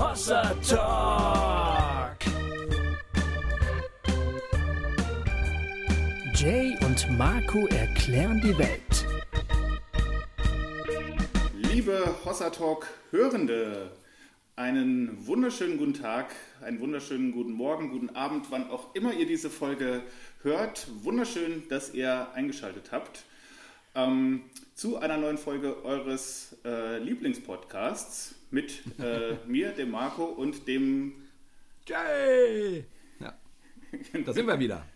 Hossa 0.00 0.54
Talk. 0.66 2.16
Jay 6.34 6.74
und 6.86 7.18
Marco 7.18 7.66
erklären 7.66 8.40
die 8.42 8.56
Welt. 8.56 9.06
Liebe 11.54 12.14
Hossa 12.24 12.48
Talk 12.48 12.86
Hörende, 13.10 13.90
einen 14.56 15.26
wunderschönen 15.26 15.76
guten 15.76 15.92
Tag, 15.92 16.34
einen 16.62 16.80
wunderschönen 16.80 17.32
guten 17.32 17.52
Morgen, 17.52 17.90
guten 17.90 18.08
Abend, 18.16 18.46
wann 18.50 18.70
auch 18.70 18.94
immer 18.94 19.12
ihr 19.12 19.26
diese 19.26 19.50
Folge 19.50 20.02
hört. 20.42 20.86
Wunderschön, 21.02 21.64
dass 21.68 21.92
ihr 21.92 22.28
eingeschaltet 22.32 22.90
habt 22.90 23.24
ähm, 23.94 24.44
zu 24.74 24.96
einer 24.96 25.18
neuen 25.18 25.36
Folge 25.36 25.84
eures 25.84 26.56
äh, 26.64 26.96
Lieblingspodcasts 27.00 28.39
mit 28.50 28.82
äh, 28.98 29.36
mir, 29.46 29.70
dem 29.72 29.90
Marco 29.90 30.24
und 30.24 30.66
dem 30.66 31.12
Jay! 31.86 32.84
Ja, 33.20 33.38
da 34.24 34.32
sind 34.32 34.46
wir 34.46 34.58
wieder. 34.58 34.86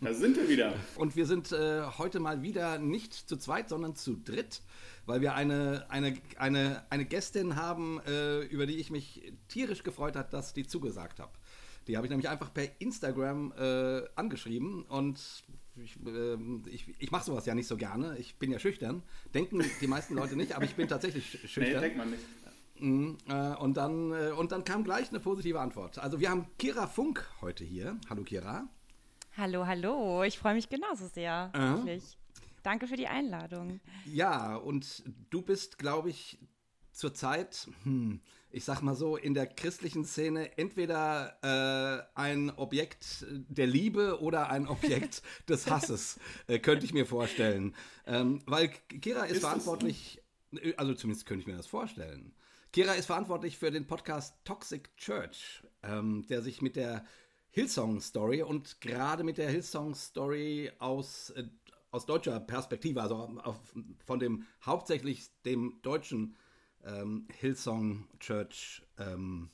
Da 0.00 0.14
sind 0.14 0.36
wir 0.36 0.48
wieder. 0.48 0.74
Und 0.96 1.16
wir 1.16 1.26
sind 1.26 1.50
äh, 1.50 1.82
heute 1.98 2.20
mal 2.20 2.42
wieder 2.42 2.78
nicht 2.78 3.14
zu 3.14 3.36
zweit, 3.36 3.68
sondern 3.68 3.96
zu 3.96 4.14
dritt, 4.16 4.62
weil 5.06 5.20
wir 5.20 5.34
eine, 5.34 5.86
eine, 5.88 6.16
eine, 6.36 6.84
eine 6.90 7.04
Gästin 7.04 7.56
haben, 7.56 8.00
äh, 8.06 8.40
über 8.42 8.66
die 8.66 8.76
ich 8.76 8.90
mich 8.90 9.32
tierisch 9.48 9.82
gefreut 9.82 10.14
habe, 10.14 10.30
dass 10.30 10.52
die 10.52 10.66
zugesagt 10.66 11.18
habe. 11.18 11.32
Die 11.88 11.96
habe 11.96 12.06
ich 12.06 12.10
nämlich 12.10 12.28
einfach 12.28 12.54
per 12.54 12.68
Instagram 12.80 13.52
äh, 13.58 14.02
angeschrieben 14.14 14.84
und 14.84 15.18
ich, 15.76 15.96
äh, 16.06 16.36
ich, 16.68 16.94
ich 16.98 17.10
mache 17.10 17.24
sowas 17.24 17.46
ja 17.46 17.54
nicht 17.54 17.66
so 17.66 17.76
gerne. 17.76 18.16
Ich 18.18 18.36
bin 18.36 18.52
ja 18.52 18.58
schüchtern. 18.58 19.02
Denken 19.34 19.64
die 19.80 19.86
meisten 19.86 20.14
Leute 20.14 20.36
nicht, 20.36 20.54
aber 20.54 20.64
ich 20.64 20.74
bin 20.74 20.88
tatsächlich 20.88 21.38
schüchtern. 21.46 21.64
Nee, 21.64 21.80
denkt 21.80 21.96
man 21.96 22.10
nicht. 22.10 22.22
Mhm, 22.80 23.18
äh, 23.28 23.54
und, 23.56 23.76
dann, 23.76 24.12
äh, 24.12 24.30
und 24.30 24.52
dann 24.52 24.64
kam 24.64 24.84
gleich 24.84 25.10
eine 25.10 25.20
positive 25.20 25.60
Antwort. 25.60 25.98
Also 25.98 26.20
wir 26.20 26.30
haben 26.30 26.46
Kira 26.58 26.86
Funk 26.86 27.28
heute 27.40 27.64
hier. 27.64 27.98
Hallo 28.08 28.22
Kira. 28.22 28.68
Hallo, 29.36 29.66
hallo. 29.66 30.24
Ich 30.24 30.38
freue 30.38 30.54
mich 30.54 30.68
genauso 30.68 31.06
sehr. 31.06 31.50
Wirklich. 31.52 32.16
Danke 32.62 32.86
für 32.86 32.96
die 32.96 33.06
Einladung. 33.06 33.80
Ja, 34.04 34.56
und 34.56 35.02
du 35.30 35.42
bist, 35.42 35.78
glaube 35.78 36.10
ich, 36.10 36.38
zurzeit, 36.92 37.68
hm, 37.84 38.20
ich 38.50 38.64
sag 38.64 38.82
mal 38.82 38.94
so, 38.94 39.16
in 39.16 39.34
der 39.34 39.46
christlichen 39.46 40.04
Szene 40.04 40.58
entweder 40.58 41.38
äh, 41.42 42.18
ein 42.18 42.50
Objekt 42.50 43.24
der 43.30 43.66
Liebe 43.66 44.20
oder 44.20 44.50
ein 44.50 44.66
Objekt 44.66 45.22
des 45.48 45.70
Hasses, 45.70 46.18
äh, 46.46 46.58
könnte 46.58 46.84
ich 46.84 46.92
mir 46.92 47.06
vorstellen. 47.06 47.74
Ähm, 48.06 48.42
weil 48.46 48.68
Kira 48.68 49.24
ist, 49.24 49.36
ist 49.36 49.40
verantwortlich, 49.40 50.20
äh, 50.52 50.74
also 50.76 50.94
zumindest 50.94 51.26
könnte 51.26 51.42
ich 51.42 51.46
mir 51.46 51.56
das 51.56 51.66
vorstellen. 51.66 52.34
Kira 52.72 52.92
ist 52.92 53.06
verantwortlich 53.06 53.58
für 53.58 53.72
den 53.72 53.88
Podcast 53.88 54.36
Toxic 54.44 54.96
Church, 54.96 55.62
ähm, 55.82 56.24
der 56.28 56.40
sich 56.40 56.62
mit 56.62 56.76
der 56.76 57.04
Hillsong 57.50 58.00
Story 58.00 58.42
und 58.42 58.80
gerade 58.80 59.24
mit 59.24 59.38
der 59.38 59.50
Hillsong 59.50 59.96
Story 59.96 60.70
aus, 60.78 61.30
äh, 61.30 61.48
aus 61.90 62.06
deutscher 62.06 62.38
Perspektive, 62.38 63.02
also 63.02 63.16
auf, 63.42 63.56
von 64.04 64.20
dem 64.20 64.44
hauptsächlich 64.64 65.30
dem 65.44 65.80
deutschen 65.82 66.36
ähm, 66.84 67.26
Hillsong 67.40 68.06
Church, 68.20 68.82
ähm, 68.98 69.50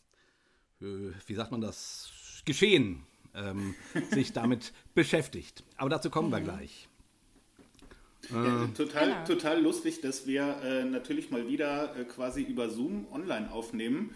äh, 0.82 1.12
wie 1.26 1.34
sagt 1.34 1.52
man 1.52 1.62
das, 1.62 2.42
Geschehen 2.44 3.06
ähm, 3.34 3.74
sich 4.10 4.34
damit 4.34 4.74
beschäftigt. 4.94 5.64
Aber 5.78 5.88
dazu 5.88 6.10
kommen 6.10 6.30
wir 6.30 6.40
mhm. 6.40 6.44
gleich. 6.44 6.88
Ja, 8.30 8.64
äh, 8.64 8.68
total, 8.68 9.08
genau. 9.08 9.24
total 9.24 9.62
lustig, 9.62 10.00
dass 10.00 10.26
wir 10.26 10.56
äh, 10.64 10.84
natürlich 10.84 11.30
mal 11.30 11.48
wieder 11.48 11.94
äh, 11.96 12.04
quasi 12.04 12.42
über 12.42 12.70
Zoom 12.70 13.06
online 13.12 13.50
aufnehmen 13.52 14.14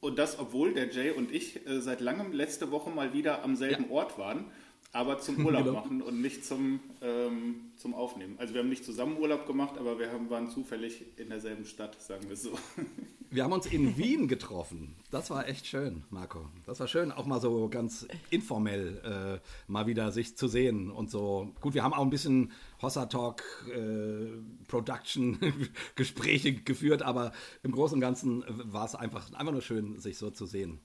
und 0.00 0.18
das, 0.18 0.38
obwohl 0.38 0.74
der 0.74 0.90
Jay 0.90 1.12
und 1.12 1.32
ich 1.32 1.64
äh, 1.66 1.80
seit 1.80 2.00
langem 2.00 2.32
letzte 2.32 2.70
Woche 2.70 2.90
mal 2.90 3.12
wieder 3.12 3.44
am 3.44 3.54
selben 3.54 3.84
ja. 3.84 3.90
Ort 3.90 4.18
waren, 4.18 4.46
aber 4.92 5.20
zum 5.20 5.44
Urlaub 5.46 5.64
genau. 5.64 5.80
machen 5.80 6.02
und 6.02 6.20
nicht 6.20 6.44
zum, 6.44 6.80
ähm, 7.00 7.70
zum 7.76 7.94
Aufnehmen. 7.94 8.34
Also 8.38 8.52
wir 8.52 8.62
haben 8.62 8.68
nicht 8.68 8.84
zusammen 8.84 9.16
Urlaub 9.18 9.46
gemacht, 9.46 9.78
aber 9.78 9.98
wir 9.98 10.10
haben, 10.10 10.28
waren 10.28 10.50
zufällig 10.50 11.04
in 11.16 11.28
derselben 11.28 11.64
Stadt, 11.64 12.02
sagen 12.02 12.28
wir 12.28 12.36
so. 12.36 12.50
Wir 13.32 13.44
haben 13.44 13.52
uns 13.52 13.64
in 13.64 13.96
Wien 13.96 14.28
getroffen. 14.28 14.94
Das 15.10 15.30
war 15.30 15.48
echt 15.48 15.66
schön, 15.66 16.04
Marco. 16.10 16.50
Das 16.66 16.80
war 16.80 16.86
schön, 16.86 17.10
auch 17.10 17.24
mal 17.24 17.40
so 17.40 17.70
ganz 17.70 18.06
informell 18.28 19.40
äh, 19.42 19.72
mal 19.72 19.86
wieder 19.86 20.12
sich 20.12 20.36
zu 20.36 20.48
sehen 20.48 20.90
und 20.90 21.10
so. 21.10 21.50
Gut, 21.62 21.72
wir 21.72 21.82
haben 21.82 21.94
auch 21.94 22.02
ein 22.02 22.10
bisschen 22.10 22.52
Hossa 22.82 23.06
Talk 23.06 23.42
äh, 23.74 24.26
Production 24.68 25.38
Gespräche 25.94 26.52
geführt, 26.52 27.00
aber 27.00 27.32
im 27.62 27.72
Großen 27.72 27.94
und 27.94 28.02
Ganzen 28.02 28.44
war 28.48 28.84
es 28.84 28.94
einfach, 28.94 29.32
einfach 29.32 29.52
nur 29.52 29.62
schön, 29.62 29.98
sich 29.98 30.18
so 30.18 30.28
zu 30.28 30.44
sehen. 30.44 30.82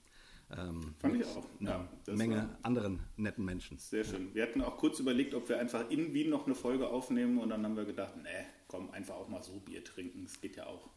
Ähm, 0.50 0.94
Fand 0.96 1.16
ich 1.16 1.26
auch. 1.26 1.44
Ja, 1.60 1.86
eine 2.06 2.16
Menge 2.16 2.56
anderen 2.62 3.00
netten 3.18 3.44
Menschen. 3.44 3.76
Sehr 3.76 4.04
schön. 4.04 4.34
Wir 4.34 4.44
hatten 4.44 4.62
auch 4.62 4.78
kurz 4.78 4.98
überlegt, 5.00 5.34
ob 5.34 5.50
wir 5.50 5.58
einfach 5.58 5.90
in 5.90 6.14
Wien 6.14 6.30
noch 6.30 6.46
eine 6.46 6.54
Folge 6.54 6.88
aufnehmen 6.88 7.36
und 7.40 7.50
dann 7.50 7.62
haben 7.62 7.76
wir 7.76 7.84
gedacht, 7.84 8.14
nee, 8.16 8.46
komm, 8.68 8.90
einfach 8.92 9.16
auch 9.16 9.28
mal 9.28 9.42
so 9.42 9.60
Bier 9.60 9.84
trinken. 9.84 10.24
Das 10.24 10.40
geht 10.40 10.56
ja 10.56 10.66
auch. 10.66 10.88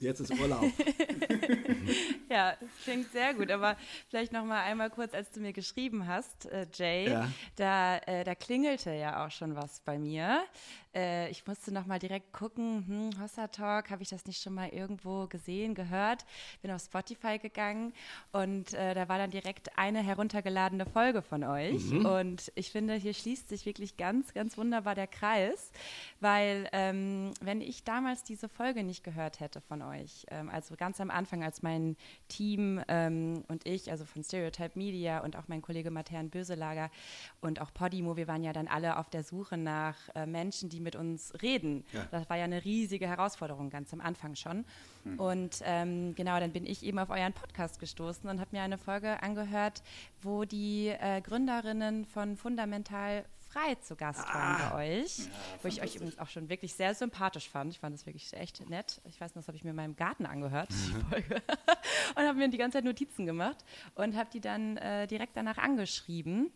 Jetzt 0.00 0.20
ist 0.20 0.32
Urlaub. 0.40 0.64
ja, 2.30 2.56
das 2.58 2.70
klingt 2.84 3.12
sehr 3.12 3.34
gut. 3.34 3.50
Aber 3.50 3.76
vielleicht 4.08 4.32
noch 4.32 4.44
mal 4.44 4.62
einmal 4.62 4.88
kurz, 4.88 5.12
als 5.12 5.30
du 5.30 5.40
mir 5.40 5.52
geschrieben 5.52 6.06
hast, 6.06 6.46
äh, 6.46 6.66
Jay, 6.72 7.10
ja. 7.10 7.28
da, 7.56 7.98
äh, 7.98 8.24
da 8.24 8.34
klingelte 8.34 8.92
ja 8.92 9.24
auch 9.24 9.30
schon 9.30 9.56
was 9.56 9.80
bei 9.80 9.98
mir. 9.98 10.42
Äh, 10.94 11.30
ich 11.30 11.46
musste 11.46 11.72
noch 11.72 11.86
mal 11.86 11.98
direkt 11.98 12.32
gucken, 12.32 12.84
hm, 12.86 13.22
Hossa 13.22 13.48
Talk, 13.48 13.90
habe 13.90 14.02
ich 14.02 14.08
das 14.08 14.26
nicht 14.26 14.42
schon 14.42 14.54
mal 14.54 14.68
irgendwo 14.70 15.26
gesehen, 15.26 15.74
gehört? 15.74 16.24
Bin 16.62 16.70
auf 16.70 16.82
Spotify 16.82 17.38
gegangen 17.38 17.92
und 18.32 18.74
äh, 18.74 18.94
da 18.94 19.08
war 19.08 19.18
dann 19.18 19.30
direkt 19.30 19.78
eine 19.78 20.02
heruntergeladene 20.02 20.86
Folge 20.86 21.22
von 21.22 21.44
euch. 21.44 21.90
Mhm. 21.90 22.06
Und 22.06 22.52
ich 22.56 22.72
finde, 22.72 22.94
hier 22.94 23.14
schließt 23.14 23.48
sich 23.48 23.66
wirklich 23.66 23.96
ganz, 23.96 24.34
ganz 24.34 24.58
wunderbar 24.58 24.94
der 24.94 25.06
Kreis, 25.06 25.70
weil 26.18 26.68
ähm, 26.72 27.32
wenn 27.40 27.60
ich 27.60 27.84
damals 27.84 28.24
diese 28.24 28.48
Folge 28.48 28.82
nicht 28.82 29.04
gehört 29.04 29.38
hätte 29.38 29.60
von 29.60 29.82
euch, 29.82 30.26
ähm, 30.30 30.48
also 30.48 30.74
ganz 30.76 31.00
am 31.00 31.10
Anfang, 31.10 31.44
als 31.44 31.62
mein 31.62 31.96
Team 32.28 32.82
ähm, 32.88 33.44
und 33.48 33.66
ich, 33.66 33.90
also 33.90 34.04
von 34.04 34.24
Stereotype 34.24 34.76
Media 34.76 35.20
und 35.20 35.36
auch 35.36 35.46
mein 35.46 35.62
Kollege 35.62 35.90
Matern 35.90 36.30
Böselager 36.30 36.90
und 37.40 37.60
auch 37.60 37.72
Podimo, 37.72 38.16
wir 38.16 38.26
waren 38.26 38.42
ja 38.42 38.52
dann 38.52 38.66
alle 38.66 38.98
auf 38.98 39.08
der 39.08 39.22
Suche 39.22 39.56
nach 39.56 39.96
äh, 40.14 40.26
Menschen, 40.26 40.68
die 40.68 40.79
mit 40.82 40.96
uns 40.96 41.32
reden. 41.42 41.84
Ja. 41.92 42.06
Das 42.10 42.28
war 42.28 42.36
ja 42.36 42.44
eine 42.44 42.64
riesige 42.64 43.06
Herausforderung 43.06 43.70
ganz 43.70 43.92
am 43.92 44.00
Anfang 44.00 44.34
schon. 44.34 44.64
Mhm. 45.04 45.20
Und 45.20 45.62
ähm, 45.64 46.14
genau, 46.14 46.38
dann 46.40 46.52
bin 46.52 46.66
ich 46.66 46.82
eben 46.82 46.98
auf 46.98 47.10
euren 47.10 47.32
Podcast 47.32 47.78
gestoßen 47.78 48.28
und 48.28 48.40
habe 48.40 48.50
mir 48.52 48.62
eine 48.62 48.78
Folge 48.78 49.22
angehört, 49.22 49.82
wo 50.22 50.44
die 50.44 50.88
äh, 50.88 51.20
Gründerinnen 51.20 52.04
von 52.04 52.36
Fundamental 52.36 53.24
frei 53.50 53.74
zu 53.76 53.96
Gast 53.96 54.20
ah. 54.26 54.34
waren 54.34 54.70
bei 54.70 55.02
euch, 55.02 55.18
ja, 55.18 55.24
wo 55.62 55.68
ich 55.68 55.82
euch 55.82 55.96
übrigens 55.96 56.18
auch 56.18 56.28
schon 56.28 56.48
wirklich 56.48 56.74
sehr 56.74 56.94
sympathisch 56.94 57.48
fand. 57.48 57.72
Ich 57.72 57.80
fand 57.80 57.94
das 57.94 58.06
wirklich 58.06 58.32
echt 58.32 58.68
nett. 58.68 59.00
Ich 59.04 59.20
weiß 59.20 59.34
noch, 59.34 59.42
das 59.42 59.48
habe 59.48 59.56
ich 59.56 59.64
mir 59.64 59.70
in 59.70 59.76
meinem 59.76 59.96
Garten 59.96 60.26
angehört, 60.26 60.70
die 60.70 60.94
mhm. 60.94 61.02
Folge, 61.06 61.42
und 62.16 62.22
habe 62.22 62.38
mir 62.38 62.48
die 62.48 62.58
ganze 62.58 62.78
Zeit 62.78 62.84
Notizen 62.84 63.26
gemacht 63.26 63.64
und 63.94 64.16
habe 64.16 64.30
die 64.32 64.40
dann 64.40 64.76
äh, 64.76 65.06
direkt 65.06 65.36
danach 65.36 65.58
angeschrieben. 65.58 66.52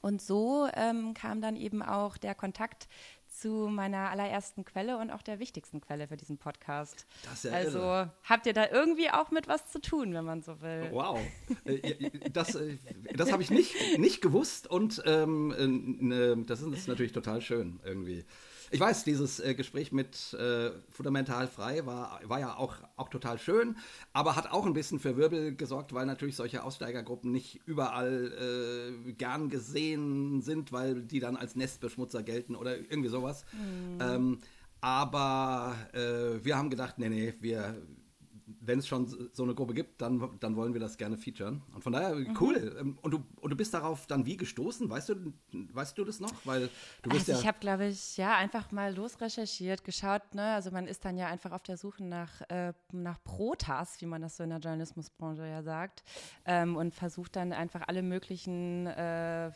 Und 0.00 0.20
so 0.20 0.68
ähm, 0.74 1.14
kam 1.14 1.40
dann 1.40 1.56
eben 1.56 1.82
auch 1.82 2.18
der 2.18 2.34
Kontakt 2.34 2.88
zu 3.34 3.68
meiner 3.70 4.10
allerersten 4.10 4.64
Quelle 4.64 4.98
und 4.98 5.10
auch 5.10 5.22
der 5.22 5.38
wichtigsten 5.38 5.80
Quelle 5.80 6.08
für 6.08 6.16
diesen 6.16 6.38
Podcast. 6.38 7.06
Das 7.24 7.44
ist 7.44 7.50
ja 7.50 7.52
also 7.52 7.78
irre. 7.78 8.12
habt 8.24 8.46
ihr 8.46 8.52
da 8.52 8.70
irgendwie 8.70 9.10
auch 9.10 9.30
mit 9.30 9.48
was 9.48 9.66
zu 9.66 9.80
tun, 9.80 10.14
wenn 10.14 10.24
man 10.24 10.42
so 10.42 10.60
will. 10.60 10.88
Wow, 10.92 11.20
äh, 11.64 12.10
das, 12.32 12.54
äh, 12.54 12.76
das 13.14 13.32
habe 13.32 13.42
ich 13.42 13.50
nicht, 13.50 13.98
nicht 13.98 14.20
gewusst 14.20 14.66
und 14.68 15.02
ähm, 15.06 16.10
äh, 16.12 16.44
das 16.46 16.62
ist 16.62 16.88
natürlich 16.88 17.12
total 17.12 17.40
schön 17.40 17.80
irgendwie. 17.84 18.24
Ich 18.70 18.80
weiß, 18.80 19.04
dieses 19.04 19.40
äh, 19.40 19.54
Gespräch 19.54 19.92
mit 19.92 20.34
äh, 20.34 20.70
Fundamental 20.90 21.46
Frei 21.48 21.86
war, 21.86 22.20
war 22.24 22.40
ja 22.40 22.56
auch, 22.56 22.76
auch 22.96 23.08
total 23.08 23.38
schön, 23.38 23.76
aber 24.12 24.36
hat 24.36 24.50
auch 24.50 24.66
ein 24.66 24.72
bisschen 24.72 24.98
für 24.98 25.16
Wirbel 25.16 25.54
gesorgt, 25.54 25.92
weil 25.92 26.06
natürlich 26.06 26.36
solche 26.36 26.62
Aussteigergruppen 26.64 27.30
nicht 27.30 27.60
überall 27.66 28.94
äh, 29.06 29.12
gern 29.12 29.48
gesehen 29.48 30.42
sind, 30.42 30.72
weil 30.72 31.02
die 31.02 31.20
dann 31.20 31.36
als 31.36 31.56
Nestbeschmutzer 31.56 32.22
gelten 32.22 32.56
oder 32.56 32.76
irgendwie 32.76 33.08
sowas. 33.08 33.44
Mhm. 33.52 33.98
Ähm, 34.00 34.38
aber 34.80 35.74
äh, 35.92 36.44
wir 36.44 36.56
haben 36.56 36.68
gedacht, 36.68 36.98
nee, 36.98 37.08
nee, 37.08 37.34
wir, 37.40 37.74
wenn 38.66 38.78
es 38.78 38.86
schon 38.86 39.06
so 39.32 39.42
eine 39.42 39.54
Gruppe 39.54 39.74
gibt, 39.74 40.00
dann, 40.00 40.30
dann 40.40 40.56
wollen 40.56 40.72
wir 40.72 40.80
das 40.80 40.96
gerne 40.96 41.16
featuren. 41.16 41.62
Und 41.74 41.82
von 41.82 41.92
daher, 41.92 42.14
mhm. 42.14 42.36
cool. 42.40 42.76
Ähm, 42.80 42.98
und 43.02 43.10
du, 43.12 43.24
und 43.40 43.50
du 43.50 43.56
bist 43.56 43.74
darauf 43.74 44.06
dann 44.06 44.26
wie 44.26 44.36
gestoßen? 44.36 44.88
Weißt 44.88 45.10
du, 45.10 45.32
weißt 45.52 45.96
du 45.96 46.04
das 46.04 46.20
noch? 46.20 46.32
Weil 46.44 46.70
du 47.02 47.10
bist 47.10 47.28
also 47.28 47.32
ja 47.32 47.38
ich 47.38 47.46
habe, 47.46 47.58
glaube 47.60 47.86
ich, 47.86 48.16
ja, 48.16 48.36
einfach 48.36 48.72
mal 48.72 48.94
losrecherchiert, 48.94 49.84
geschaut. 49.84 50.34
Ne? 50.34 50.54
Also 50.54 50.70
man 50.70 50.86
ist 50.86 51.04
dann 51.04 51.16
ja 51.16 51.26
einfach 51.26 51.52
auf 51.52 51.62
der 51.62 51.76
Suche 51.76 52.04
nach, 52.04 52.40
äh, 52.48 52.72
nach 52.92 53.22
Protas, 53.24 54.00
wie 54.00 54.06
man 54.06 54.22
das 54.22 54.36
so 54.36 54.44
in 54.44 54.50
der 54.50 54.58
Journalismusbranche 54.58 55.46
ja 55.46 55.62
sagt. 55.62 56.02
Ähm, 56.44 56.76
und 56.76 56.94
versucht 56.94 57.36
dann 57.36 57.52
einfach 57.52 57.82
alle 57.86 58.02
möglichen 58.02 58.86
äh, 58.86 59.50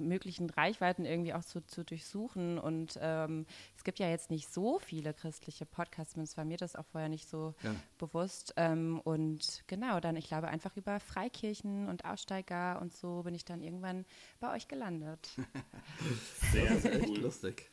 möglichen 0.00 0.50
Reichweiten 0.50 1.04
irgendwie 1.04 1.34
auch 1.34 1.44
zu, 1.44 1.64
zu 1.66 1.84
durchsuchen. 1.84 2.58
Und 2.58 2.98
ähm, 3.00 3.46
es 3.76 3.84
gibt 3.84 3.98
ja 3.98 4.08
jetzt 4.08 4.30
nicht 4.30 4.52
so 4.52 4.78
viele 4.78 5.14
christliche 5.14 5.66
Podcasts, 5.66 6.14
zumindest 6.14 6.36
war 6.36 6.44
mir 6.44 6.56
das 6.56 6.76
auch 6.76 6.86
vorher 6.86 7.08
nicht 7.08 7.28
so 7.28 7.54
ja. 7.62 7.74
bewusst. 7.98 8.54
Ähm, 8.56 9.00
und 9.04 9.64
genau, 9.66 10.00
dann, 10.00 10.16
ich 10.16 10.28
glaube, 10.28 10.48
einfach 10.48 10.76
über 10.76 11.00
Freikirchen 11.00 11.88
und 11.88 12.04
Aussteiger 12.04 12.80
und 12.80 12.94
so 12.94 13.22
bin 13.22 13.34
ich 13.34 13.44
dann 13.44 13.62
irgendwann 13.62 14.04
bei 14.40 14.54
euch 14.54 14.68
gelandet. 14.68 15.30
Sehr, 16.52 16.78
sehr 16.78 17.02
cool. 17.08 17.18
lustig. 17.18 17.68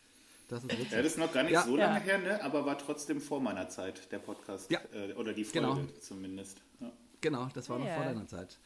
Das 0.47 0.63
ist. 0.63 0.91
Ja, 0.91 0.97
das 0.97 1.05
ist 1.05 1.17
noch 1.17 1.31
gar 1.31 1.43
nicht 1.43 1.53
ja. 1.53 1.63
so 1.63 1.75
lange 1.75 1.99
ja. 1.99 2.05
her, 2.05 2.17
ne? 2.17 2.43
aber 2.43 2.65
war 2.65 2.77
trotzdem 2.77 3.21
vor 3.21 3.39
meiner 3.39 3.69
Zeit, 3.69 4.11
der 4.11 4.19
Podcast. 4.19 4.71
Ja. 4.71 4.79
Äh, 4.93 5.13
oder 5.13 5.33
die 5.33 5.43
Folge 5.43 5.67
genau. 5.67 5.99
zumindest. 5.99 6.61
Ja. 6.79 6.91
Genau, 7.21 7.49
das 7.53 7.69
war 7.69 7.77
noch 7.79 7.87
vor 7.87 8.03
deiner 8.03 8.27
Zeit. 8.27 8.57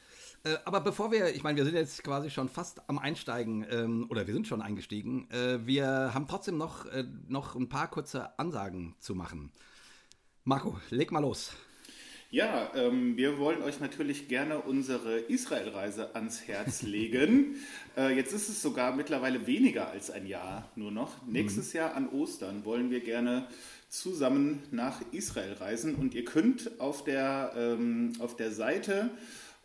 Äh, 0.43 0.57
aber 0.65 0.81
bevor 0.81 1.11
wir, 1.11 1.33
ich 1.33 1.43
meine, 1.43 1.57
wir 1.57 1.65
sind 1.65 1.75
jetzt 1.75 2.03
quasi 2.03 2.29
schon 2.29 2.49
fast 2.49 2.81
am 2.89 2.99
Einsteigen, 2.99 3.65
ähm, 3.69 4.07
oder 4.09 4.27
wir 4.27 4.33
sind 4.33 4.47
schon 4.47 4.61
eingestiegen. 4.61 5.29
Äh, 5.31 5.65
wir 5.65 6.13
haben 6.13 6.27
trotzdem 6.27 6.57
noch, 6.57 6.85
äh, 6.87 7.05
noch 7.27 7.55
ein 7.55 7.69
paar 7.69 7.89
kurze 7.89 8.37
Ansagen 8.37 8.95
zu 8.99 9.15
machen. 9.15 9.51
Marco, 10.43 10.77
leg 10.89 11.11
mal 11.11 11.19
los. 11.19 11.53
Ja, 12.29 12.71
ähm, 12.73 13.15
wir 13.15 13.37
wollen 13.37 13.61
euch 13.61 13.79
natürlich 13.79 14.27
gerne 14.27 14.57
unsere 14.59 15.19
Israelreise 15.19 16.15
ans 16.15 16.47
Herz 16.47 16.81
legen. 16.81 17.55
äh, 17.95 18.13
jetzt 18.15 18.33
ist 18.33 18.49
es 18.49 18.61
sogar 18.61 18.95
mittlerweile 18.95 19.45
weniger 19.45 19.91
als 19.91 20.09
ein 20.09 20.25
Jahr 20.25 20.67
nur 20.75 20.91
noch. 20.91 21.25
Nächstes 21.27 21.73
mhm. 21.73 21.77
Jahr 21.77 21.93
an 21.93 22.09
Ostern 22.09 22.65
wollen 22.65 22.89
wir 22.89 23.01
gerne 23.01 23.47
zusammen 23.87 24.63
nach 24.71 24.99
Israel 25.11 25.53
reisen 25.53 25.93
und 25.93 26.15
ihr 26.15 26.25
könnt 26.25 26.81
auf 26.81 27.03
der, 27.03 27.53
ähm, 27.55 28.13
auf 28.17 28.35
der 28.35 28.51
Seite 28.51 29.11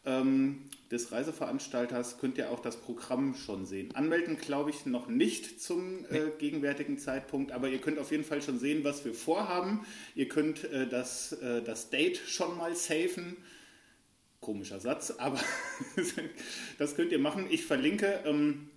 ähm, 0.04 0.68
des 0.90 1.12
Reiseveranstalters 1.12 2.18
könnt 2.18 2.38
ihr 2.38 2.50
auch 2.50 2.60
das 2.60 2.76
Programm 2.76 3.34
schon 3.34 3.66
sehen. 3.66 3.94
Anmelden 3.94 4.38
glaube 4.38 4.70
ich 4.70 4.86
noch 4.86 5.08
nicht 5.08 5.60
zum 5.60 6.06
äh, 6.06 6.30
gegenwärtigen 6.38 6.98
Zeitpunkt, 6.98 7.52
aber 7.52 7.68
ihr 7.68 7.78
könnt 7.78 7.98
auf 7.98 8.10
jeden 8.10 8.24
Fall 8.24 8.40
schon 8.40 8.58
sehen, 8.58 8.84
was 8.84 9.04
wir 9.04 9.12
vorhaben. 9.12 9.84
Ihr 10.14 10.28
könnt 10.28 10.64
äh, 10.64 10.88
das, 10.88 11.32
äh, 11.32 11.62
das 11.62 11.90
Date 11.90 12.18
schon 12.18 12.56
mal 12.56 12.74
safen. 12.74 13.36
Komischer 14.40 14.80
Satz, 14.80 15.10
aber 15.18 15.40
das 16.78 16.94
könnt 16.94 17.12
ihr 17.12 17.18
machen. 17.18 17.46
Ich 17.50 17.66
verlinke 17.66 18.20
ähm, 18.24 18.70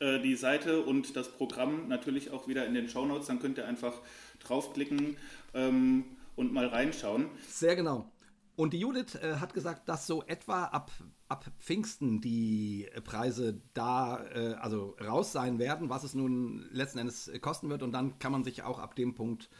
äh, 0.00 0.20
die 0.20 0.36
Seite 0.36 0.82
und 0.82 1.16
das 1.16 1.28
Programm 1.28 1.88
natürlich 1.88 2.30
auch 2.30 2.48
wieder 2.48 2.66
in 2.66 2.74
den 2.74 2.88
Show 2.88 3.04
Notes. 3.04 3.26
Dann 3.26 3.40
könnt 3.40 3.58
ihr 3.58 3.66
einfach 3.66 4.00
draufklicken 4.40 5.16
ähm, 5.54 6.04
und 6.34 6.52
mal 6.52 6.66
reinschauen. 6.66 7.26
Sehr 7.48 7.76
genau. 7.76 8.10
Und 8.56 8.72
die 8.72 8.80
Judith 8.80 9.14
äh, 9.16 9.36
hat 9.36 9.52
gesagt, 9.52 9.86
dass 9.86 10.06
so 10.06 10.22
etwa 10.24 10.64
ab, 10.64 10.90
ab 11.28 11.44
Pfingsten 11.58 12.22
die 12.22 12.88
Preise 13.04 13.60
da 13.74 14.24
äh, 14.24 14.54
also 14.54 14.96
raus 14.98 15.30
sein 15.32 15.58
werden, 15.58 15.90
was 15.90 16.04
es 16.04 16.14
nun 16.14 16.66
letzten 16.72 16.98
Endes 16.98 17.30
kosten 17.42 17.68
wird. 17.68 17.82
Und 17.82 17.92
dann 17.92 18.18
kann 18.18 18.32
man 18.32 18.44
sich 18.44 18.62
auch 18.62 18.78
ab 18.78 18.96
dem 18.96 19.14
Punkt 19.14 19.50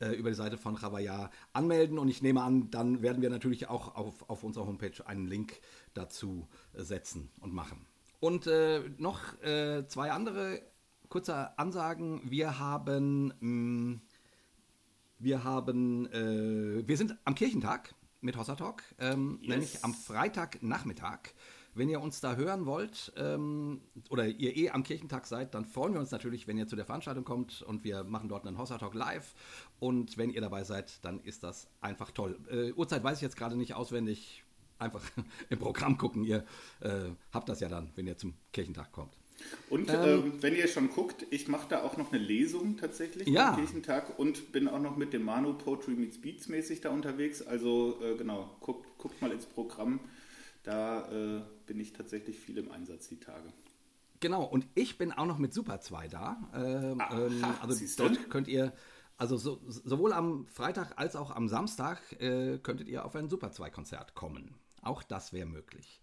äh, 0.00 0.12
über 0.12 0.30
die 0.30 0.36
Seite 0.36 0.56
von 0.56 0.74
Ravaya 0.74 1.30
anmelden. 1.52 1.98
Und 1.98 2.08
ich 2.08 2.22
nehme 2.22 2.42
an, 2.42 2.70
dann 2.70 3.02
werden 3.02 3.20
wir 3.20 3.28
natürlich 3.28 3.68
auch 3.68 3.94
auf, 3.94 4.28
auf 4.30 4.42
unserer 4.42 4.66
Homepage 4.66 5.06
einen 5.06 5.26
Link 5.26 5.60
dazu 5.92 6.48
setzen 6.72 7.30
und 7.40 7.52
machen. 7.52 7.86
Und 8.20 8.46
äh, 8.46 8.80
noch 8.96 9.38
äh, 9.42 9.86
zwei 9.86 10.12
andere 10.12 10.62
kurze 11.10 11.58
Ansagen. 11.58 12.22
Wir 12.24 12.58
haben, 12.58 13.34
mh, 13.40 13.40
mm, 13.40 14.00
wir 15.18 15.44
haben, 15.44 16.06
äh, 16.12 16.86
wir 16.86 16.96
sind 16.96 17.16
am 17.24 17.34
Kirchentag 17.34 17.94
mit 18.20 18.36
Hossa 18.36 18.54
Talk, 18.54 18.82
ähm, 18.98 19.38
yes. 19.40 19.48
nämlich 19.48 19.84
am 19.84 19.94
Freitagnachmittag. 19.94 21.30
Wenn 21.74 21.90
ihr 21.90 22.00
uns 22.00 22.20
da 22.20 22.36
hören 22.36 22.64
wollt 22.64 23.12
ähm, 23.18 23.82
oder 24.08 24.26
ihr 24.26 24.56
eh 24.56 24.70
am 24.70 24.82
Kirchentag 24.82 25.26
seid, 25.26 25.54
dann 25.54 25.66
freuen 25.66 25.92
wir 25.92 26.00
uns 26.00 26.10
natürlich, 26.10 26.46
wenn 26.46 26.56
ihr 26.56 26.66
zu 26.66 26.74
der 26.74 26.86
Veranstaltung 26.86 27.24
kommt 27.24 27.60
und 27.60 27.84
wir 27.84 28.02
machen 28.02 28.30
dort 28.30 28.46
einen 28.46 28.56
Hossa 28.56 28.78
Talk 28.78 28.94
live. 28.94 29.34
Und 29.78 30.16
wenn 30.16 30.30
ihr 30.30 30.40
dabei 30.40 30.64
seid, 30.64 31.04
dann 31.04 31.20
ist 31.20 31.42
das 31.42 31.68
einfach 31.82 32.12
toll. 32.12 32.40
Äh, 32.50 32.72
Uhrzeit 32.72 33.04
weiß 33.04 33.18
ich 33.18 33.22
jetzt 33.22 33.36
gerade 33.36 33.56
nicht 33.56 33.74
auswendig. 33.74 34.42
Einfach 34.78 35.02
im 35.50 35.58
Programm 35.58 35.98
gucken. 35.98 36.24
Ihr 36.24 36.46
äh, 36.80 37.10
habt 37.30 37.48
das 37.50 37.60
ja 37.60 37.68
dann, 37.68 37.92
wenn 37.94 38.06
ihr 38.06 38.16
zum 38.16 38.34
Kirchentag 38.52 38.92
kommt. 38.92 39.12
Und 39.68 39.90
ähm, 39.90 39.96
äh, 40.38 40.42
wenn 40.42 40.54
ihr 40.54 40.68
schon 40.68 40.90
guckt, 40.90 41.26
ich 41.30 41.48
mache 41.48 41.68
da 41.68 41.82
auch 41.82 41.96
noch 41.96 42.12
eine 42.12 42.22
Lesung 42.22 42.76
tatsächlich 42.76 43.28
ja. 43.28 43.50
am 43.50 43.56
Kirchentag 43.56 44.18
und 44.18 44.52
bin 44.52 44.68
auch 44.68 44.80
noch 44.80 44.96
mit 44.96 45.12
dem 45.12 45.24
Manu 45.24 45.54
Poetry 45.54 45.92
Meets 45.92 46.20
Beats 46.20 46.48
mäßig 46.48 46.80
da 46.80 46.90
unterwegs. 46.90 47.42
Also 47.42 47.98
äh, 48.02 48.16
genau, 48.16 48.56
guckt, 48.60 48.86
guckt 48.98 49.20
mal 49.20 49.32
ins 49.32 49.46
Programm. 49.46 50.00
Da 50.62 51.08
äh, 51.10 51.42
bin 51.66 51.78
ich 51.80 51.92
tatsächlich 51.92 52.38
viel 52.38 52.58
im 52.58 52.70
Einsatz 52.70 53.08
die 53.08 53.20
Tage. 53.20 53.52
Genau, 54.20 54.44
und 54.44 54.66
ich 54.74 54.98
bin 54.98 55.12
auch 55.12 55.26
noch 55.26 55.38
mit 55.38 55.52
Super 55.52 55.80
2 55.80 56.08
da. 56.08 56.36
Ähm, 56.54 57.00
Aha, 57.00 57.26
ähm, 57.26 57.44
also 57.60 58.02
dort 58.02 58.30
könnt 58.30 58.48
ihr, 58.48 58.72
also 59.16 59.36
so, 59.36 59.60
sowohl 59.68 60.12
am 60.12 60.46
Freitag 60.46 60.98
als 60.98 61.16
auch 61.16 61.30
am 61.30 61.48
Samstag 61.48 62.00
äh, 62.20 62.58
könntet 62.58 62.88
ihr 62.88 63.04
auf 63.04 63.14
ein 63.14 63.28
Super 63.28 63.52
2 63.52 63.70
Konzert 63.70 64.14
kommen. 64.14 64.54
Auch 64.82 65.02
das 65.02 65.32
wäre 65.32 65.46
möglich. 65.46 66.00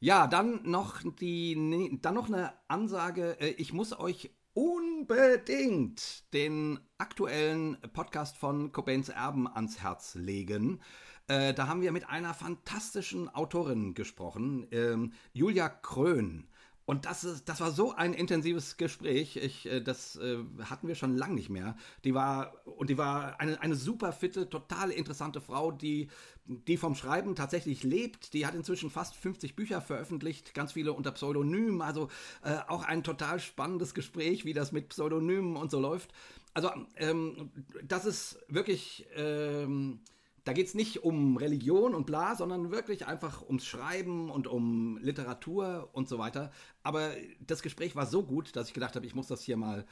Ja, 0.00 0.28
dann 0.28 0.60
noch 0.62 1.02
die, 1.20 1.98
dann 2.00 2.14
noch 2.14 2.28
eine 2.28 2.52
Ansage. 2.68 3.36
Äh, 3.40 3.50
ich 3.58 3.72
muss 3.72 3.98
euch 3.98 4.30
unbedingt 4.54 6.32
den 6.32 6.78
aktuellen 6.98 7.76
Podcast 7.92 8.36
von 8.36 8.70
Cobains 8.70 9.08
Erben 9.08 9.48
ans 9.48 9.80
Herz 9.80 10.14
legen. 10.14 10.80
Äh, 11.26 11.52
da 11.52 11.66
haben 11.66 11.82
wir 11.82 11.90
mit 11.90 12.08
einer 12.08 12.32
fantastischen 12.32 13.28
Autorin 13.28 13.94
gesprochen, 13.94 14.68
ähm, 14.70 15.12
Julia 15.32 15.68
Krön. 15.68 16.48
Und 16.88 17.04
das, 17.04 17.22
ist, 17.22 17.50
das 17.50 17.60
war 17.60 17.70
so 17.70 17.92
ein 17.92 18.14
intensives 18.14 18.78
Gespräch. 18.78 19.36
Ich, 19.36 19.66
äh, 19.66 19.82
das 19.82 20.16
äh, 20.16 20.38
hatten 20.70 20.88
wir 20.88 20.94
schon 20.94 21.18
lange 21.18 21.34
nicht 21.34 21.50
mehr. 21.50 21.76
Die 22.02 22.14
war, 22.14 22.54
und 22.64 22.88
die 22.88 22.96
war 22.96 23.38
eine, 23.40 23.60
eine 23.60 23.74
super 23.74 24.10
fitte, 24.10 24.48
total 24.48 24.90
interessante 24.90 25.42
Frau, 25.42 25.70
die, 25.70 26.08
die 26.46 26.78
vom 26.78 26.94
Schreiben 26.94 27.34
tatsächlich 27.34 27.82
lebt. 27.82 28.32
Die 28.32 28.46
hat 28.46 28.54
inzwischen 28.54 28.88
fast 28.88 29.16
50 29.16 29.54
Bücher 29.54 29.82
veröffentlicht, 29.82 30.54
ganz 30.54 30.72
viele 30.72 30.94
unter 30.94 31.12
Pseudonym. 31.12 31.82
Also 31.82 32.08
äh, 32.42 32.56
auch 32.68 32.84
ein 32.84 33.04
total 33.04 33.38
spannendes 33.38 33.92
Gespräch, 33.92 34.46
wie 34.46 34.54
das 34.54 34.72
mit 34.72 34.88
Pseudonymen 34.88 35.56
und 35.56 35.70
so 35.70 35.80
läuft. 35.80 36.14
Also 36.54 36.70
ähm, 36.96 37.50
das 37.86 38.06
ist 38.06 38.38
wirklich. 38.48 39.06
Ähm, 39.14 40.00
da 40.48 40.54
geht 40.54 40.68
es 40.68 40.74
nicht 40.74 41.04
um 41.04 41.36
Religion 41.36 41.94
und 41.94 42.06
bla, 42.06 42.34
sondern 42.34 42.70
wirklich 42.70 43.04
einfach 43.06 43.42
ums 43.46 43.66
Schreiben 43.66 44.30
und 44.30 44.46
um 44.46 44.96
Literatur 45.02 45.90
und 45.92 46.08
so 46.08 46.18
weiter. 46.18 46.50
Aber 46.82 47.10
das 47.46 47.60
Gespräch 47.60 47.94
war 47.96 48.06
so 48.06 48.22
gut, 48.22 48.56
dass 48.56 48.68
ich 48.68 48.72
gedacht 48.72 48.96
habe, 48.96 49.04
ich 49.04 49.14
muss 49.14 49.26
das 49.26 49.42
hier 49.42 49.58
mal 49.58 49.84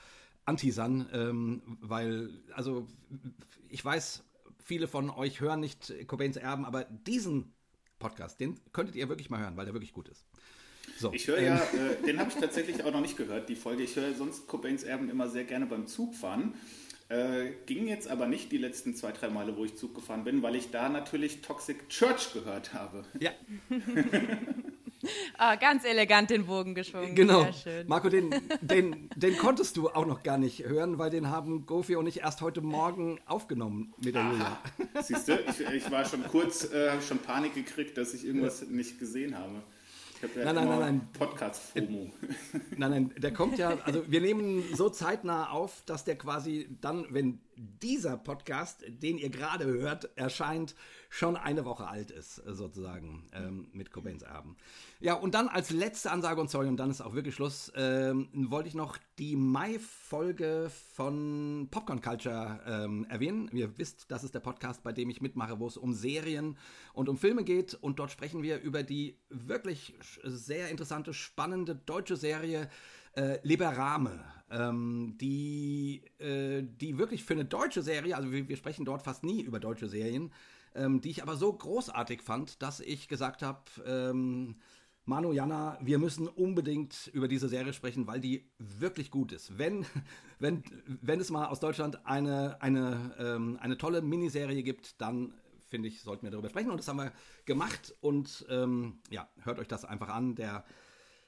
anteasern, 0.47 1.11
ähm, 1.13 1.77
weil, 1.83 2.31
also 2.55 2.87
ich 3.69 3.85
weiß, 3.85 4.25
viele 4.65 4.89
von 4.89 5.11
euch 5.11 5.43
hören 5.43 5.61
nicht 5.61 5.93
Cobains 6.07 6.39
Erben, 6.39 6.65
aber 6.65 6.85
diesen 6.85 7.53
Podcast, 7.99 8.41
den 8.41 8.59
könntet 8.73 8.97
ihr 8.97 9.11
wirklich 9.11 9.29
mal 9.29 9.41
hören, 9.41 9.59
weil 9.59 9.67
der 9.67 9.75
wirklich 9.75 9.93
gut 9.93 10.09
ist. 10.09 10.25
So, 10.97 11.13
ich 11.13 11.29
höre 11.29 11.37
ähm. 11.37 11.45
ja, 11.45 11.57
äh, 11.57 12.03
den 12.07 12.19
habe 12.19 12.31
ich 12.31 12.37
tatsächlich 12.37 12.83
auch 12.83 12.93
noch 12.93 13.03
nicht 13.03 13.19
gehört, 13.19 13.51
die 13.51 13.57
Folge. 13.57 13.83
Ich 13.83 13.95
höre 13.95 14.15
sonst 14.15 14.47
Cobains 14.47 14.85
Erben 14.85 15.11
immer 15.11 15.29
sehr 15.29 15.45
gerne 15.45 15.67
beim 15.67 15.87
Zugfahren. 15.87 16.55
Äh, 17.09 17.53
ging 17.67 17.87
jetzt 17.87 18.09
aber 18.09 18.27
nicht 18.27 18.51
die 18.51 18.59
letzten 18.59 18.97
zwei, 18.97 19.13
drei 19.13 19.29
Male, 19.29 19.57
wo 19.57 19.65
ich 19.65 19.77
Zug 19.77 19.95
gefahren 19.95 20.25
bin, 20.25 20.43
weil 20.43 20.57
ich 20.57 20.73
da 20.73 20.89
natürlich 20.89 21.41
Toxic 21.41 21.89
Church 21.89 22.33
gehört 22.33 22.75
habe. 22.75 23.05
Ja. 23.21 23.31
oh, 23.71 25.57
ganz 25.61 25.85
elegant 25.85 26.31
den 26.31 26.47
Bogen 26.47 26.75
geschwungen. 26.75 27.15
Genau. 27.15 27.47
Marco, 27.87 28.09
den, 28.09 28.35
den, 28.61 29.09
den 29.15 29.39
konntest 29.39 29.77
du 29.77 29.89
auch 29.89 30.05
noch 30.05 30.25
gar 30.25 30.37
nicht 30.37 30.65
hören, 30.65 30.99
weil 30.99 31.11
den 31.11 31.31
haben 31.31 31.65
Gofi 31.65 31.95
und 31.95 32.09
ich 32.09 32.23
erst 32.23 32.41
heute 32.41 32.61
Morgen 32.61 33.21
aufgenommen 33.27 33.95
mit 34.03 34.17
der 34.17 34.25
Julia. 34.25 34.59
Siehst 35.01 35.29
du, 35.29 35.39
ich, 35.49 35.61
ich, 35.61 35.91
war 35.93 36.05
schon 36.05 36.25
kurz, 36.25 36.73
äh, 36.73 36.91
habe 36.91 37.03
schon 37.03 37.19
Panik 37.19 37.55
gekriegt, 37.55 37.97
dass 37.97 38.15
ich 38.15 38.27
irgendwas 38.27 38.63
ja. 38.63 38.67
nicht 38.67 38.99
gesehen 38.99 39.39
habe. 39.39 39.63
Ja 40.23 40.53
nein, 40.53 40.69
nein, 40.69 40.79
nein, 40.81 41.09
Podcast-FOMO. 41.13 42.11
Nein, 42.77 42.91
nein, 42.91 43.15
der 43.19 43.33
kommt 43.33 43.59
ja, 43.59 43.77
also 43.85 44.11
wir 44.11 44.21
nehmen 44.21 44.65
so 44.75 44.89
zeitnah 44.89 45.51
auf, 45.51 45.83
dass 45.87 46.05
der 46.05 46.17
quasi 46.17 46.69
dann, 46.81 47.07
wenn 47.11 47.41
dieser 47.57 48.17
Podcast, 48.17 48.85
den 48.89 49.19
ihr 49.19 49.31
gerade 49.31 49.67
hört, 49.67 50.11
erscheint, 50.17 50.75
schon 51.09 51.37
eine 51.37 51.65
Woche 51.65 51.87
alt 51.87 52.11
ist, 52.11 52.37
sozusagen, 52.37 53.29
ähm, 53.33 53.69
mit 53.73 53.91
Cobains 53.91 54.23
Erben. 54.23 54.57
Ja, 55.01 55.15
und 55.15 55.35
dann 55.35 55.49
als 55.49 55.71
letzte 55.71 56.11
Ansage, 56.11 56.41
und 56.41 56.51
sorry, 56.51 56.69
und 56.69 56.77
dann 56.77 56.91
ist 56.91 57.01
auch 57.01 57.15
wirklich 57.15 57.35
Schluss, 57.35 57.73
ähm, 57.77 58.29
wollte 58.33 58.69
ich 58.69 58.75
noch 58.75 58.99
die 59.19 59.37
Mai-Folge 59.37 60.71
von 60.95 61.69
Popcorn 61.71 62.01
Culture 62.01 62.61
ähm, 62.67 63.07
erwähnen. 63.09 63.49
Ihr 63.53 63.77
wisst, 63.79 64.07
das 64.09 64.25
ist 64.25 64.35
der 64.35 64.41
Podcast, 64.41 64.83
bei 64.83 64.93
dem 64.93 65.11
ich 65.11 65.21
mitmache, 65.21 65.59
wo 65.61 65.67
es 65.67 65.77
um 65.77 65.93
Serien 65.93 66.57
und 66.93 67.09
um 67.09 67.17
Filme 67.17 67.45
geht. 67.45 67.75
Und 67.75 67.99
dort 67.99 68.11
sprechen 68.11 68.43
wir 68.43 68.61
über 68.61 68.83
die 68.83 69.19
wirklich 69.29 69.95
sehr 70.23 70.71
interessante, 70.71 71.13
spannende 71.13 71.75
deutsche 71.75 72.17
Serie 72.17 72.69
äh, 73.17 73.39
Liberame, 73.43 74.25
ähm, 74.51 75.17
die, 75.21 76.03
äh, 76.19 76.63
die 76.63 76.99
wirklich 76.99 77.25
für 77.25 77.35
eine 77.35 77.45
deutsche 77.45 77.83
Serie, 77.83 78.17
also 78.17 78.31
wir, 78.31 78.49
wir 78.49 78.57
sprechen 78.57 78.85
dort 78.85 79.03
fast 79.03 79.25
nie 79.25 79.41
über 79.41 79.59
deutsche 79.59 79.89
Serien, 79.89 80.31
ähm, 80.77 81.01
die 81.01 81.11
ich 81.11 81.23
aber 81.23 81.37
so 81.37 81.53
großartig 81.53 82.23
fand, 82.23 82.63
dass 82.63 82.81
ich 82.81 83.09
gesagt 83.09 83.43
habe, 83.43 83.63
ähm, 83.87 84.57
Manu, 85.05 85.33
Jana, 85.33 85.79
wir 85.81 85.99
müssen 85.99 86.27
unbedingt 86.27 87.11
über 87.13 87.29
diese 87.29 87.49
Serie 87.49 87.73
sprechen, 87.73 88.09
weil 88.09 88.21
die 88.21 88.51
wirklich 88.59 89.13
gut 89.13 89.31
ist. 89.31 89.57
Wenn, 89.57 89.87
wenn, 90.41 90.65
wenn 90.87 91.21
es 91.21 91.31
mal 91.31 91.47
aus 91.47 91.61
Deutschland 91.61 92.05
eine, 92.07 92.61
eine, 92.61 93.15
ähm, 93.19 93.57
eine 93.61 93.79
tolle 93.79 94.03
Miniserie 94.03 94.63
gibt, 94.65 95.01
dann 95.01 95.33
finde 95.69 95.89
ich, 95.89 96.03
sollten 96.03 96.25
wir 96.25 96.31
darüber 96.31 96.49
sprechen. 96.49 96.71
Und 96.71 96.79
das 96.79 96.89
haben 96.89 96.99
wir 96.99 97.13
gemacht. 97.45 97.95
Und 98.01 98.47
ähm, 98.49 98.99
ja, 99.11 99.29
hört 99.43 99.61
euch 99.61 99.69
das 99.69 99.85
einfach 99.85 100.09
an. 100.09 100.35
Der 100.35 100.65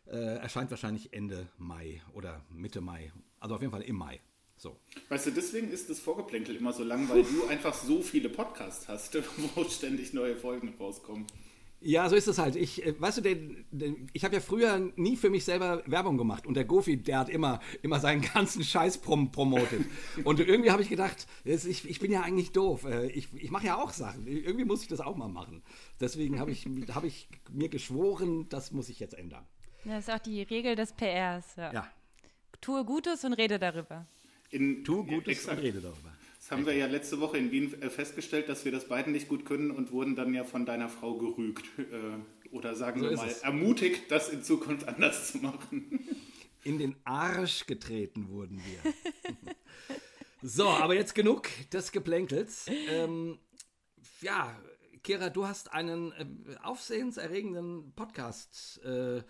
äh, 0.07 0.37
erscheint 0.38 0.71
wahrscheinlich 0.71 1.12
Ende 1.12 1.49
Mai 1.57 2.02
oder 2.12 2.45
Mitte 2.50 2.81
Mai. 2.81 3.12
Also 3.38 3.55
auf 3.55 3.61
jeden 3.61 3.73
Fall 3.73 3.83
im 3.83 3.97
Mai. 3.97 4.21
So. 4.59 4.77
Weißt 5.09 5.27
du, 5.27 5.31
deswegen 5.31 5.71
ist 5.71 5.88
das 5.88 6.00
Vorgeplänkel 6.00 6.57
immer 6.57 6.73
so 6.73 6.83
lang, 6.83 7.09
weil 7.09 7.23
du 7.23 7.47
einfach 7.47 7.75
so 7.75 8.03
viele 8.03 8.29
Podcasts 8.29 8.88
hast, 8.88 9.17
wo 9.55 9.65
ständig 9.65 10.12
neue 10.12 10.37
Folgen 10.37 10.75
rauskommen. 10.79 11.27
Ja, 11.81 12.09
so 12.09 12.17
ist 12.17 12.27
es 12.27 12.38
halt. 12.38 12.57
Ich, 12.57 12.85
äh, 12.85 13.00
weißt 13.00 13.19
du, 13.19 13.21
den, 13.23 13.65
den, 13.71 14.09
ich 14.12 14.25
habe 14.25 14.35
ja 14.35 14.41
früher 14.41 14.91
nie 14.97 15.17
für 15.17 15.31
mich 15.31 15.45
selber 15.45 15.85
Werbung 15.87 16.19
gemacht 16.19 16.45
und 16.45 16.55
der 16.55 16.65
Gofi, 16.65 16.97
der 16.97 17.21
hat 17.21 17.29
immer, 17.29 17.61
immer 17.83 18.00
seinen 18.00 18.21
ganzen 18.35 18.65
Scheiß 18.65 18.99
prom 18.99 19.31
promotet. 19.31 19.87
Und 20.25 20.41
irgendwie 20.41 20.73
habe 20.73 20.83
ich 20.83 20.88
gedacht, 20.88 21.29
ich, 21.45 21.88
ich 21.88 22.00
bin 22.00 22.11
ja 22.11 22.23
eigentlich 22.23 22.50
doof. 22.50 22.85
Äh, 22.85 23.07
ich, 23.11 23.29
ich 23.35 23.53
mache 23.53 23.67
ja 23.67 23.81
auch 23.81 23.93
Sachen. 23.93 24.27
Irgendwie 24.27 24.65
muss 24.65 24.83
ich 24.83 24.88
das 24.88 25.00
auch 25.00 25.17
mal 25.17 25.29
machen. 25.29 25.62
Deswegen 26.00 26.41
habe 26.41 26.50
ich, 26.50 26.67
hab 26.95 27.05
ich 27.05 27.29
mir 27.49 27.69
geschworen, 27.69 28.49
das 28.49 28.73
muss 28.73 28.88
ich 28.88 28.99
jetzt 28.99 29.15
ändern. 29.15 29.47
Das 29.85 30.09
ist 30.09 30.12
auch 30.12 30.19
die 30.19 30.43
Regel 30.43 30.75
des 30.75 30.93
PRs. 30.95 31.55
Ja. 31.57 31.73
ja. 31.73 31.88
Tue 32.61 32.85
Gutes 32.85 33.25
und 33.25 33.35
rede 33.35 33.61
darüber. 33.61 34.05
In, 34.50 34.85
Tue 34.85 35.05
Gutes 35.05 35.47
und 35.47 35.59
rede 35.59 35.81
darüber. 35.81 36.19
Das 36.38 36.50
haben 36.50 36.64
wir 36.64 36.75
ja 36.75 36.87
letzte 36.87 37.21
Woche 37.21 37.37
in 37.37 37.50
Wien 37.50 37.83
äh, 37.83 37.90
festgestellt, 37.90 38.49
dass 38.49 38.64
wir 38.64 38.73
das 38.73 38.88
beiden 38.88 39.12
nicht 39.12 39.28
gut 39.28 39.45
können 39.45 39.71
und 39.71 39.93
wurden 39.93 40.17
dann 40.17 40.33
ja 40.33 40.45
von 40.45 40.64
deiner 40.64 40.88
Frau 40.88 41.17
gerügt. 41.19 41.67
Äh, 41.78 42.55
oder 42.55 42.75
sagen 42.75 43.00
so 43.00 43.11
wir 43.11 43.17
mal, 43.17 43.31
ermutigt, 43.43 44.11
das 44.11 44.31
in 44.31 44.43
Zukunft 44.43 44.88
anders 44.88 45.33
zu 45.33 45.38
machen. 45.38 46.00
In 46.64 46.78
den 46.78 46.97
Arsch 47.05 47.67
getreten 47.67 48.31
wurden 48.31 48.62
wir. 48.64 48.95
so, 50.43 50.69
aber 50.69 50.95
jetzt 50.95 51.14
genug 51.14 51.49
des 51.71 51.93
Geplänkels. 51.93 52.67
Ähm, 52.88 53.38
ja, 54.23 54.59
Kira, 55.02 55.31
du 55.31 55.47
hast 55.47 55.73
einen 55.73 56.12
äh, 56.12 56.57
aufsehenserregenden 56.62 57.93
Podcast 57.95 58.83
äh, 58.83 59.23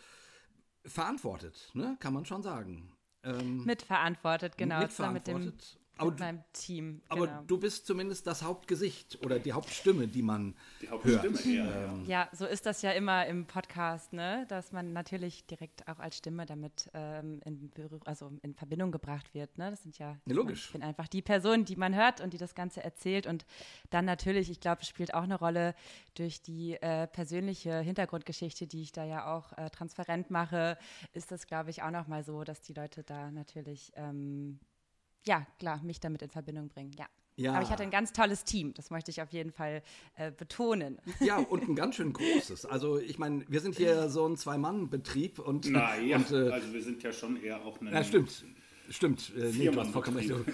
verantwortet, 0.84 1.70
ne? 1.74 1.96
kann 2.00 2.14
man 2.14 2.24
schon 2.24 2.42
sagen. 2.42 2.92
Ähm, 3.28 3.64
mitverantwortet, 3.64 4.56
genau. 4.56 4.80
Mitverantwortet. 4.80 5.77
Aber 5.98 6.10
mit 6.10 6.20
meinem 6.20 6.44
Team. 6.52 7.02
Aber 7.08 7.26
genau. 7.26 7.42
du 7.46 7.58
bist 7.58 7.86
zumindest 7.86 8.26
das 8.26 8.42
Hauptgesicht 8.42 9.18
oder 9.24 9.38
die 9.38 9.52
Hauptstimme, 9.52 10.08
die 10.08 10.22
man 10.22 10.54
die 10.80 10.88
Hauptstimme, 10.88 11.38
hört. 11.38 12.06
Ja, 12.06 12.22
ja, 12.22 12.28
so 12.32 12.46
ist 12.46 12.66
das 12.66 12.82
ja 12.82 12.92
immer 12.92 13.26
im 13.26 13.46
Podcast, 13.46 14.12
ne? 14.12 14.46
dass 14.48 14.72
man 14.72 14.92
natürlich 14.92 15.46
direkt 15.46 15.86
auch 15.88 15.98
als 15.98 16.16
Stimme 16.16 16.46
damit 16.46 16.90
ähm, 16.94 17.40
in, 17.44 17.70
also 18.04 18.32
in 18.42 18.54
Verbindung 18.54 18.92
gebracht 18.92 19.34
wird. 19.34 19.58
Ne? 19.58 19.70
Das 19.70 19.82
sind 19.82 19.98
ja, 19.98 20.16
ja 20.24 20.34
logisch. 20.34 20.66
Ich 20.66 20.72
bin 20.72 20.82
einfach 20.82 21.08
die 21.08 21.22
Person, 21.22 21.64
die 21.64 21.76
man 21.76 21.94
hört 21.94 22.20
und 22.20 22.32
die 22.32 22.38
das 22.38 22.54
Ganze 22.54 22.82
erzählt. 22.82 23.26
Und 23.26 23.46
dann 23.90 24.04
natürlich, 24.04 24.50
ich 24.50 24.60
glaube, 24.60 24.84
spielt 24.84 25.14
auch 25.14 25.22
eine 25.22 25.38
Rolle 25.38 25.74
durch 26.14 26.42
die 26.42 26.74
äh, 26.74 27.06
persönliche 27.06 27.80
Hintergrundgeschichte, 27.80 28.66
die 28.66 28.82
ich 28.82 28.92
da 28.92 29.04
ja 29.04 29.34
auch 29.34 29.56
äh, 29.56 29.70
transparent 29.70 30.30
mache, 30.30 30.78
ist 31.12 31.30
das, 31.30 31.46
glaube 31.46 31.70
ich, 31.70 31.82
auch 31.82 31.90
nochmal 31.90 32.24
so, 32.24 32.44
dass 32.44 32.60
die 32.60 32.74
Leute 32.74 33.02
da 33.02 33.30
natürlich 33.30 33.92
ähm, 33.96 34.58
ja, 35.28 35.46
klar, 35.58 35.80
mich 35.84 36.00
damit 36.00 36.22
in 36.22 36.30
Verbindung 36.30 36.68
bringen, 36.68 36.90
ja. 36.98 37.06
Ja. 37.36 37.52
Aber 37.52 37.62
ich 37.62 37.70
hatte 37.70 37.84
ein 37.84 37.90
ganz 37.90 38.12
tolles 38.12 38.42
Team, 38.42 38.74
das 38.74 38.90
möchte 38.90 39.12
ich 39.12 39.22
auf 39.22 39.32
jeden 39.32 39.52
Fall 39.52 39.82
äh, 40.16 40.32
betonen. 40.32 40.98
Ja, 41.20 41.36
und 41.36 41.68
ein 41.68 41.76
ganz 41.76 41.94
schön 41.94 42.12
großes. 42.12 42.66
Also 42.66 42.98
ich 42.98 43.20
meine, 43.20 43.44
wir 43.48 43.60
sind 43.60 43.76
hier 43.76 44.08
so 44.08 44.26
ein 44.26 44.36
Zwei-Mann-Betrieb 44.36 45.38
und. 45.38 45.70
Naja, 45.70 46.16
und, 46.16 46.32
äh, 46.32 46.50
also 46.50 46.72
wir 46.72 46.82
sind 46.82 47.00
ja 47.04 47.12
schon 47.12 47.40
eher 47.40 47.64
auch 47.64 47.80
eine. 47.80 47.92
Ja, 47.92 48.02
stimmt. 48.02 48.44
Stimmt, 48.90 49.32
äh, 49.36 49.52
nee, 49.52 49.68
du 49.68 49.78
hast 49.78 49.90
vollkommen 49.90 50.16
recht. 50.16 50.30
Und, 50.30 50.46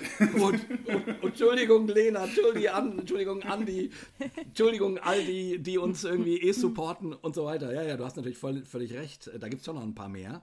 und, 0.43 1.23
Entschuldigung, 1.23 1.87
Lena, 1.87 2.25
Entschuldigung, 2.25 2.99
Entschuldigung, 2.99 3.43
Andi, 3.45 3.91
Entschuldigung, 4.37 4.99
all 4.99 5.25
die, 5.25 5.61
die 5.61 5.79
uns 5.79 6.03
irgendwie 6.03 6.39
eh 6.43 6.51
supporten 6.51 7.13
und 7.13 7.35
so 7.35 7.45
weiter. 7.45 7.73
Ja, 7.73 7.83
ja, 7.83 7.97
du 7.97 8.05
hast 8.05 8.17
natürlich 8.17 8.37
voll, 8.37 8.65
völlig 8.65 8.93
recht. 8.93 9.31
Da 9.39 9.49
gibt 9.49 9.61
es 9.61 9.67
schon 9.67 9.77
noch 9.77 9.85
ein 9.85 9.95
paar 9.95 10.09
mehr 10.09 10.43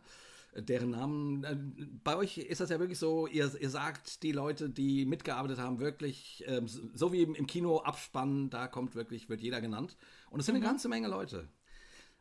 deren 0.53 0.91
Namen. 0.91 1.43
Äh, 1.43 1.55
bei 2.03 2.15
euch 2.15 2.37
ist 2.37 2.61
das 2.61 2.69
ja 2.69 2.79
wirklich 2.79 2.99
so, 2.99 3.27
ihr, 3.27 3.51
ihr 3.59 3.69
sagt 3.69 4.23
die 4.23 4.31
Leute, 4.31 4.69
die 4.69 5.05
mitgearbeitet 5.05 5.59
haben, 5.59 5.79
wirklich, 5.79 6.43
ähm, 6.47 6.67
so 6.67 7.13
wie 7.13 7.23
im, 7.23 7.47
Kino 7.47 7.79
Abspann, 7.79 8.49
da 8.49 8.67
kommt 8.67 8.95
wirklich, 8.95 9.29
wird 9.29 9.41
jeder 9.41 9.61
genannt. 9.61 9.97
Und 10.29 10.39
es 10.39 10.45
sind 10.45 10.55
eine 10.55 10.63
mhm. 10.63 10.69
ganze 10.69 10.89
Menge 10.89 11.07
Leute. 11.07 11.47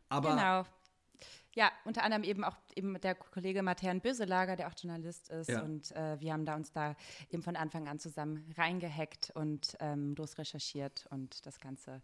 Aber 0.09 0.29
genau. 0.31 0.65
Ja, 1.53 1.69
unter 1.83 2.03
anderem 2.03 2.23
eben 2.23 2.45
auch 2.45 2.55
eben 2.75 2.99
der 3.01 3.13
Kollege 3.13 3.61
Matern 3.61 3.99
Böselager, 3.99 4.55
der 4.55 4.67
auch 4.69 4.73
Journalist 4.77 5.29
ist. 5.29 5.49
Ja. 5.49 5.61
Und 5.63 5.91
äh, 5.91 6.17
wir 6.21 6.31
haben 6.31 6.45
da 6.45 6.55
uns 6.55 6.71
da 6.71 6.95
eben 7.29 7.43
von 7.43 7.57
Anfang 7.57 7.89
an 7.89 7.99
zusammen 7.99 8.49
reingehackt 8.57 9.31
und 9.35 9.75
ähm, 9.81 10.15
losrecherchiert 10.15 11.07
und 11.09 11.45
das 11.45 11.59
Ganze 11.59 12.01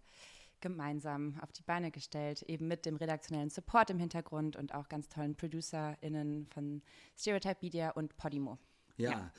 gemeinsam 0.61 1.39
auf 1.41 1.51
die 1.51 1.63
Beine 1.63 1.91
gestellt, 1.91 2.43
eben 2.43 2.67
mit 2.67 2.85
dem 2.85 2.95
redaktionellen 2.95 3.49
Support 3.49 3.89
im 3.89 3.99
Hintergrund 3.99 4.55
und 4.55 4.73
auch 4.73 4.89
ganz 4.89 5.09
tollen 5.09 5.35
ProducerInnen 5.35 6.47
von 6.47 6.81
Stereotype 7.17 7.57
Media 7.61 7.91
und 7.91 8.17
Podimo. 8.17 8.57
Ja, 8.97 9.11
ja. 9.11 9.33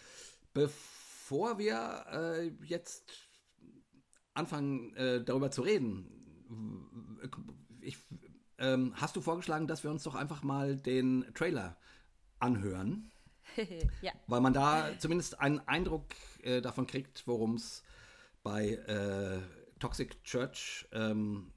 bevor 0.54 1.58
wir 1.58 2.04
äh, 2.12 2.50
jetzt 2.64 3.28
anfangen, 4.34 4.94
äh, 4.94 5.22
darüber 5.25 5.50
zu 5.50 5.62
reden, 5.62 7.18
ich, 7.80 7.98
ähm, 8.58 8.94
hast 8.96 9.16
du 9.16 9.20
vorgeschlagen, 9.20 9.66
dass 9.66 9.84
wir 9.84 9.90
uns 9.90 10.02
doch 10.02 10.14
einfach 10.14 10.42
mal 10.42 10.76
den 10.76 11.26
Trailer 11.34 11.76
anhören? 12.38 13.10
ja. 14.02 14.12
Weil 14.26 14.40
man 14.40 14.52
da 14.52 14.98
zumindest 14.98 15.40
einen 15.40 15.60
Eindruck 15.60 16.06
äh, 16.42 16.60
davon 16.60 16.87
kriegt, 16.87 17.26
worum 17.26 17.54
es 17.54 17.82
bei 18.42 18.68
äh, 18.68 19.40
Toxic 19.78 20.23
Church 20.25 20.87
ähm, 20.92 21.52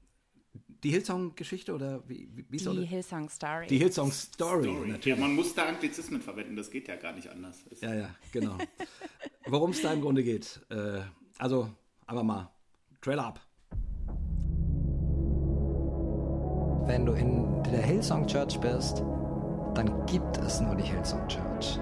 die 0.82 0.90
Hillsong-Geschichte 0.90 1.72
oder 1.72 2.02
wie, 2.08 2.28
wie 2.48 2.58
soll 2.58 2.80
Die 2.80 2.86
Hillsong-Story. 2.86 3.66
Die 3.68 3.78
Hillsong-Story, 3.78 4.68
natürlich. 4.68 5.06
Ja, 5.06 5.16
man 5.16 5.34
muss 5.34 5.54
da 5.54 5.66
Anglizismen 5.66 6.20
verwenden, 6.20 6.56
das 6.56 6.70
geht 6.70 6.88
ja 6.88 6.96
gar 6.96 7.12
nicht 7.12 7.28
anders. 7.28 7.64
Ja, 7.80 7.94
ja, 7.94 8.14
genau. 8.32 8.58
Worum 9.46 9.70
es 9.70 9.80
da 9.80 9.92
im 9.92 10.00
Grunde 10.00 10.24
geht. 10.24 10.60
Äh, 10.70 11.02
also, 11.38 11.70
aber 12.06 12.24
mal, 12.24 12.50
Trailer 13.00 13.26
ab. 13.26 13.40
Wenn 16.86 17.06
du 17.06 17.12
in 17.12 17.62
der 17.62 17.82
Hillsong 17.82 18.26
Church 18.26 18.58
bist, 18.58 18.98
dann 19.74 20.04
gibt 20.06 20.36
es 20.38 20.60
nur 20.60 20.74
die 20.74 20.82
Hillsong 20.82 21.26
Church. 21.28 21.78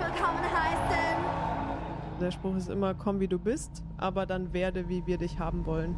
Willkommen 0.00 0.42
heißen? 0.42 1.24
Der 2.20 2.30
Spruch 2.30 2.56
ist 2.56 2.68
immer, 2.68 2.94
komm 2.94 3.20
wie 3.20 3.28
du 3.28 3.38
bist, 3.38 3.82
aber 3.96 4.26
dann 4.26 4.52
werde, 4.52 4.88
wie 4.88 5.06
wir 5.06 5.18
dich 5.18 5.38
haben 5.38 5.66
wollen. 5.66 5.96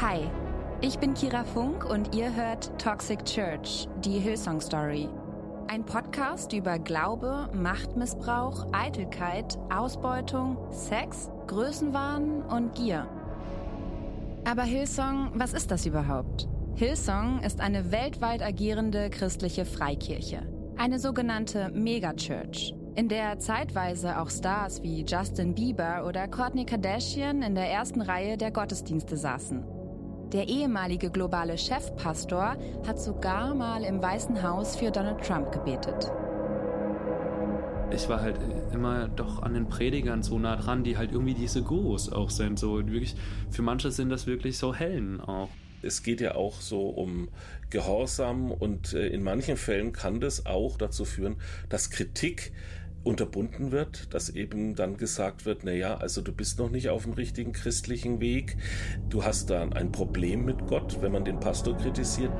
Hi, 0.00 0.28
ich 0.82 0.98
bin 0.98 1.14
Kira 1.14 1.44
Funk 1.44 1.84
und 1.84 2.14
ihr 2.14 2.34
hört 2.34 2.78
Toxic 2.78 3.24
Church, 3.24 3.88
die 4.04 4.18
Hillsong 4.18 4.60
Story. 4.60 5.08
Ein 5.68 5.84
Podcast 5.84 6.52
über 6.52 6.78
Glaube, 6.78 7.48
Machtmissbrauch, 7.54 8.66
Eitelkeit, 8.72 9.58
Ausbeutung, 9.74 10.58
Sex, 10.70 11.30
Größenwahn 11.46 12.42
und 12.42 12.74
Gier. 12.74 13.08
Aber 14.44 14.62
Hillsong, 14.62 15.32
was 15.34 15.54
ist 15.54 15.70
das 15.70 15.86
überhaupt? 15.86 16.46
Hillsong 16.76 17.40
ist 17.40 17.60
eine 17.60 17.90
weltweit 17.90 18.42
agierende 18.42 19.08
christliche 19.08 19.64
Freikirche, 19.64 20.42
eine 20.76 20.98
sogenannte 20.98 21.70
Megachurch, 21.70 22.74
in 22.94 23.08
der 23.08 23.38
zeitweise 23.38 24.20
auch 24.20 24.30
Stars 24.30 24.82
wie 24.82 25.04
Justin 25.04 25.54
Bieber 25.54 26.04
oder 26.06 26.28
Kourtney 26.28 26.64
Kardashian 26.64 27.42
in 27.42 27.54
der 27.54 27.70
ersten 27.70 28.02
Reihe 28.02 28.36
der 28.36 28.50
Gottesdienste 28.50 29.16
saßen. 29.16 29.64
Der 30.32 30.48
ehemalige 30.48 31.10
globale 31.10 31.56
Chefpastor 31.56 32.56
hat 32.86 33.00
sogar 33.00 33.54
mal 33.54 33.84
im 33.84 34.02
Weißen 34.02 34.42
Haus 34.42 34.76
für 34.76 34.90
Donald 34.90 35.22
Trump 35.24 35.52
gebetet. 35.52 36.10
Ich 37.90 38.08
war 38.08 38.20
halt 38.20 38.36
immer 38.74 39.08
doch 39.08 39.42
an 39.42 39.54
den 39.54 39.68
Predigern 39.68 40.22
so 40.22 40.38
nah 40.38 40.56
dran, 40.56 40.82
die 40.82 40.98
halt 40.98 41.12
irgendwie 41.12 41.34
diese 41.34 41.62
Gurus 41.62 42.12
auch 42.12 42.30
sind. 42.30 42.58
So 42.58 42.78
wirklich, 42.78 43.14
für 43.50 43.62
manche 43.62 43.92
sind 43.92 44.10
das 44.10 44.26
wirklich 44.26 44.58
so 44.58 44.74
Hellen 44.74 45.20
auch 45.20 45.48
es 45.86 46.02
geht 46.02 46.20
ja 46.20 46.34
auch 46.34 46.60
so 46.60 46.88
um 46.88 47.28
Gehorsam 47.70 48.50
und 48.50 48.92
äh, 48.92 49.06
in 49.08 49.22
manchen 49.22 49.56
Fällen 49.56 49.92
kann 49.92 50.20
das 50.20 50.46
auch 50.46 50.76
dazu 50.76 51.04
führen, 51.04 51.36
dass 51.68 51.90
Kritik 51.90 52.52
unterbunden 53.02 53.70
wird, 53.70 54.12
dass 54.12 54.30
eben 54.30 54.74
dann 54.74 54.96
gesagt 54.96 55.46
wird, 55.46 55.64
naja, 55.64 55.96
also 55.96 56.20
du 56.20 56.32
bist 56.32 56.58
noch 56.58 56.70
nicht 56.70 56.88
auf 56.88 57.04
dem 57.04 57.12
richtigen 57.12 57.52
christlichen 57.52 58.20
Weg, 58.20 58.56
du 59.08 59.24
hast 59.24 59.50
da 59.50 59.62
ein 59.62 59.92
Problem 59.92 60.44
mit 60.44 60.66
Gott, 60.66 61.00
wenn 61.00 61.12
man 61.12 61.24
den 61.24 61.38
Pastor 61.38 61.76
kritisiert. 61.76 62.32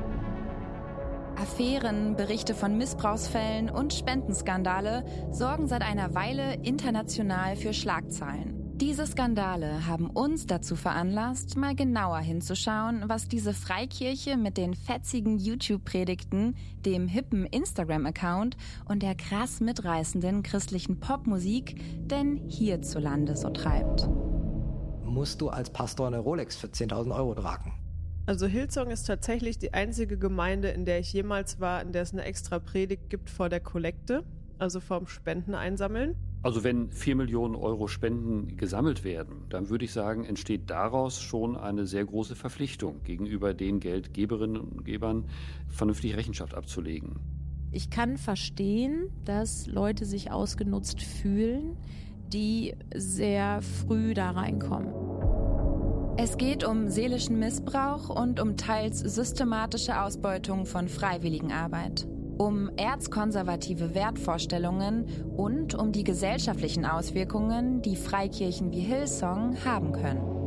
Affären, 1.37 2.15
Berichte 2.15 2.55
von 2.55 2.77
Missbrauchsfällen 2.77 3.69
und 3.69 3.93
Spendenskandale 3.93 5.05
sorgen 5.31 5.67
seit 5.67 5.83
einer 5.83 6.15
Weile 6.15 6.55
international 6.63 7.55
für 7.55 7.73
Schlagzeilen. 7.73 8.56
Diese 8.79 9.07
Skandale 9.07 9.87
haben 9.87 10.07
uns 10.07 10.45
dazu 10.45 10.75
veranlasst, 10.75 11.57
mal 11.57 11.73
genauer 11.73 12.19
hinzuschauen, 12.19 13.05
was 13.07 13.27
diese 13.27 13.55
Freikirche 13.55 14.37
mit 14.37 14.55
den 14.55 14.75
fetzigen 14.75 15.39
YouTube-Predigten, 15.39 16.55
dem 16.85 17.07
hippen 17.07 17.47
Instagram-Account 17.47 18.55
und 18.85 19.01
der 19.01 19.15
krass 19.15 19.61
mitreißenden 19.61 20.43
christlichen 20.43 20.99
Popmusik 20.99 21.81
denn 22.05 22.37
hierzulande 22.47 23.35
so 23.35 23.49
treibt. 23.49 24.07
Musst 25.03 25.41
du 25.41 25.49
als 25.49 25.71
Pastor 25.71 26.05
eine 26.05 26.19
Rolex 26.19 26.55
für 26.55 26.67
10.000 26.67 27.15
Euro 27.15 27.33
tragen? 27.33 27.73
Also 28.27 28.45
Hillsong 28.45 28.91
ist 28.91 29.07
tatsächlich 29.07 29.57
die 29.57 29.73
einzige 29.73 30.19
Gemeinde, 30.19 30.67
in 30.69 30.85
der 30.85 30.99
ich 30.99 31.11
jemals 31.13 31.59
war, 31.59 31.81
in 31.81 31.93
der 31.93 32.03
es 32.03 32.13
eine 32.13 32.25
extra 32.25 32.59
Predigt 32.59 33.09
gibt 33.09 33.31
vor 33.31 33.49
der 33.49 33.59
Kollekte, 33.59 34.23
also 34.59 34.79
vorm 34.79 35.07
Spenden 35.07 35.55
einsammeln. 35.55 36.15
Also 36.47 36.63
wenn 36.63 36.91
4 36.91 37.17
Millionen 37.17 37.55
Euro 37.55 37.89
Spenden 37.89 38.55
gesammelt 38.55 39.03
werden, 39.03 39.43
dann 39.49 39.67
würde 39.67 39.83
ich 39.83 39.91
sagen, 39.91 40.23
entsteht 40.23 40.69
daraus 40.69 41.21
schon 41.21 41.57
eine 41.57 41.85
sehr 41.85 42.05
große 42.05 42.37
Verpflichtung 42.37 43.03
gegenüber 43.03 43.53
den 43.53 43.81
Geldgeberinnen 43.81 44.55
und 44.55 44.85
Gebern, 44.85 45.25
vernünftig 45.67 46.15
Rechenschaft 46.15 46.53
abzulegen. 46.53 47.17
Ich 47.73 47.89
kann 47.89 48.15
verstehen, 48.15 49.09
dass 49.25 49.67
Leute 49.67 50.05
sich 50.05 50.31
ausgenutzt 50.31 51.01
fühlen, 51.01 51.75
die 52.31 52.75
sehr 52.95 53.61
früh 53.61 54.13
da 54.13 54.31
reinkommen. 54.31 54.93
Es 56.17 56.37
geht 56.37 56.63
um 56.63 56.87
seelischen 56.87 57.39
Missbrauch 57.39 58.07
und 58.07 58.39
um 58.39 58.55
teils 58.55 58.99
systematische 58.99 60.01
Ausbeutung 60.01 60.65
von 60.65 60.87
Freiwilligenarbeit 60.87 62.07
um 62.37 62.69
erzkonservative 62.77 63.95
Wertvorstellungen 63.95 65.05
und 65.35 65.75
um 65.75 65.91
die 65.91 66.03
gesellschaftlichen 66.03 66.85
Auswirkungen, 66.85 67.81
die 67.81 67.95
Freikirchen 67.95 68.71
wie 68.71 68.79
Hillsong 68.79 69.57
haben 69.65 69.91
können. 69.91 70.37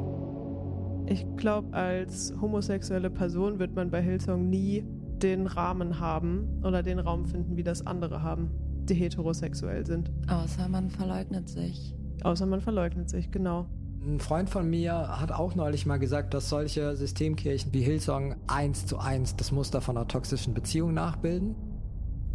Ich 1.07 1.27
glaube, 1.37 1.75
als 1.75 2.33
homosexuelle 2.41 3.11
Person 3.11 3.59
wird 3.59 3.75
man 3.75 3.91
bei 3.91 4.01
Hillsong 4.01 4.49
nie 4.49 4.85
den 5.21 5.47
Rahmen 5.47 5.99
haben 5.99 6.63
oder 6.63 6.83
den 6.83 6.99
Raum 6.99 7.27
finden, 7.27 7.57
wie 7.57 7.65
das 7.65 7.87
andere 7.87 8.23
haben, 8.23 8.51
die 8.85 8.95
heterosexuell 8.95 9.85
sind. 9.85 10.11
Außer 10.29 10.69
man 10.69 10.89
verleugnet 10.89 11.49
sich. 11.49 11.95
Außer 12.23 12.47
man 12.47 12.61
verleugnet 12.61 13.11
sich, 13.11 13.31
genau. 13.31 13.67
Ein 14.03 14.21
Freund 14.21 14.49
von 14.49 14.71
mir 14.71 15.21
hat 15.21 15.31
auch 15.31 15.55
neulich 15.55 15.85
mal 15.85 15.99
gesagt, 15.99 16.33
dass 16.33 16.49
solche 16.49 16.97
Systemkirchen 16.97 17.75
wie 17.75 17.83
Hillsong 17.83 18.37
eins 18.47 18.87
zu 18.87 18.99
eins 18.99 19.37
das 19.37 19.53
Muster 19.53 19.81
von 19.81 19.97
einer 19.97 20.09
toxischen 20.09 20.55
Beziehung 20.55 20.95
nachbilden. 20.95 21.55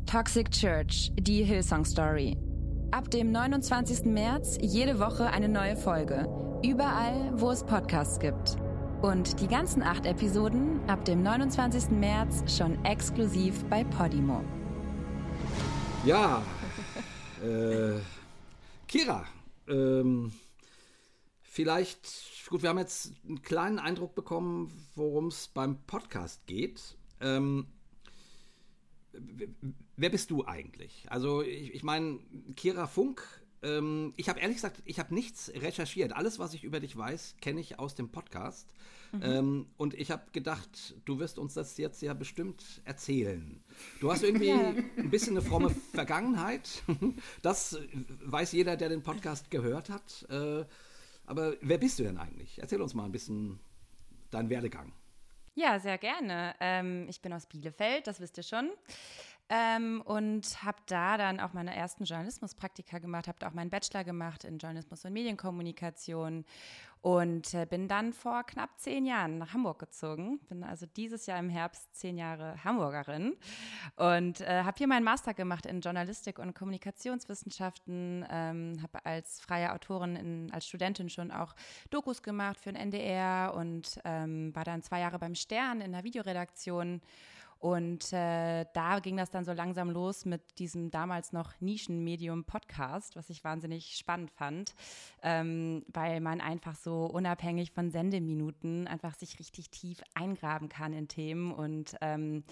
Toxic 0.05 0.51
Church, 0.51 1.11
die 1.15 1.43
Hillsong 1.43 1.83
Story. 1.83 2.37
Ab 2.91 3.09
dem 3.09 3.31
29. 3.31 4.05
März 4.05 4.57
jede 4.61 4.99
Woche 4.99 5.25
eine 5.31 5.49
neue 5.49 5.75
Folge. 5.75 6.29
Überall, 6.63 7.33
wo 7.35 7.49
es 7.49 7.63
Podcasts 7.65 8.19
gibt. 8.19 8.55
Und 9.01 9.41
die 9.41 9.47
ganzen 9.47 9.81
acht 9.81 10.05
Episoden 10.05 10.79
ab 10.87 11.03
dem 11.05 11.23
29. 11.23 11.89
März 11.89 12.55
schon 12.55 12.85
exklusiv 12.85 13.65
bei 13.65 13.83
Podimo. 13.83 14.43
Ja, 16.05 16.43
äh, 17.43 17.99
Kira, 18.87 19.25
ähm, 19.67 20.31
vielleicht, 21.41 22.07
gut, 22.47 22.61
wir 22.61 22.69
haben 22.69 22.77
jetzt 22.77 23.11
einen 23.27 23.41
kleinen 23.41 23.79
Eindruck 23.79 24.13
bekommen, 24.13 24.71
worum 24.93 25.27
es 25.27 25.47
beim 25.47 25.77
Podcast 25.87 26.45
geht. 26.45 26.95
Ähm, 27.21 27.65
wer 29.97 30.09
bist 30.09 30.31
du 30.31 30.45
eigentlich? 30.45 31.05
Also 31.09 31.41
ich, 31.41 31.73
ich 31.73 31.83
meine, 31.83 32.19
Kira 32.55 32.87
Funk, 32.87 33.23
ähm, 33.63 34.13
ich 34.15 34.29
habe 34.29 34.39
ehrlich 34.39 34.57
gesagt, 34.57 34.81
ich 34.85 34.99
habe 34.99 35.13
nichts 35.13 35.51
recherchiert. 35.53 36.13
Alles, 36.13 36.39
was 36.39 36.53
ich 36.53 36.63
über 36.63 36.79
dich 36.79 36.95
weiß, 36.95 37.37
kenne 37.41 37.59
ich 37.59 37.79
aus 37.79 37.95
dem 37.95 38.09
Podcast. 38.09 38.73
Mhm. 39.11 39.21
Ähm, 39.23 39.67
und 39.77 39.93
ich 39.93 40.11
habe 40.11 40.23
gedacht, 40.31 40.95
du 41.05 41.19
wirst 41.19 41.39
uns 41.39 41.53
das 41.53 41.77
jetzt 41.77 42.01
ja 42.01 42.13
bestimmt 42.13 42.81
erzählen. 42.85 43.63
Du 43.99 44.11
hast 44.11 44.23
irgendwie 44.23 44.47
ja. 44.49 44.73
ein 44.97 45.09
bisschen 45.09 45.37
eine 45.37 45.45
fromme 45.45 45.69
Vergangenheit. 45.93 46.83
Das 47.41 47.77
weiß 48.23 48.51
jeder, 48.53 48.75
der 48.77 48.89
den 48.89 49.03
Podcast 49.03 49.51
gehört 49.51 49.89
hat. 49.89 50.25
Äh, 50.29 50.65
aber 51.25 51.55
wer 51.61 51.77
bist 51.77 51.99
du 51.99 52.03
denn 52.03 52.17
eigentlich? 52.17 52.59
Erzähl 52.59 52.81
uns 52.81 52.93
mal 52.93 53.05
ein 53.05 53.11
bisschen 53.11 53.59
deinen 54.31 54.49
Werdegang. 54.49 54.93
Ja, 55.55 55.79
sehr 55.79 55.97
gerne. 55.97 56.53
Ähm, 56.59 57.07
ich 57.07 57.21
bin 57.21 57.31
aus 57.31 57.45
Bielefeld, 57.45 58.07
das 58.07 58.19
wisst 58.19 58.37
ihr 58.37 58.43
schon. 58.43 58.69
Ähm, 59.47 60.01
und 60.05 60.63
habe 60.63 60.77
da 60.87 61.17
dann 61.17 61.39
auch 61.39 61.53
meine 61.53 61.75
ersten 61.75 62.05
Journalismuspraktika 62.05 62.97
gemacht, 62.97 63.27
habe 63.27 63.45
auch 63.45 63.53
meinen 63.53 63.69
Bachelor 63.69 64.03
gemacht 64.03 64.43
in 64.43 64.57
Journalismus 64.57 65.05
und 65.05 65.13
Medienkommunikation 65.13 66.45
und 67.05 67.53
äh, 67.53 67.67
bin 67.69 67.87
dann 67.87 68.13
vor 68.13 68.43
knapp 68.43 68.79
zehn 68.79 69.05
Jahren 69.05 69.37
nach 69.37 69.53
Hamburg 69.53 69.77
gezogen. 69.77 70.39
Bin 70.49 70.63
also 70.63 70.87
dieses 70.87 71.27
Jahr 71.27 71.37
im 71.37 71.49
Herbst 71.49 71.95
zehn 71.95 72.17
Jahre 72.17 72.55
Hamburgerin 72.63 73.35
und 73.95 74.41
äh, 74.41 74.63
habe 74.63 74.75
hier 74.79 74.87
meinen 74.87 75.03
Master 75.03 75.35
gemacht 75.35 75.67
in 75.67 75.81
Journalistik 75.81 76.39
und 76.39 76.55
Kommunikationswissenschaften. 76.55 78.25
Ähm, 78.31 78.79
habe 78.81 79.05
als 79.05 79.39
freie 79.39 79.71
Autorin, 79.73 80.15
in, 80.15 80.51
als 80.51 80.65
Studentin 80.65 81.11
schon 81.11 81.29
auch 81.29 81.53
Dokus 81.91 82.23
gemacht 82.23 82.59
für 82.59 82.73
den 82.73 82.81
NDR 82.81 83.53
und 83.55 83.99
ähm, 84.03 84.55
war 84.55 84.63
dann 84.63 84.81
zwei 84.81 85.01
Jahre 85.01 85.19
beim 85.19 85.35
Stern 85.35 85.81
in 85.81 85.91
der 85.91 86.03
Videoredaktion 86.03 87.01
und 87.65 88.13
äh, 88.13 88.67
da 88.73 88.99
ging 88.99 89.17
das 89.17 89.31
dann 89.31 89.43
so 89.43 89.51
langsam 89.51 89.89
los 89.89 90.25
mit 90.25 90.59
diesem 90.59 90.91
damals 90.91 91.33
noch 91.33 91.59
Nischenmedium-Podcast, 91.61 93.15
was 93.15 93.31
ich 93.31 93.43
wahnsinnig 93.43 93.97
spannend 93.97 94.29
fand, 94.29 94.75
ähm, 95.23 95.83
weil 95.87 96.21
man 96.21 96.41
einfach 96.41 96.75
so 96.75 97.05
unabhängig 97.05 97.71
von 97.71 97.89
Sendeminuten 97.89 98.87
einfach 98.87 99.15
sich 99.15 99.39
richtig 99.39 99.71
tief 99.71 100.03
eingraben 100.13 100.69
kann 100.69 100.93
in 100.93 101.07
Themen. 101.07 101.51
Und 101.51 101.95
ähm, 102.01 102.43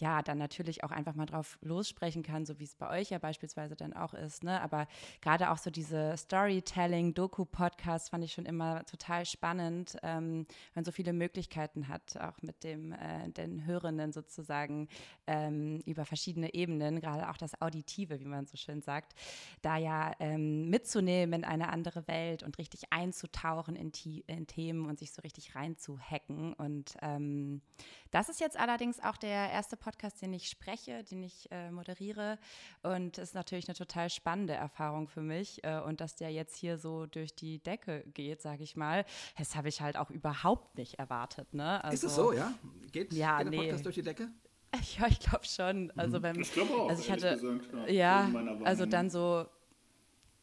ja, 0.00 0.22
dann 0.22 0.38
natürlich 0.38 0.82
auch 0.82 0.90
einfach 0.90 1.14
mal 1.14 1.26
drauf 1.26 1.58
lossprechen 1.60 2.22
kann, 2.22 2.46
so 2.46 2.58
wie 2.58 2.64
es 2.64 2.74
bei 2.74 2.88
euch 2.90 3.10
ja 3.10 3.18
beispielsweise 3.18 3.76
dann 3.76 3.92
auch 3.92 4.14
ist. 4.14 4.42
Ne? 4.42 4.60
Aber 4.60 4.86
gerade 5.20 5.50
auch 5.50 5.58
so 5.58 5.70
diese 5.70 6.16
Storytelling-Doku-Podcasts 6.16 8.08
fand 8.08 8.24
ich 8.24 8.32
schon 8.32 8.46
immer 8.46 8.84
total 8.86 9.26
spannend, 9.26 9.96
ähm, 10.02 10.46
man 10.74 10.84
so 10.84 10.92
viele 10.92 11.12
Möglichkeiten 11.12 11.88
hat, 11.88 12.16
auch 12.18 12.40
mit 12.42 12.64
dem, 12.64 12.92
äh, 12.92 13.28
den 13.28 13.66
Hörenden 13.66 14.12
sozusagen 14.12 14.88
ähm, 15.26 15.80
über 15.84 16.06
verschiedene 16.06 16.54
Ebenen, 16.54 17.00
gerade 17.00 17.28
auch 17.30 17.36
das 17.36 17.60
Auditive, 17.60 18.18
wie 18.20 18.24
man 18.24 18.46
so 18.46 18.56
schön 18.56 18.80
sagt, 18.80 19.14
da 19.62 19.76
ja 19.76 20.12
ähm, 20.18 20.70
mitzunehmen 20.70 21.40
in 21.40 21.44
eine 21.44 21.68
andere 21.68 22.08
Welt 22.08 22.42
und 22.42 22.58
richtig 22.58 22.90
einzutauchen 22.90 23.76
in, 23.76 23.92
in 24.26 24.46
Themen 24.46 24.86
und 24.86 24.98
sich 24.98 25.12
so 25.12 25.20
richtig 25.22 25.54
reinzuhacken. 25.54 26.54
Und 26.54 26.96
ähm, 27.02 27.60
das 28.10 28.28
ist 28.28 28.40
jetzt 28.40 28.58
allerdings 28.58 28.98
auch 29.00 29.16
der 29.16 29.50
erste 29.50 29.76
Podcast, 29.76 29.89
den 30.20 30.32
ich 30.32 30.48
spreche, 30.48 31.04
den 31.04 31.22
ich 31.22 31.50
äh, 31.50 31.70
moderiere. 31.70 32.38
Und 32.82 33.18
es 33.18 33.30
ist 33.30 33.34
natürlich 33.34 33.68
eine 33.68 33.76
total 33.76 34.10
spannende 34.10 34.54
Erfahrung 34.54 35.08
für 35.08 35.22
mich. 35.22 35.62
Äh, 35.64 35.80
und 35.80 36.00
dass 36.00 36.16
der 36.16 36.30
jetzt 36.30 36.56
hier 36.56 36.78
so 36.78 37.06
durch 37.06 37.34
die 37.34 37.58
Decke 37.58 38.04
geht, 38.14 38.42
sage 38.42 38.62
ich 38.62 38.76
mal, 38.76 39.04
das 39.38 39.56
habe 39.56 39.68
ich 39.68 39.80
halt 39.80 39.96
auch 39.96 40.10
überhaupt 40.10 40.76
nicht 40.76 40.98
erwartet. 40.98 41.52
Ne? 41.54 41.82
Also, 41.84 41.94
ist 41.94 42.12
es 42.12 42.16
so, 42.16 42.32
ja? 42.32 42.52
Geht, 42.92 43.12
ja, 43.12 43.42
geht 43.42 43.52
der 43.52 43.58
Podcast 43.58 43.78
nee. 43.78 43.82
durch 43.82 43.94
die 43.94 44.02
Decke? 44.02 44.28
Ja, 44.98 45.08
ich 45.08 45.18
glaube 45.18 45.44
schon. 45.44 45.90
Also 45.96 46.18
mhm. 46.18 46.22
beim, 46.22 46.40
ich 46.40 46.52
glaube 46.52 46.72
auch. 46.72 46.88
Also 46.88 47.02
ich 47.02 47.10
hatte, 47.10 47.32
gesagt, 47.32 47.90
ja, 47.90 48.28
ja 48.28 48.56
also 48.62 48.86
dann 48.86 49.10
so 49.10 49.46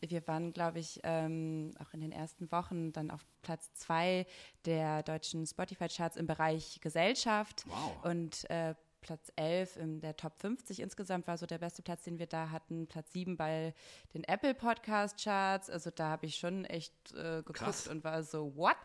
wir 0.01 0.27
waren, 0.27 0.53
glaube 0.53 0.79
ich, 0.79 0.99
ähm, 1.03 1.71
auch 1.79 1.93
in 1.93 2.01
den 2.01 2.12
ersten 2.12 2.51
Wochen 2.51 2.91
dann 2.91 3.10
auf 3.10 3.25
Platz 3.41 3.73
zwei 3.73 4.25
der 4.65 5.03
deutschen 5.03 5.45
Spotify-Charts 5.45 6.17
im 6.17 6.27
Bereich 6.27 6.79
Gesellschaft. 6.81 7.65
Wow. 7.67 8.05
Und 8.05 8.49
äh, 8.49 8.75
Platz 9.01 9.31
11 9.36 9.77
in 9.77 10.01
der 10.01 10.15
Top 10.15 10.33
50 10.39 10.79
insgesamt 10.79 11.27
war 11.27 11.38
so 11.38 11.45
der 11.45 11.57
beste 11.57 11.81
Platz, 11.81 12.03
den 12.03 12.19
wir 12.19 12.27
da 12.27 12.49
hatten. 12.49 12.88
Platz 12.88 13.13
7 13.13 13.38
bei 13.38 13.73
den 14.13 14.23
Apple 14.23 14.53
Podcast 14.53 15.23
Charts. 15.23 15.69
Also 15.69 15.89
da 15.91 16.10
habe 16.10 16.25
ich 16.25 16.36
schon 16.36 16.65
echt 16.65 16.93
äh, 17.13 17.38
geguckt 17.38 17.60
Krass. 17.60 17.88
und 17.88 18.03
war 18.03 18.23
so, 18.23 18.55
what? 18.55 18.75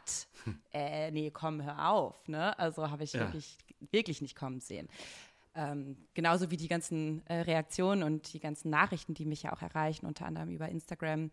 äh, 0.73 1.11
nee, 1.11 1.31
komm, 1.31 1.63
hör 1.63 1.91
auf. 1.91 2.29
Ne? 2.29 2.59
Also 2.59 2.91
habe 2.91 3.05
ich 3.05 3.13
ja. 3.13 3.21
wirklich, 3.21 3.59
wirklich 3.91 4.23
nicht 4.23 4.37
kommen 4.37 4.61
sehen. 4.61 4.89
Ähm, 5.55 5.97
genauso 6.15 6.51
wie 6.51 6.57
die 6.57 6.69
ganzen 6.69 7.27
äh, 7.27 7.41
Reaktionen 7.41 8.03
und 8.03 8.33
die 8.33 8.41
ganzen 8.41 8.71
Nachrichten, 8.71 9.13
die 9.13 9.27
mich 9.27 9.43
ja 9.43 9.53
auch 9.53 9.61
erreichen, 9.61 10.07
unter 10.07 10.25
anderem 10.25 10.51
über 10.51 10.69
Instagram, 10.69 11.31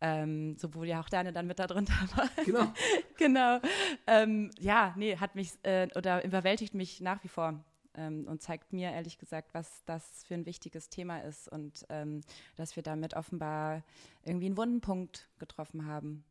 ähm, 0.00 0.56
sowohl 0.56 0.88
ja 0.88 1.00
auch 1.00 1.08
deine 1.08 1.32
dann 1.32 1.46
mit 1.46 1.58
da 1.58 1.66
drunter 1.66 1.92
war. 2.16 2.28
Genau. 2.44 2.72
genau. 3.16 3.60
Ähm, 4.06 4.50
ja, 4.58 4.92
nee, 4.96 5.16
hat 5.16 5.34
mich 5.34 5.52
äh, 5.62 5.88
oder 5.94 6.24
überwältigt 6.24 6.74
mich 6.74 7.00
nach 7.00 7.22
wie 7.22 7.28
vor 7.28 7.62
ähm, 7.94 8.26
und 8.26 8.42
zeigt 8.42 8.72
mir 8.72 8.90
ehrlich 8.90 9.18
gesagt, 9.18 9.54
was 9.54 9.84
das 9.84 10.24
für 10.24 10.34
ein 10.34 10.46
wichtiges 10.46 10.88
Thema 10.88 11.18
ist 11.20 11.48
und 11.48 11.86
ähm, 11.88 12.20
dass 12.56 12.76
wir 12.76 12.82
damit 12.82 13.14
offenbar 13.14 13.82
irgendwie 14.24 14.46
einen 14.46 14.56
Wundenpunkt 14.56 15.28
getroffen 15.38 15.86
haben. 15.86 16.24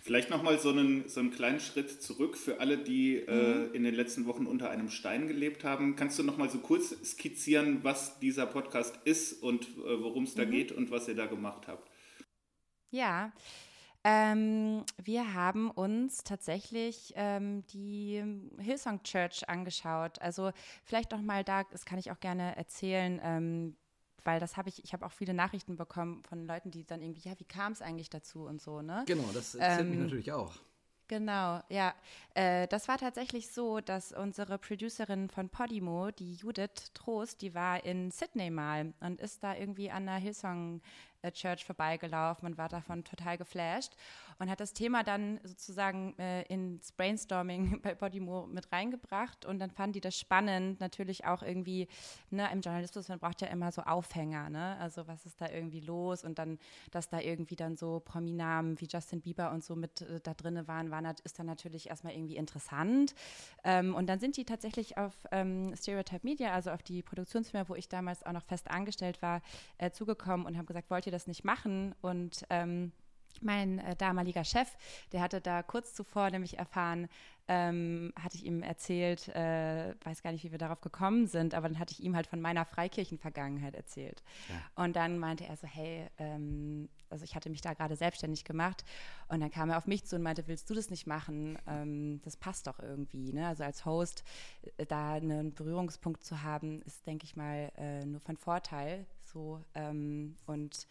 Vielleicht 0.00 0.30
nochmal 0.30 0.58
so 0.58 0.70
einen, 0.70 1.06
so 1.08 1.20
einen 1.20 1.30
kleinen 1.30 1.60
Schritt 1.60 2.02
zurück 2.02 2.38
für 2.38 2.60
alle, 2.60 2.78
die 2.78 3.16
äh, 3.16 3.30
mhm. 3.30 3.72
äh, 3.72 3.76
in 3.76 3.84
den 3.84 3.94
letzten 3.94 4.24
Wochen 4.24 4.46
unter 4.46 4.70
einem 4.70 4.88
Stein 4.88 5.28
gelebt 5.28 5.64
haben. 5.64 5.96
Kannst 5.96 6.18
du 6.18 6.22
nochmal 6.22 6.48
so 6.48 6.58
kurz 6.58 6.94
skizzieren, 7.04 7.84
was 7.84 8.18
dieser 8.18 8.46
Podcast 8.46 8.98
ist 9.04 9.42
und 9.42 9.64
äh, 9.64 10.02
worum 10.02 10.24
es 10.24 10.34
da 10.34 10.46
mhm. 10.46 10.50
geht 10.50 10.72
und 10.72 10.90
was 10.90 11.08
ihr 11.08 11.14
da 11.14 11.26
gemacht 11.26 11.68
habt? 11.68 11.90
Ja, 12.90 13.32
ähm, 14.08 14.84
wir 15.02 15.34
haben 15.34 15.68
uns 15.68 16.22
tatsächlich 16.22 17.12
ähm, 17.16 17.66
die 17.66 18.22
Hillsong 18.56 19.02
Church 19.02 19.48
angeschaut. 19.48 20.20
Also 20.22 20.52
vielleicht 20.84 21.10
noch 21.10 21.20
mal 21.20 21.42
da, 21.42 21.64
das 21.64 21.84
kann 21.84 21.98
ich 21.98 22.12
auch 22.12 22.20
gerne 22.20 22.56
erzählen, 22.56 23.20
ähm, 23.24 23.76
weil 24.22 24.38
das 24.38 24.56
habe 24.56 24.68
ich, 24.68 24.84
ich 24.84 24.92
habe 24.92 25.04
auch 25.04 25.10
viele 25.10 25.34
Nachrichten 25.34 25.74
bekommen 25.74 26.22
von 26.22 26.46
Leuten, 26.46 26.70
die 26.70 26.84
dann 26.84 27.02
irgendwie, 27.02 27.28
ja, 27.28 27.34
wie 27.40 27.44
kam 27.44 27.72
es 27.72 27.82
eigentlich 27.82 28.08
dazu 28.08 28.44
und 28.44 28.62
so, 28.62 28.80
ne? 28.80 29.02
Genau, 29.08 29.28
das 29.34 29.56
interessiert 29.56 29.88
mich 29.88 29.96
ähm, 29.96 30.04
natürlich 30.04 30.32
auch. 30.32 30.54
Genau, 31.08 31.60
ja. 31.68 31.92
Äh, 32.34 32.68
das 32.68 32.86
war 32.86 32.98
tatsächlich 32.98 33.50
so, 33.50 33.80
dass 33.80 34.12
unsere 34.12 34.58
Producerin 34.58 35.28
von 35.28 35.48
Podimo, 35.48 36.12
die 36.12 36.34
Judith 36.34 36.92
Trost, 36.94 37.42
die 37.42 37.54
war 37.54 37.84
in 37.84 38.12
Sydney 38.12 38.50
mal 38.50 38.92
und 39.00 39.20
ist 39.20 39.42
da 39.42 39.56
irgendwie 39.56 39.90
an 39.90 40.06
der 40.06 40.16
Hillsong 40.16 40.80
Church 41.32 41.64
vorbeigelaufen 41.64 42.46
und 42.46 42.58
war 42.58 42.68
davon 42.68 43.04
total 43.04 43.38
geflasht 43.38 43.94
und 44.38 44.50
hat 44.50 44.60
das 44.60 44.72
Thema 44.72 45.02
dann 45.02 45.40
sozusagen 45.44 46.18
äh, 46.18 46.42
ins 46.42 46.92
Brainstorming 46.92 47.80
bei 47.82 47.94
Podimo 47.94 48.46
mit 48.46 48.70
reingebracht 48.72 49.44
und 49.44 49.58
dann 49.58 49.70
fanden 49.70 49.94
die 49.94 50.00
das 50.00 50.18
spannend, 50.18 50.80
natürlich 50.80 51.24
auch 51.24 51.42
irgendwie, 51.42 51.88
ne, 52.30 52.48
im 52.52 52.60
Journalismus, 52.60 53.08
man 53.08 53.18
braucht 53.18 53.40
ja 53.40 53.48
immer 53.48 53.72
so 53.72 53.82
Aufhänger, 53.82 54.50
ne, 54.50 54.76
also 54.80 55.06
was 55.06 55.24
ist 55.26 55.40
da 55.40 55.48
irgendwie 55.48 55.80
los? 55.80 56.24
Und 56.24 56.38
dann, 56.38 56.58
dass 56.90 57.08
da 57.08 57.20
irgendwie 57.20 57.56
dann 57.56 57.76
so 57.76 58.00
Prominamen 58.00 58.80
wie 58.80 58.86
Justin 58.86 59.20
Bieber 59.20 59.50
und 59.52 59.64
so 59.64 59.76
mit 59.76 60.02
äh, 60.02 60.20
da 60.22 60.34
drinne 60.34 60.68
waren, 60.68 60.90
war, 60.90 61.02
ist 61.24 61.38
dann 61.38 61.46
natürlich 61.46 61.88
erstmal 61.88 62.14
irgendwie 62.14 62.36
interessant. 62.36 63.14
Ähm, 63.64 63.94
und 63.94 64.06
dann 64.06 64.18
sind 64.18 64.36
die 64.36 64.44
tatsächlich 64.44 64.98
auf 64.98 65.12
ähm, 65.30 65.74
Stereotype 65.76 66.24
Media, 66.24 66.52
also 66.52 66.70
auf 66.70 66.82
die 66.82 67.02
Produktionsfirma, 67.02 67.68
wo 67.68 67.74
ich 67.74 67.88
damals 67.88 68.24
auch 68.24 68.32
noch 68.32 68.44
fest 68.44 68.70
angestellt 68.70 69.22
war, 69.22 69.42
äh, 69.78 69.90
zugekommen 69.90 70.46
und 70.46 70.56
haben 70.56 70.66
gesagt, 70.66 70.90
wollt 70.90 71.06
ihr 71.06 71.12
das 71.16 71.26
nicht 71.26 71.44
machen 71.44 71.94
und 72.02 72.44
ähm, 72.50 72.92
mein 73.42 73.78
äh, 73.78 73.96
damaliger 73.96 74.44
Chef, 74.44 74.68
der 75.12 75.20
hatte 75.20 75.40
da 75.40 75.62
kurz 75.62 75.94
zuvor 75.94 76.30
nämlich 76.30 76.58
erfahren, 76.58 77.08
ähm, 77.48 78.12
hatte 78.20 78.36
ich 78.36 78.44
ihm 78.44 78.62
erzählt, 78.62 79.28
äh, 79.28 79.94
weiß 80.02 80.22
gar 80.22 80.32
nicht, 80.32 80.42
wie 80.44 80.50
wir 80.50 80.58
darauf 80.58 80.80
gekommen 80.80 81.26
sind, 81.28 81.54
aber 81.54 81.68
dann 81.68 81.78
hatte 81.78 81.92
ich 81.92 82.02
ihm 82.02 82.16
halt 82.16 82.26
von 82.26 82.40
meiner 82.40 82.64
Freikirchenvergangenheit 82.64 83.74
erzählt. 83.74 84.22
Ja. 84.48 84.84
Und 84.84 84.96
dann 84.96 85.18
meinte 85.18 85.46
er 85.46 85.56
so, 85.56 85.66
hey, 85.66 86.08
ähm, 86.18 86.88
also 87.08 87.24
ich 87.24 87.36
hatte 87.36 87.50
mich 87.50 87.60
da 87.60 87.74
gerade 87.74 87.94
selbstständig 87.94 88.44
gemacht 88.44 88.84
und 89.28 89.40
dann 89.40 89.50
kam 89.52 89.70
er 89.70 89.78
auf 89.78 89.86
mich 89.86 90.04
zu 90.06 90.16
und 90.16 90.22
meinte, 90.22 90.48
willst 90.48 90.68
du 90.68 90.74
das 90.74 90.90
nicht 90.90 91.06
machen? 91.06 91.56
Ähm, 91.68 92.20
das 92.24 92.36
passt 92.36 92.66
doch 92.66 92.80
irgendwie. 92.80 93.32
Ne? 93.32 93.46
Also 93.46 93.62
als 93.62 93.84
Host 93.84 94.24
äh, 94.76 94.86
da 94.86 95.14
einen 95.14 95.54
Berührungspunkt 95.54 96.24
zu 96.24 96.42
haben, 96.42 96.82
ist, 96.82 97.06
denke 97.06 97.24
ich 97.24 97.36
mal, 97.36 97.70
äh, 97.76 98.04
nur 98.04 98.20
von 98.20 98.36
Vorteil. 98.36 99.06
So 99.36 99.62
ähm, 99.74 100.34
und 100.46 100.88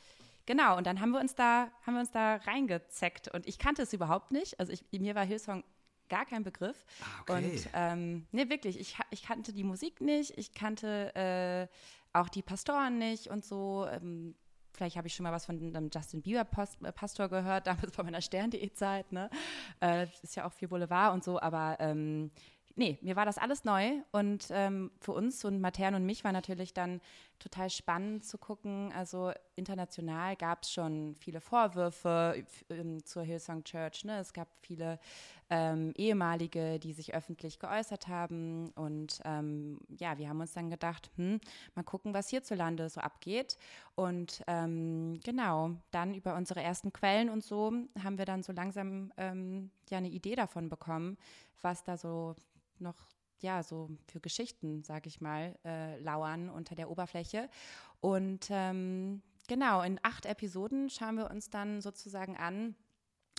Genau, 0.48 0.78
und 0.78 0.86
dann 0.86 1.02
haben 1.02 1.10
wir 1.10 1.20
uns 1.20 1.34
da, 1.34 1.72
haben 1.82 1.96
wir 1.96 2.02
uns 2.02 2.12
da 2.12 2.36
reingezeckt 2.36 3.34
und 3.34 3.48
ich 3.48 3.58
kannte 3.58 3.82
es 3.82 3.94
überhaupt 3.94 4.32
nicht. 4.32 4.60
Also 4.60 4.72
ich, 4.72 4.86
mir 4.92 5.16
war 5.16 5.26
Hillsong 5.26 5.64
gar 6.08 6.24
kein 6.28 6.44
Begriff. 6.44 6.86
Ah, 7.02 7.22
okay. 7.22 7.34
Und 7.34 7.70
ähm, 7.74 8.28
nee, 8.32 8.48
wirklich, 8.48 8.80
ich, 8.80 8.96
ich 9.10 9.24
kannte 9.24 9.54
die 9.54 9.64
Musik 9.64 10.02
nicht, 10.02 10.38
ich 10.38 10.54
kannte 10.54 11.16
äh, 11.16 11.68
auch 12.16 12.30
die 12.30 12.44
Pastoren 12.44 13.00
nicht 13.00 13.26
und 13.26 13.44
so. 13.44 13.88
Ähm, 13.90 14.36
vielleicht 14.72 14.98
habe 14.98 15.08
ich 15.08 15.16
schon 15.16 15.24
mal 15.24 15.32
was 15.32 15.48
von 15.48 15.58
einem 15.58 15.90
Justin 15.92 16.22
Bieber 16.22 16.44
Post, 16.44 16.78
äh, 16.84 16.92
Pastor 16.92 17.28
gehört, 17.28 17.66
damals 17.66 17.94
bei 17.94 18.04
meiner 18.04 18.22
Stern.de-Zeit, 18.22 19.12
ne? 19.12 19.32
Äh, 19.82 20.06
ist 20.22 20.36
ja 20.36 20.46
auch 20.46 20.54
viel 20.54 20.68
Boulevard 20.68 21.12
und 21.16 21.24
so, 21.24 21.42
aber 21.42 21.78
ähm, 21.80 22.30
nee, 22.76 22.98
mir 23.02 23.16
war 23.16 23.26
das 23.26 23.38
alles 23.38 23.64
neu 23.64 23.92
und 24.12 24.48
ähm, 24.52 24.92
für 25.00 25.14
uns 25.14 25.44
und 25.46 25.62
Matern 25.62 25.96
und 25.96 26.06
mich 26.06 26.24
war 26.24 26.32
natürlich 26.32 26.74
dann 26.74 27.02
total 27.40 27.70
spannend 27.70 28.26
zu 28.26 28.38
gucken. 28.38 28.92
Also 28.94 29.32
international 29.56 30.36
gab 30.36 30.64
es 30.64 30.72
schon 30.72 31.16
viele 31.16 31.42
Vorwürfe 31.42 32.46
ähm, 32.70 33.04
zur 33.06 33.24
Hillsong 33.24 33.64
Church. 33.64 34.06
Ne? 34.06 34.20
Es 34.20 34.34
gab 34.34 34.48
viele 34.62 35.00
ähm, 35.50 35.94
ehemalige, 35.96 36.80
die 36.80 36.94
sich 36.94 37.14
öffentlich 37.14 37.60
geäußert 37.60 38.08
haben 38.08 38.72
und 38.76 39.20
ähm, 39.26 39.80
ja, 39.98 40.18
wir 40.18 40.28
haben 40.28 40.42
uns 40.42 40.54
dann 40.54 40.70
gedacht, 40.70 41.12
hm, 41.16 41.40
mal 41.76 41.84
gucken, 41.84 42.14
was 42.14 42.30
hierzulande 42.30 42.90
so 42.90 43.00
abgeht. 43.02 43.58
Und 43.96 44.44
ähm, 44.48 45.20
genau, 45.24 45.72
dann 45.92 46.14
über 46.14 46.36
unsere 46.36 46.62
ersten 46.62 46.92
Quellen 46.92 47.30
und 47.30 47.44
so 47.44 47.72
haben 48.04 48.18
wir 48.18 48.26
dann 48.26 48.44
so 48.44 48.54
langsam 48.54 49.12
ähm, 49.18 49.70
ja 49.90 50.00
eine 50.00 50.10
Idee 50.10 50.36
davon 50.36 50.70
bekommen, 50.70 51.18
was 51.62 51.84
da 51.84 51.96
so 51.98 52.36
noch 52.82 53.16
ja, 53.42 53.64
so 53.64 53.90
für 54.08 54.20
Geschichten, 54.20 54.84
sag 54.84 55.08
ich 55.08 55.22
mal, 55.22 55.58
äh, 55.66 56.00
lauern 56.00 56.50
unter 56.50 56.76
der 56.76 56.90
Oberfläche. 56.90 57.50
Und 58.00 58.48
ähm, 58.50 59.22
genau, 59.48 59.82
in 59.82 60.00
acht 60.04 60.26
Episoden 60.26 60.90
schauen 60.90 61.18
wir 61.18 61.30
uns 61.30 61.50
dann 61.50 61.82
sozusagen 61.82 62.38
an, 62.38 62.76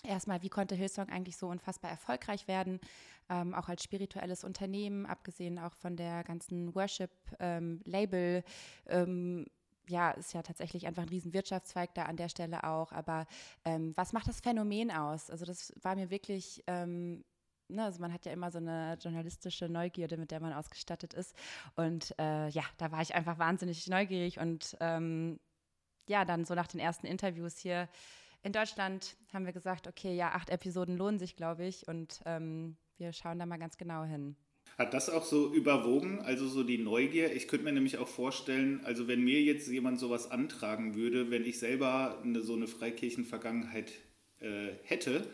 erstmal, 0.03 0.43
wie 0.43 0.49
konnte 0.49 0.75
Hillsong 0.75 1.09
eigentlich 1.09 1.37
so 1.37 1.49
unfassbar 1.49 1.91
erfolgreich 1.91 2.49
werden, 2.49 2.81
ähm, 3.29 3.55
auch 3.55 3.69
als 3.69 3.83
spirituelles 3.83 4.45
Unternehmen, 4.45 5.07
abgesehen 5.07 5.59
auch 5.59 5.75
von 5.75 5.97
der 5.97 6.23
ganzen 6.25 6.75
Worship-Label. 6.75 8.45
Ähm, 8.87 9.47
ja, 9.89 10.11
ist 10.11 10.35
ja 10.35 10.43
tatsächlich 10.43 10.87
einfach 10.87 11.03
ein 11.03 11.09
riesen 11.09 11.33
Wirtschaftszweig 11.33 11.95
da 11.95 12.05
an 12.05 12.17
der 12.17 12.29
Stelle 12.29 12.65
auch. 12.65 12.93
Aber 12.93 13.27
ähm, 13.65 13.93
was 13.97 14.13
macht 14.13 14.27
das 14.27 14.41
Phänomen 14.41 14.91
aus? 14.91 15.31
Also 15.31 15.45
das 15.45 15.73
war 15.81 15.95
mir 15.95 16.11
wirklich 16.11 16.63
ähm, 16.67 17.25
Ne, 17.69 17.85
also 17.85 18.01
man 18.01 18.13
hat 18.13 18.25
ja 18.25 18.33
immer 18.33 18.51
so 18.51 18.59
eine 18.59 18.97
journalistische 19.01 19.69
Neugierde, 19.69 20.17
mit 20.17 20.31
der 20.31 20.41
man 20.41 20.53
ausgestattet 20.53 21.15
ist. 21.15 21.35
Und 21.75 22.15
äh, 22.19 22.49
ja, 22.49 22.63
da 22.79 22.93
war 22.93 23.03
ich 23.03 23.15
einfach 23.15 23.39
wahnsinnig 23.39 23.89
neugierig. 23.89 24.39
Und 24.39 24.77
ähm, 24.81 25.41
ja, 26.09 26.25
dann 26.25 26.45
so 26.45 26.55
nach 26.55 26.69
den 26.69 26.81
ersten 26.81 27.07
Interviews 27.07 27.59
hier 27.59 27.89
in 28.43 28.53
Deutschland 28.53 29.17
haben 29.33 29.45
wir 29.45 29.53
gesagt, 29.53 29.89
okay, 29.89 30.15
ja, 30.15 30.31
acht 30.33 30.51
Episoden 30.51 30.97
lohnen 30.97 31.19
sich, 31.19 31.35
glaube 31.35 31.67
ich. 31.67 31.89
Und 31.89 32.21
ähm, 32.25 32.77
wir 32.99 33.13
schauen 33.13 33.41
da 33.41 33.47
mal 33.47 33.59
ganz 33.59 33.77
genau 33.77 34.05
hin. 34.05 34.37
Hat 34.79 34.95
das 34.95 35.09
auch 35.09 35.25
so 35.25 35.53
überwogen, 35.53 36.21
also 36.21 36.47
so 36.47 36.63
die 36.63 36.79
Neugier? 36.79 37.35
Ich 37.35 37.49
könnte 37.49 37.65
mir 37.65 37.73
nämlich 37.73 37.99
auch 37.99 38.09
vorstellen, 38.09 38.81
also 38.85 39.09
wenn 39.09 39.25
mir 39.25 39.43
jetzt 39.43 39.69
jemand 39.69 39.99
sowas 39.99 40.31
antragen 40.31 40.95
würde, 40.95 41.31
wenn 41.31 41.45
ich 41.45 41.59
selber 41.59 42.21
eine, 42.23 42.43
so 42.43 42.55
eine 42.55 42.67
Freikirchenvergangenheit 42.67 43.93
äh, 44.41 44.73
hätte, 44.85 45.27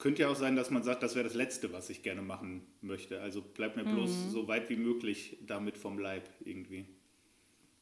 könnte 0.00 0.22
ja 0.22 0.28
auch 0.28 0.36
sein, 0.36 0.56
dass 0.56 0.70
man 0.70 0.82
sagt, 0.82 1.02
das 1.02 1.14
wäre 1.14 1.24
das 1.24 1.34
Letzte, 1.34 1.72
was 1.72 1.90
ich 1.90 2.02
gerne 2.02 2.22
machen 2.22 2.66
möchte. 2.80 3.20
Also 3.20 3.42
bleib 3.42 3.76
mir 3.76 3.84
bloß 3.84 4.10
mhm. 4.10 4.30
so 4.30 4.48
weit 4.48 4.68
wie 4.70 4.76
möglich 4.76 5.38
damit 5.42 5.76
vom 5.76 5.98
Leib 5.98 6.28
irgendwie. 6.40 6.88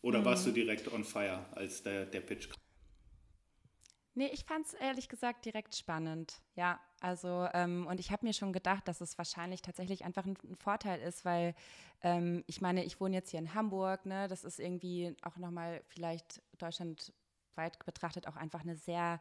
Oder 0.03 0.21
mhm. 0.21 0.25
warst 0.27 0.47
du 0.47 0.51
direkt 0.51 0.93
on 0.93 1.05
fire, 1.05 1.47
als 1.53 1.83
der, 1.83 2.05
der 2.07 2.21
Pitch 2.21 2.51
kam? 2.51 2.59
Nee, 4.15 4.31
ich 4.33 4.45
fand 4.45 4.67
es 4.67 4.75
ehrlich 4.75 5.09
gesagt 5.09 5.45
direkt 5.45 5.77
spannend. 5.77 6.41
Ja, 6.57 6.81
also, 7.01 7.47
ähm, 7.55 7.87
und 7.87 8.01
ich 8.01 8.11
habe 8.11 8.27
mir 8.27 8.33
schon 8.33 8.53
gedacht, 8.53 8.89
dass 8.89 9.01
es 9.01 9.17
wahrscheinlich 9.17 9.63
tatsächlich 9.63 10.05
einfach 10.05 10.27
ein, 10.27 10.37
ein 10.43 10.57
Vorteil 10.57 11.01
ist, 11.01 11.25
weil 11.25 11.55
ähm, 12.03 12.43
ich 12.49 12.61
meine, 12.61 12.85
ich 12.85 13.01
wohne 13.01 13.15
jetzt 13.15 13.31
hier 13.31 13.39
in 13.39 13.55
Hamburg, 13.55 14.07
ne? 14.07 14.27
Das 14.27 14.43
ist 14.43 14.59
irgendwie 14.59 15.15
auch 15.23 15.37
nochmal 15.37 15.83
vielleicht 15.87 16.43
deutschlandweit 16.59 17.79
betrachtet 17.87 18.27
auch 18.27 18.35
einfach 18.35 18.63
eine 18.63 18.75
sehr 18.75 19.21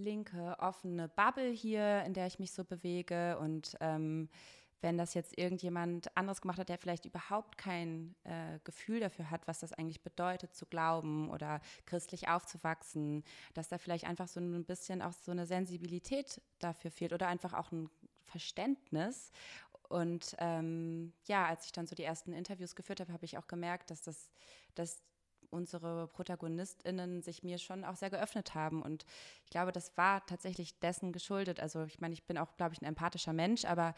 linke, 0.00 0.56
offene 0.58 1.08
Bubble 1.08 1.50
hier, 1.50 2.02
in 2.04 2.14
der 2.14 2.26
ich 2.26 2.38
mich 2.38 2.52
so 2.52 2.64
bewege. 2.64 3.38
Und 3.38 3.76
ähm, 3.80 4.28
wenn 4.80 4.96
das 4.96 5.14
jetzt 5.14 5.36
irgendjemand 5.36 6.16
anderes 6.16 6.40
gemacht 6.40 6.58
hat, 6.58 6.68
der 6.68 6.78
vielleicht 6.78 7.04
überhaupt 7.04 7.58
kein 7.58 8.14
äh, 8.24 8.58
Gefühl 8.64 9.00
dafür 9.00 9.30
hat, 9.30 9.46
was 9.46 9.60
das 9.60 9.72
eigentlich 9.72 10.02
bedeutet, 10.02 10.54
zu 10.54 10.66
glauben 10.66 11.30
oder 11.30 11.60
christlich 11.86 12.28
aufzuwachsen, 12.28 13.24
dass 13.54 13.68
da 13.68 13.78
vielleicht 13.78 14.06
einfach 14.06 14.28
so 14.28 14.40
ein 14.40 14.64
bisschen 14.64 15.02
auch 15.02 15.12
so 15.12 15.32
eine 15.32 15.46
Sensibilität 15.46 16.40
dafür 16.58 16.90
fehlt 16.90 17.12
oder 17.12 17.28
einfach 17.28 17.52
auch 17.52 17.70
ein 17.72 17.90
Verständnis. 18.24 19.32
Und 19.88 20.36
ähm, 20.38 21.12
ja, 21.26 21.46
als 21.46 21.66
ich 21.66 21.72
dann 21.72 21.86
so 21.86 21.94
die 21.94 22.04
ersten 22.04 22.32
Interviews 22.32 22.76
geführt 22.76 23.00
habe, 23.00 23.12
habe 23.12 23.24
ich 23.24 23.36
auch 23.36 23.48
gemerkt, 23.48 23.90
dass 23.90 24.02
das, 24.02 24.30
dass 24.74 25.02
unsere 25.50 26.08
ProtagonistInnen 26.08 27.22
sich 27.22 27.42
mir 27.42 27.58
schon 27.58 27.84
auch 27.84 27.96
sehr 27.96 28.10
geöffnet 28.10 28.54
haben. 28.54 28.82
Und 28.82 29.04
ich 29.44 29.50
glaube, 29.50 29.72
das 29.72 29.96
war 29.96 30.24
tatsächlich 30.26 30.78
dessen 30.80 31.12
geschuldet. 31.12 31.60
Also 31.60 31.84
ich 31.84 32.00
meine, 32.00 32.14
ich 32.14 32.24
bin 32.24 32.38
auch, 32.38 32.56
glaube 32.56 32.74
ich, 32.74 32.82
ein 32.82 32.86
empathischer 32.86 33.32
Mensch, 33.32 33.64
aber 33.64 33.94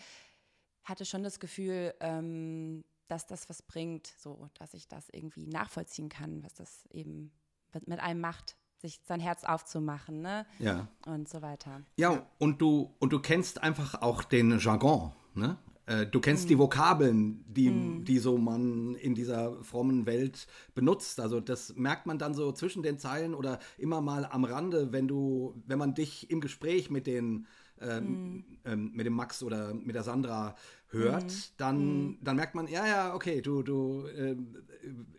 hatte 0.85 1.05
schon 1.05 1.23
das 1.23 1.41
Gefühl, 1.41 1.95
ähm, 2.01 2.85
dass 3.09 3.27
das 3.27 3.49
was 3.49 3.63
bringt, 3.63 4.07
so 4.19 4.49
dass 4.55 4.75
ich 4.75 4.89
das 4.89 5.09
irgendwie 5.11 5.47
nachvollziehen 5.47 6.09
kann, 6.09 6.43
was 6.43 6.55
das 6.55 6.87
eben 6.91 7.33
mit, 7.73 7.87
mit 7.87 8.01
einem 8.01 8.21
macht 8.21 8.57
sich 8.83 9.01
sein 9.05 9.21
Herz 9.21 9.45
aufzumachen, 9.45 10.21
ne? 10.21 10.45
Ja. 10.59 10.89
Und 11.07 11.29
so 11.29 11.41
weiter. 11.41 11.83
Ja, 11.97 12.27
und 12.39 12.61
du 12.61 12.95
und 12.99 13.13
du 13.13 13.21
kennst 13.21 13.63
einfach 13.63 14.03
auch 14.03 14.25
den 14.25 14.59
Jargon, 14.59 15.13
ne? 15.35 15.57
Äh, 15.87 16.07
du 16.07 16.21
kennst 16.21 16.47
mm. 16.47 16.49
die 16.49 16.59
Vokabeln, 16.59 17.45
die, 17.49 17.71
mm. 17.71 18.05
die 18.05 18.19
so 18.19 18.39
man 18.39 18.95
in 18.95 19.15
dieser 19.15 19.63
frommen 19.63 20.07
Welt 20.07 20.47
benutzt. 20.75 21.21
Also 21.21 21.41
das 21.41 21.75
merkt 21.77 22.07
man 22.07 22.19
dann 22.19 22.35
so 22.35 22.53
zwischen 22.53 22.83
den 22.83 22.99
Zeilen 22.99 23.35
oder 23.35 23.59
immer 23.79 24.01
mal 24.01 24.25
am 24.25 24.45
Rande, 24.45 24.93
wenn 24.93 25.09
du, 25.09 25.61
wenn 25.67 25.79
man 25.79 25.95
dich 25.95 26.31
im 26.31 26.41
Gespräch 26.41 26.91
mit 26.91 27.07
den 27.07 27.47
ähm, 27.81 28.45
mhm. 28.65 28.93
mit 28.93 29.07
dem 29.07 29.15
Max 29.15 29.43
oder 29.43 29.75
mit 29.75 29.95
der 29.95 30.03
Sandra 30.03 30.55
hört, 30.89 31.25
mhm. 31.25 31.55
dann, 31.57 31.79
mhm. 31.79 32.19
dann 32.21 32.37
merkt 32.37 32.55
man, 32.55 32.69
ja, 32.69 32.87
ja, 32.87 33.15
okay, 33.15 33.41
du, 33.41 33.63
du, 33.63 34.07
äh, 34.07 34.37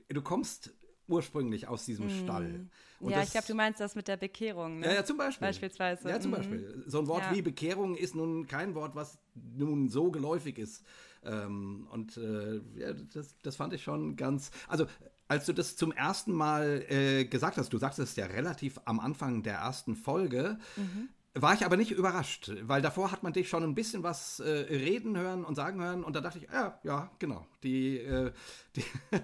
du 0.07 0.21
kommst 0.21 0.73
ursprünglich 1.07 1.67
aus 1.67 1.85
diesem 1.85 2.07
mhm. 2.07 2.23
Stall. 2.23 2.67
Und 2.99 3.11
ja, 3.11 3.17
das, 3.17 3.27
ich 3.27 3.31
glaube, 3.31 3.47
du 3.47 3.55
meinst 3.55 3.79
das 3.79 3.95
mit 3.95 4.07
der 4.07 4.17
Bekehrung. 4.17 4.79
Ne? 4.79 4.87
Ja, 4.87 4.93
ja, 4.93 5.05
zum 5.05 5.17
Beispiel. 5.17 5.47
Beispielsweise. 5.47 6.09
Ja, 6.09 6.19
zum 6.19 6.31
mhm. 6.31 6.35
Beispiel. 6.35 6.83
So 6.87 6.99
ein 6.99 7.07
Wort 7.07 7.23
ja. 7.23 7.35
wie 7.35 7.41
Bekehrung 7.41 7.95
ist 7.95 8.15
nun 8.15 8.47
kein 8.47 8.75
Wort, 8.75 8.95
was 8.95 9.17
nun 9.35 9.89
so 9.89 10.11
geläufig 10.11 10.57
ist. 10.57 10.83
Ähm, 11.25 11.87
und 11.91 12.17
äh, 12.17 12.61
ja, 12.75 12.93
das, 13.13 13.37
das 13.39 13.55
fand 13.55 13.73
ich 13.73 13.83
schon 13.83 14.15
ganz. 14.15 14.51
Also, 14.67 14.87
als 15.27 15.45
du 15.45 15.53
das 15.53 15.75
zum 15.75 15.91
ersten 15.91 16.31
Mal 16.31 16.85
äh, 16.89 17.25
gesagt 17.25 17.57
hast, 17.57 17.71
du 17.73 17.77
sagst 17.77 17.99
es 17.99 18.15
ja 18.15 18.25
relativ 18.25 18.79
am 18.85 18.99
Anfang 18.99 19.43
der 19.43 19.55
ersten 19.55 19.95
Folge, 19.95 20.57
mhm. 20.75 21.09
War 21.35 21.55
ich 21.55 21.65
aber 21.65 21.77
nicht 21.77 21.89
überrascht, 21.89 22.51
weil 22.61 22.83
davor 22.83 23.11
hat 23.11 23.23
man 23.23 23.33
dich 23.33 23.49
schon 23.49 23.63
ein 23.63 23.73
bisschen 23.73 24.03
was 24.03 24.39
äh, 24.39 24.49
reden 24.49 25.17
hören 25.17 25.43
und 25.43 25.55
sagen 25.55 25.81
hören 25.81 26.03
und 26.03 26.15
da 26.15 26.21
dachte 26.21 26.37
ich, 26.37 26.47
ja, 26.51 26.79
ja, 26.83 27.09
genau, 27.17 27.47
die, 27.63 27.97
äh, 27.97 28.31
die, 28.75 28.83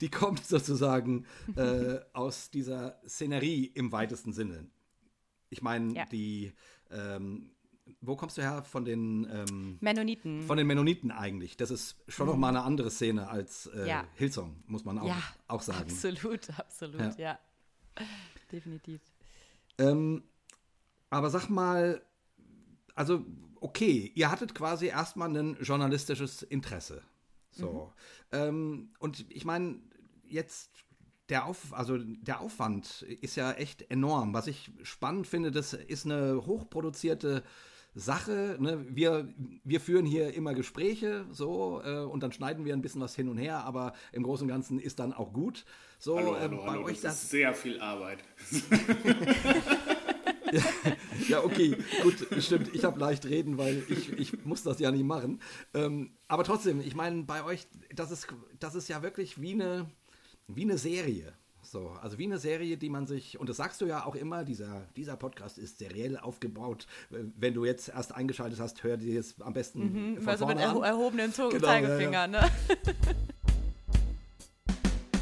die 0.00 0.10
kommt 0.10 0.44
sozusagen 0.46 1.26
äh, 1.56 1.98
aus 2.12 2.50
dieser 2.50 3.00
Szenerie 3.06 3.66
im 3.66 3.92
weitesten 3.92 4.32
Sinne. 4.32 4.66
Ich 5.50 5.62
meine, 5.62 5.94
ja. 5.94 6.04
die, 6.06 6.52
ähm, 6.90 7.50
wo 8.00 8.16
kommst 8.16 8.38
du 8.38 8.42
her 8.42 8.62
von 8.62 8.84
den 8.84 9.26
ähm, 9.30 9.78
Mennoniten? 9.80 10.42
Von 10.42 10.56
den 10.56 10.66
Mennoniten 10.66 11.10
eigentlich. 11.10 11.56
Das 11.56 11.70
ist 11.70 11.96
schon 12.08 12.26
mhm. 12.26 12.32
noch 12.32 12.38
mal 12.38 12.48
eine 12.48 12.62
andere 12.62 12.90
Szene 12.90 13.28
als 13.28 13.66
äh, 13.66 13.88
ja. 13.88 14.04
Hillsong, 14.14 14.62
muss 14.66 14.84
man 14.84 14.98
auch, 14.98 15.06
ja, 15.06 15.22
auch 15.48 15.62
sagen. 15.62 15.90
Absolut, 15.90 16.50
absolut, 16.58 17.00
ja. 17.00 17.14
ja. 17.18 17.38
Definitiv. 18.50 19.00
Ähm, 19.78 20.24
aber 21.10 21.30
sag 21.30 21.48
mal, 21.48 22.02
also 22.94 23.24
okay, 23.60 24.12
ihr 24.14 24.30
hattet 24.30 24.54
quasi 24.54 24.86
erstmal 24.86 25.34
ein 25.36 25.56
journalistisches 25.60 26.42
Interesse. 26.42 27.02
So. 27.54 27.92
Mhm. 28.32 28.38
Ähm, 28.38 28.88
und 28.98 29.26
ich 29.30 29.44
meine, 29.44 29.78
jetzt 30.28 30.70
der, 31.28 31.46
Auf, 31.46 31.72
also 31.72 31.96
der 31.98 32.40
Aufwand 32.40 33.02
ist 33.02 33.36
ja 33.36 33.52
echt 33.52 33.90
enorm. 33.90 34.34
Was 34.34 34.46
ich 34.46 34.70
spannend 34.82 35.26
finde, 35.26 35.50
das 35.50 35.72
ist 35.72 36.04
eine 36.04 36.44
hochproduzierte 36.46 37.42
Sache. 37.94 38.56
Ne? 38.60 38.84
Wir, 38.88 39.32
wir 39.62 39.80
führen 39.80 40.04
hier 40.04 40.34
immer 40.34 40.52
Gespräche 40.54 41.26
so 41.30 41.80
äh, 41.84 42.00
und 42.00 42.22
dann 42.22 42.32
schneiden 42.32 42.64
wir 42.64 42.74
ein 42.74 42.82
bisschen 42.82 43.00
was 43.00 43.14
hin 43.14 43.28
und 43.28 43.38
her, 43.38 43.64
aber 43.64 43.94
im 44.12 44.24
Großen 44.24 44.44
und 44.44 44.48
Ganzen 44.48 44.78
ist 44.78 44.98
dann 44.98 45.12
auch 45.12 45.32
gut. 45.32 45.64
So, 45.98 46.18
hallo, 46.18 46.36
hallo, 46.38 46.56
äh, 46.56 46.58
bei 46.58 46.72
hallo, 46.72 46.84
euch 46.84 47.00
das, 47.00 47.02
das 47.02 47.22
ist 47.22 47.30
sehr 47.30 47.54
viel 47.54 47.80
Arbeit. 47.80 48.18
ja, 51.28 51.42
okay, 51.42 51.76
gut, 52.02 52.26
stimmt. 52.42 52.74
Ich 52.74 52.84
habe 52.84 52.98
leicht 52.98 53.26
reden, 53.26 53.58
weil 53.58 53.82
ich, 53.88 54.12
ich 54.12 54.44
muss 54.44 54.62
das 54.62 54.78
ja 54.78 54.90
nicht 54.90 55.04
machen. 55.04 55.40
Ähm, 55.72 56.12
aber 56.28 56.44
trotzdem, 56.44 56.80
ich 56.80 56.94
meine, 56.94 57.22
bei 57.22 57.44
euch, 57.44 57.66
das 57.94 58.10
ist, 58.10 58.28
das 58.60 58.74
ist 58.74 58.88
ja 58.88 59.02
wirklich 59.02 59.40
wie 59.40 59.52
eine, 59.52 59.86
wie 60.48 60.62
eine 60.62 60.78
Serie. 60.78 61.32
So, 61.62 61.88
also 62.02 62.18
wie 62.18 62.24
eine 62.24 62.38
Serie, 62.38 62.76
die 62.76 62.90
man 62.90 63.06
sich, 63.06 63.38
und 63.40 63.48
das 63.48 63.56
sagst 63.56 63.80
du 63.80 63.86
ja 63.86 64.04
auch 64.04 64.14
immer, 64.14 64.44
dieser, 64.44 64.86
dieser 64.96 65.16
Podcast 65.16 65.58
ist 65.58 65.78
seriell 65.78 66.18
aufgebaut. 66.18 66.86
Wenn 67.10 67.54
du 67.54 67.64
jetzt 67.64 67.88
erst 67.88 68.14
eingeschaltet 68.14 68.60
hast, 68.60 68.82
hör 68.82 68.96
dir 68.96 69.18
es 69.18 69.40
am 69.40 69.54
besten. 69.54 70.16
Mhm, 70.18 70.28
also 70.28 70.46
mit 70.46 70.58
erho 70.58 70.82
erhobenen 70.82 71.32
genau, 71.32 71.50
Zeigefinger, 71.50 72.12
ja, 72.12 72.26
ja. 72.26 72.26
ne? 72.26 72.50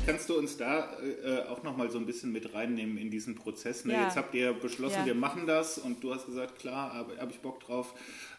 Kannst 0.07 0.29
du 0.29 0.37
uns 0.37 0.57
da 0.57 0.97
äh, 1.01 1.49
auch 1.49 1.63
nochmal 1.63 1.91
so 1.91 1.99
ein 1.99 2.07
bisschen 2.07 2.33
mit 2.33 2.55
reinnehmen 2.55 2.99
in 2.99 3.11
diesen 3.11 3.35
Prozess? 3.35 3.85
Ne? 3.85 3.93
Ja. 3.95 4.05
Jetzt 4.05 4.17
habt 4.17 4.35
ihr 4.35 4.53
beschlossen, 4.53 5.01
ja. 5.01 5.07
wir 5.07 5.15
machen 5.15 5.47
das 5.47 5.79
und 5.79 6.03
du 6.03 6.15
hast 6.15 6.27
gesagt, 6.27 6.59
klar, 6.59 6.93
habe 6.93 7.17
hab 7.19 7.31
ich 7.31 7.39
Bock 7.39 7.61
drauf. 7.61 7.95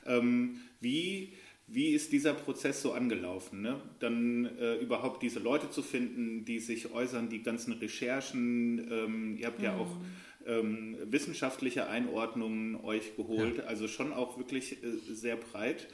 Ähm, 0.06 0.60
wie, 0.82 1.34
wie 1.68 1.90
ist 1.90 2.12
dieser 2.12 2.34
Prozess 2.34 2.82
so 2.82 2.94
angelaufen? 2.94 3.62
Ne? 3.62 3.80
Dann 4.00 4.46
äh, 4.58 4.76
überhaupt 4.76 5.24
diese 5.24 5.40
Leute 5.40 5.70
zu 5.70 5.82
finden, 5.82 6.44
die 6.46 6.60
sich 6.60 6.92
äußern, 6.92 7.30
die 7.30 7.44
ganzen 7.44 7.74
Recherchen. 7.74 8.80
Ähm, 8.92 9.38
ihr 9.38 9.48
habt 9.48 9.60
mhm. 9.60 9.66
ja 9.66 9.78
auch 9.78 9.98
ähm, 10.46 10.98
wissenschaftliche 11.06 11.88
Einordnungen 11.88 12.76
euch 12.84 13.16
geholt, 13.16 13.60
ja. 13.60 13.64
also 13.66 13.88
schon 13.88 14.12
auch 14.12 14.38
wirklich 14.38 14.84
äh, 14.84 15.14
sehr 15.14 15.38
breit. 15.38 15.88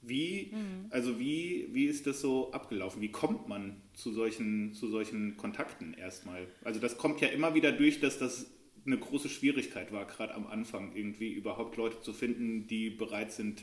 Wie, 0.00 0.50
mhm. 0.52 0.86
also 0.90 1.20
wie, 1.20 1.68
wie 1.70 1.84
ist 1.84 2.08
das 2.08 2.20
so 2.20 2.50
abgelaufen? 2.50 3.00
Wie 3.00 3.12
kommt 3.12 3.48
man 3.48 3.81
zu 3.94 4.12
solchen, 4.12 4.74
zu 4.74 4.88
solchen 4.88 5.36
Kontakten 5.36 5.94
erstmal? 5.94 6.46
Also 6.62 6.80
das 6.80 6.96
kommt 6.96 7.20
ja 7.20 7.28
immer 7.28 7.54
wieder 7.54 7.72
durch, 7.72 8.00
dass 8.00 8.18
das 8.18 8.50
eine 8.84 8.98
große 8.98 9.28
Schwierigkeit 9.28 9.92
war, 9.92 10.06
gerade 10.06 10.34
am 10.34 10.46
Anfang 10.46 10.94
irgendwie 10.96 11.32
überhaupt 11.32 11.76
Leute 11.76 12.00
zu 12.00 12.12
finden, 12.12 12.66
die 12.66 12.90
bereit 12.90 13.32
sind, 13.32 13.62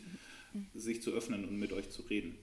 sich 0.73 1.01
zu 1.01 1.11
öffnen 1.11 1.45
und 1.45 1.57
mit 1.57 1.73
euch 1.73 1.89
zu 1.89 2.03
reden. 2.03 2.37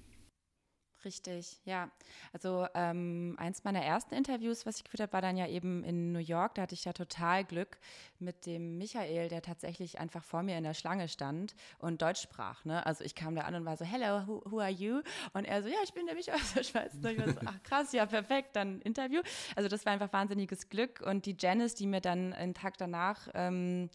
Richtig, 1.07 1.61
ja. 1.65 1.89
Also 2.33 2.67
ähm, 2.75 3.37
eins 3.39 3.63
meiner 3.63 3.81
ersten 3.81 4.13
Interviews, 4.13 4.67
was 4.67 4.79
ich 4.79 4.85
geführt 4.85 5.03
habe, 5.03 5.13
war 5.13 5.23
dann 5.23 5.37
ja 5.37 5.47
eben 5.47 5.85
in 5.85 6.11
New 6.11 6.19
York. 6.19 6.57
Da 6.57 6.63
hatte 6.63 6.75
ich 6.75 6.85
ja 6.85 6.93
total 6.93 7.45
Glück 7.45 7.79
mit 8.19 8.45
dem 8.45 8.77
Michael, 8.77 9.29
der 9.29 9.41
tatsächlich 9.41 10.01
einfach 10.01 10.25
vor 10.25 10.43
mir 10.43 10.59
in 10.59 10.65
der 10.65 10.75
Schlange 10.75 11.07
stand 11.07 11.55
und 11.79 12.03
Deutsch 12.03 12.23
sprach. 12.23 12.65
Ne? 12.65 12.85
Also 12.85 13.05
ich 13.05 13.15
kam 13.15 13.37
da 13.37 13.43
an 13.43 13.55
und 13.55 13.65
war 13.65 13.77
so, 13.77 13.85
hello, 13.85 14.27
who, 14.27 14.43
who 14.51 14.59
are 14.59 14.69
you? 14.69 15.01
Und 15.33 15.45
er 15.45 15.63
so, 15.63 15.69
ja, 15.69 15.79
ich 15.85 15.93
bin 15.93 16.07
der 16.07 16.17
Michael 16.17 16.41
aus 16.41 16.55
der 16.55 16.65
Schweiz. 16.65 16.93
Und 16.95 17.07
ich 17.07 17.19
war 17.19 17.33
so, 17.33 17.41
ach 17.47 17.63
krass, 17.63 17.93
ja, 17.93 18.05
perfekt, 18.05 18.57
dann 18.57 18.81
Interview. 18.81 19.23
Also 19.55 19.69
das 19.69 19.87
war 19.87 19.93
einfach 19.93 20.13
wahnsinniges 20.13 20.69
Glück. 20.71 21.03
Und 21.07 21.25
die 21.27 21.37
Janice, 21.39 21.77
die 21.77 21.87
mir 21.87 22.01
dann 22.01 22.33
einen 22.33 22.55
Tag 22.55 22.79
danach 22.79 23.29
ähm, 23.35 23.91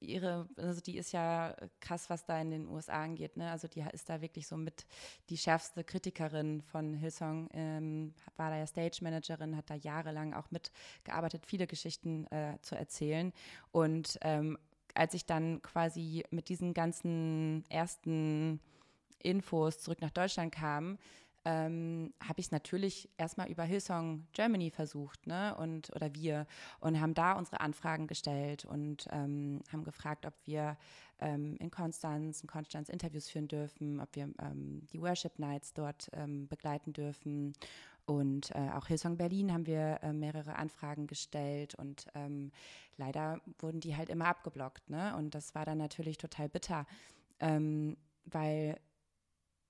ihre, 0.00 0.48
also 0.56 0.80
die 0.80 0.96
ist 0.96 1.12
ja 1.12 1.54
krass, 1.80 2.10
was 2.10 2.24
da 2.24 2.40
in 2.40 2.50
den 2.50 2.68
USA 2.68 3.02
angeht. 3.02 3.36
Ne? 3.36 3.50
Also 3.50 3.68
die 3.68 3.84
ist 3.92 4.08
da 4.08 4.20
wirklich 4.20 4.46
so 4.46 4.56
mit 4.56 4.86
die 5.28 5.36
schärfste 5.36 5.84
Kritikerin 5.84 6.62
von 6.62 6.94
Hillsong, 6.94 7.48
ähm, 7.52 8.14
war 8.36 8.50
da 8.50 8.58
ja 8.58 8.66
Stage 8.66 8.98
Managerin, 9.02 9.56
hat 9.56 9.70
da 9.70 9.74
jahrelang 9.74 10.34
auch 10.34 10.50
mitgearbeitet, 10.50 11.46
viele 11.46 11.66
Geschichten 11.66 12.26
äh, 12.26 12.58
zu 12.62 12.74
erzählen. 12.74 13.32
Und 13.72 14.18
ähm, 14.22 14.58
als 14.94 15.14
ich 15.14 15.26
dann 15.26 15.62
quasi 15.62 16.24
mit 16.30 16.48
diesen 16.48 16.74
ganzen 16.74 17.64
ersten 17.68 18.60
Infos 19.22 19.80
zurück 19.80 20.00
nach 20.00 20.10
Deutschland 20.10 20.52
kam, 20.52 20.98
ähm, 21.44 22.12
habe 22.22 22.40
ich 22.40 22.50
natürlich 22.50 23.08
erstmal 23.16 23.48
über 23.50 23.64
Hillsong 23.64 24.26
Germany 24.32 24.70
versucht, 24.70 25.26
ne? 25.26 25.56
Und 25.56 25.90
oder 25.94 26.14
wir 26.14 26.46
und 26.80 27.00
haben 27.00 27.14
da 27.14 27.32
unsere 27.32 27.60
Anfragen 27.60 28.06
gestellt 28.06 28.64
und 28.66 29.06
ähm, 29.10 29.60
haben 29.72 29.84
gefragt, 29.84 30.26
ob 30.26 30.34
wir 30.44 30.76
ähm, 31.18 31.56
in 31.58 31.70
Konstanz, 31.70 32.42
in 32.42 32.48
Konstanz 32.48 32.90
Interviews 32.90 33.30
führen 33.30 33.48
dürfen, 33.48 34.00
ob 34.00 34.14
wir 34.16 34.24
ähm, 34.38 34.86
die 34.92 35.00
Worship 35.00 35.38
Nights 35.38 35.72
dort 35.72 36.10
ähm, 36.12 36.46
begleiten 36.48 36.92
dürfen. 36.92 37.54
Und 38.04 38.50
äh, 38.54 38.70
auch 38.74 38.86
Hillsong 38.88 39.16
Berlin 39.16 39.52
haben 39.52 39.66
wir 39.66 40.00
äh, 40.02 40.12
mehrere 40.12 40.56
Anfragen 40.56 41.06
gestellt 41.06 41.74
und 41.76 42.06
ähm, 42.14 42.50
leider 42.96 43.40
wurden 43.60 43.80
die 43.80 43.96
halt 43.96 44.10
immer 44.10 44.26
abgeblockt, 44.26 44.90
ne? 44.90 45.16
Und 45.16 45.34
das 45.34 45.54
war 45.54 45.64
dann 45.64 45.78
natürlich 45.78 46.18
total 46.18 46.48
bitter, 46.48 46.86
weil 48.26 48.76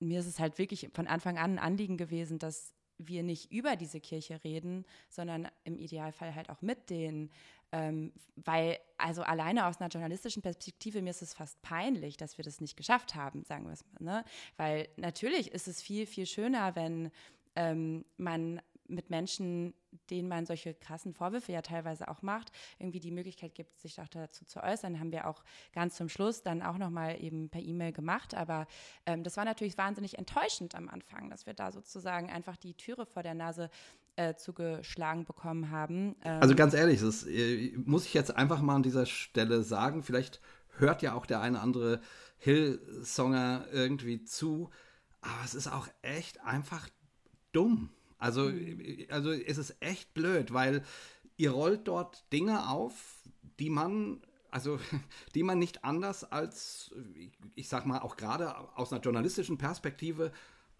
mir 0.01 0.19
ist 0.19 0.27
es 0.27 0.39
halt 0.39 0.57
wirklich 0.57 0.89
von 0.93 1.07
Anfang 1.07 1.37
an 1.37 1.53
ein 1.53 1.59
Anliegen 1.59 1.97
gewesen, 1.97 2.39
dass 2.39 2.73
wir 2.97 3.23
nicht 3.23 3.51
über 3.51 3.75
diese 3.75 3.99
Kirche 3.99 4.43
reden, 4.43 4.85
sondern 5.09 5.47
im 5.63 5.77
Idealfall 5.77 6.35
halt 6.35 6.49
auch 6.49 6.61
mit 6.61 6.89
denen. 6.89 7.31
Ähm, 7.71 8.11
weil, 8.35 8.77
also 8.97 9.23
alleine 9.23 9.65
aus 9.65 9.79
einer 9.79 9.89
journalistischen 9.89 10.41
Perspektive, 10.41 11.01
mir 11.01 11.11
ist 11.11 11.21
es 11.21 11.33
fast 11.33 11.61
peinlich, 11.61 12.17
dass 12.17 12.37
wir 12.37 12.43
das 12.43 12.59
nicht 12.59 12.75
geschafft 12.75 13.15
haben, 13.15 13.43
sagen 13.45 13.65
wir 13.65 13.73
es 13.73 13.85
mal. 13.85 14.03
Ne? 14.03 14.25
Weil 14.57 14.89
natürlich 14.97 15.51
ist 15.51 15.67
es 15.67 15.81
viel, 15.81 16.05
viel 16.05 16.25
schöner, 16.25 16.75
wenn 16.75 17.11
ähm, 17.55 18.05
man 18.17 18.61
mit 18.91 19.09
Menschen, 19.09 19.73
denen 20.09 20.27
man 20.27 20.45
solche 20.45 20.73
krassen 20.73 21.13
Vorwürfe 21.13 21.51
ja 21.51 21.61
teilweise 21.61 22.07
auch 22.07 22.21
macht, 22.21 22.51
irgendwie 22.79 22.99
die 22.99 23.11
Möglichkeit 23.11 23.55
gibt, 23.55 23.79
sich 23.79 23.99
auch 23.99 24.07
dazu 24.07 24.45
zu 24.45 24.61
äußern, 24.61 24.99
haben 24.99 25.11
wir 25.11 25.27
auch 25.27 25.43
ganz 25.73 25.95
zum 25.95 26.09
Schluss 26.09 26.43
dann 26.43 26.61
auch 26.61 26.77
nochmal 26.77 27.21
eben 27.23 27.49
per 27.49 27.61
E-Mail 27.61 27.91
gemacht. 27.91 28.35
Aber 28.35 28.67
ähm, 29.05 29.23
das 29.23 29.37
war 29.37 29.45
natürlich 29.45 29.77
wahnsinnig 29.77 30.17
enttäuschend 30.17 30.75
am 30.75 30.89
Anfang, 30.89 31.29
dass 31.29 31.45
wir 31.45 31.53
da 31.53 31.71
sozusagen 31.71 32.29
einfach 32.29 32.57
die 32.57 32.73
Türe 32.73 33.05
vor 33.05 33.23
der 33.23 33.33
Nase 33.33 33.69
äh, 34.15 34.35
zugeschlagen 34.35 35.25
bekommen 35.25 35.71
haben. 35.71 36.15
Ähm 36.23 36.41
also 36.41 36.55
ganz 36.55 36.73
ehrlich, 36.73 37.01
das 37.01 37.25
äh, 37.25 37.73
muss 37.77 38.05
ich 38.05 38.13
jetzt 38.13 38.35
einfach 38.35 38.61
mal 38.61 38.75
an 38.75 38.83
dieser 38.83 39.05
Stelle 39.05 39.63
sagen. 39.63 40.03
Vielleicht 40.03 40.41
hört 40.77 41.01
ja 41.01 41.13
auch 41.13 41.25
der 41.25 41.41
eine 41.41 41.59
andere 41.59 42.01
Hill-Songer 42.37 43.67
irgendwie 43.71 44.23
zu. 44.23 44.69
Aber 45.21 45.45
es 45.45 45.53
ist 45.53 45.67
auch 45.67 45.87
echt 46.01 46.41
einfach 46.41 46.89
dumm. 47.51 47.89
Also, 48.21 48.49
mhm. 48.49 49.05
also 49.09 49.31
es 49.31 49.57
ist 49.57 49.75
echt 49.79 50.13
blöd, 50.13 50.53
weil 50.53 50.83
ihr 51.37 51.51
rollt 51.51 51.87
dort 51.87 52.23
Dinge 52.31 52.69
auf, 52.69 52.93
die 53.59 53.69
man 53.69 54.21
also 54.51 54.79
die 55.35 55.43
man 55.43 55.57
nicht 55.57 55.83
anders 55.83 56.23
als, 56.25 56.91
ich 57.55 57.69
sag 57.69 57.85
mal, 57.85 57.99
auch 57.99 58.17
gerade 58.17 58.55
aus 58.77 58.91
einer 58.91 59.01
journalistischen 59.01 59.57
Perspektive 59.57 60.31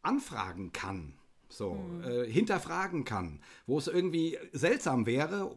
anfragen 0.04 0.71
kann. 0.71 1.15
So, 1.49 1.73
mhm. 1.73 2.04
äh, 2.04 2.32
hinterfragen 2.32 3.04
kann, 3.04 3.41
wo 3.65 3.77
es 3.77 3.88
irgendwie 3.88 4.38
seltsam 4.54 5.06
wäre, 5.06 5.54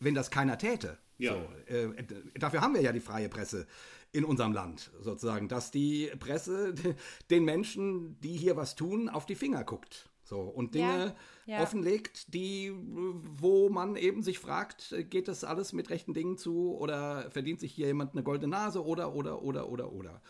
wenn 0.00 0.14
das 0.14 0.30
keiner 0.30 0.56
täte. 0.56 0.96
Ja. 1.18 1.34
So, 1.34 1.74
äh, 1.74 2.04
dafür 2.38 2.62
haben 2.62 2.72
wir 2.72 2.80
ja 2.80 2.92
die 2.92 3.00
freie 3.00 3.28
Presse 3.28 3.66
in 4.12 4.24
unserem 4.24 4.54
Land, 4.54 4.90
sozusagen, 5.02 5.48
dass 5.48 5.70
die 5.70 6.10
Presse 6.18 6.74
den 7.30 7.44
Menschen, 7.44 8.18
die 8.20 8.34
hier 8.34 8.56
was 8.56 8.76
tun, 8.76 9.10
auf 9.10 9.26
die 9.26 9.34
Finger 9.34 9.62
guckt. 9.62 10.07
So, 10.28 10.42
und 10.42 10.74
Dinge 10.74 11.16
ja, 11.46 11.56
ja. 11.56 11.62
offenlegt, 11.62 12.34
die, 12.34 12.70
wo 12.76 13.70
man 13.70 13.96
eben 13.96 14.22
sich 14.22 14.38
fragt, 14.38 14.94
geht 15.08 15.26
das 15.26 15.42
alles 15.42 15.72
mit 15.72 15.88
rechten 15.88 16.12
Dingen 16.12 16.36
zu 16.36 16.76
oder 16.76 17.30
verdient 17.30 17.60
sich 17.60 17.72
hier 17.72 17.86
jemand 17.86 18.12
eine 18.12 18.22
goldene 18.22 18.50
Nase 18.50 18.84
oder, 18.84 19.14
oder, 19.14 19.40
oder, 19.40 19.70
oder, 19.70 19.90
oder. 19.90 20.20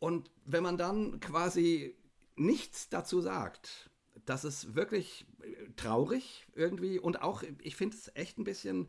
Und 0.00 0.32
wenn 0.46 0.64
man 0.64 0.76
dann 0.78 1.20
quasi 1.20 1.94
nichts 2.34 2.88
dazu 2.88 3.20
sagt, 3.20 3.90
das 4.24 4.44
ist 4.44 4.74
wirklich 4.74 5.26
traurig 5.76 6.48
irgendwie 6.56 6.98
und 6.98 7.22
auch, 7.22 7.44
ich 7.62 7.76
finde 7.76 7.96
es 7.96 8.10
echt 8.16 8.36
ein 8.36 8.44
bisschen 8.44 8.88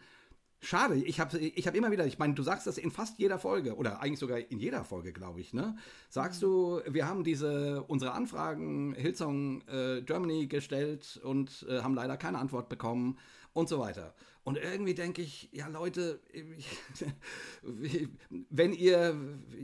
Schade, 0.64 0.94
ich 0.96 1.20
habe 1.20 1.40
ich 1.40 1.66
hab 1.66 1.74
immer 1.74 1.90
wieder, 1.90 2.06
ich 2.06 2.20
meine, 2.20 2.36
du 2.36 2.44
sagst 2.44 2.68
das 2.68 2.78
in 2.78 2.92
fast 2.92 3.18
jeder 3.18 3.40
Folge 3.40 3.76
oder 3.76 4.00
eigentlich 4.00 4.20
sogar 4.20 4.38
in 4.38 4.60
jeder 4.60 4.84
Folge, 4.84 5.12
glaube 5.12 5.42
ich, 5.42 5.54
ne? 5.54 5.76
Sagst 6.08 6.44
du, 6.44 6.82
wir 6.88 7.08
haben 7.08 7.24
diese 7.24 7.82
unsere 7.88 8.12
Anfragen 8.12 8.94
Hillsong 8.94 9.64
äh, 9.68 10.04
Germany 10.04 10.46
gestellt 10.46 11.20
und 11.24 11.66
äh, 11.68 11.82
haben 11.82 11.96
leider 11.96 12.16
keine 12.16 12.38
Antwort 12.38 12.70
bekommen 12.70 13.18
und 13.54 13.70
so 13.70 13.80
weiter. 13.80 14.14
Und 14.44 14.58
irgendwie 14.58 14.94
denke 14.94 15.24
ich, 15.24 15.50
ja 15.52 15.68
Leute, 15.68 16.20
wenn 18.50 18.74
ihr, 18.74 19.16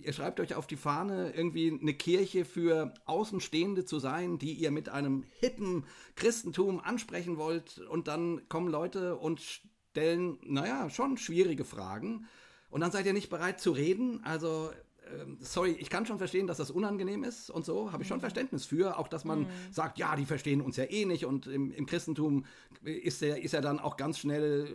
ihr 0.02 0.14
schreibt 0.14 0.40
euch 0.40 0.56
auf 0.56 0.66
die 0.66 0.78
Fahne, 0.78 1.32
irgendwie 1.36 1.78
eine 1.80 1.94
Kirche 1.94 2.44
für 2.44 2.92
Außenstehende 3.06 3.86
zu 3.86 4.00
sein, 4.00 4.40
die 4.40 4.54
ihr 4.54 4.72
mit 4.72 4.90
einem 4.90 5.26
hippen 5.40 5.86
Christentum 6.16 6.80
ansprechen 6.80 7.38
wollt 7.38 7.78
und 7.78 8.08
dann 8.08 8.50
kommen 8.50 8.68
Leute 8.68 9.16
und 9.16 9.62
stellen, 9.98 10.38
naja, 10.44 10.90
schon 10.92 11.18
schwierige 11.18 11.66
Fragen. 11.66 12.28
Und 12.70 12.82
dann 12.82 12.92
seid 12.92 13.08
ihr 13.08 13.14
nicht 13.14 13.30
bereit 13.30 13.60
zu 13.60 13.72
reden. 13.72 14.22
Also, 14.24 14.70
ähm, 15.12 15.38
sorry, 15.40 15.76
ich 15.80 15.90
kann 15.90 16.06
schon 16.06 16.20
verstehen, 16.20 16.46
dass 16.46 16.58
das 16.58 16.70
unangenehm 16.70 17.24
ist 17.24 17.50
und 17.50 17.66
so. 17.66 17.92
Habe 17.92 18.04
ich 18.04 18.08
schon 18.10 18.18
mhm. 18.18 18.22
Verständnis 18.22 18.66
für. 18.66 19.00
Auch, 19.00 19.08
dass 19.08 19.26
man 19.26 19.40
mhm. 19.42 19.48
sagt, 19.72 19.98
ja, 19.98 20.16
die 20.16 20.26
verstehen 20.26 20.62
uns 20.62 20.78
ja 20.78 20.84
eh 20.84 21.06
nicht. 21.06 21.26
Und 21.26 21.48
im, 21.48 21.72
im 21.72 21.88
Christentum 21.88 22.46
ist, 22.84 23.24
der, 23.24 23.42
ist 23.42 23.54
ja 23.54 23.62
dann 23.62 23.80
auch 23.80 23.98
ganz 23.98 24.20
schnell 24.20 24.68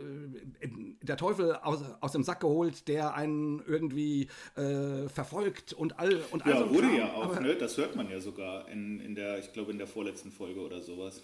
äh, 0.60 0.68
der 1.02 1.16
Teufel 1.16 1.54
aus, 1.54 1.84
aus 2.00 2.10
dem 2.10 2.24
Sack 2.24 2.40
geholt, 2.40 2.88
der 2.88 3.14
einen 3.14 3.62
irgendwie 3.64 4.26
äh, 4.56 5.08
verfolgt 5.08 5.72
und 5.72 6.00
all 6.00 6.20
und 6.32 6.44
all 6.44 6.50
Ja, 6.50 6.58
so 6.58 6.70
wurde 6.70 6.88
Kram. 6.88 6.96
ja 6.96 7.12
auch, 7.12 7.24
Aber, 7.26 7.40
ne? 7.40 7.54
Das 7.54 7.76
hört 7.76 7.94
man 7.94 8.10
ja 8.10 8.18
sogar 8.18 8.68
in, 8.68 8.98
in 8.98 9.14
der, 9.14 9.38
ich 9.38 9.52
glaube, 9.52 9.70
in 9.70 9.78
der 9.78 9.86
vorletzten 9.86 10.32
Folge 10.32 10.60
oder 10.60 10.80
sowas. 10.80 11.22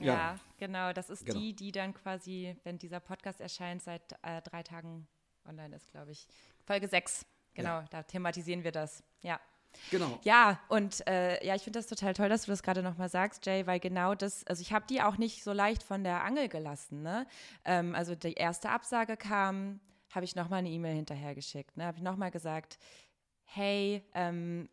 Ja, 0.00 0.14
ja, 0.14 0.36
genau. 0.58 0.92
Das 0.92 1.10
ist 1.10 1.24
genau. 1.24 1.38
die, 1.38 1.54
die 1.54 1.72
dann 1.72 1.94
quasi, 1.94 2.56
wenn 2.64 2.78
dieser 2.78 3.00
Podcast 3.00 3.40
erscheint, 3.40 3.82
seit 3.82 4.02
äh, 4.22 4.40
drei 4.42 4.62
Tagen 4.62 5.06
online 5.46 5.76
ist, 5.76 5.90
glaube 5.90 6.12
ich. 6.12 6.26
Folge 6.64 6.88
6. 6.88 7.26
Genau, 7.54 7.80
ja. 7.80 7.84
da 7.90 8.02
thematisieren 8.02 8.64
wir 8.64 8.72
das. 8.72 9.02
Ja. 9.22 9.40
Genau. 9.90 10.18
Ja, 10.24 10.60
und 10.68 11.06
äh, 11.06 11.44
ja, 11.46 11.54
ich 11.54 11.62
finde 11.62 11.78
das 11.78 11.86
total 11.86 12.12
toll, 12.14 12.28
dass 12.28 12.44
du 12.44 12.50
das 12.50 12.62
gerade 12.62 12.82
nochmal 12.82 13.08
sagst, 13.08 13.46
Jay, 13.46 13.66
weil 13.66 13.78
genau 13.78 14.14
das, 14.14 14.44
also 14.46 14.62
ich 14.62 14.72
habe 14.72 14.84
die 14.88 15.00
auch 15.00 15.16
nicht 15.16 15.44
so 15.44 15.52
leicht 15.52 15.82
von 15.82 16.02
der 16.02 16.24
Angel 16.24 16.48
gelassen. 16.48 17.02
Ne? 17.02 17.26
Ähm, 17.64 17.94
also 17.94 18.14
die 18.16 18.32
erste 18.32 18.70
Absage 18.70 19.16
kam, 19.16 19.80
habe 20.12 20.24
ich 20.24 20.34
nochmal 20.34 20.60
eine 20.60 20.70
E-Mail 20.70 20.96
hinterhergeschickt. 20.96 21.76
Ne? 21.76 21.84
Habe 21.86 21.98
ich 21.98 22.02
nochmal 22.02 22.32
gesagt, 22.32 22.78
hey, 23.44 24.02
ähm, 24.14 24.68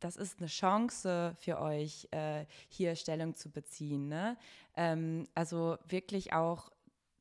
das 0.00 0.16
ist 0.16 0.38
eine 0.38 0.48
Chance 0.48 1.34
für 1.38 1.60
euch, 1.60 2.08
äh, 2.10 2.46
hier 2.68 2.96
Stellung 2.96 3.34
zu 3.34 3.50
beziehen. 3.50 4.08
Ne? 4.08 4.36
Ähm, 4.76 5.26
also 5.34 5.76
wirklich 5.86 6.32
auch 6.32 6.70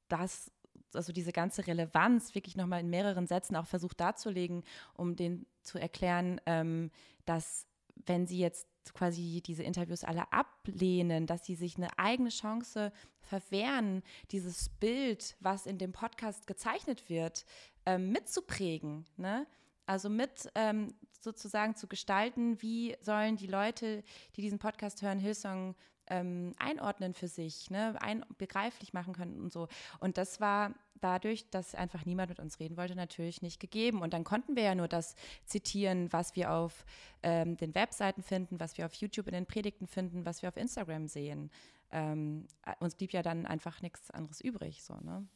das, 0.07 0.51
also 0.93 1.11
diese 1.13 1.31
ganze 1.31 1.67
Relevanz 1.67 2.35
wirklich 2.35 2.55
nochmal 2.55 2.81
in 2.81 2.89
mehreren 2.89 3.27
Sätzen 3.27 3.55
auch 3.55 3.67
versucht 3.67 3.99
darzulegen, 3.99 4.63
um 4.93 5.15
den 5.15 5.45
zu 5.61 5.77
erklären, 5.79 6.39
ähm, 6.45 6.91
dass 7.25 7.67
wenn 8.05 8.27
sie 8.27 8.39
jetzt 8.39 8.67
quasi 8.93 9.41
diese 9.45 9.63
Interviews 9.63 10.03
alle 10.03 10.31
ablehnen, 10.31 11.27
dass 11.27 11.45
sie 11.45 11.55
sich 11.55 11.77
eine 11.77 11.97
eigene 11.99 12.29
Chance 12.29 12.91
verwehren, 13.19 14.03
dieses 14.31 14.69
Bild, 14.69 15.35
was 15.39 15.65
in 15.65 15.77
dem 15.77 15.91
Podcast 15.91 16.47
gezeichnet 16.47 17.09
wird, 17.09 17.45
ähm, 17.85 18.11
mitzuprägen. 18.11 19.05
Ne? 19.17 19.45
Also 19.85 20.09
mit 20.09 20.49
ähm, 20.55 20.93
sozusagen 21.19 21.75
zu 21.75 21.87
gestalten, 21.87 22.61
wie 22.61 22.95
sollen 23.01 23.35
die 23.37 23.47
Leute, 23.47 24.03
die 24.35 24.41
diesen 24.41 24.59
Podcast 24.59 25.01
hören, 25.01 25.19
Hillsong 25.19 25.75
ähm, 26.09 26.53
einordnen 26.57 27.13
für 27.13 27.27
sich, 27.27 27.69
ne, 27.69 27.95
ein, 28.01 28.25
begreiflich 28.37 28.93
machen 28.93 29.13
können 29.13 29.41
und 29.41 29.51
so. 29.51 29.67
Und 29.99 30.17
das 30.17 30.39
war 30.39 30.73
dadurch, 31.01 31.49
dass 31.49 31.75
einfach 31.75 32.05
niemand 32.05 32.29
mit 32.29 32.39
uns 32.39 32.59
reden 32.59 32.77
wollte, 32.77 32.95
natürlich 32.95 33.41
nicht 33.41 33.59
gegeben. 33.59 34.01
Und 34.01 34.13
dann 34.13 34.23
konnten 34.23 34.55
wir 34.55 34.63
ja 34.63 34.75
nur 34.75 34.87
das 34.87 35.15
zitieren, 35.45 36.11
was 36.11 36.35
wir 36.35 36.51
auf 36.51 36.85
ähm, 37.23 37.57
den 37.57 37.75
Webseiten 37.75 38.23
finden, 38.23 38.59
was 38.59 38.77
wir 38.77 38.85
auf 38.85 38.93
YouTube 38.93 39.27
in 39.27 39.33
den 39.33 39.45
Predigten 39.45 39.87
finden, 39.87 40.25
was 40.25 40.41
wir 40.41 40.49
auf 40.49 40.57
Instagram 40.57 41.07
sehen. 41.07 41.51
Ähm, 41.91 42.47
uns 42.79 42.95
blieb 42.95 43.13
ja 43.13 43.21
dann 43.21 43.45
einfach 43.45 43.81
nichts 43.81 44.11
anderes 44.11 44.41
übrig, 44.41 44.83
so, 44.83 44.95
ne? 44.95 45.27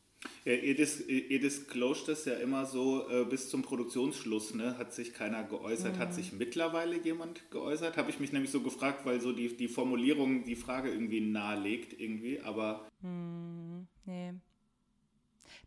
Ja, 0.46 0.54
ihr, 0.54 0.76
dis, 0.76 1.00
ihr 1.08 1.40
disclosed 1.40 2.08
das 2.08 2.26
ja 2.26 2.34
immer 2.36 2.66
so 2.66 3.08
äh, 3.10 3.26
bis 3.26 3.50
zum 3.50 3.62
Produktionsschluss, 3.62 4.54
ne? 4.54 4.78
Hat 4.78 4.94
sich 4.94 5.14
keiner 5.14 5.44
geäußert. 5.44 5.96
Mhm. 5.96 6.00
Hat 6.00 6.14
sich 6.14 6.34
mittlerweile 6.34 6.98
jemand 6.98 7.50
geäußert? 7.52 7.98
Habe 7.98 8.10
ich 8.10 8.20
mich 8.20 8.32
nämlich 8.32 8.52
so 8.52 8.62
gefragt, 8.62 9.06
weil 9.06 9.22
so 9.22 9.34
die, 9.34 9.56
die 9.56 9.68
Formulierung 9.68 10.44
die 10.44 10.56
Frage 10.56 10.92
irgendwie 10.92 11.22
nahelegt, 11.22 12.00
irgendwie, 12.00 12.40
aber. 12.42 12.88
Mhm, 13.02 13.88
nee. 14.06 14.34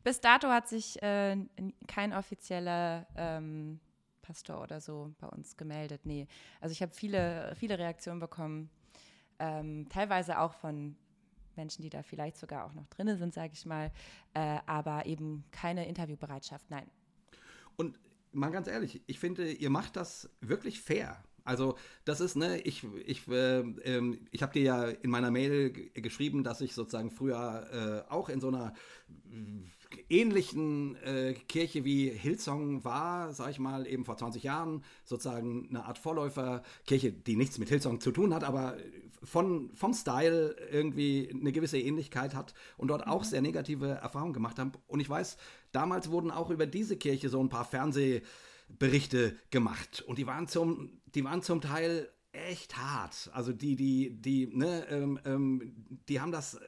Bis 0.03 0.21
dato 0.21 0.49
hat 0.49 0.69
sich 0.69 1.03
äh, 1.03 1.37
kein 1.87 2.12
offizieller 2.12 3.07
ähm, 3.17 3.81
Pastor 4.23 4.62
oder 4.62 4.81
so 4.81 5.14
bei 5.21 5.29
uns 5.29 5.57
gemeldet. 5.57 6.03
Nee. 6.05 6.27
Also 6.61 6.73
ich 6.73 6.83
habe 6.83 6.93
viele, 6.95 7.55
viele 7.59 7.79
Reaktionen 7.79 8.21
bekommen. 8.21 8.71
Ähm, 9.38 9.88
teilweise 9.88 10.38
auch 10.38 10.55
von 10.55 10.97
Menschen, 11.57 11.83
die 11.83 11.90
da 11.90 12.03
vielleicht 12.03 12.37
sogar 12.37 12.64
auch 12.64 12.75
noch 12.75 12.87
drin 12.88 13.17
sind, 13.17 13.35
sage 13.35 13.53
ich 13.55 13.67
mal, 13.67 13.90
äh, 14.35 14.59
aber 14.67 15.07
eben 15.07 15.45
keine 15.51 15.87
Interviewbereitschaft, 15.88 16.71
nein. 16.71 16.87
Und 17.77 17.99
mal 18.33 18.51
ganz 18.51 18.69
ehrlich, 18.69 19.03
ich 19.07 19.19
finde, 19.19 19.53
ihr 19.53 19.71
macht 19.71 19.97
das 19.97 20.29
wirklich 20.40 20.81
fair. 20.81 21.23
Also 21.45 21.77
das 22.07 22.21
ist, 22.21 22.37
ne, 22.37 22.59
ich, 22.62 22.85
ich, 23.05 23.29
äh, 23.29 23.61
äh, 23.61 24.19
ich 24.31 24.43
habe 24.43 24.55
dir 24.55 24.62
ja 24.62 24.85
in 24.85 25.11
meiner 25.11 25.31
Mail 25.31 25.73
geschrieben, 25.93 26.43
dass 26.43 26.62
ich 26.62 26.75
sozusagen 26.75 27.11
früher 27.11 28.05
äh, 28.09 28.11
auch 28.11 28.31
in 28.31 28.40
so 28.40 28.49
einer 28.49 28.73
ähnlichen 30.09 30.97
äh, 30.97 31.35
Kirche 31.35 31.85
wie 31.85 32.09
Hillsong 32.09 32.83
war, 32.85 33.33
sag 33.33 33.51
ich 33.51 33.59
mal, 33.59 33.87
eben 33.87 34.05
vor 34.05 34.17
20 34.17 34.43
Jahren, 34.43 34.83
sozusagen 35.05 35.69
eine 35.69 35.85
Art 35.85 35.99
Vorläuferkirche, 35.99 37.12
die 37.12 37.37
nichts 37.37 37.59
mit 37.59 37.69
Hillsong 37.69 38.01
zu 38.01 38.11
tun 38.11 38.35
hat, 38.35 38.43
aber 38.43 38.77
von, 39.25 39.71
vom 39.75 39.95
Style 39.95 40.57
irgendwie 40.71 41.31
eine 41.33 41.53
gewisse 41.53 41.79
Ähnlichkeit 41.79 42.35
hat 42.35 42.55
und 42.77 42.89
dort 42.89 43.07
auch 43.07 43.23
mhm. 43.23 43.29
sehr 43.29 43.43
negative 43.43 43.89
Erfahrungen 43.89 44.33
gemacht 44.33 44.59
haben. 44.59 44.73
Und 44.87 45.01
ich 45.01 45.09
weiß, 45.09 45.37
damals 45.73 46.11
wurden 46.11 46.31
auch 46.31 46.51
über 46.51 46.67
diese 46.67 46.97
Kirche 46.97 47.29
so 47.29 47.41
ein 47.41 47.49
paar 47.49 47.65
Fernsehberichte 47.65 49.37
gemacht 49.51 50.03
und 50.07 50.19
die 50.19 50.27
waren 50.27 50.49
zum, 50.49 51.01
die 51.07 51.25
waren 51.25 51.43
zum 51.43 51.61
Teil 51.61 52.09
echt 52.33 52.77
hart. 52.77 53.31
Also 53.33 53.53
die, 53.53 53.77
die, 53.77 54.21
die, 54.21 54.47
ne, 54.49 54.87
ähm, 54.91 55.21
ähm, 55.25 55.75
die 56.09 56.21
haben 56.21 56.33
das 56.33 56.59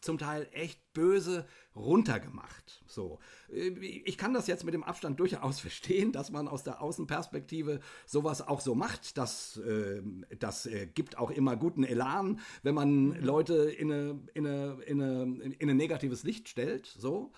zum 0.00 0.18
Teil 0.18 0.48
echt 0.52 0.92
böse 0.92 1.46
runtergemacht. 1.76 2.82
So. 2.86 3.18
Ich 3.48 4.18
kann 4.18 4.34
das 4.34 4.46
jetzt 4.46 4.64
mit 4.64 4.74
dem 4.74 4.82
Abstand 4.82 5.20
durchaus 5.20 5.60
verstehen, 5.60 6.12
dass 6.12 6.30
man 6.30 6.48
aus 6.48 6.64
der 6.64 6.82
Außenperspektive 6.82 7.80
sowas 8.06 8.46
auch 8.46 8.60
so 8.60 8.74
macht. 8.74 9.16
Das, 9.18 9.56
äh, 9.58 10.02
das 10.38 10.66
äh, 10.66 10.86
gibt 10.86 11.18
auch 11.18 11.30
immer 11.30 11.56
guten 11.56 11.84
Elan, 11.84 12.40
wenn 12.62 12.74
man 12.74 13.08
mhm. 13.08 13.24
Leute 13.24 13.54
in, 13.54 13.92
eine, 13.92 14.20
in, 14.34 14.46
eine, 14.46 14.82
in, 14.84 15.02
eine, 15.02 15.54
in 15.58 15.70
ein 15.70 15.76
negatives 15.76 16.22
Licht 16.22 16.48
stellt. 16.48 16.86
So. 16.86 17.32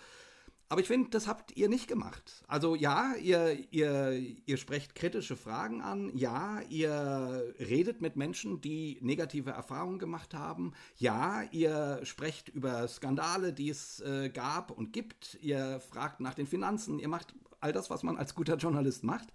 Aber 0.72 0.80
ich 0.80 0.86
finde, 0.86 1.10
das 1.10 1.26
habt 1.26 1.54
ihr 1.54 1.68
nicht 1.68 1.86
gemacht. 1.86 2.44
Also 2.48 2.74
ja, 2.74 3.14
ihr, 3.16 3.58
ihr, 3.72 4.18
ihr 4.46 4.56
sprecht 4.56 4.94
kritische 4.94 5.36
Fragen 5.36 5.82
an. 5.82 6.10
Ja, 6.16 6.62
ihr 6.70 7.52
redet 7.58 8.00
mit 8.00 8.16
Menschen, 8.16 8.62
die 8.62 8.96
negative 9.02 9.50
Erfahrungen 9.50 9.98
gemacht 9.98 10.32
haben. 10.32 10.72
Ja, 10.96 11.42
ihr 11.50 12.00
sprecht 12.04 12.48
über 12.48 12.88
Skandale, 12.88 13.52
die 13.52 13.68
es 13.68 14.00
äh, 14.00 14.30
gab 14.30 14.70
und 14.70 14.94
gibt. 14.94 15.36
Ihr 15.42 15.78
fragt 15.78 16.20
nach 16.20 16.32
den 16.32 16.46
Finanzen. 16.46 16.98
Ihr 16.98 17.08
macht 17.08 17.34
all 17.60 17.74
das, 17.74 17.90
was 17.90 18.02
man 18.02 18.16
als 18.16 18.34
guter 18.34 18.56
Journalist 18.56 19.04
macht. 19.04 19.28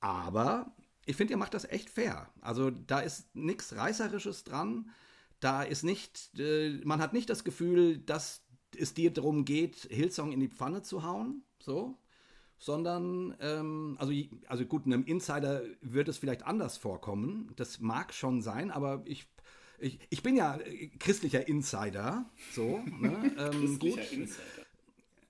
Aber 0.00 0.74
ich 1.06 1.14
finde, 1.14 1.34
ihr 1.34 1.38
macht 1.38 1.54
das 1.54 1.66
echt 1.66 1.88
fair. 1.88 2.28
Also 2.40 2.72
da 2.72 2.98
ist 2.98 3.36
nichts 3.36 3.76
Reißerisches 3.76 4.42
dran. 4.42 4.90
Da 5.38 5.62
ist 5.62 5.84
nicht, 5.84 6.36
äh, 6.36 6.80
man 6.82 7.00
hat 7.00 7.12
nicht 7.12 7.30
das 7.30 7.44
Gefühl, 7.44 7.98
dass 7.98 8.43
es 8.74 8.94
dir 8.94 9.12
darum 9.12 9.44
geht, 9.44 9.88
Hillsong 9.90 10.32
in 10.32 10.40
die 10.40 10.48
Pfanne 10.48 10.82
zu 10.82 11.02
hauen, 11.02 11.42
so, 11.58 11.98
sondern, 12.58 13.36
ähm, 13.40 13.96
also, 13.98 14.12
also 14.46 14.64
gut, 14.64 14.86
einem 14.86 15.04
Insider 15.04 15.62
wird 15.80 16.08
es 16.08 16.18
vielleicht 16.18 16.46
anders 16.46 16.76
vorkommen, 16.76 17.52
das 17.56 17.80
mag 17.80 18.14
schon 18.14 18.42
sein, 18.42 18.70
aber 18.70 19.02
ich, 19.06 19.26
ich, 19.78 19.98
ich 20.10 20.22
bin 20.22 20.36
ja 20.36 20.58
christlicher 20.98 21.46
Insider, 21.48 22.24
so, 22.52 22.82
ne? 22.98 23.34
ähm, 23.38 23.78
christlicher 23.78 24.02
gut. 24.02 24.12
Insider. 24.12 24.64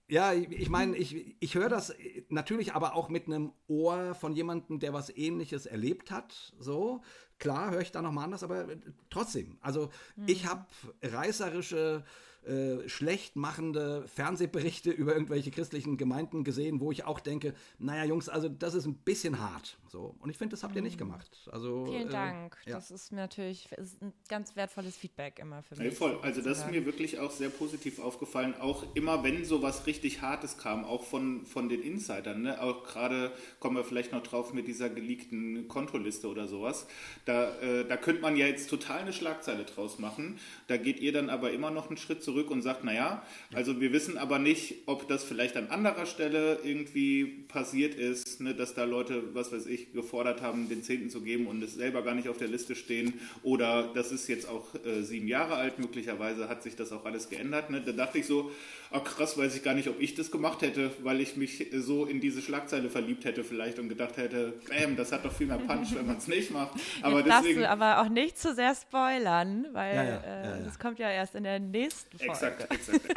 Ja, 0.07 0.35
ich 0.35 0.69
meine, 0.69 0.97
ich, 0.97 1.35
ich 1.41 1.55
höre 1.55 1.71
das 1.71 1.95
natürlich 2.29 2.75
aber 2.75 2.95
auch 2.95 3.09
mit 3.09 3.27
einem 3.27 3.53
Ohr 3.69 4.15
von 4.15 4.35
jemandem, 4.35 4.79
der 4.79 4.93
was 4.93 5.09
ähnliches 5.09 5.65
erlebt 5.65 6.11
hat. 6.11 6.53
So, 6.59 7.01
klar 7.39 7.71
höre 7.71 7.81
ich 7.81 7.91
da 7.91 8.03
nochmal 8.03 8.25
anders, 8.25 8.43
aber 8.43 8.67
trotzdem. 9.09 9.57
Also 9.63 9.89
mhm. 10.17 10.25
ich 10.29 10.45
habe 10.47 10.67
reißerische 11.03 12.05
äh, 12.47 12.89
schlecht 12.89 13.37
machende 13.37 14.07
Fernsehberichte 14.07 14.91
über 14.93 15.15
irgendwelche 15.15 15.51
christlichen 15.51 15.97
Gemeinden 15.97 16.45
gesehen, 16.45 16.81
wo 16.81 16.93
ich 16.93 17.05
auch 17.05 17.21
denke, 17.21 17.55
naja, 17.79 18.05
Jungs, 18.05 18.29
also 18.29 18.49
das 18.49 18.75
ist 18.75 18.87
ein 18.87 18.95
bisschen 18.95 19.41
hart. 19.41 19.79
So. 19.95 20.15
Und 20.21 20.29
ich 20.29 20.37
finde, 20.37 20.51
das 20.51 20.63
habt 20.63 20.77
ihr 20.77 20.83
nicht 20.83 20.97
mhm. 20.97 21.07
gemacht. 21.07 21.49
Also, 21.51 21.87
Vielen 21.87 22.09
äh, 22.09 22.13
Dank. 22.13 22.59
Ja. 22.67 22.75
Das 22.75 22.91
ist 22.91 23.13
mir 23.13 23.21
natürlich 23.21 23.71
ist 23.73 24.03
ein 24.03 24.13
ganz 24.29 24.57
wertvolles 24.57 24.97
Feedback 24.97 25.39
immer 25.39 25.63
für 25.63 25.77
mich. 25.77 25.85
Ja, 25.85 25.91
voll. 25.93 26.19
Also 26.21 26.43
das 26.43 26.59
ist 26.59 26.71
mir 26.71 26.85
wirklich 26.85 27.19
auch 27.19 27.31
sehr 27.31 27.49
positiv 27.49 27.99
aufgefallen. 27.99 28.55
Auch 28.61 28.85
immer, 28.95 29.25
wenn 29.25 29.45
sowas 29.47 29.87
richtig 29.87 30.21
Hartes 30.21 30.59
kam, 30.59 30.85
auch 30.85 31.05
von, 31.05 31.47
von 31.47 31.71
den 31.71 31.83
Insidern. 31.83 32.43
Ne? 32.43 32.61
Auch 32.61 32.85
gerade 32.85 33.33
kommen 33.61 33.77
wir 33.77 33.85
vielleicht 33.85 34.13
noch 34.13 34.23
drauf 34.23 34.53
mit 34.53 34.69
dieser 34.69 34.91
geleakten 34.91 35.67
Kontoliste 35.69 36.29
oder 36.29 36.47
sowas. 36.47 36.87
Da, 37.25 37.57
äh, 37.61 37.87
da 37.87 37.97
könnte 37.97 38.21
man 38.21 38.37
ja 38.37 38.47
jetzt 38.47 38.69
total 38.69 39.01
eine 39.01 39.13
Schlagzeile 39.13 39.65
draus 39.65 39.99
machen. 39.99 40.39
Da 40.67 40.77
geht 40.77 41.01
ihr 41.01 41.13
dann 41.13 41.31
aber 41.31 41.53
immer 41.53 41.71
noch 41.71 41.89
einen 41.89 41.97
Schritt 41.97 42.23
zurück 42.23 42.35
zurück 42.35 42.51
und 42.51 42.63
sagt, 42.63 42.85
naja, 42.85 43.23
also 43.53 43.81
wir 43.81 43.93
wissen 43.93 44.19
aber 44.19 44.39
nicht, 44.39 44.83
ob 44.87 45.09
das 45.09 45.25
vielleicht 45.25 45.57
an 45.57 45.69
anderer 45.69 46.07
Stelle 46.07 46.59
irgendwie 46.65 47.25
passiert 47.25 47.95
ist, 47.95 48.41
ne, 48.41 48.55
dass 48.55 48.75
da 48.75 48.85
Leute, 48.85 49.35
was 49.35 49.53
weiß 49.53 49.67
ich, 49.67 49.84
gefordert 49.93 50.43
haben, 50.43 50.69
den 50.69 50.83
Zehnten 50.83 51.11
zu 51.11 51.21
geben 51.21 51.47
und 51.47 51.63
es 51.63 51.75
selber 51.75 52.03
gar 52.03 52.15
nicht 52.15 52.29
auf 52.29 52.39
der 52.39 52.49
Liste 52.49 52.75
stehen. 52.75 53.15
Oder 53.43 53.91
das 53.95 54.13
ist 54.13 54.29
jetzt 54.29 54.49
auch 54.49 54.75
äh, 54.85 55.03
sieben 55.03 55.29
Jahre 55.29 55.55
alt, 55.55 55.79
möglicherweise 55.79 56.49
hat 56.49 56.63
sich 56.63 56.77
das 56.77 56.93
auch 56.93 57.05
alles 57.05 57.29
geändert. 57.29 57.71
Ne? 57.71 57.83
Da 57.85 57.93
dachte 57.93 58.19
ich 58.19 58.27
so, 58.27 58.51
ach 58.91 59.05
krass, 59.05 59.37
weiß 59.37 59.57
ich 59.57 59.63
gar 59.63 59.75
nicht, 59.75 59.89
ob 59.89 60.01
ich 60.01 60.15
das 60.15 60.31
gemacht 60.31 60.63
hätte, 60.63 60.91
weil 61.03 61.21
ich 61.21 61.37
mich 61.37 61.67
so 61.73 62.07
in 62.07 62.21
diese 62.21 62.41
Schlagzeile 62.41 62.91
verliebt 62.91 63.25
hätte 63.25 63.45
vielleicht 63.45 63.79
und 63.79 63.89
gedacht 63.89 64.17
hätte, 64.17 64.55
bam, 64.69 64.97
das 64.97 65.13
hat 65.13 65.25
doch 65.25 65.33
viel 65.33 65.47
mehr 65.47 65.59
Punch, 65.59 65.95
wenn 65.95 66.07
man 66.07 66.19
es 66.19 66.29
nicht 66.29 66.51
macht. 66.51 66.79
Aber 67.03 67.19
Jetzt 67.19 67.29
deswegen, 67.29 67.61
du 67.61 67.69
aber 67.69 68.01
auch 68.01 68.09
nicht 68.09 68.39
zu 68.39 68.55
sehr 68.55 68.75
spoilern, 68.75 69.67
weil 69.73 69.97
ja, 69.97 70.05
ja, 70.05 70.17
äh, 70.21 70.59
ja, 70.59 70.65
das 70.65 70.79
kommt 70.79 70.99
ja 70.99 71.11
erst 71.11 71.35
in 71.35 71.45
der 71.45 71.59
nächsten 71.59 72.19
Folge. 72.19 72.33
Exakt, 72.33 72.73
exakt. 72.73 73.15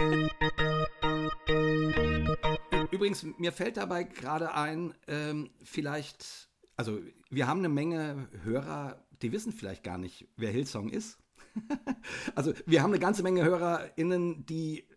Übrigens, 2.91 3.25
mir 3.37 3.51
fällt 3.51 3.77
dabei 3.77 4.03
gerade 4.03 4.53
ein, 4.53 4.93
ähm, 5.07 5.49
vielleicht, 5.63 6.46
also 6.77 6.99
wir 7.29 7.47
haben 7.47 7.59
eine 7.59 7.69
Menge 7.69 8.29
Hörer, 8.43 9.03
die 9.21 9.31
wissen 9.31 9.51
vielleicht 9.51 9.83
gar 9.83 9.97
nicht, 9.97 10.27
wer 10.37 10.51
Hillsong 10.51 10.89
ist. 10.89 11.19
also 12.35 12.53
wir 12.65 12.83
haben 12.83 12.91
eine 12.91 12.99
ganze 12.99 13.23
Menge 13.23 13.43
HörerInnen, 13.43 14.45
die, 14.45 14.87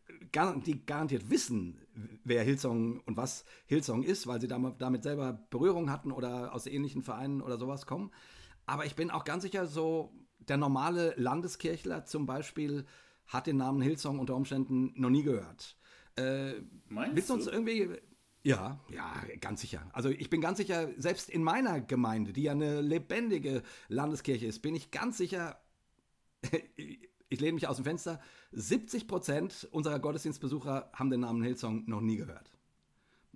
die 0.67 0.87
garantiert 0.87 1.31
wissen, 1.31 1.81
wer 2.23 2.45
Hillsong 2.45 3.01
und 3.01 3.17
was 3.17 3.45
Hillsong 3.67 4.03
ist, 4.03 4.27
weil 4.27 4.41
sie 4.41 4.49
damit 4.49 5.03
selber 5.03 5.47
Berührung 5.51 5.91
hatten 5.91 6.13
oder 6.13 6.55
aus 6.55 6.67
ähnlichen 6.67 7.03
Vereinen 7.03 7.41
oder 7.41 7.59
sowas 7.59 7.87
kommen. 7.87 8.11
Aber 8.67 8.85
ich 8.85 8.95
bin 8.95 9.11
auch 9.11 9.25
ganz 9.25 9.43
sicher, 9.43 9.67
so 9.67 10.13
der 10.39 10.59
normale 10.59 11.15
Landeskirchler 11.17 12.05
zum 12.05 12.27
Beispiel 12.27 12.85
hat 13.27 13.47
den 13.47 13.57
Namen 13.57 13.81
Hillsong 13.81 14.19
unter 14.19 14.37
Umständen 14.37 14.93
noch 14.97 15.11
nie 15.11 15.23
gehört. 15.23 15.77
Äh, 16.17 16.61
Meinst 16.89 17.17
willst 17.17 17.31
du 17.31 17.35
uns 17.35 17.47
irgendwie. 17.47 17.97
Ja, 18.43 18.81
ja, 18.91 19.13
ganz 19.41 19.61
sicher. 19.61 19.87
Also 19.93 20.09
ich 20.09 20.31
bin 20.31 20.41
ganz 20.41 20.59
sicher, 20.59 20.89
selbst 20.97 21.29
in 21.29 21.43
meiner 21.43 21.81
Gemeinde, 21.81 22.33
die 22.33 22.45
ja 22.45 22.53
eine 22.53 22.81
lebendige 22.81 23.63
Landeskirche 23.89 24.47
ist, 24.47 24.61
bin 24.61 24.75
ich 24.75 24.91
ganz 24.91 25.19
sicher, 25.19 25.61
ich 26.77 27.41
lehne 27.41 27.53
mich 27.53 27.69
aus 27.69 27.77
dem 27.77 27.85
Fenster, 27.85 28.21
70 28.53 29.07
Prozent 29.07 29.69
unserer 29.73 29.99
Gottesdienstbesucher 29.99 30.91
haben 30.95 31.11
den 31.11 31.21
Namen 31.21 31.43
Hillsong 31.43 31.85
noch 31.87 32.01
nie 32.01 32.17
gehört. 32.17 32.51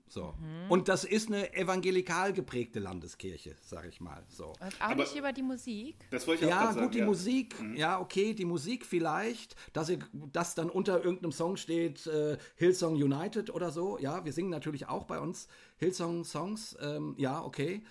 So. 0.07 0.35
Mhm. 0.39 0.71
Und 0.71 0.89
das 0.89 1.05
ist 1.05 1.29
eine 1.29 1.55
evangelikal 1.55 2.33
geprägte 2.33 2.79
Landeskirche, 2.79 3.57
sag 3.63 3.87
ich 3.87 4.01
mal. 4.01 4.23
So. 4.29 4.49
Und 4.49 4.81
auch 4.81 4.81
Aber 4.81 4.95
nicht 4.97 5.17
über 5.17 5.33
die 5.33 5.43
Musik. 5.43 5.97
Das 6.11 6.27
wollte 6.27 6.45
ich 6.45 6.51
ja, 6.51 6.61
auch 6.61 6.67
gut, 6.69 6.75
sagen, 6.75 6.91
die 6.93 6.99
ja. 6.99 7.07
Musik, 7.07 7.61
mhm. 7.61 7.77
ja, 7.77 8.01
okay, 8.01 8.35
die 8.35 8.45
Musik 8.45 8.85
vielleicht, 8.85 9.57
dass, 9.73 9.89
ich, 9.89 10.01
dass 10.33 10.55
dann 10.55 10.71
unter 10.71 11.03
irgendeinem 11.03 11.33
Song 11.33 11.57
steht 11.57 12.07
äh, 12.07 12.37
Hillsong 12.57 12.95
United 12.95 13.51
oder 13.51 13.71
so. 13.71 13.99
Ja, 13.99 14.25
wir 14.25 14.33
singen 14.33 14.51
natürlich 14.51 14.89
auch 14.89 15.05
bei 15.05 15.19
uns 15.19 15.49
Hillsong-Songs. 15.79 16.77
Ähm, 16.81 17.15
ja, 17.19 17.43
okay. 17.43 17.83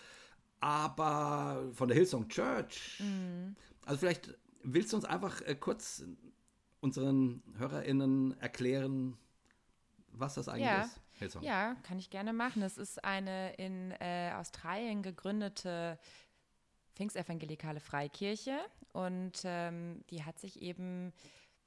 Aber 0.59 1.69
von 1.73 1.89
der 1.89 1.97
Hillsong 1.97 2.29
Church, 2.29 2.99
mhm. 2.99 3.55
also 3.85 3.99
vielleicht 3.99 4.37
willst 4.63 4.93
du 4.93 4.97
uns 4.97 5.05
einfach 5.05 5.41
äh, 5.41 5.55
kurz 5.55 6.03
unseren 6.79 7.43
HörerInnen 7.57 8.39
erklären, 8.39 9.17
was 10.11 10.35
das 10.35 10.47
eigentlich 10.47 10.67
ja. 10.67 10.83
ist? 10.83 11.02
Hillsong. 11.23 11.43
Ja, 11.43 11.75
kann 11.83 11.99
ich 11.99 12.09
gerne 12.09 12.33
machen. 12.33 12.61
Es 12.61 12.77
ist 12.77 13.03
eine 13.03 13.53
in 13.55 13.91
äh, 13.99 14.31
Australien 14.35 15.01
gegründete 15.01 15.97
Pfingstevangelikale 16.95 17.79
Freikirche 17.79 18.57
und 18.91 19.41
ähm, 19.43 20.03
die 20.09 20.23
hat 20.23 20.39
sich 20.39 20.61
eben 20.61 21.11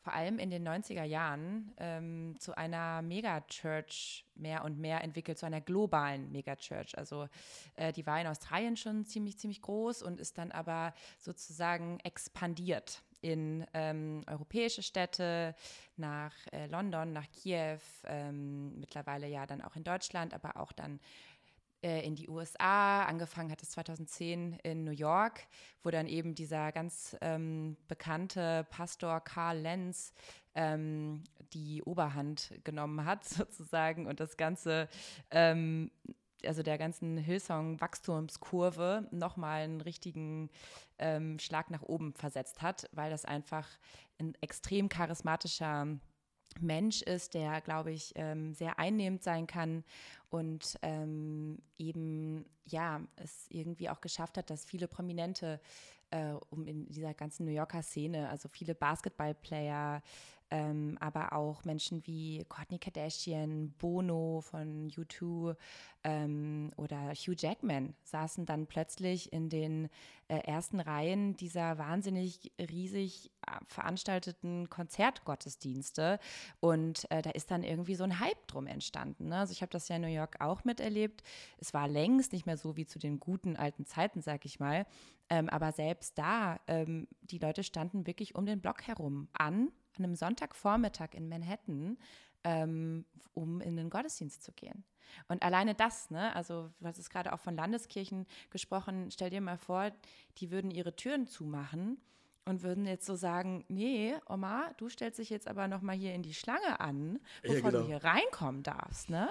vor 0.06 0.12
allem 0.12 0.38
in 0.38 0.50
den 0.50 0.66
90er 0.66 1.02
Jahren 1.02 1.72
ähm, 1.78 2.36
zu 2.38 2.56
einer 2.56 3.02
Megachurch 3.02 4.24
mehr 4.36 4.64
und 4.64 4.78
mehr 4.78 5.02
entwickelt, 5.02 5.36
zu 5.36 5.46
einer 5.46 5.60
globalen 5.60 6.30
Megachurch. 6.30 6.96
Also 6.96 7.28
äh, 7.74 7.92
die 7.92 8.06
war 8.06 8.20
in 8.20 8.28
Australien 8.28 8.76
schon 8.76 9.04
ziemlich, 9.04 9.36
ziemlich 9.36 9.62
groß 9.62 10.04
und 10.04 10.20
ist 10.20 10.38
dann 10.38 10.52
aber 10.52 10.94
sozusagen 11.18 11.98
expandiert 12.04 13.02
in 13.20 13.66
ähm, 13.74 14.24
europäische 14.26 14.82
Städte, 14.82 15.54
nach 15.96 16.34
äh, 16.52 16.66
London, 16.66 17.12
nach 17.12 17.30
Kiew, 17.30 17.78
ähm, 18.04 18.78
mittlerweile 18.78 19.28
ja 19.28 19.46
dann 19.46 19.62
auch 19.62 19.76
in 19.76 19.84
Deutschland, 19.84 20.34
aber 20.34 20.56
auch 20.56 20.72
dann 20.72 21.00
äh, 21.82 22.04
in 22.06 22.16
die 22.16 22.28
USA. 22.28 23.04
Angefangen 23.04 23.50
hat 23.50 23.62
es 23.62 23.70
2010 23.70 24.58
in 24.62 24.84
New 24.84 24.90
York, 24.90 25.46
wo 25.82 25.90
dann 25.90 26.06
eben 26.06 26.34
dieser 26.34 26.72
ganz 26.72 27.16
ähm, 27.20 27.76
bekannte 27.86 28.66
Pastor 28.70 29.20
Karl 29.20 29.58
Lenz 29.58 30.12
ähm, 30.54 31.22
die 31.52 31.82
Oberhand 31.82 32.52
genommen 32.64 33.04
hat, 33.04 33.24
sozusagen, 33.28 34.06
und 34.06 34.20
das 34.20 34.36
Ganze 34.36 34.88
ähm, 35.30 35.90
also 36.44 36.62
der 36.62 36.78
ganzen 36.78 37.16
Hillsong-Wachstumskurve 37.16 39.08
nochmal 39.10 39.62
einen 39.62 39.80
richtigen 39.80 40.50
ähm, 40.98 41.38
Schlag 41.38 41.70
nach 41.70 41.82
oben 41.82 42.12
versetzt 42.12 42.62
hat, 42.62 42.88
weil 42.92 43.10
das 43.10 43.24
einfach 43.24 43.66
ein 44.18 44.34
extrem 44.40 44.88
charismatischer 44.88 45.98
Mensch 46.60 47.02
ist, 47.02 47.34
der, 47.34 47.60
glaube 47.60 47.92
ich, 47.92 48.12
ähm, 48.16 48.54
sehr 48.54 48.78
einnehmend 48.78 49.22
sein 49.22 49.46
kann 49.46 49.84
und 50.30 50.78
ähm, 50.82 51.58
eben, 51.78 52.46
ja, 52.64 53.00
es 53.16 53.46
irgendwie 53.50 53.90
auch 53.90 54.00
geschafft 54.00 54.38
hat, 54.38 54.50
dass 54.50 54.64
viele 54.64 54.88
Prominente 54.88 55.60
äh, 56.10 56.32
um 56.50 56.66
in 56.66 56.88
dieser 56.88 57.14
ganzen 57.14 57.46
New 57.46 57.52
Yorker 57.52 57.82
Szene, 57.82 58.28
also 58.28 58.48
viele 58.48 58.74
Basketballplayer, 58.74 60.02
ähm, 60.50 60.96
aber 61.00 61.32
auch 61.32 61.64
Menschen 61.64 62.06
wie 62.06 62.44
Courtney 62.48 62.78
Kardashian, 62.78 63.72
Bono 63.78 64.40
von 64.42 64.88
U2 64.90 65.56
ähm, 66.04 66.70
oder 66.76 67.12
Hugh 67.14 67.34
Jackman 67.36 67.94
saßen 68.04 68.46
dann 68.46 68.68
plötzlich 68.68 69.32
in 69.32 69.48
den 69.48 69.88
äh, 70.28 70.38
ersten 70.38 70.78
Reihen 70.78 71.36
dieser 71.36 71.78
wahnsinnig 71.78 72.52
riesig 72.60 73.32
äh, 73.44 73.52
veranstalteten 73.66 74.70
Konzertgottesdienste. 74.70 76.20
Und 76.60 77.10
äh, 77.10 77.22
da 77.22 77.30
ist 77.30 77.50
dann 77.50 77.64
irgendwie 77.64 77.96
so 77.96 78.04
ein 78.04 78.20
Hype 78.20 78.46
drum 78.46 78.68
entstanden. 78.68 79.28
Ne? 79.28 79.38
Also 79.38 79.50
ich 79.52 79.62
habe 79.62 79.70
das 79.70 79.88
ja 79.88 79.96
in 79.96 80.02
New 80.02 80.08
York 80.08 80.40
auch 80.40 80.62
miterlebt. 80.62 81.24
Es 81.58 81.74
war 81.74 81.88
längst 81.88 82.32
nicht 82.32 82.46
mehr 82.46 82.56
so 82.56 82.76
wie 82.76 82.86
zu 82.86 83.00
den 83.00 83.18
guten 83.18 83.56
alten 83.56 83.84
Zeiten, 83.84 84.22
sag 84.22 84.44
ich 84.44 84.60
mal. 84.60 84.86
Ähm, 85.28 85.48
aber 85.48 85.72
selbst 85.72 86.16
da, 86.18 86.60
ähm, 86.68 87.08
die 87.22 87.38
Leute 87.38 87.64
standen 87.64 88.06
wirklich 88.06 88.36
um 88.36 88.46
den 88.46 88.60
Block 88.60 88.86
herum 88.86 89.26
an 89.32 89.72
an 89.98 90.04
einem 90.04 90.14
Sonntagvormittag 90.16 91.14
in 91.14 91.28
Manhattan, 91.28 91.98
ähm, 92.44 93.04
um 93.34 93.60
in 93.60 93.76
den 93.76 93.90
Gottesdienst 93.90 94.42
zu 94.42 94.52
gehen. 94.52 94.84
Und 95.28 95.42
alleine 95.42 95.74
das, 95.74 96.10
ne, 96.10 96.34
also 96.34 96.70
du 96.80 96.86
hast 96.86 96.98
es 96.98 97.10
gerade 97.10 97.32
auch 97.32 97.40
von 97.40 97.56
Landeskirchen 97.56 98.26
gesprochen, 98.50 99.10
stell 99.10 99.30
dir 99.30 99.40
mal 99.40 99.58
vor, 99.58 99.92
die 100.38 100.50
würden 100.50 100.70
ihre 100.70 100.94
Türen 100.94 101.26
zumachen 101.26 101.98
und 102.44 102.62
würden 102.62 102.86
jetzt 102.86 103.06
so 103.06 103.16
sagen, 103.16 103.64
nee, 103.68 104.14
Oma, 104.28 104.70
du 104.76 104.88
stellst 104.88 105.18
dich 105.18 105.30
jetzt 105.30 105.48
aber 105.48 105.68
noch 105.68 105.82
mal 105.82 105.96
hier 105.96 106.14
in 106.14 106.22
die 106.22 106.34
Schlange 106.34 106.80
an, 106.80 107.18
bevor 107.42 107.56
ja, 107.56 107.70
genau. 107.70 107.82
du 107.82 107.86
hier 107.86 108.04
reinkommen 108.04 108.62
darfst, 108.62 109.10
ne? 109.10 109.28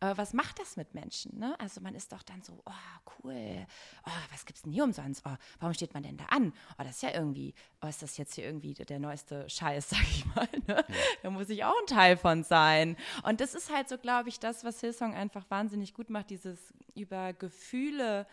Aber 0.00 0.16
was 0.16 0.32
macht 0.32 0.58
das 0.58 0.76
mit 0.76 0.94
Menschen? 0.94 1.38
Ne? 1.38 1.54
Also 1.60 1.82
man 1.82 1.94
ist 1.94 2.10
doch 2.10 2.22
dann 2.22 2.42
so, 2.42 2.62
oh, 2.64 3.12
cool, 3.22 3.66
oh, 4.06 4.32
was 4.32 4.46
gibt's 4.46 4.62
denn 4.62 4.72
hier 4.72 4.84
umsonst? 4.84 5.22
Oh, 5.26 5.36
warum 5.58 5.74
steht 5.74 5.92
man 5.92 6.02
denn 6.02 6.16
da 6.16 6.24
an? 6.30 6.54
Oh, 6.78 6.82
das 6.82 6.96
ist 6.96 7.02
ja 7.02 7.14
irgendwie, 7.14 7.54
oh, 7.82 7.86
ist 7.86 8.00
das 8.02 8.16
jetzt 8.16 8.34
hier 8.34 8.44
irgendwie 8.44 8.72
der 8.72 8.98
neueste 8.98 9.48
Scheiß, 9.48 9.90
sag 9.90 10.02
ich 10.02 10.24
mal. 10.34 10.48
Ne? 10.66 10.76
Ja. 10.76 10.84
Da 11.22 11.30
muss 11.30 11.50
ich 11.50 11.64
auch 11.64 11.78
ein 11.78 11.86
Teil 11.86 12.16
von 12.16 12.42
sein. 12.44 12.96
Und 13.24 13.42
das 13.42 13.54
ist 13.54 13.70
halt 13.70 13.90
so, 13.90 13.98
glaube 13.98 14.30
ich, 14.30 14.40
das, 14.40 14.64
was 14.64 14.80
Hillsong 14.80 15.14
einfach 15.14 15.44
wahnsinnig 15.50 15.92
gut 15.92 16.08
macht, 16.08 16.30
dieses 16.30 16.72
über 16.94 17.34
Gefühle, 17.34 18.26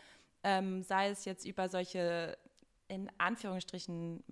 ähm, 0.43 0.84
sei 0.84 1.09
es 1.09 1.26
jetzt 1.26 1.45
über 1.45 1.68
solche 1.68 2.38
in 2.88 3.11
Anführungsstrichen 3.18 4.24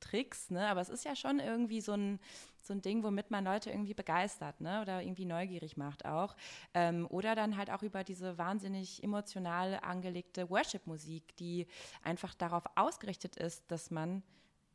Marketing-Tricks, 0.00 0.50
ne? 0.50 0.68
aber 0.68 0.80
es 0.80 0.88
ist 0.88 1.04
ja 1.04 1.14
schon 1.14 1.38
irgendwie 1.38 1.80
so 1.80 1.92
ein, 1.92 2.18
so 2.62 2.72
ein 2.72 2.82
Ding, 2.82 3.02
womit 3.02 3.30
man 3.30 3.44
Leute 3.44 3.70
irgendwie 3.70 3.94
begeistert 3.94 4.60
ne? 4.60 4.80
oder 4.82 5.02
irgendwie 5.02 5.24
neugierig 5.24 5.76
macht 5.76 6.04
auch. 6.04 6.36
Ähm, 6.74 7.06
oder 7.08 7.34
dann 7.34 7.56
halt 7.56 7.70
auch 7.70 7.82
über 7.82 8.04
diese 8.04 8.38
wahnsinnig 8.38 9.02
emotional 9.02 9.78
angelegte 9.82 10.50
Worship-Musik, 10.50 11.36
die 11.36 11.66
einfach 12.02 12.34
darauf 12.34 12.64
ausgerichtet 12.74 13.36
ist, 13.36 13.70
dass 13.70 13.90
man 13.90 14.22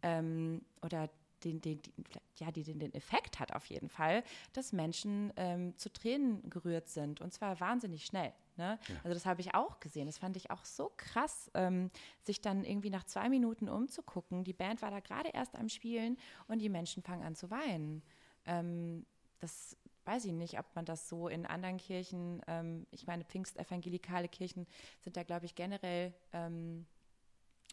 ähm, 0.02 0.62
oder 0.82 1.10
den, 1.46 1.62
den, 1.62 1.80
ja, 2.38 2.52
die 2.52 2.64
den, 2.64 2.80
den 2.80 2.94
Effekt 2.94 3.40
hat 3.40 3.54
auf 3.54 3.66
jeden 3.68 3.90
Fall, 3.90 4.24
dass 4.54 4.74
Menschen 4.74 5.32
ähm, 5.36 5.78
zu 5.78 5.92
Tränen 5.92 6.50
gerührt 6.50 6.88
sind 6.90 7.22
und 7.22 7.34
zwar 7.34 7.60
wahnsinnig 7.60 8.06
schnell. 8.06 8.34
Ne? 8.58 8.80
Ja. 8.88 8.96
Also 9.04 9.14
das 9.14 9.26
habe 9.26 9.42
ich 9.42 9.54
auch 9.54 9.80
gesehen. 9.80 10.06
Das 10.06 10.18
fand 10.18 10.38
ich 10.38 10.50
auch 10.50 10.64
so 10.64 10.92
krass, 10.96 11.52
ähm, 11.54 11.92
sich 12.24 12.42
dann 12.42 12.64
irgendwie 12.64 12.90
nach 12.90 13.04
zwei 13.04 13.30
Minuten 13.30 13.68
umzugucken. 13.68 14.44
Die 14.44 14.54
Band 14.54 14.82
war 14.82 14.92
da 14.92 15.00
gerade 15.00 15.30
erst 15.30 15.56
am 15.56 15.70
Spielen 15.70 16.18
und 16.48 16.60
die 16.60 16.70
Menschen 16.70 17.04
fangen 17.04 17.24
an 17.24 17.36
zu 17.36 17.52
weinen. 17.52 18.02
Ähm, 18.46 19.06
das 19.40 19.78
weiß 20.06 20.26
ich 20.26 20.34
nicht, 20.34 20.60
ob 20.60 20.66
man 20.76 20.86
das 20.86 21.10
so 21.10 21.28
in 21.28 21.46
anderen 21.46 21.78
Kirchen, 21.78 22.42
ähm, 22.48 22.86
ich 22.92 23.08
meine, 23.08 23.26
pfingstevangelikale 23.26 24.30
Kirchen 24.30 24.68
sind 25.02 25.18
da, 25.18 25.24
glaube 25.24 25.46
ich, 25.46 25.56
generell 25.56 26.14
ähm, 26.32 26.86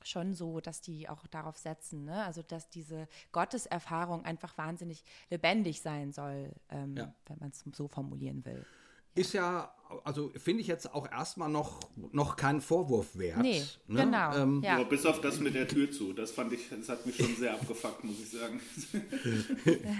schon 0.06 0.34
so, 0.34 0.60
dass 0.60 0.80
die 0.80 1.08
auch 1.08 1.26
darauf 1.26 1.56
setzen, 1.56 2.04
ne? 2.04 2.24
also 2.24 2.42
dass 2.42 2.68
diese 2.68 3.08
Gotteserfahrung 3.32 4.24
einfach 4.24 4.56
wahnsinnig 4.58 5.04
lebendig 5.30 5.80
sein 5.80 6.12
soll, 6.12 6.52
ähm, 6.70 6.96
ja. 6.96 7.14
wenn 7.26 7.38
man 7.38 7.50
es 7.50 7.64
so 7.74 7.88
formulieren 7.88 8.44
will. 8.44 8.64
Ist 9.14 9.34
ja, 9.34 9.72
also 10.04 10.32
finde 10.36 10.62
ich 10.62 10.66
jetzt 10.66 10.94
auch 10.94 11.10
erstmal 11.10 11.50
noch, 11.50 11.80
noch 12.12 12.36
kein 12.36 12.60
Vorwurf 12.60 13.18
wert. 13.18 13.42
Nee, 13.42 13.62
ne? 13.86 14.04
genau. 14.04 14.36
Ähm, 14.36 14.62
ja. 14.64 14.82
bis 14.84 15.04
auf 15.04 15.20
das 15.20 15.38
mit 15.40 15.54
der 15.54 15.68
Tür 15.68 15.90
zu. 15.90 16.12
Das 16.12 16.30
fand 16.30 16.52
ich, 16.52 16.60
das 16.70 16.88
hat 16.88 17.04
mich 17.04 17.16
schon 17.16 17.36
sehr 17.36 17.52
abgefuckt, 17.52 18.04
muss 18.04 18.16
ich 18.20 18.30
sagen. 18.30 18.60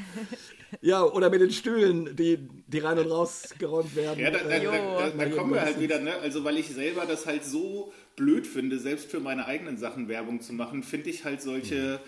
ja, 0.81 1.03
oder 1.03 1.31
mit 1.31 1.41
den 1.43 1.51
Stühlen, 1.51 2.17
die, 2.17 2.39
die 2.67 2.79
rein 2.79 2.99
und 2.99 3.11
raus 3.11 3.55
geräumt 3.59 3.95
werden. 3.95 4.21
Ja, 4.21 4.31
da, 4.31 4.39
da, 4.39 4.59
da, 4.59 5.11
da 5.11 5.31
kommen 5.31 5.53
wir 5.53 5.61
halt 5.61 5.79
wieder, 5.79 6.01
ne? 6.01 6.15
Also 6.17 6.43
weil 6.45 6.57
ich 6.59 6.69
selber 6.69 7.05
das 7.05 7.27
halt 7.27 7.45
so 7.45 7.93
blöd 8.17 8.47
finde, 8.47 8.79
selbst 8.79 9.11
für 9.11 9.21
meine 9.21 9.47
eigenen 9.47 9.77
Sachen 9.77 10.09
Werbung 10.09 10.41
zu 10.41 10.53
machen, 10.53 10.83
finde 10.83 11.11
ich 11.11 11.25
halt 11.25 11.43
solche, 11.43 12.01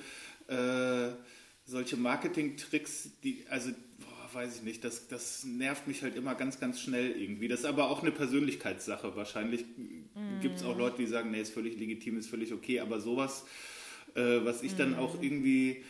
mhm. 0.49 0.55
äh, 0.55 1.13
solche 1.67 1.97
Marketing-Tricks, 1.97 3.11
die, 3.23 3.45
also 3.49 3.71
weiß 4.35 4.57
ich 4.57 4.63
nicht, 4.63 4.85
das, 4.85 5.09
das 5.09 5.45
nervt 5.45 5.87
mich 5.87 6.03
halt 6.03 6.17
immer 6.17 6.35
ganz, 6.35 6.61
ganz 6.61 6.81
schnell 6.81 7.11
irgendwie. 7.11 7.49
Das 7.49 7.61
ist 7.61 7.67
aber 7.67 7.91
auch 7.91 8.03
eine 8.03 8.11
Persönlichkeitssache. 8.11 9.17
Wahrscheinlich 9.17 9.65
mm. 9.77 10.41
gibt 10.41 10.57
es 10.57 10.65
auch 10.65 10.77
Leute, 10.77 10.99
die 10.99 11.07
sagen, 11.07 11.31
nee, 11.31 11.41
ist 11.41 11.53
völlig 11.53 11.79
legitim, 11.79 12.19
ist 12.19 12.29
völlig 12.29 12.53
okay, 12.53 12.81
aber 12.81 13.01
sowas, 13.01 13.45
äh, 14.15 14.45
was 14.45 14.63
ich 14.63 14.73
mm. 14.75 14.79
dann 14.79 14.95
auch 14.97 15.23
irgendwie 15.23 15.85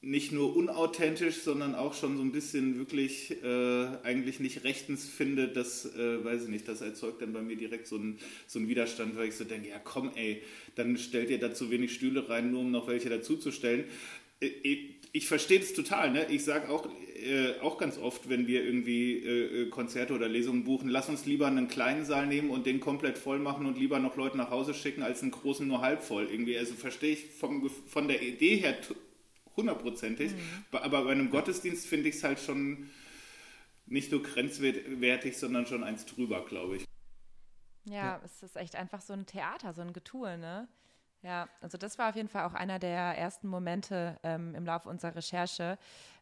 nicht 0.00 0.30
nur 0.30 0.54
unauthentisch, 0.54 1.38
sondern 1.38 1.74
auch 1.74 1.92
schon 1.92 2.16
so 2.16 2.22
ein 2.22 2.30
bisschen 2.30 2.78
wirklich 2.78 3.42
äh, 3.42 3.86
eigentlich 4.04 4.38
nicht 4.38 4.62
rechtens 4.62 5.08
finde, 5.08 5.48
das, 5.48 5.86
äh, 5.96 6.24
weiß 6.24 6.44
ich 6.44 6.48
nicht, 6.48 6.68
das 6.68 6.80
erzeugt 6.80 7.20
dann 7.20 7.32
bei 7.32 7.42
mir 7.42 7.56
direkt 7.56 7.88
so 7.88 7.96
einen, 7.96 8.18
so 8.46 8.60
einen 8.60 8.68
Widerstand, 8.68 9.16
weil 9.16 9.28
ich 9.28 9.34
so 9.34 9.44
denke, 9.44 9.70
ja 9.70 9.80
komm 9.82 10.12
ey, 10.14 10.42
dann 10.76 10.96
stellt 10.98 11.30
ihr 11.30 11.40
da 11.40 11.52
zu 11.52 11.70
wenig 11.70 11.92
Stühle 11.94 12.28
rein, 12.28 12.52
nur 12.52 12.60
um 12.60 12.70
noch 12.70 12.86
welche 12.86 13.08
dazuzustellen. 13.08 13.86
Äh, 14.40 14.46
ich, 15.12 15.26
verstehe 15.26 15.58
das 15.58 15.72
total, 15.72 16.10
ne? 16.10 16.26
Ich 16.30 16.44
sage 16.44 16.68
auch, 16.68 16.88
äh, 17.16 17.58
auch 17.60 17.78
ganz 17.78 17.98
oft, 17.98 18.28
wenn 18.28 18.46
wir 18.46 18.64
irgendwie 18.64 19.18
äh, 19.18 19.62
äh, 19.62 19.68
Konzerte 19.70 20.14
oder 20.14 20.28
Lesungen 20.28 20.64
buchen, 20.64 20.88
lass 20.88 21.08
uns 21.08 21.26
lieber 21.26 21.46
einen 21.46 21.68
kleinen 21.68 22.04
Saal 22.04 22.26
nehmen 22.26 22.50
und 22.50 22.66
den 22.66 22.80
komplett 22.80 23.18
voll 23.18 23.38
machen 23.38 23.66
und 23.66 23.78
lieber 23.78 23.98
noch 23.98 24.16
Leute 24.16 24.36
nach 24.36 24.50
Hause 24.50 24.74
schicken, 24.74 25.02
als 25.02 25.22
einen 25.22 25.30
großen 25.30 25.66
nur 25.66 25.80
halb 25.80 26.02
voll. 26.02 26.28
Irgendwie, 26.30 26.56
also 26.58 26.74
verstehe 26.74 27.12
ich 27.12 27.30
vom, 27.30 27.68
von 27.86 28.08
der 28.08 28.22
Idee 28.22 28.56
her 28.56 28.76
hundertprozentig. 29.56 30.32
Mhm. 30.32 30.64
Aber 30.70 31.04
bei 31.04 31.12
einem 31.12 31.30
Gottesdienst 31.30 31.86
finde 31.86 32.08
ich 32.08 32.16
es 32.16 32.24
halt 32.24 32.38
schon 32.38 32.88
nicht 33.86 34.12
nur 34.12 34.22
grenzwertig, 34.22 35.36
sondern 35.36 35.66
schon 35.66 35.84
eins 35.84 36.06
drüber, 36.06 36.44
glaube 36.44 36.76
ich. 36.76 36.84
Ja, 37.84 37.94
ja, 37.94 38.20
es 38.24 38.42
ist 38.42 38.56
echt 38.56 38.76
einfach 38.76 39.00
so 39.00 39.12
ein 39.12 39.26
Theater, 39.26 39.72
so 39.72 39.80
ein 39.80 39.92
Getue, 39.92 40.36
ne? 40.38 40.68
Ja, 41.22 41.48
also 41.60 41.78
das 41.78 41.98
war 41.98 42.10
auf 42.10 42.16
jeden 42.16 42.28
Fall 42.28 42.44
auch 42.44 42.54
einer 42.54 42.78
der 42.78 43.18
ersten 43.18 43.48
Momente 43.48 44.18
ähm, 44.22 44.54
im 44.54 44.64
Laufe 44.64 44.88
unserer 44.88 45.16
Recherche, 45.16 45.78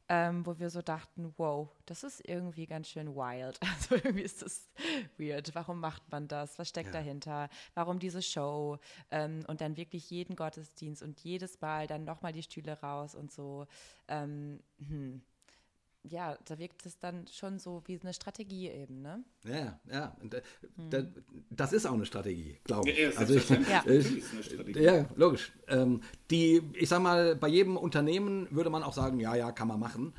ähm, 0.09 0.47
wo 0.47 0.59
wir 0.59 0.71
so 0.71 0.83
dachten, 0.83 1.35
wow, 1.37 1.69
das 1.85 2.05
ist 2.05 2.27
irgendwie 2.27 2.67
ganz 2.67 2.89
schön 2.89 3.15
wild. 3.15 3.59
Also 3.63 3.97
irgendwie 3.97 4.23
ist 4.23 4.43
das 4.43 4.71
weird. 5.19 5.55
Warum 5.55 5.81
macht 5.81 6.11
man 6.11 6.29
das? 6.29 6.59
Was 6.59 6.69
steckt 6.69 6.95
ja. 6.95 7.01
dahinter? 7.01 7.49
Warum 7.75 7.99
diese 7.99 8.23
Show? 8.23 8.79
Ähm, 9.11 9.45
und 9.49 9.61
dann 9.61 9.77
wirklich 9.77 10.09
jeden 10.11 10.37
Gottesdienst 10.37 11.03
und 11.03 11.21
jedes 11.21 11.61
Mal 11.61 11.87
dann 11.87 12.05
nochmal 12.05 12.33
die 12.33 12.43
Stühle 12.43 12.81
raus 12.81 13.15
und 13.15 13.33
so. 13.33 13.67
Ähm, 14.09 14.61
hm 14.79 15.23
ja, 16.09 16.37
da 16.45 16.59
wirkt 16.59 16.87
es 16.87 16.99
dann 16.99 17.27
schon 17.29 17.59
so 17.59 17.83
wie 17.87 17.99
eine 18.01 18.13
Strategie 18.13 18.69
eben, 18.69 19.03
ne? 19.03 19.25
Ja, 19.45 19.81
ja. 19.91 20.17
Da, 20.23 20.39
hm. 20.77 20.91
da, 20.91 21.03
das 21.51 21.73
ist 21.73 21.87
auch 21.87 21.95
eine 21.95 22.07
Strategie, 22.07 22.59
glaube 22.65 22.91
ich. 22.91 22.99
Ja, 22.99 23.11
also 23.17 23.35
ich, 23.35 23.49
ja. 23.49 23.85
Ich, 23.87 24.77
ja 24.77 25.07
logisch. 25.17 25.53
Ähm, 25.69 26.03
die, 26.31 26.63
ich 26.75 26.89
sag 26.89 27.01
mal, 27.01 27.37
bei 27.37 27.49
jedem 27.49 27.77
Unternehmen 27.77 28.49
würde 28.51 28.71
man 28.71 28.83
auch 28.83 28.93
sagen, 28.93 29.21
ja, 29.21 29.35
ja, 29.35 29.53
kann 29.53 29.69
man 29.69 29.81
machen. 29.81 30.15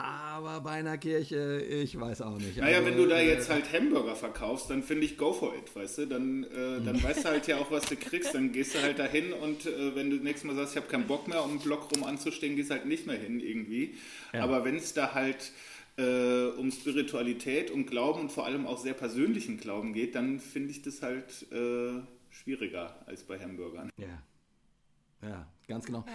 Aber 0.00 0.60
bei 0.60 0.70
einer 0.70 0.96
Kirche, 0.96 1.60
ich 1.60 1.98
weiß 1.98 2.22
auch 2.22 2.38
nicht. 2.38 2.56
Naja, 2.56 2.78
also, 2.78 2.88
wenn 2.88 2.96
du 2.96 3.06
da 3.06 3.18
äh, 3.18 3.28
jetzt 3.28 3.50
halt 3.50 3.70
Hamburger 3.72 4.16
verkaufst, 4.16 4.70
dann 4.70 4.82
finde 4.82 5.04
ich 5.04 5.18
go 5.18 5.32
for 5.32 5.54
it, 5.54 5.74
weißt 5.74 5.98
du? 5.98 6.06
Dann, 6.06 6.44
äh, 6.44 6.80
dann 6.82 7.02
weißt 7.02 7.24
du 7.24 7.28
halt 7.28 7.46
ja 7.46 7.58
auch, 7.58 7.70
was 7.70 7.84
du 7.84 7.96
kriegst. 7.96 8.34
Dann 8.34 8.50
gehst 8.52 8.74
du 8.74 8.80
halt 8.80 8.98
dahin 8.98 9.32
und 9.32 9.66
äh, 9.66 9.94
wenn 9.94 10.10
du 10.10 10.16
nächstes 10.16 10.44
Mal 10.44 10.56
sagst, 10.56 10.72
ich 10.74 10.76
habe 10.82 10.90
keinen 10.90 11.06
Bock 11.06 11.28
mehr, 11.28 11.44
um 11.44 11.50
einen 11.50 11.60
Block 11.60 11.92
rum 11.92 12.04
anzustehen, 12.04 12.56
gehst 12.56 12.70
halt 12.70 12.86
nicht 12.86 13.06
mehr 13.06 13.18
hin 13.18 13.40
irgendwie. 13.40 13.94
Ja. 14.32 14.42
Aber 14.44 14.64
wenn 14.64 14.76
es 14.76 14.94
da 14.94 15.12
halt 15.12 15.52
äh, 15.98 16.46
um 16.56 16.70
Spiritualität, 16.70 17.70
um 17.70 17.84
Glauben 17.84 18.20
und 18.20 18.32
vor 18.32 18.46
allem 18.46 18.66
auch 18.66 18.78
sehr 18.78 18.94
persönlichen 18.94 19.58
Glauben 19.58 19.92
geht, 19.92 20.14
dann 20.14 20.40
finde 20.40 20.70
ich 20.70 20.80
das 20.80 21.02
halt 21.02 21.46
äh, 21.52 22.00
schwieriger 22.30 22.96
als 23.06 23.22
bei 23.24 23.38
Hamburgern. 23.38 23.90
Ja, 23.98 24.22
ja 25.28 25.46
ganz 25.68 25.84
genau. 25.84 26.04
Ja. 26.06 26.12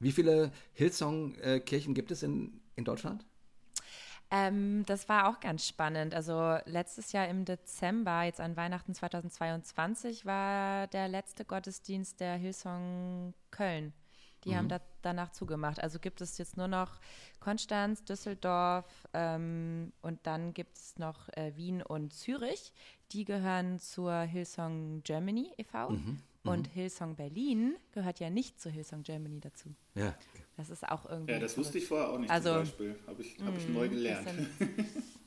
Wie 0.00 0.12
viele 0.12 0.52
Hillsong-Kirchen 0.74 1.94
gibt 1.94 2.10
es 2.10 2.22
in 2.22 2.60
in 2.76 2.84
Deutschland? 2.84 3.24
Ähm, 4.30 4.84
das 4.86 5.08
war 5.08 5.28
auch 5.28 5.40
ganz 5.40 5.66
spannend. 5.66 6.14
Also 6.14 6.58
letztes 6.64 7.12
Jahr 7.12 7.28
im 7.28 7.44
Dezember, 7.44 8.22
jetzt 8.22 8.40
an 8.40 8.56
Weihnachten 8.56 8.94
2022, 8.94 10.26
war 10.26 10.86
der 10.88 11.08
letzte 11.08 11.44
Gottesdienst 11.44 12.20
der 12.20 12.34
Hillsong 12.34 13.34
Köln. 13.50 13.92
Die 14.44 14.50
mhm. 14.50 14.56
haben 14.56 14.68
da, 14.68 14.80
danach 15.02 15.30
zugemacht. 15.30 15.80
Also 15.80 15.98
gibt 15.98 16.20
es 16.20 16.38
jetzt 16.38 16.56
nur 16.56 16.68
noch 16.68 16.98
Konstanz, 17.40 18.04
Düsseldorf 18.04 18.86
ähm, 19.12 19.92
und 20.02 20.26
dann 20.26 20.54
gibt 20.54 20.76
es 20.76 20.98
noch 20.98 21.28
äh, 21.36 21.54
Wien 21.56 21.82
und 21.82 22.12
Zürich. 22.12 22.72
Die 23.12 23.24
gehören 23.24 23.78
zur 23.78 24.20
Hillsong 24.20 25.02
Germany 25.04 25.52
e.V. 25.58 25.90
Mhm. 25.90 26.18
Und 26.44 26.68
mhm. 26.68 26.72
Hillsong 26.72 27.16
Berlin 27.16 27.76
gehört 27.92 28.20
ja 28.20 28.30
nicht 28.30 28.60
zu 28.60 28.70
Hillsong 28.70 29.02
Germany 29.02 29.40
dazu. 29.40 29.74
Ja. 29.94 30.14
Das 30.56 30.70
ist 30.70 30.88
auch 30.88 31.06
irgendwie. 31.06 31.32
Ja, 31.32 31.38
das 31.38 31.58
wusste 31.58 31.78
ich 31.78 31.86
vorher 31.86 32.10
auch 32.10 32.18
nicht 32.18 32.30
also, 32.30 32.50
zum 32.50 32.58
Beispiel. 32.58 32.96
Habe 33.06 33.22
ich, 33.22 33.36
hab 33.44 33.56
ich 33.56 33.68
neu 33.68 33.88
mm, 33.88 33.90
gelernt. 33.90 34.28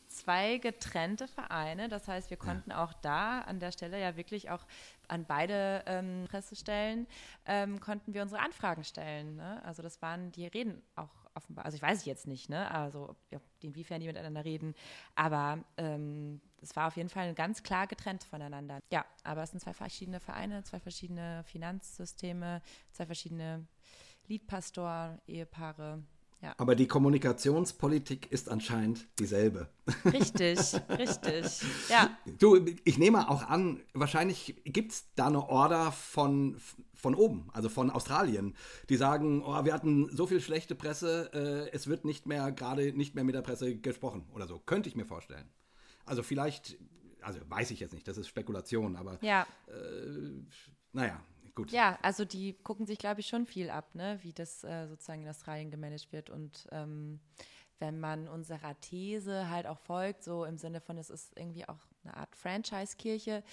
zwei 0.08 0.58
getrennte 0.58 1.28
Vereine. 1.28 1.90
Das 1.90 2.08
heißt, 2.08 2.30
wir 2.30 2.38
konnten 2.38 2.72
ja. 2.72 2.84
auch 2.84 2.94
da 2.94 3.42
an 3.42 3.60
der 3.60 3.72
Stelle 3.72 4.00
ja 4.00 4.18
wirklich 4.18 4.50
auch 4.50 4.66
an 5.08 5.26
beide 5.26 5.84
ähm, 5.86 6.26
Pressestellen 6.30 7.08
ähm, 7.46 7.80
konnten 7.80 8.14
wir 8.14 8.22
unsere 8.22 8.42
Anfragen 8.42 8.84
stellen. 8.84 9.36
Ne? 9.36 9.64
Also 9.64 9.82
das 9.82 10.02
waren, 10.02 10.32
die 10.32 10.48
reden 10.48 10.82
auch 10.96 11.10
offenbar, 11.34 11.66
also 11.66 11.76
ich 11.76 11.82
weiß 11.82 12.00
es 12.00 12.06
jetzt 12.06 12.28
nicht, 12.28 12.50
ne? 12.50 12.70
also 12.72 13.16
inwiefern 13.62 14.02
die 14.02 14.08
miteinander 14.08 14.44
reden, 14.44 14.74
aber 15.16 15.64
ähm, 15.78 16.42
es 16.62 16.76
war 16.76 16.88
auf 16.88 16.98
jeden 16.98 17.10
Fall 17.10 17.34
ganz 17.36 17.64
klar 17.64 17.88
getrennt 17.88 18.24
voneinander. 18.24 18.80
Ja, 18.92 19.06
aber 19.24 19.44
es 19.44 19.52
sind 19.52 19.60
zwei 19.60 19.74
verschiedene 19.74 20.20
Vereine, 20.20 20.64
zwei 20.64 20.80
verschiedene 20.80 21.44
Finanzsysteme, 21.46 22.62
zwei 22.92 23.06
verschiedene 23.06 23.66
Liedpastor, 24.28 25.20
Ehepaare. 25.28 26.04
Ja. 26.42 26.54
Aber 26.58 26.76
die 26.76 26.88
Kommunikationspolitik 26.88 28.32
ist 28.32 28.50
anscheinend 28.50 29.08
dieselbe. 29.18 29.70
Richtig, 30.06 30.60
richtig. 30.90 31.62
Ja. 31.90 32.16
Du, 32.38 32.64
ich 32.84 33.00
nehme 33.00 33.30
auch 33.30 33.44
an, 33.44 33.82
wahrscheinlich 33.94 34.62
gibt 34.64 34.92
es 34.92 35.06
da 35.16 35.28
eine 35.28 35.50
Order 35.50 35.92
von, 35.92 36.60
von 36.94 37.16
oben, 37.16 37.50
also 37.54 37.70
von 37.70 37.90
Australien, 37.90 38.56
die 38.90 38.98
sagen, 38.98 39.42
oh, 39.44 39.66
wir 39.66 39.74
hatten 39.74 40.16
so 40.16 40.28
viel 40.28 40.40
schlechte 40.40 40.76
Presse, 40.76 41.32
äh, 41.34 41.76
es 41.76 41.88
wird 41.88 42.06
nicht 42.06 42.28
mehr, 42.28 42.52
gerade 42.52 42.94
nicht 42.94 43.16
mehr 43.16 43.24
mit 43.24 43.34
der 43.34 43.42
Presse 43.42 43.76
gesprochen 43.76 44.28
oder 44.36 44.46
so. 44.46 44.60
Könnte 44.60 44.90
ich 44.90 44.96
mir 44.96 45.06
vorstellen. 45.06 45.50
Also 46.06 46.22
vielleicht, 46.22 46.78
also 47.22 47.40
weiß 47.50 47.72
ich 47.72 47.80
jetzt 47.80 47.94
nicht, 47.94 48.08
das 48.08 48.18
ist 48.18 48.28
Spekulation, 48.28 48.96
aber 48.96 49.18
ja. 49.24 49.48
äh, 49.68 50.44
naja, 50.94 51.20
Gut. 51.58 51.72
Ja, 51.72 51.97
also 52.03 52.24
die 52.24 52.53
gucken 52.53 52.86
sich, 52.86 52.99
glaube 52.99 53.20
ich, 53.22 53.28
schon 53.28 53.47
viel 53.47 53.72
ab, 53.72 53.95
ne? 53.95 54.20
wie 54.22 54.32
das 54.32 54.64
äh, 54.64 54.88
sozusagen 54.88 55.24
in 55.24 55.30
Australien 55.30 55.72
gemanagt 55.72 56.12
wird. 56.12 56.30
Und 56.30 56.68
ähm, 56.72 57.20
wenn 57.80 57.99
man 57.99 58.28
unserer 58.28 58.80
These 58.80 59.49
halt 59.49 59.66
auch 59.66 59.80
folgt, 59.80 60.24
so 60.24 60.45
im 60.45 60.60
Sinne 60.60 60.82
von, 60.82 60.99
es 60.99 61.10
ist 61.10 61.36
irgendwie 61.36 61.68
auch 61.68 61.80
eine 62.03 62.16
Art 62.16 62.36
Franchise-Kirche, 62.36 63.43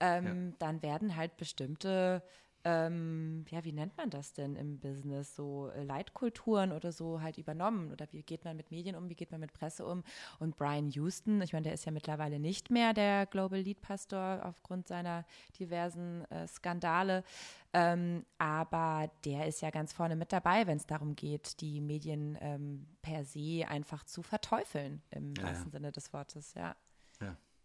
ähm, 0.00 0.48
ja. 0.50 0.56
dann 0.58 0.82
werden 0.82 1.14
halt 1.14 1.36
bestimmte 1.36 2.24
ähm, 2.64 3.44
ja, 3.50 3.64
wie 3.64 3.72
nennt 3.72 3.96
man 3.96 4.10
das 4.10 4.32
denn 4.32 4.56
im 4.56 4.78
Business? 4.78 5.34
So 5.34 5.70
äh, 5.70 5.82
Leitkulturen 5.82 6.72
oder 6.72 6.92
so 6.92 7.20
halt 7.20 7.38
übernommen? 7.38 7.90
Oder 7.90 8.06
wie 8.12 8.22
geht 8.22 8.44
man 8.44 8.56
mit 8.56 8.70
Medien 8.70 8.94
um? 8.94 9.08
Wie 9.08 9.16
geht 9.16 9.30
man 9.30 9.40
mit 9.40 9.52
Presse 9.52 9.84
um? 9.84 10.04
Und 10.38 10.56
Brian 10.56 10.88
Houston, 10.90 11.40
ich 11.42 11.52
meine, 11.52 11.64
der 11.64 11.74
ist 11.74 11.84
ja 11.84 11.92
mittlerweile 11.92 12.38
nicht 12.38 12.70
mehr 12.70 12.94
der 12.94 13.26
Global 13.26 13.60
Lead 13.60 13.80
Pastor 13.80 14.40
aufgrund 14.44 14.86
seiner 14.86 15.24
diversen 15.58 16.24
äh, 16.30 16.46
Skandale. 16.46 17.24
Ähm, 17.72 18.24
aber 18.38 19.10
der 19.24 19.46
ist 19.46 19.62
ja 19.62 19.70
ganz 19.70 19.92
vorne 19.92 20.14
mit 20.14 20.32
dabei, 20.32 20.66
wenn 20.66 20.76
es 20.76 20.86
darum 20.86 21.16
geht, 21.16 21.60
die 21.60 21.80
Medien 21.80 22.36
ähm, 22.40 22.86
per 23.00 23.24
se 23.24 23.64
einfach 23.66 24.04
zu 24.04 24.22
verteufeln, 24.22 25.02
im 25.10 25.34
ja, 25.36 25.44
wahrsten. 25.44 25.70
Sinne 25.70 25.90
des 25.90 26.12
Wortes, 26.12 26.54
ja. 26.54 26.76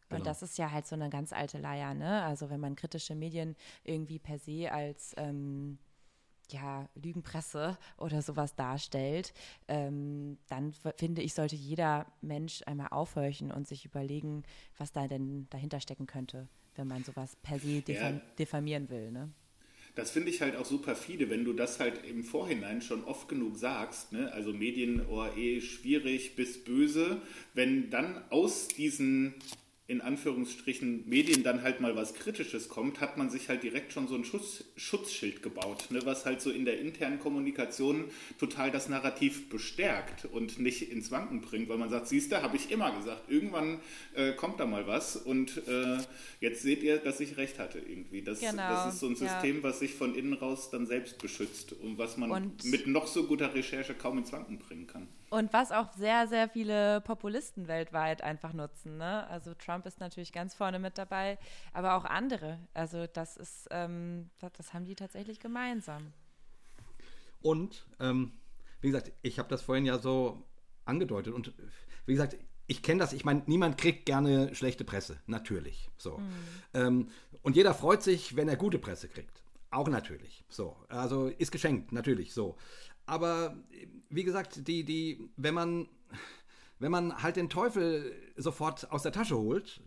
Genau. 0.09 0.19
Und 0.19 0.27
das 0.27 0.41
ist 0.41 0.57
ja 0.57 0.71
halt 0.71 0.87
so 0.87 0.95
eine 0.95 1.09
ganz 1.09 1.33
alte 1.33 1.57
Leier, 1.57 1.93
ne? 1.93 2.23
Also 2.23 2.49
wenn 2.49 2.59
man 2.59 2.75
kritische 2.75 3.15
Medien 3.15 3.55
irgendwie 3.83 4.19
per 4.19 4.39
se 4.39 4.71
als 4.71 5.13
ähm, 5.17 5.79
ja, 6.51 6.87
Lügenpresse 6.95 7.77
oder 7.97 8.21
sowas 8.21 8.55
darstellt, 8.55 9.33
ähm, 9.67 10.37
dann 10.47 10.73
finde 10.95 11.21
ich, 11.21 11.33
sollte 11.33 11.55
jeder 11.55 12.05
Mensch 12.21 12.61
einmal 12.65 12.87
aufhorchen 12.91 13.51
und 13.51 13.67
sich 13.67 13.85
überlegen, 13.85 14.43
was 14.77 14.91
da 14.91 15.07
denn 15.07 15.47
dahinter 15.49 15.79
stecken 15.79 16.07
könnte, 16.07 16.47
wenn 16.75 16.87
man 16.87 17.03
sowas 17.03 17.35
per 17.41 17.59
se 17.59 17.81
diffam 17.81 18.15
ja. 18.15 18.21
diffamieren 18.39 18.89
will. 18.89 19.11
Ne? 19.11 19.29
Das 19.95 20.11
finde 20.11 20.29
ich 20.29 20.41
halt 20.41 20.55
auch 20.55 20.65
super 20.65 20.95
viele, 20.95 21.29
wenn 21.29 21.43
du 21.43 21.53
das 21.53 21.79
halt 21.79 22.05
im 22.05 22.23
Vorhinein 22.23 22.81
schon 22.81 23.03
oft 23.03 23.27
genug 23.27 23.57
sagst, 23.57 24.11
ne? 24.11 24.31
also 24.31 24.53
Medien, 24.53 25.05
oh, 25.07 25.25
eh 25.25 25.59
schwierig 25.59 26.35
bis 26.35 26.63
böse, 26.63 27.21
wenn 27.55 27.89
dann 27.89 28.23
aus 28.29 28.67
diesen 28.67 29.33
in 29.89 30.01
Anführungsstrichen 30.01 31.07
Medien 31.07 31.43
dann 31.43 31.61
halt 31.61 31.79
mal 31.79 31.95
was 31.95 32.13
Kritisches 32.13 32.67
kommt, 32.67 32.99
hat 32.99 33.17
man 33.17 33.29
sich 33.29 33.47
halt 33.47 33.63
direkt 33.63 33.93
schon 33.93 34.09
so 34.09 34.15
ein 34.15 34.25
Schutz, 34.25 34.65
Schutzschild 34.75 35.41
gebaut, 35.41 35.85
ne, 35.91 36.01
was 36.03 36.25
halt 36.25 36.41
so 36.41 36.51
in 36.51 36.65
der 36.65 36.79
internen 36.79 37.19
Kommunikation 37.19 38.05
total 38.37 38.69
das 38.69 38.89
Narrativ 38.89 39.47
bestärkt 39.47 40.25
und 40.25 40.59
nicht 40.59 40.91
ins 40.91 41.09
Wanken 41.09 41.39
bringt, 41.39 41.69
weil 41.69 41.77
man 41.77 41.89
sagt, 41.89 42.09
siehst 42.09 42.33
du, 42.33 42.41
habe 42.41 42.57
ich 42.57 42.69
immer 42.69 42.91
gesagt, 42.97 43.31
irgendwann 43.31 43.79
äh, 44.13 44.33
kommt 44.33 44.59
da 44.59 44.65
mal 44.65 44.87
was 44.87 45.15
und 45.15 45.65
äh, 45.67 45.99
jetzt 46.41 46.63
seht 46.63 46.83
ihr, 46.83 46.97
dass 46.97 47.21
ich 47.21 47.37
recht 47.37 47.57
hatte 47.57 47.79
irgendwie. 47.79 48.21
Das, 48.21 48.41
genau, 48.41 48.57
das 48.57 48.93
ist 48.93 48.99
so 48.99 49.07
ein 49.07 49.15
System, 49.15 49.57
ja. 49.57 49.63
was 49.63 49.79
sich 49.79 49.93
von 49.93 50.15
innen 50.15 50.33
raus 50.33 50.69
dann 50.69 50.85
selbst 50.85 51.17
beschützt 51.19 51.71
und 51.71 51.97
was 51.97 52.17
man 52.17 52.29
und 52.29 52.65
mit 52.65 52.87
noch 52.87 53.07
so 53.07 53.23
guter 53.23 53.53
Recherche 53.53 53.93
kaum 53.93 54.17
ins 54.17 54.33
Wanken 54.33 54.57
bringen 54.57 54.85
kann. 54.85 55.07
Und 55.29 55.51
was 55.51 55.71
auch 55.71 55.91
sehr, 55.93 56.27
sehr 56.27 56.47
viele 56.47 57.01
Populisten 57.01 57.67
weltweit 57.67 58.21
einfach 58.21 58.53
nutzen. 58.53 58.97
Ne? 58.97 59.27
Also 59.27 59.53
Trump 59.53 59.85
ist 59.85 59.99
natürlich 59.99 60.31
ganz 60.31 60.55
vorne 60.55 60.79
mit 60.79 60.97
dabei, 60.97 61.37
aber 61.73 61.95
auch 61.95 62.05
andere. 62.05 62.59
Also 62.73 63.07
das 63.07 63.35
ist, 63.35 63.67
ähm, 63.71 64.29
das, 64.39 64.53
das, 64.53 64.73
haben 64.73 64.85
die 64.85 64.95
tatsächlich 64.95 65.39
gemeinsam. 65.39 66.13
Und 67.41 67.85
ähm, 67.99 68.31
wie 68.81 68.87
gesagt, 68.87 69.11
ich 69.21 69.37
habe 69.37 69.49
das 69.49 69.61
vorhin 69.61 69.85
ja 69.85 69.97
so 69.97 70.43
angedeutet. 70.85 71.33
Und 71.33 71.53
wie 72.05 72.13
gesagt, 72.13 72.37
ich 72.67 72.81
kenne 72.81 72.99
das. 72.99 73.13
Ich 73.13 73.25
meine, 73.25 73.43
niemand 73.47 73.77
kriegt 73.77 74.05
gerne 74.05 74.53
schlechte 74.55 74.83
Presse, 74.83 75.17
natürlich. 75.25 75.89
So. 75.97 76.17
Mhm. 76.17 76.33
Ähm, 76.73 77.09
und 77.41 77.55
jeder 77.55 77.73
freut 77.73 78.03
sich, 78.03 78.35
wenn 78.35 78.47
er 78.47 78.55
gute 78.55 78.79
Presse 78.79 79.07
kriegt. 79.07 79.41
Auch 79.71 79.87
natürlich. 79.89 80.43
So. 80.49 80.75
Also 80.87 81.27
ist 81.27 81.51
geschenkt, 81.51 81.91
natürlich. 81.91 82.33
So. 82.33 82.57
Aber 83.07 83.55
wie 84.09 84.23
gesagt, 84.23 84.67
die, 84.67 84.83
die, 84.83 85.29
wenn 85.37 85.53
man, 85.53 85.87
wenn 86.77 86.91
man 86.91 87.23
halt 87.23 87.37
den 87.37 87.49
Teufel 87.49 88.13
sofort 88.35 88.91
aus 88.91 89.01
der 89.01 89.11
Tasche 89.11 89.37
holt 89.37 89.81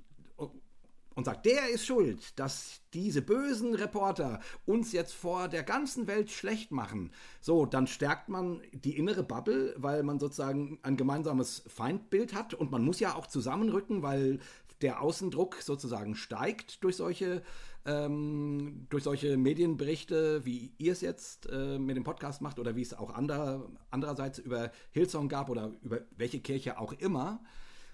und 1.14 1.24
sagt, 1.24 1.44
der 1.44 1.68
ist 1.68 1.84
schuld, 1.84 2.38
dass 2.38 2.80
diese 2.94 3.20
bösen 3.20 3.74
Reporter 3.74 4.40
uns 4.64 4.92
jetzt 4.92 5.12
vor 5.12 5.48
der 5.48 5.62
ganzen 5.62 6.06
Welt 6.06 6.30
schlecht 6.30 6.72
machen, 6.72 7.12
so, 7.42 7.66
dann 7.66 7.86
stärkt 7.86 8.30
man 8.30 8.62
die 8.72 8.96
innere 8.96 9.22
Bubble, 9.22 9.74
weil 9.76 10.02
man 10.02 10.18
sozusagen 10.18 10.78
ein 10.82 10.96
gemeinsames 10.96 11.62
Feindbild 11.66 12.32
hat. 12.32 12.54
Und 12.54 12.70
man 12.70 12.82
muss 12.82 13.00
ja 13.00 13.14
auch 13.14 13.26
zusammenrücken, 13.26 14.02
weil 14.02 14.40
der 14.80 15.02
Außendruck 15.02 15.56
sozusagen 15.56 16.14
steigt 16.14 16.82
durch 16.84 16.96
solche 16.96 17.42
ähm, 17.86 18.86
durch 18.90 19.04
solche 19.04 19.36
Medienberichte, 19.36 20.44
wie 20.44 20.72
ihr 20.78 20.92
es 20.92 21.00
jetzt 21.00 21.48
äh, 21.50 21.78
mit 21.78 21.96
dem 21.96 22.04
Podcast 22.04 22.42
macht 22.42 22.58
oder 22.58 22.76
wie 22.76 22.82
es 22.82 22.94
auch 22.94 23.14
ander, 23.14 23.68
andererseits 23.90 24.38
über 24.38 24.70
Hillsong 24.90 25.28
gab 25.28 25.48
oder 25.48 25.72
über 25.82 26.00
welche 26.16 26.40
Kirche 26.40 26.78
auch 26.78 26.92
immer. 26.92 27.42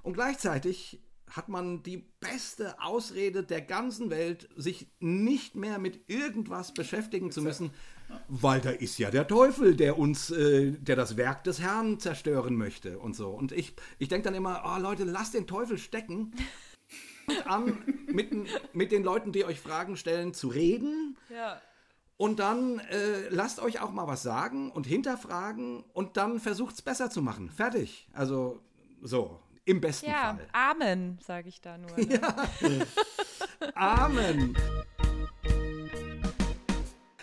Und 0.02 0.14
gleichzeitig 0.14 1.02
hat 1.30 1.48
man 1.48 1.82
die 1.82 2.04
beste 2.20 2.80
Ausrede 2.80 3.42
der 3.42 3.60
ganzen 3.60 4.10
Welt, 4.10 4.48
sich 4.56 4.88
nicht 5.00 5.56
mehr 5.56 5.78
mit 5.78 6.08
irgendwas 6.08 6.72
beschäftigen 6.72 7.32
zu 7.32 7.42
müssen, 7.42 7.70
weil 8.28 8.60
da 8.60 8.70
ist 8.70 8.98
ja 8.98 9.10
der 9.10 9.26
Teufel, 9.26 9.74
der 9.74 9.98
uns, 9.98 10.30
äh, 10.30 10.72
der 10.72 10.94
das 10.94 11.16
Werk 11.16 11.42
des 11.44 11.60
Herrn 11.60 11.98
zerstören 11.98 12.54
möchte 12.54 12.98
und 12.98 13.16
so. 13.16 13.30
Und 13.30 13.52
ich, 13.52 13.74
ich 13.98 14.08
denke 14.08 14.24
dann 14.26 14.34
immer, 14.34 14.62
oh 14.64 14.80
Leute, 14.80 15.04
lasst 15.04 15.34
den 15.34 15.46
Teufel 15.46 15.78
stecken 15.78 16.32
an, 17.44 17.82
mit, 18.06 18.32
mit 18.74 18.92
den 18.92 19.02
Leuten, 19.02 19.32
die 19.32 19.44
euch 19.44 19.60
Fragen 19.60 19.96
stellen, 19.96 20.34
zu 20.34 20.48
reden. 20.48 21.16
Ja. 21.28 21.60
Und 22.16 22.38
dann 22.38 22.78
äh, 22.78 23.28
lasst 23.28 23.60
euch 23.60 23.80
auch 23.80 23.92
mal 23.92 24.06
was 24.06 24.22
sagen 24.22 24.70
und 24.70 24.86
hinterfragen 24.86 25.84
und 25.92 26.16
dann 26.16 26.40
versucht 26.40 26.74
es 26.74 26.82
besser 26.82 27.10
zu 27.10 27.20
machen. 27.20 27.50
Fertig. 27.50 28.08
Also 28.12 28.62
so, 29.02 29.38
im 29.66 29.80
besten 29.80 30.10
ja, 30.10 30.34
Fall. 30.36 30.48
Amen, 30.52 31.18
sage 31.20 31.48
ich 31.48 31.60
da 31.60 31.76
nur. 31.76 31.90
Ne? 31.96 32.14
Ja. 32.14 32.48
Amen. 33.74 34.56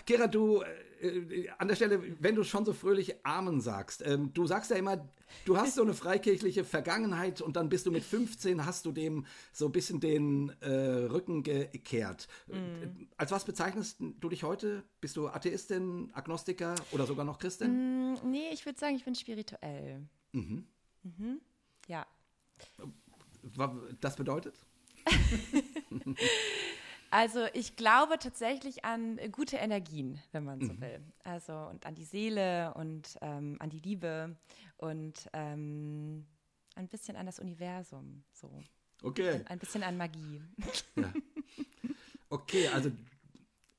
Kira, 0.06 0.28
du 0.28 0.62
äh, 1.04 1.50
an 1.58 1.68
der 1.68 1.76
Stelle, 1.76 2.02
wenn 2.20 2.36
du 2.36 2.44
schon 2.44 2.66
so 2.66 2.74
fröhlich 2.74 3.26
Amen 3.26 3.62
sagst, 3.62 4.04
ähm, 4.06 4.34
du 4.34 4.48
sagst 4.48 4.72
ja 4.72 4.78
immer, 4.78 5.08
du 5.46 5.58
hast 5.58 5.76
so 5.76 5.82
eine 5.82 5.94
freikirchliche 5.94 6.64
Vergangenheit 6.64 7.42
und 7.42 7.56
dann 7.56 7.70
bist 7.70 7.86
du 7.86 7.92
mit 7.92 8.04
15, 8.04 8.66
hast 8.66 8.86
du 8.86 8.92
dem 8.92 9.26
so 9.52 9.66
ein 9.66 9.72
bisschen 9.72 10.00
den 10.00 10.52
äh, 10.62 10.70
Rücken 10.70 11.44
gekehrt. 11.44 12.28
Mm. 12.48 13.06
Als 13.18 13.32
was 13.32 13.44
bezeichnest 13.44 13.98
du 14.00 14.30
dich 14.30 14.44
heute? 14.44 14.84
Bist 15.02 15.18
du 15.18 15.28
Atheistin, 15.28 16.10
Agnostiker 16.14 16.76
oder 16.92 17.06
sogar 17.06 17.26
noch 17.26 17.40
Christin? 17.40 18.14
Mm, 18.14 18.32
nee, 18.32 18.50
ich 18.52 18.66
würde 18.66 18.80
sagen, 18.80 18.96
ich 18.96 19.04
bin 19.04 19.16
spirituell. 19.16 20.02
Mhm. 20.32 20.66
Mhm. 21.04 21.42
Ja. 21.88 22.06
Das 24.00 24.16
bedeutet? 24.16 24.56
Also 27.14 27.46
ich 27.54 27.76
glaube 27.76 28.18
tatsächlich 28.18 28.86
an 28.86 29.20
gute 29.32 29.58
Energien, 29.58 30.20
wenn 30.32 30.46
man 30.46 30.60
so 30.60 30.74
mhm. 30.74 30.82
will. 30.82 31.00
Also 31.24 31.54
und 31.54 31.86
an 31.86 31.94
die 31.94 32.06
Seele 32.06 32.74
und 32.74 33.20
ähm, 33.22 33.58
an 33.60 33.70
die 33.70 33.78
Liebe 33.78 34.36
und 34.78 35.30
ähm, 35.32 36.26
ein 36.74 36.88
bisschen 36.88 37.16
an 37.16 37.28
das 37.28 37.38
Universum. 37.38 38.24
So. 38.32 38.50
Okay. 39.04 39.30
Ein, 39.30 39.46
ein 39.46 39.60
bisschen 39.60 39.84
an 39.84 39.96
Magie. 39.96 40.42
Ja. 40.96 41.14
Okay, 42.30 42.68
also 42.70 42.90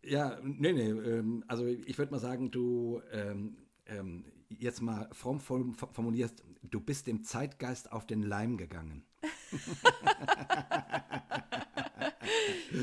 ja, 0.04 0.38
nee, 0.44 0.72
nee, 0.72 0.90
ähm, 0.90 1.42
also 1.48 1.66
ich 1.66 1.98
würde 1.98 2.12
mal 2.12 2.20
sagen, 2.20 2.52
du 2.52 3.02
ähm, 3.10 3.56
ähm, 3.86 4.26
jetzt 4.48 4.80
mal 4.80 5.08
fromm 5.12 5.40
formulierst, 5.40 6.44
du 6.62 6.78
bist 6.78 7.08
dem 7.08 7.24
Zeitgeist 7.24 7.90
auf 7.90 8.06
den 8.06 8.22
Leim 8.22 8.56
gegangen. 8.56 9.04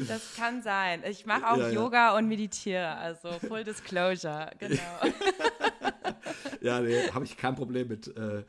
Das 0.07 0.35
kann 0.35 0.61
sein. 0.61 1.03
Ich 1.09 1.25
mache 1.25 1.49
auch 1.49 1.57
ja, 1.57 1.67
ja. 1.67 1.73
Yoga 1.73 2.17
und 2.17 2.27
meditiere, 2.27 2.95
also 2.95 3.31
Full 3.39 3.63
Disclosure, 3.63 4.51
genau. 4.59 4.77
ja, 6.61 6.79
nee, 6.79 7.09
habe 7.09 7.25
ich 7.25 7.37
kein 7.37 7.55
Problem 7.55 7.87
mit. 7.87 8.07
Äh, 8.15 8.39
äh, 8.39 8.43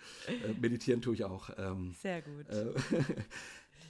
meditieren 0.61 1.03
tue 1.03 1.15
ich 1.15 1.25
auch. 1.25 1.51
Ähm, 1.57 1.95
Sehr 2.01 2.23
gut. 2.23 2.49
Äh, 2.49 2.73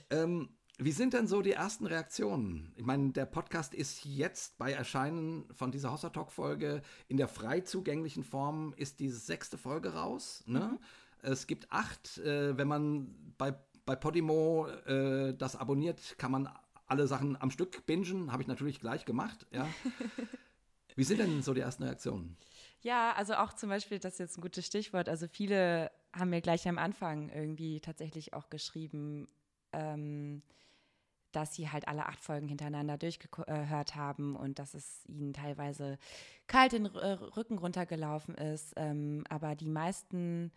ähm, 0.15 0.49
wie 0.79 0.91
sind 0.91 1.13
denn 1.13 1.27
so 1.27 1.41
die 1.41 1.51
ersten 1.51 1.85
Reaktionen? 1.85 2.73
Ich 2.75 2.85
meine, 2.85 3.11
der 3.11 3.25
Podcast 3.25 3.73
ist 3.75 4.05
jetzt 4.05 4.57
bei 4.57 4.71
Erscheinen 4.71 5.45
von 5.53 5.71
dieser 5.71 5.91
Hossa 5.91 6.09
Talk 6.09 6.31
Folge 6.31 6.81
in 7.07 7.17
der 7.17 7.27
frei 7.27 7.61
zugänglichen 7.61 8.23
Form 8.23 8.73
ist 8.77 8.99
die 8.99 9.09
sechste 9.09 9.57
Folge 9.57 9.93
raus. 9.93 10.43
Ne? 10.47 10.59
Mhm. 10.59 10.79
Es 11.21 11.47
gibt 11.47 11.71
acht. 11.71 12.17
Äh, 12.17 12.57
wenn 12.57 12.67
man 12.67 13.33
bei 13.37 13.55
bei 13.85 13.95
Podimo 13.95 14.67
äh, 14.85 15.33
das 15.33 15.55
abonniert, 15.55 16.17
kann 16.17 16.31
man 16.31 16.49
alle 16.93 17.07
Sachen 17.07 17.41
am 17.41 17.49
Stück 17.49 17.87
bingen, 17.87 18.31
habe 18.31 18.43
ich 18.43 18.47
natürlich 18.47 18.79
gleich 18.79 19.03
gemacht. 19.03 19.47
Ja. 19.51 19.67
Wie 20.95 21.03
sind 21.03 21.19
denn 21.19 21.41
so 21.41 21.55
die 21.55 21.61
ersten 21.61 21.81
Reaktionen? 21.81 22.37
Ja, 22.81 23.13
also 23.13 23.33
auch 23.33 23.53
zum 23.53 23.69
Beispiel, 23.69 23.97
das 23.97 24.13
ist 24.13 24.19
jetzt 24.19 24.37
ein 24.37 24.41
gutes 24.41 24.67
Stichwort. 24.67 25.09
Also 25.09 25.27
viele 25.27 25.91
haben 26.13 26.29
mir 26.29 26.41
gleich 26.41 26.67
am 26.67 26.77
Anfang 26.77 27.29
irgendwie 27.29 27.79
tatsächlich 27.79 28.35
auch 28.35 28.51
geschrieben, 28.51 29.27
ähm, 29.71 30.43
dass 31.31 31.55
sie 31.55 31.71
halt 31.71 31.87
alle 31.87 32.05
acht 32.05 32.19
Folgen 32.19 32.47
hintereinander 32.47 32.99
durchgehört 32.99 33.95
haben 33.95 34.35
und 34.35 34.59
dass 34.59 34.75
es 34.75 35.03
ihnen 35.07 35.33
teilweise 35.33 35.97
kalt 36.45 36.73
den 36.73 36.85
Rücken 36.85 37.57
runtergelaufen 37.57 38.35
ist. 38.35 38.73
Ähm, 38.75 39.23
aber 39.29 39.55
die 39.55 39.69
meisten 39.69 40.51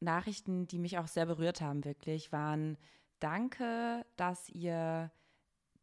Nachrichten, 0.00 0.66
die 0.66 0.78
mich 0.78 0.98
auch 0.98 1.08
sehr 1.08 1.24
berührt 1.24 1.62
haben, 1.62 1.82
wirklich, 1.86 2.30
waren 2.30 2.76
Danke, 3.20 4.04
dass 4.16 4.50
ihr 4.50 5.10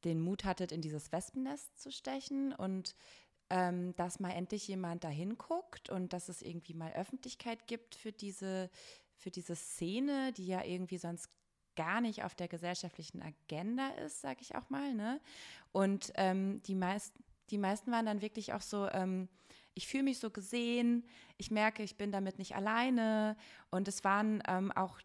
den 0.06 0.22
Mut 0.22 0.46
hattet, 0.46 0.72
in 0.72 0.82
dieses 0.82 1.12
Wespennest 1.12 1.82
zu 1.82 1.92
stechen 1.92 2.54
und 2.54 2.96
ähm, 3.50 3.96
dass 3.96 4.20
mal 4.20 4.32
endlich 4.32 4.68
jemand 4.68 5.04
dahin 5.04 5.38
guckt 5.38 5.90
und 5.90 6.14
dass 6.14 6.30
es 6.30 6.42
irgendwie 6.42 6.74
mal 6.74 6.94
Öffentlichkeit 6.94 7.68
gibt 7.68 7.96
für 7.96 8.12
diese, 8.12 8.70
für 9.18 9.30
diese 9.30 9.56
Szene, 9.56 10.32
die 10.34 10.48
ja 10.48 10.64
irgendwie 10.64 10.98
sonst 10.98 11.30
gar 11.76 12.02
nicht 12.02 12.24
auf 12.24 12.36
der 12.36 12.48
gesellschaftlichen 12.48 13.22
Agenda 13.22 13.90
ist, 14.06 14.22
sag 14.22 14.42
ich 14.42 14.56
auch 14.56 14.70
mal. 14.70 14.94
Ne? 14.94 15.20
Und 15.72 16.12
ähm, 16.16 16.62
die, 16.64 16.76
meist, 16.76 17.14
die 17.50 17.58
meisten 17.58 17.92
waren 17.92 18.06
dann 18.06 18.22
wirklich 18.22 18.54
auch 18.54 18.62
so, 18.62 18.88
ähm, 18.90 19.28
ich 19.74 19.88
fühle 19.88 20.04
mich 20.04 20.20
so 20.20 20.30
gesehen, 20.30 21.06
ich 21.38 21.52
merke, 21.52 21.84
ich 21.84 21.98
bin 21.98 22.12
damit 22.12 22.40
nicht 22.40 22.56
alleine. 22.56 23.36
Und 23.70 23.88
es 23.88 24.04
waren 24.04 24.42
ähm, 24.48 24.72
auch, 24.72 25.00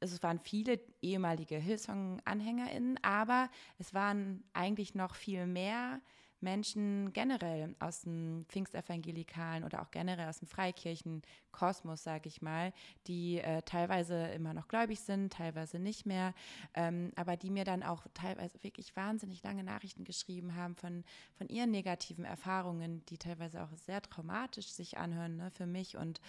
es 0.00 0.22
waren 0.22 0.38
viele 0.38 0.80
ehemalige 1.02 1.56
Hillsong-AnhängerInnen, 1.56 2.98
aber 3.02 3.50
es 3.78 3.94
waren 3.94 4.44
eigentlich 4.52 4.94
noch 4.94 5.14
viel 5.14 5.46
mehr 5.46 6.00
Menschen 6.40 7.12
generell 7.12 7.74
aus 7.80 8.02
dem 8.02 8.44
Pfingstevangelikalen 8.48 9.64
oder 9.64 9.82
auch 9.82 9.90
generell 9.90 10.28
aus 10.28 10.38
dem 10.38 10.48
Freikirchenkosmos, 10.48 12.04
sage 12.04 12.28
ich 12.28 12.42
mal, 12.42 12.72
die 13.06 13.38
äh, 13.38 13.62
teilweise 13.62 14.28
immer 14.28 14.54
noch 14.54 14.68
gläubig 14.68 15.00
sind, 15.00 15.32
teilweise 15.32 15.78
nicht 15.78 16.06
mehr, 16.06 16.34
ähm, 16.74 17.12
aber 17.16 17.36
die 17.36 17.50
mir 17.50 17.64
dann 17.64 17.82
auch 17.82 18.06
teilweise 18.14 18.62
wirklich 18.62 18.94
wahnsinnig 18.94 19.42
lange 19.42 19.64
Nachrichten 19.64 20.04
geschrieben 20.04 20.54
haben 20.54 20.76
von, 20.76 21.04
von 21.36 21.48
ihren 21.48 21.70
negativen 21.70 22.24
Erfahrungen, 22.24 23.04
die 23.06 23.18
teilweise 23.18 23.62
auch 23.62 23.72
sehr 23.74 24.00
traumatisch 24.00 24.68
sich 24.68 24.96
anhören 24.96 25.36
ne, 25.36 25.50
für 25.50 25.66
mich 25.66 25.96
und 25.96 26.20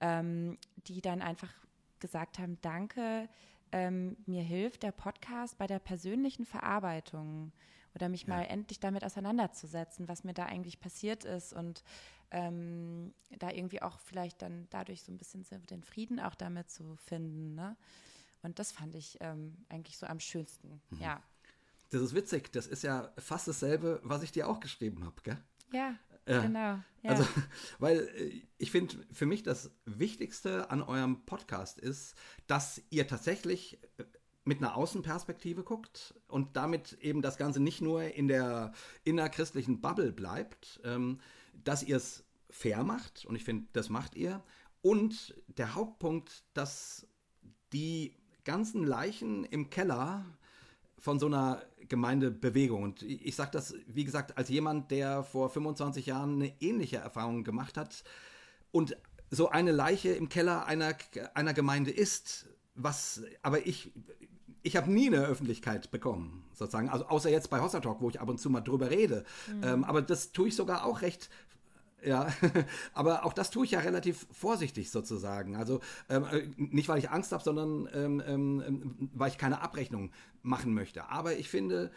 ähm, 0.00 0.58
die 0.86 1.00
dann 1.00 1.22
einfach 1.22 1.50
gesagt 2.00 2.38
haben, 2.38 2.58
danke, 2.60 3.28
ähm, 3.72 4.16
mir 4.26 4.42
hilft 4.42 4.82
der 4.82 4.92
Podcast 4.92 5.58
bei 5.58 5.66
der 5.66 5.78
persönlichen 5.78 6.44
Verarbeitung 6.44 7.52
oder 7.94 8.08
mich 8.08 8.22
ja. 8.22 8.28
mal 8.30 8.42
endlich 8.42 8.80
damit 8.80 9.04
auseinanderzusetzen, 9.04 10.08
was 10.08 10.24
mir 10.24 10.34
da 10.34 10.46
eigentlich 10.46 10.80
passiert 10.80 11.24
ist 11.24 11.52
und 11.52 11.82
ähm, 12.30 13.14
da 13.38 13.50
irgendwie 13.50 13.82
auch 13.82 13.98
vielleicht 14.00 14.42
dann 14.42 14.66
dadurch 14.70 15.02
so 15.02 15.12
ein 15.12 15.18
bisschen 15.18 15.44
den 15.70 15.82
Frieden 15.82 16.20
auch 16.20 16.34
damit 16.34 16.70
zu 16.70 16.96
finden. 16.96 17.54
Ne? 17.54 17.76
Und 18.42 18.58
das 18.58 18.72
fand 18.72 18.94
ich 18.94 19.18
ähm, 19.20 19.56
eigentlich 19.68 19.96
so 19.96 20.06
am 20.06 20.20
schönsten, 20.20 20.80
mhm. 20.90 21.00
ja. 21.00 21.22
Das 21.90 22.02
ist 22.02 22.14
witzig, 22.14 22.52
das 22.52 22.66
ist 22.66 22.82
ja 22.82 23.12
fast 23.18 23.46
dasselbe, 23.46 24.00
was 24.02 24.22
ich 24.22 24.32
dir 24.32 24.48
auch 24.48 24.58
geschrieben 24.58 25.04
habe, 25.04 25.14
gell? 25.22 25.38
Ja, 25.72 25.94
ja. 26.26 26.40
Genau. 26.40 26.58
Ja. 26.58 27.10
Also, 27.10 27.24
weil 27.78 28.08
äh, 28.16 28.42
ich 28.58 28.70
finde, 28.70 28.96
für 29.12 29.26
mich 29.26 29.42
das 29.42 29.70
Wichtigste 29.84 30.70
an 30.70 30.82
eurem 30.82 31.24
Podcast 31.26 31.78
ist, 31.78 32.14
dass 32.46 32.82
ihr 32.90 33.06
tatsächlich 33.06 33.78
äh, 33.98 34.04
mit 34.44 34.58
einer 34.58 34.76
Außenperspektive 34.76 35.62
guckt 35.62 36.14
und 36.28 36.56
damit 36.56 36.94
eben 37.00 37.22
das 37.22 37.36
Ganze 37.36 37.60
nicht 37.60 37.80
nur 37.80 38.02
in 38.02 38.28
der 38.28 38.72
innerchristlichen 39.04 39.80
Bubble 39.80 40.12
bleibt, 40.12 40.80
ähm, 40.84 41.20
dass 41.64 41.82
ihr 41.82 41.96
es 41.96 42.24
fair 42.50 42.84
macht 42.84 43.24
und 43.24 43.36
ich 43.36 43.44
finde, 43.44 43.66
das 43.72 43.88
macht 43.88 44.14
ihr. 44.14 44.42
Und 44.82 45.34
der 45.46 45.74
Hauptpunkt, 45.74 46.44
dass 46.52 47.06
die 47.72 48.14
ganzen 48.44 48.84
Leichen 48.84 49.44
im 49.44 49.70
Keller 49.70 50.24
von 50.98 51.18
so 51.18 51.26
einer 51.26 51.62
Gemeindebewegung. 51.88 52.82
Und 52.82 53.02
ich 53.02 53.34
sage 53.36 53.50
das, 53.52 53.74
wie 53.86 54.04
gesagt, 54.04 54.36
als 54.38 54.48
jemand, 54.48 54.90
der 54.90 55.22
vor 55.22 55.50
25 55.50 56.06
Jahren 56.06 56.34
eine 56.34 56.52
ähnliche 56.60 56.96
Erfahrung 56.96 57.44
gemacht 57.44 57.76
hat 57.76 58.04
und 58.72 58.96
so 59.30 59.48
eine 59.48 59.72
Leiche 59.72 60.10
im 60.10 60.28
Keller 60.28 60.66
einer, 60.66 60.94
einer 61.34 61.54
Gemeinde 61.54 61.90
ist, 61.90 62.46
was, 62.74 63.22
aber 63.42 63.66
ich 63.66 63.92
ich 64.64 64.76
habe 64.76 64.90
nie 64.90 65.08
eine 65.08 65.26
Öffentlichkeit 65.26 65.90
bekommen, 65.90 66.42
sozusagen. 66.54 66.88
Also 66.88 67.04
außer 67.04 67.30
jetzt 67.30 67.50
bei 67.50 67.60
Hossa 67.60 67.80
Talk, 67.80 68.00
wo 68.00 68.08
ich 68.08 68.18
ab 68.18 68.30
und 68.30 68.40
zu 68.40 68.48
mal 68.48 68.62
drüber 68.62 68.90
rede. 68.90 69.24
Mhm. 69.46 69.62
Ähm, 69.62 69.84
aber 69.84 70.00
das 70.00 70.32
tue 70.32 70.48
ich 70.48 70.56
sogar 70.56 70.86
auch 70.86 71.02
recht 71.02 71.28
ja, 72.04 72.28
aber 72.94 73.24
auch 73.24 73.32
das 73.32 73.50
tue 73.50 73.64
ich 73.64 73.72
ja 73.72 73.80
relativ 73.80 74.26
vorsichtig 74.32 74.90
sozusagen. 74.90 75.56
Also 75.56 75.80
ähm, 76.08 76.24
äh, 76.30 76.48
nicht, 76.56 76.88
weil 76.88 76.98
ich 76.98 77.10
Angst 77.10 77.32
habe, 77.32 77.42
sondern 77.42 77.88
ähm, 77.94 78.22
ähm, 78.26 78.62
ähm, 78.66 79.10
weil 79.14 79.30
ich 79.30 79.38
keine 79.38 79.60
Abrechnung 79.60 80.10
machen 80.42 80.74
möchte. 80.74 81.08
Aber 81.08 81.36
ich 81.36 81.48
finde, 81.48 81.90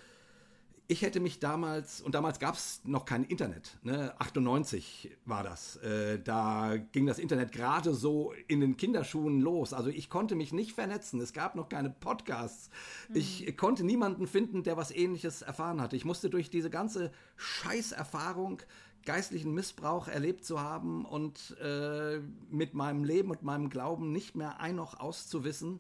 ich 0.90 1.02
hätte 1.02 1.20
mich 1.20 1.40
damals, 1.40 2.00
und 2.02 2.16
damals 2.16 2.40
gab 2.40 2.56
es 2.56 2.82
noch 2.86 3.04
kein 3.04 3.26
Internet, 3.26 3.78
ne? 3.84 4.14
98 4.20 5.12
war 5.26 5.44
das, 5.44 5.76
äh, 5.78 6.18
da 6.20 6.78
ging 6.94 7.06
das 7.06 7.20
Internet 7.20 7.52
gerade 7.52 7.94
so 7.94 8.34
in 8.48 8.62
den 8.62 8.78
Kinderschuhen 8.78 9.42
los. 9.42 9.74
Also 9.74 9.90
ich 9.90 10.10
konnte 10.10 10.36
mich 10.36 10.54
nicht 10.54 10.72
vernetzen, 10.72 11.20
es 11.20 11.34
gab 11.34 11.56
noch 11.56 11.68
keine 11.68 11.90
Podcasts. 11.90 12.70
Mhm. 13.10 13.16
Ich 13.18 13.58
konnte 13.58 13.84
niemanden 13.84 14.28
finden, 14.28 14.64
der 14.64 14.78
was 14.78 14.92
ähnliches 14.92 15.42
erfahren 15.42 15.82
hatte. 15.82 15.98
Ich 15.98 16.06
musste 16.06 16.30
durch 16.30 16.50
diese 16.50 16.70
ganze 16.70 17.12
Scheißerfahrung 17.36 18.62
geistlichen 19.08 19.54
Missbrauch 19.54 20.10
erlebt 20.10 20.44
zu 20.44 20.60
haben 20.60 21.06
und 21.06 21.56
äh, 21.62 22.20
mit 22.52 22.74
meinem 22.74 23.06
Leben 23.06 23.32
und 23.32 23.42
meinem 23.42 23.70
Glauben 23.70 24.12
nicht 24.12 24.36
mehr 24.36 24.60
ein 24.60 24.76
noch 24.76 25.00
auszuwissen, 25.00 25.80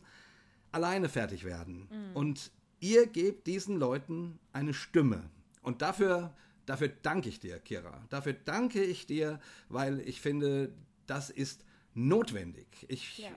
alleine 0.71 1.09
fertig 1.09 1.43
werden. 1.43 1.89
Mhm. 1.91 2.15
Und 2.15 2.51
ihr 2.79 3.05
gebt 3.05 3.45
diesen 3.45 3.75
Leuten 3.75 4.39
eine 4.53 4.73
Stimme. 4.73 5.29
Und 5.61 5.81
dafür, 5.81 6.33
dafür 6.65 6.87
danke 6.87 7.27
ich 7.27 7.41
dir, 7.41 7.59
Kira. 7.59 8.01
Dafür 8.09 8.31
danke 8.31 8.81
ich 8.81 9.05
dir, 9.05 9.41
weil 9.67 9.99
ich 9.99 10.21
finde, 10.21 10.73
das 11.05 11.29
ist 11.29 11.65
notwendig. 11.93 12.85
Ich 12.87 13.17
ja. 13.17 13.29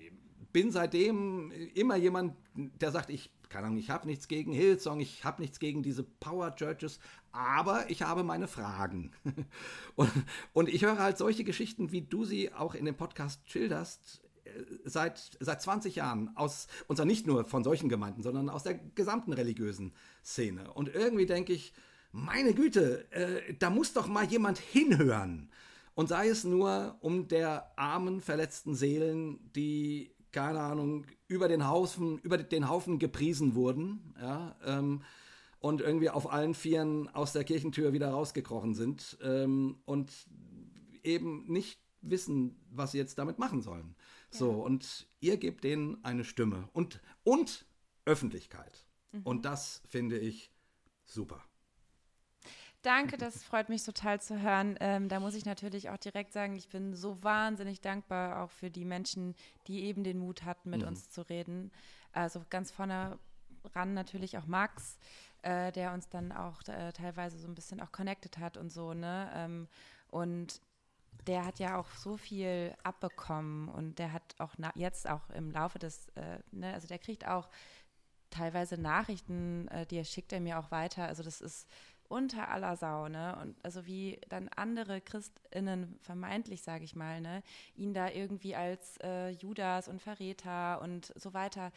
bin 0.52 0.70
seitdem 0.70 1.50
immer 1.74 1.96
jemand, 1.96 2.36
der 2.54 2.92
sagt, 2.92 3.10
ich 3.10 3.32
keine 3.50 3.66
Ahnung, 3.66 3.78
ich 3.78 3.90
habe 3.90 4.06
nichts 4.06 4.28
gegen 4.28 4.52
Hillsong, 4.52 5.00
ich 5.00 5.24
habe 5.24 5.42
nichts 5.42 5.58
gegen 5.58 5.82
diese 5.82 6.02
Power 6.02 6.56
Churches, 6.56 7.00
aber 7.32 7.90
ich 7.90 8.02
habe 8.02 8.22
meine 8.22 8.48
Fragen. 8.48 9.12
und, 9.96 10.10
und 10.54 10.68
ich 10.68 10.84
höre 10.84 10.98
halt 10.98 11.18
solche 11.18 11.44
Geschichten, 11.44 11.92
wie 11.92 12.02
du 12.02 12.24
sie 12.24 12.52
auch 12.52 12.74
in 12.74 12.86
dem 12.86 12.96
Podcast 12.96 13.40
schilderst, 13.50 14.22
seit, 14.84 15.36
seit 15.40 15.62
20 15.62 15.96
Jahren 15.96 16.36
aus, 16.36 16.66
und 16.86 16.96
zwar 16.96 17.06
nicht 17.06 17.26
nur 17.26 17.44
von 17.44 17.64
solchen 17.64 17.88
Gemeinden, 17.88 18.22
sondern 18.22 18.48
aus 18.48 18.62
der 18.62 18.74
gesamten 18.74 19.32
religiösen 19.32 19.92
Szene. 20.24 20.72
Und 20.72 20.94
irgendwie 20.94 21.26
denke 21.26 21.52
ich, 21.52 21.72
meine 22.12 22.54
Güte, 22.54 23.10
äh, 23.12 23.54
da 23.54 23.70
muss 23.70 23.92
doch 23.92 24.08
mal 24.08 24.24
jemand 24.24 24.58
hinhören. 24.58 25.50
Und 25.94 26.08
sei 26.08 26.28
es 26.28 26.44
nur 26.44 26.96
um 27.00 27.28
der 27.28 27.72
armen, 27.76 28.20
verletzten 28.20 28.74
Seelen, 28.74 29.52
die, 29.54 30.12
keine 30.32 30.60
Ahnung, 30.60 31.06
über 31.28 31.48
den 31.48 31.68
Haufen, 31.68 32.18
über 32.18 32.38
den 32.38 32.68
Haufen 32.68 32.98
gepriesen 32.98 33.54
wurden, 33.54 34.14
ja, 34.20 34.56
ähm, 34.64 35.02
und 35.58 35.82
irgendwie 35.82 36.08
auf 36.08 36.32
allen 36.32 36.54
Vieren 36.54 37.08
aus 37.08 37.32
der 37.32 37.44
Kirchentür 37.44 37.92
wieder 37.92 38.10
rausgekrochen 38.10 38.74
sind 38.74 39.18
ähm, 39.22 39.76
und 39.84 40.10
eben 41.02 41.46
nicht 41.46 41.78
wissen, 42.00 42.56
was 42.70 42.92
sie 42.92 42.98
jetzt 42.98 43.18
damit 43.18 43.38
machen 43.38 43.60
sollen. 43.60 43.94
So, 44.30 44.50
und 44.50 45.06
ihr 45.20 45.36
gebt 45.36 45.64
denen 45.64 46.02
eine 46.04 46.24
Stimme 46.24 46.68
und, 46.72 47.00
und 47.24 47.66
Öffentlichkeit. 48.04 48.86
Mhm. 49.12 49.22
Und 49.24 49.44
das 49.44 49.82
finde 49.86 50.18
ich 50.18 50.50
super. 51.04 51.44
Danke, 52.82 53.18
das 53.18 53.42
freut 53.42 53.68
mich 53.68 53.84
total 53.84 54.22
zu 54.22 54.40
hören. 54.40 54.76
Ähm, 54.80 55.10
da 55.10 55.20
muss 55.20 55.34
ich 55.34 55.44
natürlich 55.44 55.90
auch 55.90 55.98
direkt 55.98 56.32
sagen, 56.32 56.56
ich 56.56 56.68
bin 56.70 56.94
so 56.94 57.22
wahnsinnig 57.22 57.82
dankbar 57.82 58.42
auch 58.42 58.50
für 58.50 58.70
die 58.70 58.86
Menschen, 58.86 59.34
die 59.66 59.82
eben 59.84 60.02
den 60.02 60.18
Mut 60.18 60.44
hatten, 60.44 60.70
mit 60.70 60.80
mhm. 60.80 60.88
uns 60.88 61.10
zu 61.10 61.20
reden. 61.28 61.70
Also 62.12 62.42
ganz 62.48 62.70
vorne 62.70 63.18
ran 63.74 63.92
natürlich 63.92 64.38
auch 64.38 64.46
Max, 64.46 64.98
äh, 65.42 65.72
der 65.72 65.92
uns 65.92 66.08
dann 66.08 66.32
auch 66.32 66.66
äh, 66.68 66.92
teilweise 66.92 67.38
so 67.38 67.46
ein 67.48 67.54
bisschen 67.54 67.82
auch 67.82 67.92
connected 67.92 68.38
hat 68.38 68.56
und 68.56 68.70
so, 68.70 68.94
ne? 68.94 69.30
Ähm, 69.34 69.68
und 70.08 70.62
der 71.26 71.44
hat 71.44 71.58
ja 71.58 71.76
auch 71.78 71.90
so 71.90 72.16
viel 72.16 72.74
abbekommen 72.82 73.68
und 73.68 73.98
der 73.98 74.14
hat 74.14 74.34
auch 74.38 74.54
jetzt 74.74 75.08
auch 75.08 75.28
im 75.30 75.50
Laufe 75.50 75.78
des, 75.78 76.08
äh, 76.14 76.38
ne, 76.50 76.72
also 76.72 76.88
der 76.88 76.98
kriegt 76.98 77.26
auch 77.26 77.50
teilweise 78.30 78.80
Nachrichten, 78.80 79.68
äh, 79.68 79.86
die 79.86 80.04
schickt 80.04 80.32
er 80.32 80.40
mir 80.40 80.58
auch 80.58 80.70
weiter. 80.70 81.06
Also 81.06 81.22
das 81.22 81.40
ist 81.40 81.68
unter 82.10 82.48
aller 82.48 82.76
Sau, 82.76 83.08
ne? 83.08 83.38
Und 83.40 83.56
also 83.64 83.86
wie 83.86 84.20
dann 84.28 84.48
andere 84.48 85.00
ChristInnen 85.00 85.96
vermeintlich, 86.02 86.62
sage 86.62 86.84
ich 86.84 86.96
mal, 86.96 87.20
ne, 87.20 87.42
ihn 87.76 87.94
da 87.94 88.10
irgendwie 88.10 88.56
als 88.56 88.98
äh, 89.02 89.30
Judas 89.30 89.88
und 89.88 90.02
Verräter 90.02 90.82
und 90.82 91.12
so 91.16 91.32
weiter. 91.34 91.72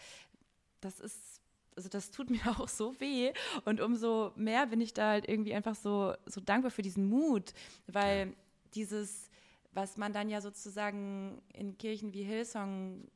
Das 0.81 0.99
ist 0.99 1.39
also 1.75 1.89
das 1.89 2.11
tut 2.11 2.29
mir 2.31 2.41
auch 2.47 2.67
so 2.67 2.99
weh 2.99 3.31
und 3.65 3.79
umso 3.79 4.31
mehr 4.35 4.67
bin 4.67 4.81
ich 4.81 4.93
da 4.93 5.11
halt 5.11 5.29
irgendwie 5.29 5.53
einfach 5.53 5.75
so 5.75 6.13
so 6.25 6.41
dankbar 6.41 6.71
für 6.71 6.81
diesen 6.81 7.07
Mut, 7.07 7.53
weil 7.87 8.27
ja. 8.27 8.33
dieses 8.73 9.29
was 9.71 9.97
man 9.97 10.13
dann 10.13 10.29
ja 10.29 10.41
sozusagen 10.41 11.41
in 11.53 11.77
Kirchen 11.77 12.13
wie 12.13 12.23
Hillsong 12.23 13.07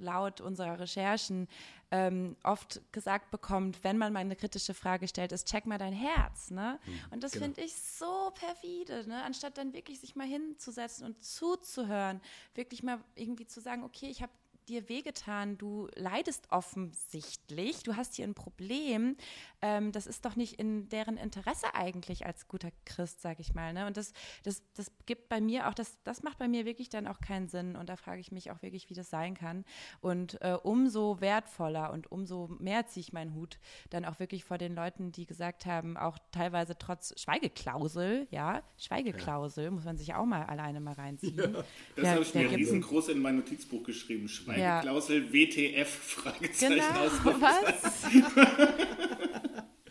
laut 0.00 0.40
unserer 0.40 0.78
Recherchen 0.78 1.48
ähm, 1.90 2.36
oft 2.42 2.80
gesagt 2.92 3.30
bekommt, 3.30 3.82
wenn 3.82 3.98
man 3.98 4.12
mal 4.12 4.20
eine 4.20 4.36
kritische 4.36 4.74
Frage 4.74 5.08
stellt, 5.08 5.32
ist, 5.32 5.48
check 5.48 5.66
mal 5.66 5.78
dein 5.78 5.92
Herz. 5.92 6.50
Ne? 6.50 6.78
Mhm, 6.86 7.00
und 7.10 7.24
das 7.24 7.32
genau. 7.32 7.46
finde 7.46 7.62
ich 7.62 7.74
so 7.74 8.32
perfide, 8.34 9.08
ne? 9.08 9.22
anstatt 9.24 9.58
dann 9.58 9.72
wirklich 9.72 10.00
sich 10.00 10.14
mal 10.14 10.26
hinzusetzen 10.26 11.04
und 11.04 11.22
zuzuhören, 11.22 12.20
wirklich 12.54 12.82
mal 12.82 13.00
irgendwie 13.14 13.46
zu 13.46 13.60
sagen, 13.60 13.82
okay, 13.82 14.06
ich 14.08 14.22
habe 14.22 14.32
dir 14.70 14.88
wehgetan, 14.88 15.58
du 15.58 15.88
leidest 15.94 16.50
offensichtlich, 16.50 17.82
du 17.82 17.96
hast 17.96 18.14
hier 18.14 18.26
ein 18.26 18.34
Problem. 18.34 19.16
Ähm, 19.62 19.92
das 19.92 20.06
ist 20.06 20.24
doch 20.24 20.36
nicht 20.36 20.54
in 20.54 20.88
deren 20.88 21.16
Interesse 21.16 21.74
eigentlich 21.74 22.24
als 22.24 22.48
guter 22.48 22.70
Christ, 22.86 23.20
sag 23.20 23.40
ich 23.40 23.52
mal. 23.54 23.72
Ne? 23.72 23.86
Und 23.86 23.96
das, 23.96 24.12
das, 24.44 24.62
das 24.74 24.90
gibt 25.06 25.28
bei 25.28 25.40
mir 25.40 25.68
auch, 25.68 25.74
das, 25.74 25.98
das 26.04 26.22
macht 26.22 26.38
bei 26.38 26.48
mir 26.48 26.64
wirklich 26.64 26.88
dann 26.88 27.06
auch 27.06 27.20
keinen 27.20 27.48
Sinn. 27.48 27.76
Und 27.76 27.88
da 27.88 27.96
frage 27.96 28.20
ich 28.20 28.32
mich 28.32 28.50
auch 28.50 28.62
wirklich, 28.62 28.88
wie 28.88 28.94
das 28.94 29.10
sein 29.10 29.34
kann. 29.34 29.64
Und 30.00 30.40
äh, 30.40 30.56
umso 30.62 31.20
wertvoller 31.20 31.92
und 31.92 32.10
umso 32.10 32.48
mehr 32.58 32.86
ziehe 32.86 33.02
ich 33.02 33.12
meinen 33.12 33.34
Hut 33.34 33.58
dann 33.90 34.04
auch 34.04 34.20
wirklich 34.20 34.44
vor 34.44 34.56
den 34.56 34.74
Leuten, 34.74 35.12
die 35.12 35.26
gesagt 35.26 35.66
haben, 35.66 35.96
auch 35.96 36.18
teilweise 36.30 36.78
trotz 36.78 37.20
Schweigeklausel, 37.20 38.28
ja, 38.30 38.62
Schweigeklausel, 38.78 39.64
ja. 39.64 39.70
muss 39.70 39.84
man 39.84 39.98
sich 39.98 40.14
auch 40.14 40.24
mal 40.24 40.44
alleine 40.44 40.80
mal 40.80 40.94
reinziehen. 40.94 41.36
Ja, 41.36 41.64
das 41.96 42.08
habe 42.08 42.22
ich 42.22 42.34
mir 42.34 42.50
riesengroß 42.50 43.08
in 43.08 43.20
mein 43.20 43.36
Notizbuch 43.36 43.82
geschrieben. 43.82 44.28
Schweigeklausel 44.28 44.59
ja. 44.60 44.82
WTF, 44.84 45.88
Fragezeichen 45.88 46.74
genau, 46.74 47.40
was? 47.40 48.06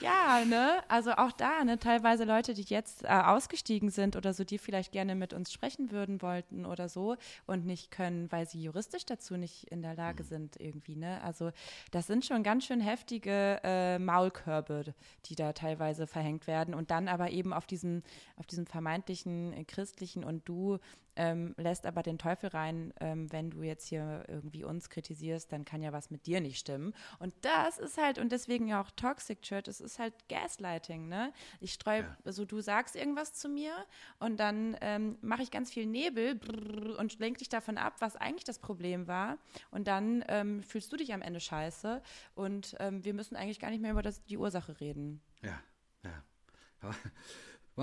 Ja, 0.01 0.45
ne? 0.45 0.81
Also 0.87 1.11
auch 1.11 1.31
da, 1.31 1.63
ne? 1.63 1.77
Teilweise 1.77 2.23
Leute, 2.23 2.53
die 2.53 2.61
jetzt 2.61 3.03
äh, 3.03 3.07
ausgestiegen 3.07 3.89
sind 3.89 4.15
oder 4.15 4.33
so, 4.33 4.43
die 4.43 4.57
vielleicht 4.57 4.91
gerne 4.91 5.13
mit 5.13 5.33
uns 5.33 5.51
sprechen 5.51 5.91
würden 5.91 6.21
wollten 6.21 6.65
oder 6.65 6.87
so 6.87 7.17
und 7.47 7.65
nicht 7.65 7.91
können, 7.91 8.31
weil 8.31 8.47
sie 8.47 8.61
juristisch 8.61 9.05
dazu 9.05 9.35
nicht 9.35 9.65
in 9.65 9.81
der 9.81 9.95
Lage 9.95 10.23
mhm. 10.23 10.27
sind 10.27 10.59
irgendwie, 10.59 10.95
ne? 10.95 11.21
Also 11.23 11.51
das 11.91 12.07
sind 12.07 12.25
schon 12.25 12.43
ganz 12.43 12.65
schön 12.65 12.79
heftige 12.79 13.59
äh, 13.63 13.99
Maulkörbe, 13.99 14.93
die 15.25 15.35
da 15.35 15.51
teilweise 15.51 16.07
verhängt 16.07 16.47
werden 16.47 16.73
und 16.73 16.91
dann 16.91 17.07
aber 17.09 17.31
eben 17.31 17.51
auf 17.51 17.65
diesen, 17.65 18.03
auf 18.37 18.47
diesen 18.47 18.67
vermeintlichen 18.67 19.51
äh, 19.53 19.65
christlichen 19.65 20.23
und 20.23 20.47
du 20.47 20.79
ähm, 21.19 21.53
lässt 21.57 21.85
aber 21.85 22.01
den 22.01 22.17
Teufel 22.17 22.49
rein, 22.49 22.93
ähm, 23.01 23.29
wenn 23.31 23.51
du 23.51 23.61
jetzt 23.61 23.85
hier 23.85 24.23
irgendwie 24.29 24.63
uns 24.63 24.89
kritisierst, 24.89 25.51
dann 25.51 25.65
kann 25.65 25.81
ja 25.81 25.91
was 25.91 26.09
mit 26.09 26.25
dir 26.25 26.39
nicht 26.39 26.57
stimmen. 26.57 26.93
Und 27.19 27.33
das 27.41 27.77
ist 27.77 27.97
halt, 27.97 28.19
und 28.19 28.31
deswegen 28.31 28.67
ja 28.69 28.81
auch 28.81 28.89
Toxic 28.91 29.41
Church, 29.41 29.67
es 29.67 29.81
ist 29.81 29.99
halt 29.99 30.13
Gaslighting, 30.29 31.09
ne? 31.09 31.33
Ich 31.59 31.73
streue, 31.73 32.03
ja. 32.03 32.17
also 32.23 32.45
du 32.45 32.61
sagst 32.61 32.95
irgendwas 32.95 33.33
zu 33.33 33.49
mir 33.49 33.73
und 34.19 34.39
dann 34.39 34.77
ähm, 34.79 35.17
mache 35.21 35.43
ich 35.43 35.51
ganz 35.51 35.69
viel 35.69 35.85
Nebel 35.85 36.95
und 36.97 37.19
lenke 37.19 37.39
dich 37.39 37.49
davon 37.49 37.77
ab, 37.77 37.95
was 37.99 38.15
eigentlich 38.15 38.45
das 38.45 38.59
Problem 38.59 39.07
war. 39.07 39.37
Und 39.71 39.89
dann 39.89 40.23
ähm, 40.29 40.63
fühlst 40.63 40.89
du 40.93 40.95
dich 40.95 41.13
am 41.13 41.21
Ende 41.21 41.41
scheiße 41.41 42.01
und 42.35 42.77
ähm, 42.79 43.03
wir 43.03 43.13
müssen 43.13 43.35
eigentlich 43.35 43.59
gar 43.59 43.71
nicht 43.71 43.81
mehr 43.81 43.91
über 43.91 44.03
das, 44.03 44.23
die 44.23 44.37
Ursache 44.37 44.79
reden. 44.79 45.21
Ja, 45.41 45.59
ja. 46.05 46.91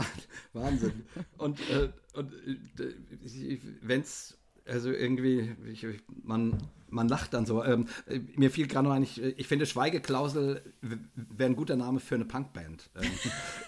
Wahnsinn. 0.53 1.05
Und, 1.39 1.61
äh, 1.71 1.91
und 2.15 2.33
äh, 2.81 3.59
wenn 3.83 4.01
es, 4.01 4.39
also 4.67 4.91
irgendwie, 4.91 5.55
ich, 5.71 5.87
man, 6.23 6.59
man 6.89 7.09
lacht 7.09 7.35
dann 7.35 7.47
so. 7.47 7.65
Ähm, 7.65 7.87
mir 8.35 8.51
fiel 8.51 8.67
gerade 8.67 8.89
noch 8.89 8.95
ein, 8.95 9.03
ich, 9.03 9.21
ich 9.23 9.47
finde 9.47 9.67
Schweigeklausel 9.67 10.63
wäre 10.81 11.51
ein 11.51 11.57
guter 11.57 11.77
Name 11.77 12.01
für 12.01 12.17
eine 12.17 12.25
Punkband. 12.25 12.91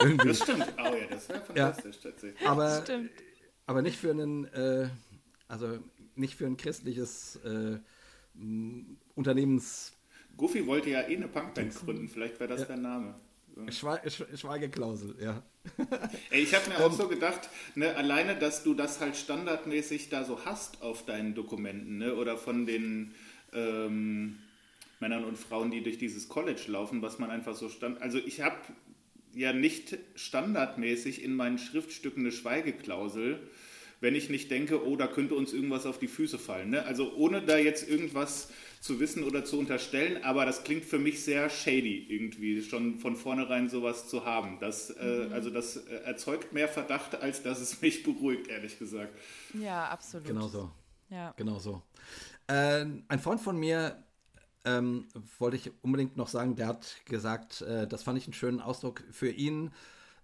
Ähm, 0.01 0.19
das 0.25 0.39
stimmt. 0.39 0.67
Oh 0.79 0.95
ja, 0.95 1.07
das 1.11 1.29
wäre 1.29 1.41
fantastisch 1.41 1.97
ja, 2.03 2.11
tatsächlich. 2.11 2.49
Aber, 2.49 2.85
aber 3.67 3.83
nicht 3.83 3.99
für 3.99 4.11
einen, 4.11 4.45
äh, 4.47 4.89
also 5.47 5.79
nicht 6.15 6.35
für 6.35 6.47
ein 6.47 6.57
christliches 6.57 7.37
äh, 7.45 7.79
Unternehmens. 9.15 9.93
Goofy 10.37 10.67
wollte 10.67 10.91
ja 10.91 11.03
eh 11.03 11.17
eine 11.17 11.29
Punkband 11.29 11.75
gründen, 11.75 12.09
vielleicht 12.09 12.39
wäre 12.39 12.49
das 12.49 12.61
ja. 12.63 12.67
der 12.67 12.77
Name. 12.77 13.15
Schwe 13.71 14.01
Schweigeklausel, 14.37 15.17
ja. 15.21 15.43
Ey, 16.31 16.43
ich 16.43 16.55
habe 16.55 16.69
mir 16.69 16.79
auch 16.79 16.93
so 16.93 17.09
gedacht, 17.09 17.49
ne, 17.75 17.95
alleine, 17.97 18.37
dass 18.37 18.63
du 18.63 18.75
das 18.75 19.01
halt 19.01 19.17
standardmäßig 19.17 20.09
da 20.09 20.25
so 20.25 20.45
hast 20.45 20.83
auf 20.83 21.05
deinen 21.05 21.35
Dokumenten, 21.35 21.99
ne, 21.99 22.15
oder 22.15 22.37
von 22.37 22.67
den 22.67 23.15
ähm, 23.53 24.39
Männern 25.01 25.25
und 25.25 25.39
Frauen, 25.39 25.71
die 25.71 25.83
durch 25.83 25.99
dieses 25.99 26.29
College 26.29 26.63
laufen, 26.67 27.03
was 27.03 27.19
man 27.19 27.31
einfach 27.31 27.55
so 27.55 27.69
stand. 27.69 28.03
Also 28.03 28.19
ich 28.19 28.41
habe 28.41 28.57
ja 29.35 29.53
nicht 29.53 29.99
standardmäßig 30.17 31.23
in 31.23 31.35
meinen 31.35 31.59
Schriftstücken 31.59 32.23
eine 32.23 32.33
Schweigeklausel, 32.33 33.39
wenn 34.01 34.15
ich 34.15 34.31
nicht 34.31 34.51
denke, 34.51 34.87
oh, 34.87 34.97
da 34.97 35.07
könnte 35.07 35.35
uns 35.35 35.53
irgendwas 35.53 35.87
auf 35.87 35.99
die 35.99 36.09
Füße 36.09 36.39
fallen. 36.39 36.71
Ne? 36.71 36.85
Also 36.85 37.15
ohne 37.15 37.43
da 37.43 37.57
jetzt 37.57 37.89
irgendwas 37.89 38.49
zu 38.81 39.01
wissen 39.01 39.25
oder 39.25 39.45
zu 39.45 39.59
unterstellen, 39.59 40.23
aber 40.23 40.47
das 40.47 40.63
klingt 40.63 40.85
für 40.85 40.99
mich 40.99 41.25
sehr 41.25 41.51
shady 41.51 42.07
irgendwie, 42.09 42.63
schon 42.63 42.99
von 42.99 43.17
vornherein 43.17 43.69
sowas 43.69 44.09
zu 44.09 44.25
haben. 44.25 44.59
Das, 44.61 44.91
äh, 44.91 45.27
mhm. 45.27 45.33
Also 45.33 45.51
das 45.51 45.77
äh, 45.77 45.95
erzeugt 46.05 46.53
mehr 46.53 46.69
Verdacht, 46.69 47.21
als 47.21 47.43
dass 47.43 47.61
es 47.61 47.81
mich 47.83 48.03
beruhigt, 48.03 48.49
ehrlich 48.49 48.79
gesagt. 48.79 49.19
Ja, 49.55 49.87
absolut. 49.89 50.27
Genau 50.27 50.49
so. 50.49 50.71
Ja. 51.11 51.35
Genau 51.37 51.59
so. 51.59 51.83
Äh, 52.47 52.87
ein 53.09 53.19
Freund 53.19 53.41
von 53.41 53.59
mir 53.59 54.03
ähm, 54.65 55.09
wollte 55.39 55.57
ich 55.57 55.73
unbedingt 55.83 56.17
noch 56.17 56.29
sagen, 56.29 56.57
der 56.57 56.69
hat 56.69 56.97
gesagt, 57.07 57.63
äh, 57.63 57.87
das 57.87 58.03
fand 58.03 58.19
ich 58.19 58.27
einen 58.27 58.35
schönen 58.35 58.61
Ausdruck 58.61 59.03
für 59.11 59.31
ihn, 59.31 59.71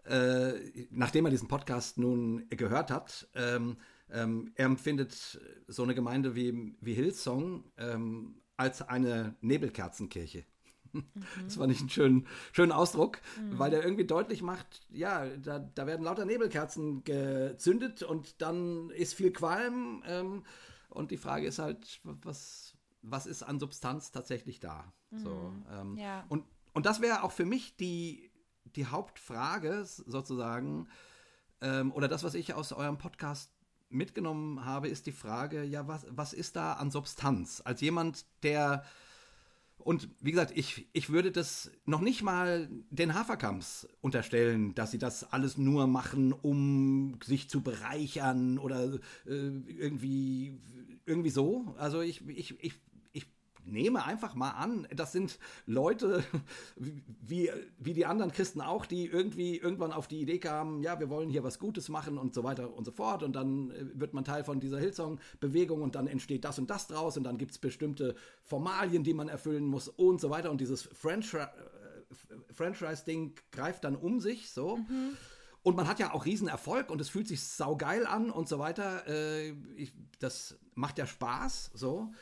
äh, 0.04 0.86
nachdem 0.90 1.24
er 1.24 1.30
diesen 1.30 1.48
Podcast 1.48 1.98
nun 1.98 2.46
gehört 2.50 2.90
hat, 2.90 3.28
ähm, 3.34 3.76
ähm, 4.10 4.52
er 4.54 4.66
empfindet 4.66 5.40
so 5.66 5.82
eine 5.82 5.94
Gemeinde 5.94 6.34
wie, 6.34 6.76
wie 6.80 6.94
Hillsong 6.94 7.64
ähm, 7.78 8.40
als 8.56 8.82
eine 8.82 9.34
Nebelkerzenkirche. 9.40 10.44
Mhm. 10.92 11.04
Das 11.44 11.56
fand 11.56 11.72
ich 11.72 11.80
einen 11.80 11.90
schönen, 11.90 12.26
schönen 12.52 12.72
Ausdruck, 12.72 13.20
mhm. 13.40 13.58
weil 13.58 13.70
der 13.70 13.82
irgendwie 13.82 14.06
deutlich 14.06 14.42
macht, 14.42 14.86
ja, 14.90 15.26
da, 15.26 15.58
da, 15.58 15.86
werden 15.86 16.04
lauter 16.04 16.24
Nebelkerzen 16.24 17.02
gezündet 17.04 18.02
und 18.02 18.40
dann 18.40 18.90
ist 18.90 19.14
viel 19.14 19.32
Qualm. 19.32 20.02
Ähm, 20.06 20.44
und 20.88 21.10
die 21.10 21.16
Frage 21.16 21.46
ist 21.46 21.58
halt, 21.58 22.00
was, 22.04 22.76
was 23.02 23.26
ist 23.26 23.42
an 23.42 23.58
Substanz 23.58 24.12
tatsächlich 24.12 24.60
da? 24.60 24.92
Mhm. 25.10 25.18
So, 25.18 25.52
ähm, 25.72 25.96
ja. 25.96 26.24
und, 26.28 26.44
und 26.72 26.86
das 26.86 27.00
wäre 27.00 27.24
auch 27.24 27.32
für 27.32 27.44
mich 27.44 27.76
die, 27.76 28.30
die 28.76 28.86
Hauptfrage 28.86 29.84
sozusagen, 29.84 30.88
ähm, 31.60 31.92
oder 31.92 32.08
das, 32.08 32.24
was 32.24 32.34
ich 32.34 32.54
aus 32.54 32.72
eurem 32.72 32.98
Podcast 32.98 33.50
mitgenommen 33.88 34.64
habe, 34.64 34.88
ist 34.88 35.06
die 35.06 35.12
Frage, 35.12 35.62
ja, 35.64 35.86
was, 35.86 36.06
was 36.10 36.32
ist 36.32 36.56
da 36.56 36.74
an 36.74 36.90
Substanz? 36.90 37.62
Als 37.64 37.80
jemand, 37.80 38.26
der 38.42 38.84
und 39.78 40.08
wie 40.20 40.30
gesagt, 40.30 40.52
ich, 40.56 40.88
ich 40.92 41.10
würde 41.10 41.30
das 41.30 41.70
noch 41.84 42.00
nicht 42.00 42.22
mal 42.22 42.68
den 42.90 43.14
Haferkamps 43.14 43.86
unterstellen, 44.00 44.74
dass 44.74 44.92
sie 44.92 44.98
das 44.98 45.32
alles 45.32 45.58
nur 45.58 45.86
machen, 45.86 46.32
um 46.32 47.18
sich 47.22 47.50
zu 47.50 47.60
bereichern 47.60 48.58
oder 48.58 48.94
äh, 49.26 49.50
irgendwie, 49.66 50.58
irgendwie 51.04 51.30
so. 51.30 51.74
Also 51.76 52.00
ich, 52.00 52.26
ich, 52.28 52.56
ich 52.64 52.74
nehme 53.64 54.04
einfach 54.04 54.34
mal 54.34 54.50
an, 54.50 54.86
das 54.94 55.12
sind 55.12 55.38
Leute, 55.66 56.24
wie, 56.76 57.50
wie 57.78 57.94
die 57.94 58.06
anderen 58.06 58.32
Christen 58.32 58.60
auch, 58.60 58.86
die 58.86 59.06
irgendwie 59.06 59.56
irgendwann 59.56 59.92
auf 59.92 60.08
die 60.08 60.20
Idee 60.20 60.38
kamen, 60.38 60.82
ja, 60.82 61.00
wir 61.00 61.10
wollen 61.10 61.30
hier 61.30 61.44
was 61.44 61.58
Gutes 61.58 61.88
machen 61.88 62.18
und 62.18 62.34
so 62.34 62.44
weiter 62.44 62.74
und 62.74 62.84
so 62.84 62.92
fort. 62.92 63.22
Und 63.22 63.34
dann 63.34 63.70
äh, 63.70 64.00
wird 64.00 64.14
man 64.14 64.24
Teil 64.24 64.44
von 64.44 64.60
dieser 64.60 64.78
Hillsong-Bewegung 64.78 65.82
und 65.82 65.94
dann 65.94 66.06
entsteht 66.06 66.44
das 66.44 66.58
und 66.58 66.70
das 66.70 66.86
draus 66.86 67.16
und 67.16 67.24
dann 67.24 67.38
gibt 67.38 67.52
es 67.52 67.58
bestimmte 67.58 68.14
Formalien, 68.42 69.04
die 69.04 69.14
man 69.14 69.28
erfüllen 69.28 69.66
muss 69.66 69.88
und 69.88 70.20
so 70.20 70.30
weiter. 70.30 70.50
Und 70.50 70.60
dieses 70.60 70.86
äh, 70.86 71.46
Franchise-Ding 72.52 73.34
greift 73.50 73.84
dann 73.84 73.96
um 73.96 74.20
sich 74.20 74.50
so. 74.50 74.76
Mhm. 74.76 75.16
Und 75.64 75.76
man 75.76 75.88
hat 75.88 75.98
ja 75.98 76.12
auch 76.12 76.26
Riesenerfolg 76.26 76.90
und 76.90 77.00
es 77.00 77.08
fühlt 77.08 77.26
sich 77.26 77.42
saugeil 77.42 78.06
an 78.06 78.30
und 78.30 78.48
so 78.48 78.58
weiter. 78.58 79.06
Äh, 79.08 79.52
ich, 79.76 79.94
das 80.18 80.58
macht 80.74 80.98
ja 80.98 81.06
Spaß, 81.06 81.70
so. 81.72 82.12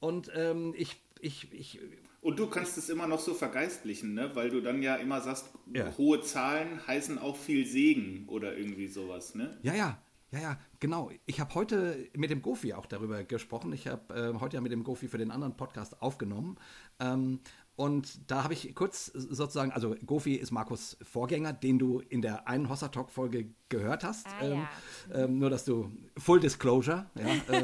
Und 0.00 0.30
ähm, 0.34 0.74
ich, 0.76 0.96
ich, 1.20 1.52
ich. 1.52 1.80
Und 2.20 2.38
du 2.38 2.48
kannst 2.48 2.76
es 2.76 2.88
immer 2.88 3.06
noch 3.06 3.20
so 3.20 3.34
vergeistlichen, 3.34 4.14
ne? 4.14 4.30
weil 4.34 4.50
du 4.50 4.60
dann 4.60 4.82
ja 4.82 4.96
immer 4.96 5.20
sagst, 5.20 5.46
ja. 5.72 5.96
hohe 5.96 6.20
Zahlen 6.20 6.86
heißen 6.86 7.18
auch 7.18 7.36
viel 7.36 7.66
Segen 7.66 8.26
oder 8.28 8.56
irgendwie 8.56 8.88
sowas, 8.88 9.34
ne? 9.34 9.58
Ja, 9.62 9.74
ja. 9.74 10.02
Ja, 10.32 10.38
ja, 10.38 10.60
genau. 10.78 11.10
Ich 11.26 11.40
habe 11.40 11.52
heute 11.56 12.08
mit 12.14 12.30
dem 12.30 12.40
Gofi 12.40 12.72
auch 12.72 12.86
darüber 12.86 13.24
gesprochen. 13.24 13.72
Ich 13.72 13.88
habe 13.88 14.14
äh, 14.14 14.38
heute 14.38 14.56
ja 14.56 14.60
mit 14.60 14.70
dem 14.70 14.84
Gofi 14.84 15.08
für 15.08 15.18
den 15.18 15.32
anderen 15.32 15.56
Podcast 15.56 16.00
aufgenommen. 16.00 16.56
Ähm, 17.00 17.40
und 17.80 18.30
da 18.30 18.44
habe 18.44 18.52
ich 18.52 18.74
kurz 18.74 19.06
sozusagen, 19.06 19.72
also 19.72 19.96
Gofi 20.04 20.34
ist 20.34 20.50
Markus 20.50 20.98
Vorgänger, 21.00 21.54
den 21.54 21.78
du 21.78 22.00
in 22.10 22.20
der 22.20 22.46
einen 22.46 22.68
Hossa 22.68 22.88
Talk 22.88 23.10
Folge 23.10 23.46
gehört 23.70 24.04
hast. 24.04 24.26
Ah, 24.26 24.42
ähm, 24.42 24.66
ja. 25.10 25.24
ähm, 25.24 25.38
nur, 25.38 25.48
dass 25.48 25.64
du 25.64 25.90
Full 26.18 26.40
Disclosure, 26.40 27.06
ja, 27.14 27.54
äh, 27.56 27.62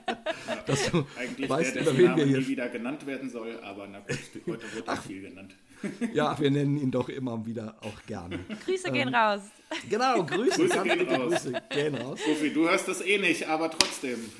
dass 0.66 0.90
du 0.90 1.04
Eigentlich 1.18 1.50
weißt, 1.50 1.74
der, 1.74 1.82
über 1.82 1.98
wen 1.98 2.16
wir 2.16 2.24
hier 2.24 2.38
nie 2.38 2.48
wieder 2.48 2.70
genannt 2.70 3.04
werden 3.04 3.28
soll, 3.28 3.60
aber 3.60 3.86
na 3.88 3.98
gut, 4.00 4.16
heute 4.46 4.74
wird 4.74 4.88
auch 4.88 5.02
viel 5.02 5.20
genannt. 5.20 5.54
ja, 6.12 6.38
wir 6.38 6.50
nennen 6.50 6.76
ihn 6.76 6.90
doch 6.90 7.08
immer 7.08 7.44
wieder 7.46 7.76
auch 7.80 8.06
gerne. 8.06 8.38
Grüße 8.64 8.88
ähm, 8.88 8.94
gehen 8.94 9.14
raus. 9.14 9.40
Genau, 9.88 10.24
Grüße, 10.24 10.56
Grüße 10.56 10.82
gehen 10.82 11.08
raus. 11.08 11.30
Grüße 11.30 11.62
gehen 11.70 11.94
raus. 11.94 12.20
Gofi, 12.24 12.52
du 12.52 12.68
hörst 12.68 12.88
das 12.88 13.00
eh 13.00 13.18
nicht, 13.18 13.48
aber 13.48 13.70
trotzdem. 13.70 14.18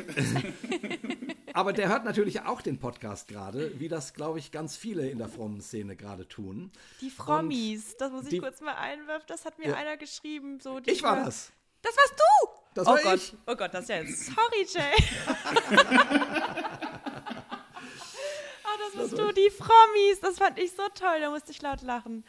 Aber 1.54 1.72
der 1.74 1.88
hört 1.88 2.04
natürlich 2.04 2.42
auch 2.42 2.62
den 2.62 2.78
Podcast 2.78 3.28
gerade, 3.28 3.78
wie 3.78 3.88
das, 3.88 4.14
glaube 4.14 4.38
ich, 4.38 4.52
ganz 4.52 4.76
viele 4.76 5.10
in 5.10 5.18
der 5.18 5.28
frommen 5.28 5.60
Szene 5.60 5.96
gerade 5.96 6.26
tun. 6.26 6.72
Die 7.02 7.10
Frommis, 7.10 7.92
Und 7.92 8.00
das 8.00 8.10
muss 8.10 8.24
ich 8.24 8.30
die, 8.30 8.38
kurz 8.38 8.62
mal 8.62 8.74
einwerfen, 8.74 9.26
das 9.28 9.44
hat 9.44 9.58
mir 9.58 9.68
ja. 9.68 9.74
einer 9.74 9.98
geschrieben. 9.98 10.60
So, 10.60 10.80
ich 10.86 11.02
war 11.02 11.24
das. 11.24 11.52
Das 11.82 11.94
warst 11.96 12.14
du! 12.16 12.48
Das 12.74 12.86
oh 12.86 12.92
war 12.92 13.02
Gott. 13.02 13.16
ich. 13.16 13.34
Oh 13.46 13.54
Gott, 13.54 13.74
das 13.74 13.82
ist 13.82 13.88
ja 13.90 13.96
jetzt. 13.96 14.26
Sorry, 14.26 14.66
Jay. 14.66 14.94
das 18.78 19.02
bist 19.02 19.18
du, 19.18 19.32
die 19.32 19.50
Frommis. 19.50 20.20
Das 20.20 20.38
fand 20.38 20.58
ich 20.58 20.70
so 20.72 20.82
toll, 20.94 21.20
da 21.20 21.30
musste 21.30 21.52
ich 21.52 21.62
laut 21.62 21.82
lachen. 21.82 22.24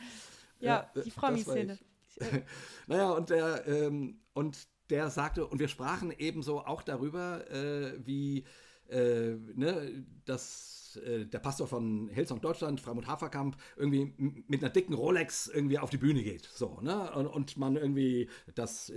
Ja, 0.60 0.90
ja 0.96 1.02
die 1.04 1.12
Frommi-Szene. 1.12 1.78
naja, 2.88 3.12
und 3.12 3.30
der, 3.30 3.68
ähm, 3.68 4.22
und 4.34 4.68
der 4.90 5.10
sagte, 5.10 5.48
und 5.48 5.60
wir 5.60 5.68
sprachen 5.68 6.12
ebenso 6.12 6.60
auch 6.60 6.84
darüber, 6.84 7.50
äh, 7.50 7.94
wie 8.06 8.46
äh, 8.90 9.36
ne, 9.56 10.06
dass 10.26 11.00
äh, 11.04 11.26
der 11.26 11.40
Pastor 11.40 11.68
von 11.68 12.10
Hillsong 12.10 12.42
Deutschland, 12.42 12.80
Freimut 12.80 13.08
Haferkamp, 13.08 13.58
irgendwie 13.76 14.14
mit 14.48 14.64
einer 14.64 14.72
dicken 14.72 14.94
Rolex 14.94 15.48
irgendwie 15.48 15.80
auf 15.80 15.90
die 15.90 15.98
Bühne 15.98 16.24
geht. 16.24 16.50
So, 16.54 16.80
ne? 16.82 17.12
Und, 17.14 17.28
und 17.28 17.58
man 17.58 17.76
irgendwie, 17.76 18.30
das 18.56 18.92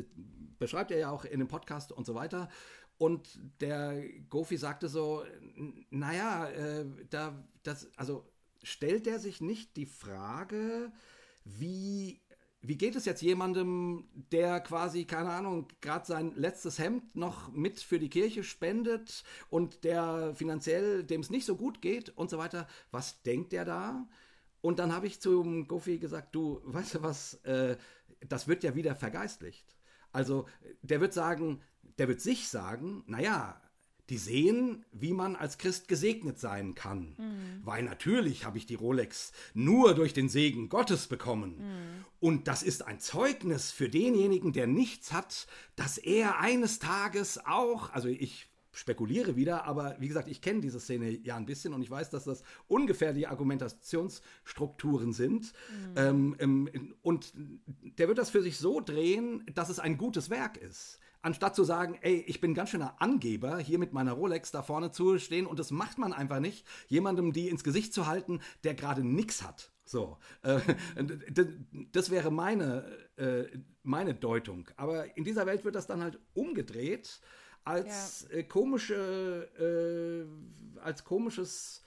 beschreibt 0.58 0.90
er 0.90 0.98
ja 0.98 1.10
auch 1.10 1.24
in 1.24 1.38
dem 1.38 1.48
Podcast 1.48 1.92
und 1.92 2.06
so 2.06 2.14
weiter. 2.14 2.48
Und 2.98 3.38
der 3.60 4.02
Gofi 4.30 4.56
sagte 4.56 4.88
so, 4.88 5.24
naja, 5.90 6.48
äh, 6.48 6.86
da, 7.10 7.44
das, 7.62 7.90
also 7.96 8.24
stellt 8.62 9.06
er 9.06 9.18
sich 9.18 9.40
nicht 9.40 9.76
die 9.76 9.86
Frage, 9.86 10.92
wie 11.44 12.20
wie 12.68 12.76
geht 12.76 12.96
es 12.96 13.04
jetzt 13.04 13.22
jemandem, 13.22 14.08
der 14.32 14.60
quasi, 14.60 15.04
keine 15.04 15.30
Ahnung, 15.30 15.68
gerade 15.80 16.06
sein 16.06 16.32
letztes 16.34 16.78
Hemd 16.78 17.14
noch 17.14 17.52
mit 17.52 17.80
für 17.80 17.98
die 17.98 18.08
Kirche 18.08 18.42
spendet 18.42 19.22
und 19.50 19.84
der 19.84 20.34
finanziell, 20.34 21.04
dem 21.04 21.20
es 21.20 21.30
nicht 21.30 21.46
so 21.46 21.56
gut 21.56 21.80
geht 21.80 22.10
und 22.10 22.30
so 22.30 22.38
weiter, 22.38 22.66
was 22.90 23.22
denkt 23.22 23.52
der 23.52 23.64
da? 23.64 24.08
Und 24.62 24.78
dann 24.80 24.92
habe 24.92 25.06
ich 25.06 25.20
zum 25.20 25.68
Gofi 25.68 25.98
gesagt, 25.98 26.34
du, 26.34 26.60
weißt 26.64 26.96
du 26.96 27.02
was, 27.02 27.34
äh, 27.44 27.76
das 28.28 28.48
wird 28.48 28.64
ja 28.64 28.74
wieder 28.74 28.96
vergeistlicht. 28.96 29.76
Also 30.10 30.46
der 30.82 31.00
wird 31.00 31.12
sagen, 31.12 31.60
der 31.98 32.08
wird 32.08 32.20
sich 32.20 32.48
sagen, 32.48 33.02
naja, 33.06 33.60
die 34.08 34.18
sehen, 34.18 34.84
wie 34.92 35.12
man 35.12 35.34
als 35.34 35.58
Christ 35.58 35.88
gesegnet 35.88 36.38
sein 36.38 36.74
kann. 36.74 37.16
Mhm. 37.18 37.60
Weil 37.64 37.82
natürlich 37.82 38.44
habe 38.44 38.58
ich 38.58 38.66
die 38.66 38.76
Rolex 38.76 39.32
nur 39.52 39.94
durch 39.94 40.12
den 40.12 40.28
Segen 40.28 40.68
Gottes 40.68 41.08
bekommen. 41.08 41.58
Mhm. 41.58 42.04
Und 42.20 42.48
das 42.48 42.62
ist 42.62 42.86
ein 42.86 43.00
Zeugnis 43.00 43.72
für 43.72 43.88
denjenigen, 43.88 44.52
der 44.52 44.66
nichts 44.66 45.12
hat, 45.12 45.46
dass 45.74 45.98
er 45.98 46.38
eines 46.38 46.78
Tages 46.78 47.44
auch, 47.46 47.92
also 47.92 48.08
ich 48.08 48.48
spekuliere 48.72 49.36
wieder, 49.36 49.64
aber 49.64 49.96
wie 49.98 50.08
gesagt, 50.08 50.28
ich 50.28 50.42
kenne 50.42 50.60
diese 50.60 50.78
Szene 50.78 51.10
ja 51.10 51.34
ein 51.36 51.46
bisschen 51.46 51.72
und 51.72 51.82
ich 51.82 51.90
weiß, 51.90 52.10
dass 52.10 52.24
das 52.24 52.42
ungefähr 52.68 53.14
die 53.14 53.26
Argumentationsstrukturen 53.26 55.14
sind. 55.14 55.52
Mhm. 55.70 55.94
Ähm, 55.96 56.36
ähm, 56.38 56.94
und 57.02 57.32
der 57.98 58.06
wird 58.06 58.18
das 58.18 58.30
für 58.30 58.42
sich 58.42 58.58
so 58.58 58.80
drehen, 58.80 59.44
dass 59.52 59.70
es 59.70 59.78
ein 59.80 59.96
gutes 59.96 60.30
Werk 60.30 60.58
ist 60.58 61.00
anstatt 61.22 61.56
zu 61.56 61.64
sagen, 61.64 61.98
ey, 62.02 62.24
ich 62.26 62.40
bin 62.40 62.54
ganz 62.54 62.70
schöner 62.70 63.00
Angeber, 63.00 63.58
hier 63.58 63.78
mit 63.78 63.92
meiner 63.92 64.12
Rolex 64.12 64.50
da 64.50 64.62
vorne 64.62 64.90
zu 64.90 65.18
stehen 65.18 65.46
und 65.46 65.58
das 65.58 65.70
macht 65.70 65.98
man 65.98 66.12
einfach 66.12 66.40
nicht, 66.40 66.66
jemandem 66.88 67.32
die 67.32 67.48
ins 67.48 67.64
Gesicht 67.64 67.92
zu 67.92 68.06
halten, 68.06 68.40
der 68.64 68.74
gerade 68.74 69.04
nichts 69.04 69.42
hat. 69.42 69.72
So, 69.84 70.18
äh, 70.42 70.60
das 71.92 72.10
wäre 72.10 72.30
meine, 72.32 72.84
äh, 73.16 73.44
meine 73.82 74.14
Deutung. 74.14 74.68
Aber 74.76 75.16
in 75.16 75.24
dieser 75.24 75.46
Welt 75.46 75.64
wird 75.64 75.76
das 75.76 75.86
dann 75.86 76.02
halt 76.02 76.18
umgedreht 76.34 77.20
als 77.64 78.26
ja. 78.30 78.38
äh, 78.38 78.44
komische, 78.44 79.48
äh, 80.76 80.80
als 80.80 81.04
komisches 81.04 81.82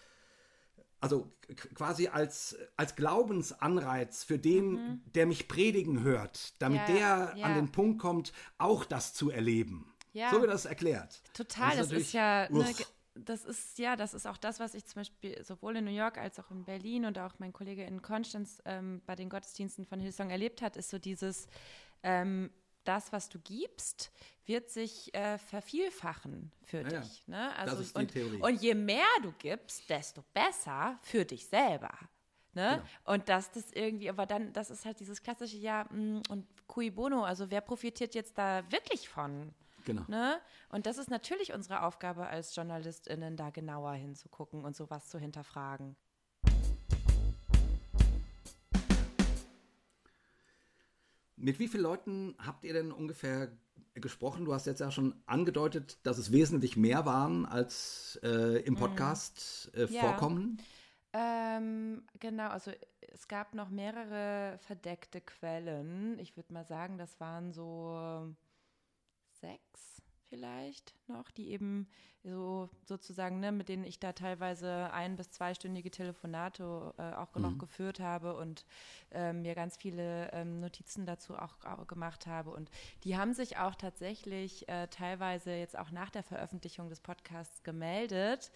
also 1.02 1.32
quasi 1.76 2.08
als, 2.08 2.58
als 2.76 2.95
Glaubensanreiz 2.95 4.24
für 4.24 4.38
den, 4.38 4.72
mhm. 4.72 5.02
der 5.16 5.26
mich 5.26 5.47
predigen 5.47 6.04
hört, 6.04 6.62
damit 6.62 6.82
ja, 6.82 6.93
der 6.93 7.34
ja. 7.38 7.45
an 7.45 7.56
den 7.56 7.72
Punkt 7.72 8.00
kommt, 8.00 8.34
auch 8.58 8.86
das 8.86 9.14
zu 9.14 9.30
erleben. 9.30 9.93
Ja. 10.14 10.32
So 10.32 10.41
wird 10.41 10.52
das 10.52 10.66
erklärt. 10.66 11.22
Total, 11.34 11.78
das 11.78 11.88
ist, 11.88 11.93
das 11.93 12.02
ist 12.02 12.14
ja, 12.14 12.50
ne, 12.50 12.66
das 13.16 13.45
ist 13.45 13.80
ja, 13.80 13.95
das 13.95 14.14
ist 14.14 14.28
auch 14.28 14.38
das, 14.38 14.60
was 14.60 14.74
ich 14.74 14.86
zum 14.86 15.02
Beispiel 15.02 15.43
sowohl 15.43 15.78
in 15.78 15.86
New 15.86 15.91
York 15.91 16.18
als 16.18 16.39
auch 16.39 16.52
in 16.52 16.64
Berlin 16.64 17.06
und 17.06 17.18
auch 17.20 17.34
mein 17.39 17.54
Kollege 17.54 17.84
in 17.84 18.02
Konstanz 18.02 18.62
ähm, 18.66 19.02
bei 19.06 19.16
den 19.16 19.30
Gottesdiensten 19.30 19.86
von 19.86 20.00
Hillsong 20.00 20.30
erlebt 20.30 20.62
hat, 20.62 20.78
ist 20.78 20.89
so 20.89 21.00
dieses, 21.00 21.47
ähm, 22.04 22.50
das, 22.84 23.12
was 23.12 23.30
du 23.30 23.39
gibst, 23.39 24.12
wird 24.50 24.70
sich 24.70 25.14
äh, 25.14 25.38
vervielfachen 25.38 26.52
für 26.64 26.82
ja, 26.82 27.00
dich. 27.00 27.26
Ne? 27.28 27.56
Also, 27.56 27.76
das 27.76 27.86
ist 27.86 27.95
die 27.95 28.02
und, 28.02 28.12
Theorie. 28.12 28.41
und 28.41 28.62
je 28.62 28.74
mehr 28.74 29.06
du 29.22 29.32
gibst, 29.38 29.88
desto 29.89 30.24
besser 30.34 30.97
für 31.04 31.24
dich 31.24 31.45
selber. 31.45 31.93
Ne? 32.54 32.84
Genau. 32.84 33.14
Und 33.14 33.30
dass 33.30 33.52
das 33.52 33.72
irgendwie, 33.72 34.10
aber 34.10 34.26
dann, 34.26 34.52
das 34.52 34.72
ist 34.72 34.86
halt 34.86 35.00
dieses 35.00 35.22
klassische 35.22 35.58
Ja 35.58 35.86
mm, 35.86 36.24
und 36.30 36.47
cui 36.68 36.89
bono, 36.89 37.24
also 37.24 37.52
wer 37.52 37.62
profitiert 37.62 38.16
jetzt 38.16 38.38
da 38.39 38.64
wirklich 38.72 39.08
von? 39.08 39.54
Genau. 39.86 40.04
Ne? 40.08 40.41
Und 40.70 40.88
das 40.88 40.97
ist 40.97 41.12
natürlich 41.12 41.54
unsere 41.54 41.84
Aufgabe 41.84 42.26
als 42.26 42.56
JournalistInnen, 42.56 43.38
da 43.38 43.52
genauer 43.52 43.93
hinzugucken 43.93 44.66
und 44.66 44.76
sowas 44.76 45.10
zu 45.10 45.20
hinterfragen. 45.20 45.95
Mit 51.36 51.60
wie 51.60 51.68
vielen 51.68 51.84
Leuten 51.84 52.36
habt 52.43 52.66
ihr 52.66 52.74
denn 52.74 52.91
ungefähr 52.91 53.50
gesprochen? 53.94 54.46
Du 54.46 54.54
hast 54.54 54.66
jetzt 54.66 54.80
ja 54.80 54.92
schon 54.92 55.16
angedeutet, 55.26 56.00
dass 56.04 56.18
es 56.18 56.32
wesentlich 56.32 56.78
mehr 56.78 57.06
waren, 57.06 57.46
als 57.46 58.20
äh, 58.24 58.62
im 58.62 58.74
mhm. 58.76 58.78
Podcast 58.78 59.72
äh, 59.76 59.86
ja. 59.86 60.02
vorkommen. 60.02 60.62
Ähm, 61.12 62.04
genau, 62.20 62.50
also 62.50 62.72
es 63.00 63.28
gab 63.28 63.56
noch 63.56 63.70
mehrere 63.70 64.58
verdeckte 64.60 65.22
Quellen. 65.22 66.20
Ich 66.20 66.36
würde 66.38 66.54
mal 66.54 66.66
sagen, 66.66 66.98
das 66.98 67.20
waren 67.20 67.52
so 67.52 68.36
sechs 69.42 69.89
vielleicht 70.30 70.94
noch, 71.08 71.32
die 71.32 71.50
eben 71.50 71.88
so 72.24 72.70
sozusagen, 72.86 73.40
ne, 73.40 73.52
mit 73.52 73.70
denen 73.70 73.84
ich 73.84 74.00
da 74.00 74.14
teilweise 74.14 74.92
ein- 74.94 75.16
bis 75.16 75.32
zweistündige 75.32 75.90
Telefonate 75.90 76.94
äh, 76.98 77.14
auch 77.14 77.34
mhm. 77.36 77.42
noch 77.42 77.58
geführt 77.58 78.00
habe 78.00 78.36
und 78.36 78.66
äh, 79.12 79.34
mir 79.34 79.56
ganz 79.56 79.78
viele 79.78 80.32
ähm, 80.32 80.60
Notizen 80.60 81.06
dazu 81.06 81.36
auch, 81.36 81.64
auch, 81.66 81.88
gemacht 81.88 82.28
habe. 82.28 82.52
Und 82.52 82.70
die 83.04 83.18
haben 83.18 83.34
sich 83.34 83.58
auch 83.58 83.76
tatsächlich 83.76 84.68
äh, 84.70 84.88
teilweise 84.88 85.52
jetzt 85.54 85.78
auch 85.78 85.92
nach 85.92 86.10
der 86.10 86.24
Veröffentlichung 86.24 86.90
des 86.90 87.00
Podcasts 87.00 87.64
gemeldet 87.64 88.52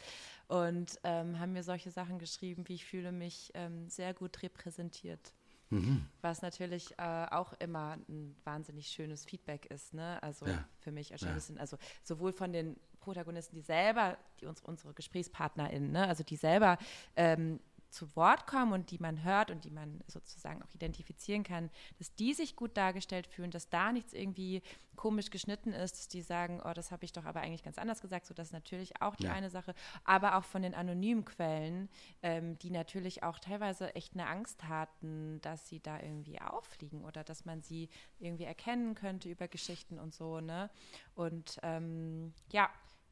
und 0.48 1.00
ähm, 1.04 1.40
haben 1.40 1.54
mir 1.54 1.64
solche 1.64 1.92
Sachen 1.92 2.20
geschrieben, 2.20 2.68
wie 2.68 2.76
ich 2.76 2.86
fühle 2.86 3.12
mich 3.12 3.52
ähm, 3.56 3.90
sehr 3.90 4.14
gut 4.14 4.44
repräsentiert. 4.44 5.34
Mhm. 5.74 6.06
Was 6.22 6.42
natürlich 6.42 6.92
äh, 7.00 7.26
auch 7.32 7.54
immer 7.54 7.98
ein 8.08 8.36
wahnsinnig 8.44 8.88
schönes 8.88 9.26
Feedback 9.26 9.66
ist, 9.68 9.94
ne? 9.94 10.22
Also 10.22 10.46
ja. 10.46 10.64
für 10.80 10.92
mich 10.92 11.14
ja. 11.30 11.34
bisschen, 11.34 11.58
also 11.58 11.78
sowohl 12.04 12.32
von 12.32 12.54
den 12.54 12.76
Protagonisten, 13.00 13.56
die 13.56 13.62
selber, 13.62 14.18
die 14.40 14.46
uns, 14.46 14.62
unsere 14.62 14.94
GesprächspartnerInnen, 14.94 15.92
ne? 15.92 16.08
also 16.08 16.24
die 16.24 16.38
selber 16.38 16.78
ähm, 17.16 17.60
zu 17.94 18.16
Wort 18.16 18.48
kommen 18.48 18.74
und 18.74 18.92
die 18.92 18.98
man 18.98 19.24
hört 19.24 19.52
und 19.52 19.66
die 19.66 19.70
man 19.70 20.04
sozusagen 20.08 20.62
auch 20.64 20.74
identifizieren 20.74 21.44
kann, 21.44 21.70
dass 22.00 22.14
die 22.16 22.34
sich 22.34 22.56
gut 22.56 22.76
dargestellt 22.76 23.28
fühlen, 23.28 23.52
dass 23.52 23.70
da 23.70 23.92
nichts 23.92 24.14
irgendwie 24.14 24.62
komisch 24.96 25.30
geschnitten 25.30 25.74
ist, 25.74 25.98
dass 25.98 26.08
die 26.08 26.22
sagen, 26.22 26.62
oh, 26.64 26.74
das 26.74 26.92
habe 26.92 27.06
ich 27.06 27.14
doch 27.14 27.26
aber 27.26 27.42
eigentlich 27.42 27.64
ganz 27.64 27.78
anders 27.78 28.02
gesagt. 28.02 28.26
So, 28.26 28.34
das 28.34 28.48
ist 28.48 28.54
natürlich 28.54 29.02
auch 29.02 29.16
die 29.16 29.26
ja. 29.26 29.34
eine 29.34 29.50
Sache. 29.50 29.74
Aber 30.04 30.38
auch 30.38 30.44
von 30.44 30.62
den 30.62 30.74
anonymen 30.74 31.26
Quellen, 31.26 31.90
ähm, 32.22 32.58
die 32.60 32.70
natürlich 32.70 33.24
auch 33.24 33.40
teilweise 33.40 33.96
echt 33.96 34.14
eine 34.14 34.28
Angst 34.28 34.64
hatten, 34.68 35.40
dass 35.42 35.68
sie 35.68 35.80
da 35.80 36.00
irgendwie 36.00 36.42
auffliegen 36.42 37.04
oder 37.04 37.24
dass 37.24 37.46
man 37.46 37.62
sie 37.62 37.90
irgendwie 38.20 38.46
erkennen 38.46 38.96
könnte 38.96 39.30
über 39.30 39.48
Geschichten 39.48 40.00
und 40.00 40.14
so. 40.14 40.40
Ne? 40.40 40.70
Und 41.16 41.60
ähm, 41.64 42.34
ja, 42.52 42.70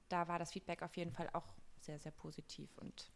da 0.10 0.28
war 0.28 0.40
das 0.40 0.52
Feedback 0.52 0.82
auf 0.82 0.98
jeden 0.98 1.12
Fall 1.12 1.30
auch 1.34 1.48
sehr, 1.80 2.00
sehr 2.00 2.12
positiv 2.12 2.78
und 2.78 3.12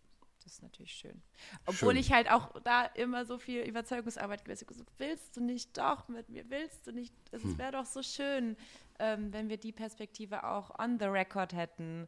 das 0.45 0.53
ist 0.53 0.61
natürlich 0.61 0.93
schön. 0.93 1.23
Obwohl 1.65 1.93
schön. 1.93 2.01
ich 2.01 2.13
halt 2.13 2.31
auch 2.31 2.51
da 2.61 2.85
immer 2.85 3.25
so 3.25 3.39
viel 3.39 3.63
Überzeugungsarbeit 3.63 4.45
gewesen 4.45 4.67
habe. 4.69 4.85
Willst 4.99 5.35
du 5.35 5.41
nicht 5.41 5.75
doch 5.75 6.07
mit 6.07 6.29
mir? 6.29 6.47
Willst 6.49 6.85
du 6.85 6.91
nicht? 6.91 7.13
Es 7.31 7.41
hm. 7.41 7.57
wäre 7.57 7.71
doch 7.71 7.85
so 7.85 8.03
schön, 8.03 8.55
ähm, 8.99 9.33
wenn 9.33 9.49
wir 9.49 9.57
die 9.57 9.71
Perspektive 9.71 10.43
auch 10.43 10.77
on 10.79 10.99
the 10.99 11.05
record 11.05 11.53
hätten. 11.53 12.07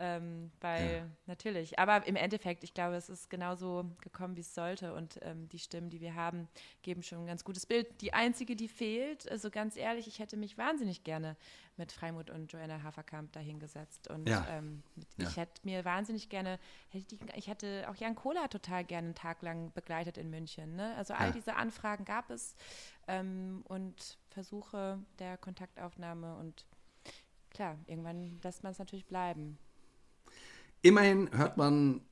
Ähm, 0.00 0.52
weil 0.60 0.98
ja. 0.98 1.06
natürlich, 1.26 1.78
aber 1.80 2.06
im 2.06 2.14
Endeffekt, 2.14 2.62
ich 2.62 2.72
glaube, 2.72 2.94
es 2.94 3.08
ist 3.08 3.30
genauso 3.30 3.84
gekommen, 4.00 4.36
wie 4.36 4.42
es 4.42 4.54
sollte. 4.54 4.94
Und 4.94 5.18
ähm, 5.22 5.48
die 5.48 5.58
Stimmen, 5.58 5.90
die 5.90 6.00
wir 6.00 6.14
haben, 6.14 6.46
geben 6.82 7.02
schon 7.02 7.18
ein 7.18 7.26
ganz 7.26 7.42
gutes 7.42 7.66
Bild. 7.66 8.00
Die 8.00 8.14
einzige, 8.14 8.54
die 8.54 8.68
fehlt, 8.68 9.28
also 9.28 9.50
ganz 9.50 9.76
ehrlich, 9.76 10.06
ich 10.06 10.20
hätte 10.20 10.36
mich 10.36 10.56
wahnsinnig 10.56 11.02
gerne 11.02 11.36
mit 11.76 11.90
Freimut 11.90 12.30
und 12.30 12.52
Joanna 12.52 12.82
Haferkamp 12.84 13.32
dahingesetzt. 13.32 14.08
Und 14.08 14.28
ja. 14.28 14.46
ähm, 14.48 14.84
ich 15.16 15.34
ja. 15.34 15.42
hätte 15.42 15.60
mir 15.64 15.84
wahnsinnig 15.84 16.28
gerne, 16.28 16.60
hätte 16.90 17.16
ich, 17.16 17.20
ich, 17.34 17.48
hätte 17.48 17.86
auch 17.88 17.96
Jan 17.96 18.14
Kohler 18.14 18.48
total 18.48 18.84
gerne 18.84 19.06
einen 19.06 19.14
Tag 19.16 19.42
lang 19.42 19.72
begleitet 19.72 20.16
in 20.16 20.30
München. 20.30 20.76
Ne? 20.76 20.94
Also 20.96 21.14
all 21.14 21.32
diese 21.32 21.56
Anfragen 21.56 22.04
gab 22.04 22.30
es 22.30 22.54
ähm, 23.08 23.62
und 23.66 24.18
Versuche 24.38 25.00
der 25.18 25.36
Kontaktaufnahme 25.36 26.36
und 26.36 26.64
klar, 27.50 27.76
irgendwann 27.86 28.38
lässt 28.44 28.62
man 28.62 28.70
es 28.70 28.78
natürlich 28.78 29.04
bleiben. 29.04 29.58
Immerhin 30.80 31.28
hört 31.36 31.56
man 31.56 32.02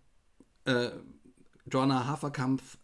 äh, 0.64 0.90
Joanna 1.66 2.04
Haferkampf 2.08 2.78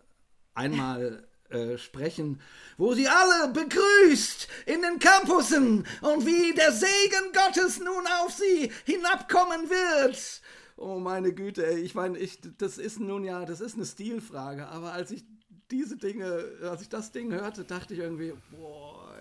einmal 0.54 1.26
äh, 1.50 1.76
sprechen, 1.76 2.40
wo 2.76 2.94
sie 2.94 3.08
alle 3.08 3.52
begrüßt 3.52 4.46
in 4.66 4.80
den 4.80 5.00
Campussen 5.00 5.88
und 6.02 6.24
wie 6.24 6.54
der 6.54 6.70
Segen 6.70 7.32
Gottes 7.32 7.80
nun 7.80 8.06
auf 8.20 8.32
sie 8.34 8.70
hinabkommen 8.84 9.68
wird. 9.68 10.40
oh 10.76 11.00
meine 11.00 11.32
Güte, 11.32 11.66
ey, 11.66 11.80
ich 11.80 11.96
meine, 11.96 12.16
ich, 12.16 12.38
das 12.58 12.78
ist 12.78 13.00
nun 13.00 13.24
ja, 13.24 13.44
das 13.44 13.60
ist 13.60 13.74
eine 13.74 13.86
Stilfrage, 13.86 14.68
aber 14.68 14.92
als 14.92 15.10
ich 15.10 15.24
diese 15.72 15.96
Dinge, 15.96 16.44
als 16.62 16.82
ich 16.82 16.88
das 16.90 17.10
Ding 17.10 17.32
hörte, 17.32 17.64
dachte 17.64 17.94
ich 17.94 18.00
irgendwie, 18.00 18.34
boah, 18.52 19.11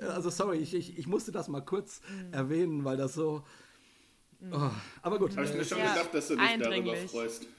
also 0.00 0.30
sorry, 0.30 0.58
ich, 0.58 0.74
ich, 0.74 0.98
ich 0.98 1.06
musste 1.06 1.32
das 1.32 1.48
mal 1.48 1.60
kurz 1.60 2.00
mhm. 2.08 2.32
erwähnen, 2.32 2.84
weil 2.84 2.96
das 2.96 3.14
so. 3.14 3.44
Mhm. 4.40 4.52
Oh, 4.52 4.70
aber 5.02 5.18
gut. 5.18 5.36
Habe 5.36 5.46
ich 5.46 5.54
mir 5.54 5.64
schon 5.64 5.78
ja, 5.78 5.94
gedacht, 5.94 6.14
dass 6.14 6.28
du 6.28 6.36
dich 6.36 6.58
darüber 6.58 6.96
freust. 6.96 7.46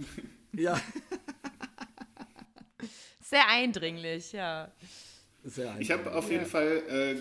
Ja. 0.53 0.79
Sehr 3.21 3.47
eindringlich, 3.47 4.31
ja. 4.31 4.71
Sehr 5.43 5.65
eindringlich. 5.65 5.89
Ich 5.89 5.91
habe 5.91 6.15
auf 6.15 6.31
jeden 6.31 6.43
ja. 6.43 6.49
Fall 6.49 6.83
äh, 6.87 7.17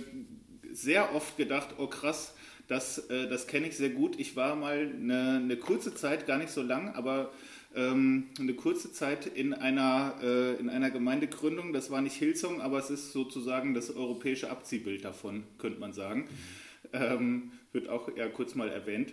sehr 0.72 1.14
oft 1.14 1.36
gedacht, 1.36 1.74
oh 1.76 1.88
krass, 1.88 2.34
das, 2.68 2.98
äh, 3.10 3.28
das 3.28 3.46
kenne 3.46 3.66
ich 3.66 3.76
sehr 3.76 3.90
gut. 3.90 4.18
Ich 4.18 4.36
war 4.36 4.56
mal 4.56 4.78
eine, 4.78 5.40
eine 5.42 5.56
kurze 5.56 5.94
Zeit, 5.94 6.26
gar 6.26 6.38
nicht 6.38 6.50
so 6.50 6.62
lang, 6.62 6.94
aber 6.94 7.32
ähm, 7.76 8.28
eine 8.40 8.54
kurze 8.54 8.92
Zeit 8.92 9.26
in 9.26 9.52
einer, 9.54 10.14
äh, 10.22 10.54
in 10.56 10.68
einer 10.68 10.90
Gemeindegründung. 10.90 11.72
Das 11.72 11.90
war 11.90 12.00
nicht 12.00 12.16
Hillsong, 12.16 12.60
aber 12.60 12.78
es 12.78 12.90
ist 12.90 13.12
sozusagen 13.12 13.74
das 13.74 13.94
europäische 13.94 14.50
Abziehbild 14.50 15.04
davon, 15.04 15.44
könnte 15.58 15.78
man 15.78 15.92
sagen. 15.92 16.26
Ähm, 16.92 17.52
wird 17.72 17.88
auch 17.88 18.08
eher 18.16 18.30
kurz 18.30 18.54
mal 18.54 18.68
erwähnt 18.68 19.12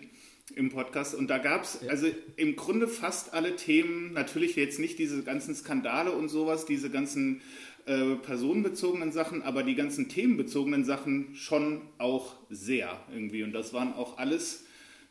im 0.54 0.70
Podcast. 0.70 1.14
Und 1.14 1.28
da 1.28 1.38
gab 1.38 1.64
es 1.64 1.86
also 1.88 2.06
im 2.36 2.56
Grunde 2.56 2.88
fast 2.88 3.34
alle 3.34 3.56
Themen, 3.56 4.12
natürlich 4.12 4.56
jetzt 4.56 4.78
nicht 4.78 4.98
diese 4.98 5.22
ganzen 5.22 5.54
Skandale 5.54 6.12
und 6.12 6.28
sowas, 6.28 6.64
diese 6.66 6.90
ganzen 6.90 7.42
äh, 7.86 8.14
personenbezogenen 8.16 9.12
Sachen, 9.12 9.42
aber 9.42 9.62
die 9.62 9.74
ganzen 9.74 10.08
themenbezogenen 10.08 10.84
Sachen 10.84 11.34
schon 11.34 11.82
auch 11.98 12.36
sehr 12.48 12.98
irgendwie. 13.12 13.42
Und 13.42 13.52
das 13.52 13.74
waren 13.74 13.92
auch 13.92 14.18
alles 14.18 14.63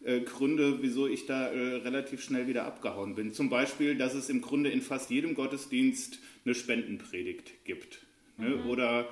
äh, 0.04 0.22
Gründe, 0.22 0.80
wieso 0.82 1.08
ich 1.08 1.26
da 1.26 1.48
äh, 1.48 1.76
relativ 1.76 2.24
schnell 2.24 2.48
wieder 2.48 2.66
abgehauen 2.66 3.16
bin. 3.16 3.34
Zum 3.34 3.50
Beispiel, 3.50 3.96
dass 3.96 4.14
es 4.14 4.30
im 4.30 4.42
Grunde 4.42 4.70
in 4.70 4.82
fast 4.82 5.10
jedem 5.10 5.34
Gottesdienst 5.34 6.20
eine 6.46 6.56
Spendenpredigt 6.56 7.64
gibt. 7.64 8.06
Ne? 8.38 8.50
Mhm. 8.50 8.70
Oder 8.70 9.10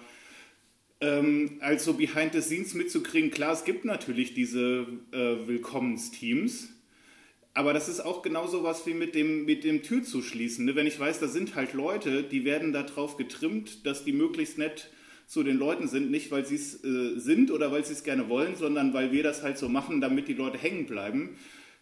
ähm, 0.99 1.57
also 1.61 1.93
behind 1.93 2.33
the 2.33 2.41
scenes 2.41 2.73
mitzukriegen, 2.73 3.31
klar, 3.31 3.53
es 3.53 3.63
gibt 3.63 3.85
natürlich 3.85 4.33
diese 4.33 4.85
äh, 5.11 5.47
Willkommensteams, 5.47 6.69
aber 7.53 7.73
das 7.73 7.89
ist 7.89 7.99
auch 7.99 8.21
genauso 8.21 8.63
was 8.63 8.85
wie 8.85 8.93
mit 8.93 9.15
dem, 9.15 9.45
mit 9.45 9.63
dem 9.63 9.83
Tür 9.83 10.03
zuschließen. 10.03 10.63
Ne? 10.63 10.75
Wenn 10.75 10.87
ich 10.87 10.99
weiß, 10.99 11.19
da 11.19 11.27
sind 11.27 11.55
halt 11.55 11.73
Leute, 11.73 12.23
die 12.23 12.45
werden 12.45 12.71
darauf 12.71 13.17
getrimmt, 13.17 13.85
dass 13.85 14.05
die 14.05 14.13
möglichst 14.13 14.57
nett 14.57 14.89
zu 15.31 15.43
den 15.43 15.57
Leuten 15.57 15.87
sind, 15.87 16.11
nicht 16.11 16.29
weil 16.29 16.45
sie 16.45 16.55
es 16.55 16.83
äh, 16.83 17.17
sind 17.17 17.51
oder 17.51 17.71
weil 17.71 17.85
sie 17.85 17.93
es 17.93 18.03
gerne 18.03 18.27
wollen, 18.27 18.57
sondern 18.57 18.93
weil 18.93 19.13
wir 19.13 19.23
das 19.23 19.43
halt 19.43 19.57
so 19.57 19.69
machen, 19.69 20.01
damit 20.01 20.27
die 20.27 20.33
Leute 20.33 20.57
hängen 20.57 20.87
bleiben. 20.87 21.37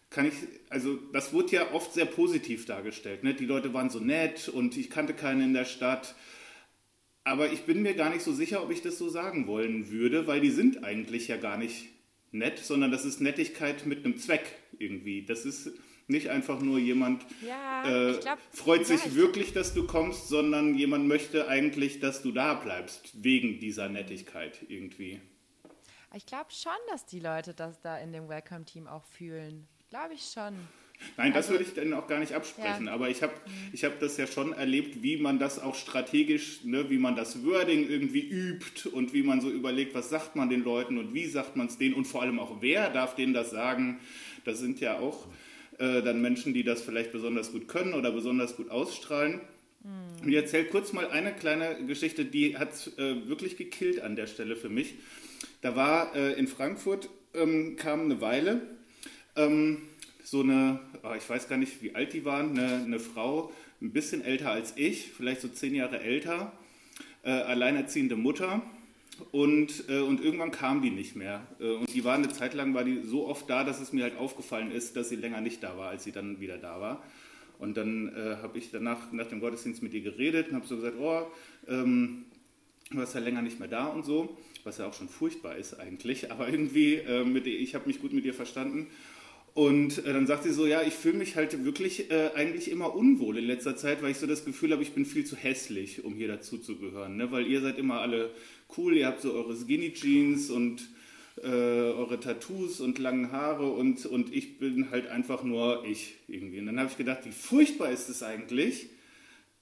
Kann 0.08 0.26
ich, 0.26 0.34
also 0.68 0.94
das 1.12 1.32
wurde 1.32 1.56
ja 1.56 1.72
oft 1.72 1.92
sehr 1.92 2.04
positiv 2.04 2.66
dargestellt. 2.66 3.24
Ne? 3.24 3.34
Die 3.34 3.46
Leute 3.46 3.74
waren 3.74 3.90
so 3.90 3.98
nett 3.98 4.48
und 4.48 4.76
ich 4.76 4.88
kannte 4.88 5.14
keinen 5.14 5.42
in 5.42 5.52
der 5.52 5.64
Stadt. 5.64 6.14
Aber 7.24 7.52
ich 7.52 7.62
bin 7.62 7.82
mir 7.82 7.94
gar 7.94 8.10
nicht 8.10 8.22
so 8.22 8.32
sicher, 8.32 8.62
ob 8.62 8.70
ich 8.70 8.82
das 8.82 8.98
so 8.98 9.08
sagen 9.08 9.48
wollen 9.48 9.90
würde, 9.90 10.28
weil 10.28 10.40
die 10.40 10.50
sind 10.50 10.84
eigentlich 10.84 11.26
ja 11.26 11.36
gar 11.36 11.58
nicht 11.58 11.88
nett, 12.30 12.60
sondern 12.60 12.92
das 12.92 13.04
ist 13.04 13.20
Nettigkeit 13.20 13.84
mit 13.84 14.04
einem 14.04 14.16
Zweck 14.16 14.44
irgendwie. 14.78 15.24
Das 15.24 15.44
ist 15.44 15.72
nicht 16.10 16.28
einfach 16.28 16.60
nur 16.60 16.78
jemand 16.78 17.24
ja, 17.46 17.84
äh, 17.84 18.18
glaub, 18.20 18.38
freut 18.52 18.86
sich 18.86 19.04
ja, 19.04 19.14
wirklich, 19.14 19.52
dass 19.52 19.74
du 19.74 19.86
kommst, 19.86 20.28
sondern 20.28 20.74
jemand 20.74 21.06
möchte 21.06 21.48
eigentlich, 21.48 22.00
dass 22.00 22.22
du 22.22 22.32
da 22.32 22.54
bleibst, 22.54 23.22
wegen 23.22 23.60
dieser 23.60 23.88
Nettigkeit 23.88 24.58
irgendwie. 24.68 25.20
Ich 26.14 26.26
glaube 26.26 26.50
schon, 26.50 26.72
dass 26.90 27.06
die 27.06 27.20
Leute 27.20 27.54
das 27.54 27.80
da 27.80 27.98
in 27.98 28.12
dem 28.12 28.28
Welcome-Team 28.28 28.86
auch 28.86 29.04
fühlen. 29.04 29.68
Glaube 29.90 30.14
ich 30.14 30.22
schon. 30.22 30.54
Nein, 31.16 31.32
das 31.32 31.46
also, 31.46 31.52
würde 31.52 31.64
ich 31.64 31.74
dann 31.74 31.92
auch 31.94 32.06
gar 32.06 32.18
nicht 32.18 32.32
absprechen. 32.32 32.86
Ja. 32.86 32.92
Aber 32.92 33.08
ich 33.08 33.22
habe 33.22 33.32
ich 33.72 33.84
hab 33.84 33.98
das 34.00 34.16
ja 34.16 34.26
schon 34.26 34.52
erlebt, 34.52 35.02
wie 35.02 35.16
man 35.16 35.38
das 35.38 35.58
auch 35.58 35.74
strategisch, 35.74 36.64
ne, 36.64 36.90
wie 36.90 36.98
man 36.98 37.16
das 37.16 37.44
Wording 37.44 37.88
irgendwie 37.88 38.20
übt 38.28 38.88
und 38.88 39.12
wie 39.12 39.22
man 39.22 39.40
so 39.40 39.50
überlegt, 39.50 39.94
was 39.94 40.10
sagt 40.10 40.36
man 40.36 40.50
den 40.50 40.62
Leuten 40.62 40.98
und 40.98 41.14
wie 41.14 41.26
sagt 41.26 41.56
man 41.56 41.68
es 41.68 41.78
denen 41.78 41.94
und 41.94 42.06
vor 42.06 42.22
allem 42.22 42.38
auch, 42.38 42.60
wer 42.60 42.90
darf 42.90 43.14
denen 43.14 43.32
das 43.32 43.50
sagen. 43.50 44.00
Das 44.44 44.58
sind 44.58 44.80
ja 44.80 44.98
auch 44.98 45.26
äh, 45.80 46.02
dann 46.02 46.20
Menschen, 46.20 46.54
die 46.54 46.62
das 46.62 46.82
vielleicht 46.82 47.10
besonders 47.10 47.50
gut 47.52 47.66
können 47.66 47.94
oder 47.94 48.12
besonders 48.12 48.56
gut 48.56 48.70
ausstrahlen. 48.70 49.40
Mhm. 49.82 50.28
Ich 50.28 50.34
erzähle 50.34 50.66
kurz 50.66 50.92
mal 50.92 51.08
eine 51.08 51.32
kleine 51.32 51.84
Geschichte, 51.86 52.24
die 52.24 52.56
hat 52.56 52.90
äh, 52.98 53.28
wirklich 53.28 53.56
gekillt 53.56 54.00
an 54.00 54.14
der 54.14 54.26
Stelle 54.26 54.54
für 54.54 54.68
mich. 54.68 54.94
Da 55.62 55.74
war 55.74 56.14
äh, 56.14 56.34
in 56.34 56.46
Frankfurt, 56.46 57.08
ähm, 57.34 57.76
kam 57.76 58.02
eine 58.02 58.20
Weile 58.20 58.62
ähm, 59.36 59.78
so 60.22 60.42
eine, 60.42 60.80
oh, 61.02 61.14
ich 61.16 61.28
weiß 61.28 61.48
gar 61.48 61.56
nicht, 61.56 61.82
wie 61.82 61.94
alt 61.94 62.12
die 62.12 62.24
waren, 62.24 62.58
eine, 62.58 62.84
eine, 62.84 62.98
Frau, 62.98 63.52
ein 63.80 63.92
bisschen 63.92 64.22
älter 64.22 64.50
als 64.50 64.74
ich, 64.76 65.10
vielleicht 65.12 65.40
so 65.40 65.48
zehn 65.48 65.74
Jahre 65.74 66.00
älter, 66.00 66.52
äh, 67.22 67.30
alleinerziehende 67.30 68.16
Mutter 68.16 68.62
und, 69.32 69.84
äh, 69.88 70.00
und 70.00 70.22
irgendwann 70.22 70.50
kam 70.50 70.82
die 70.82 70.90
nicht 70.90 71.16
mehr. 71.16 71.46
Äh, 71.60 71.72
und 71.72 71.92
die 71.92 72.04
war 72.04 72.14
eine 72.14 72.30
Zeit 72.30 72.54
lang 72.54 72.74
war 72.74 72.84
die 72.84 73.02
so 73.02 73.26
oft 73.26 73.48
da, 73.48 73.64
dass 73.64 73.80
es 73.80 73.92
mir 73.92 74.04
halt 74.04 74.16
aufgefallen 74.16 74.70
ist, 74.70 74.96
dass 74.96 75.08
sie 75.08 75.16
länger 75.16 75.40
nicht 75.40 75.62
da 75.62 75.76
war, 75.76 75.88
als 75.90 76.04
sie 76.04 76.12
dann 76.12 76.40
wieder 76.40 76.58
da 76.58 76.80
war. 76.80 77.02
Und 77.58 77.76
dann 77.76 78.08
äh, 78.16 78.36
habe 78.42 78.58
ich 78.58 78.70
danach 78.70 79.12
nach 79.12 79.26
dem 79.26 79.40
Gottesdienst 79.40 79.82
mit 79.82 79.92
ihr 79.92 80.00
geredet 80.00 80.48
und 80.48 80.56
habe 80.56 80.66
so 80.66 80.76
gesagt, 80.76 80.96
oh, 80.98 81.26
ähm, 81.68 82.24
du 82.90 82.98
warst 82.98 83.14
ja 83.14 83.20
länger 83.20 83.42
nicht 83.42 83.58
mehr 83.58 83.68
da 83.68 83.86
und 83.86 84.04
so, 84.04 84.36
was 84.64 84.78
ja 84.78 84.86
auch 84.86 84.94
schon 84.94 85.08
furchtbar 85.08 85.56
ist 85.56 85.78
eigentlich, 85.78 86.32
aber 86.32 86.48
irgendwie, 86.48 86.94
äh, 86.94 87.24
mit, 87.24 87.46
ich 87.46 87.74
habe 87.74 87.86
mich 87.86 88.00
gut 88.00 88.12
mit 88.12 88.24
ihr 88.24 88.34
verstanden. 88.34 88.86
Und 89.52 89.98
äh, 90.06 90.12
dann 90.12 90.26
sagt 90.26 90.44
sie 90.44 90.52
so, 90.52 90.66
ja, 90.66 90.82
ich 90.82 90.94
fühle 90.94 91.18
mich 91.18 91.36
halt 91.36 91.64
wirklich 91.64 92.10
äh, 92.10 92.30
eigentlich 92.34 92.70
immer 92.70 92.94
unwohl 92.94 93.36
in 93.36 93.44
letzter 93.44 93.76
Zeit, 93.76 94.00
weil 94.02 94.12
ich 94.12 94.18
so 94.18 94.26
das 94.26 94.44
Gefühl 94.44 94.72
habe, 94.72 94.82
ich 94.82 94.92
bin 94.92 95.04
viel 95.04 95.24
zu 95.24 95.36
hässlich, 95.36 96.04
um 96.04 96.14
hier 96.14 96.28
dazu 96.28 96.58
zu 96.58 96.78
gehören. 96.78 97.16
Ne? 97.16 97.32
Weil 97.32 97.46
ihr 97.46 97.60
seid 97.60 97.76
immer 97.78 98.00
alle 98.00 98.30
cool, 98.76 98.96
ihr 98.96 99.06
habt 99.06 99.20
so 99.20 99.32
eure 99.32 99.56
Skinny 99.56 99.92
Jeans 99.92 100.50
und 100.50 100.88
äh, 101.42 101.46
eure 101.46 102.20
Tattoos 102.20 102.80
und 102.80 102.98
langen 102.98 103.32
Haare 103.32 103.70
und, 103.70 104.04
und 104.06 104.34
ich 104.34 104.58
bin 104.58 104.90
halt 104.90 105.06
einfach 105.06 105.42
nur 105.42 105.84
ich 105.84 106.14
irgendwie. 106.28 106.58
Und 106.58 106.66
dann 106.66 106.78
habe 106.78 106.90
ich 106.90 106.96
gedacht, 106.96 107.20
wie 107.24 107.32
furchtbar 107.32 107.90
ist 107.90 108.08
es 108.08 108.22
eigentlich, 108.22 108.90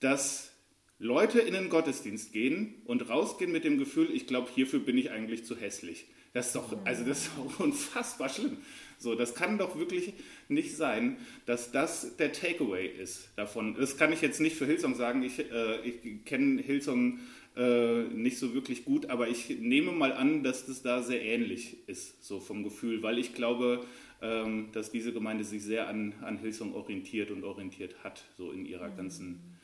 dass 0.01 0.53
Leute 0.99 1.39
in 1.41 1.55
den 1.55 1.69
Gottesdienst 1.69 2.33
gehen 2.33 2.83
und 2.85 3.09
rausgehen 3.09 3.53
mit 3.53 3.65
dem 3.65 3.79
Gefühl, 3.79 4.09
ich 4.13 4.27
glaube, 4.27 4.51
hierfür 4.53 4.81
bin 4.81 4.99
ich 4.99 5.11
eigentlich 5.11 5.45
zu 5.45 5.57
hässlich. 5.57 6.07
Das 6.33 6.49
ist 6.49 6.57
doch, 6.57 6.77
also 6.85 7.05
das 7.05 7.19
ist 7.19 7.31
doch 7.37 7.61
unfassbar 7.65 8.29
schlimm. 8.29 8.59
So, 8.99 9.15
das 9.15 9.35
kann 9.35 9.59
doch 9.59 9.79
wirklich 9.79 10.15
nicht 10.49 10.77
sein, 10.77 11.19
dass 11.47 11.71
das 11.71 12.17
der 12.17 12.33
Takeaway 12.33 12.89
ist 12.89 13.29
davon. 13.37 13.75
Das 13.75 13.97
kann 13.97 14.13
ich 14.13 14.21
jetzt 14.21 14.41
nicht 14.41 14.57
für 14.57 14.67
Hillsong 14.67 14.97
sagen. 14.97 15.23
Ich, 15.23 15.39
äh, 15.39 15.81
ich 15.83 16.25
kenne 16.25 16.61
Hillsong 16.61 17.21
äh, 17.59 18.05
nicht 18.05 18.39
so 18.39 18.55
wirklich 18.55 18.85
gut, 18.85 19.11
aber 19.11 19.29
ich 19.29 19.51
nehme 19.51 19.91
mal 19.91 20.13
an, 20.13 20.45
dass 20.45 20.67
das 20.67 20.81
da 20.83 21.03
sehr 21.03 21.23
ähnlich 21.23 21.89
ist, 21.89 22.25
so 22.25 22.39
vom 22.39 22.63
Gefühl, 22.63 23.03
weil 23.03 23.19
ich 23.19 23.35
glaube, 23.35 23.85
ähm, 24.23 24.71
dass 24.73 24.93
diese 24.93 25.13
Gemeinde 25.13 25.43
sich 25.43 25.65
sehr 25.65 25.89
an, 25.89 26.15
an 26.23 26.39
Hillsong 26.39 26.73
orientiert 26.73 27.33
und 27.33 27.43
orientiert 27.43 28.05
hat, 28.05 28.25
so 28.37 28.53
in 28.53 28.65
ihrer 28.65 28.91
mhm. 28.91 28.97
ganzen 28.97 29.59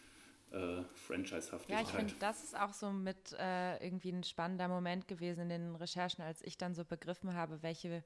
äh, 0.51 0.83
Franchise-Haftigkeit. 1.07 1.85
Ja, 1.85 1.89
ich 1.89 1.95
finde, 1.95 2.15
das 2.19 2.43
ist 2.43 2.59
auch 2.59 2.73
so 2.73 2.91
mit 2.91 3.33
äh, 3.39 3.85
irgendwie 3.85 4.11
ein 4.11 4.25
spannender 4.25 4.67
Moment 4.67 5.07
gewesen 5.07 5.43
in 5.43 5.49
den 5.49 5.77
Recherchen, 5.77 6.23
als 6.25 6.43
ich 6.43 6.59
dann 6.59 6.75
so 6.75 6.85
begriffen 6.85 7.35
habe, 7.35 7.63
welche 7.63 8.03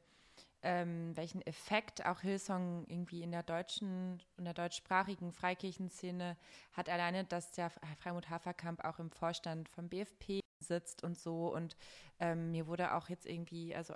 ähm, 0.63 1.17
welchen 1.17 1.43
Effekt 1.43 2.05
auch 2.05 2.21
Hillsong 2.21 2.85
irgendwie 2.89 3.23
in 3.23 3.31
der 3.31 3.43
deutschen, 3.43 4.21
in 4.37 4.45
der 4.45 4.55
deutschsprachigen 4.55 5.33
Freikirchenszene 5.33 6.37
hat, 6.73 6.89
alleine, 6.89 7.25
dass 7.25 7.53
der 7.53 7.71
Freimut 7.99 8.29
Haferkamp 8.29 8.85
auch 8.85 8.99
im 8.99 9.11
Vorstand 9.11 9.69
vom 9.69 9.89
BFP 9.89 10.41
sitzt 10.59 11.05
und 11.05 11.17
so. 11.17 11.55
Und 11.55 11.77
ähm, 12.19 12.51
mir 12.51 12.67
wurde 12.67 12.95
auch 12.95 13.09
jetzt 13.09 13.27
irgendwie, 13.27 13.75
also 13.75 13.95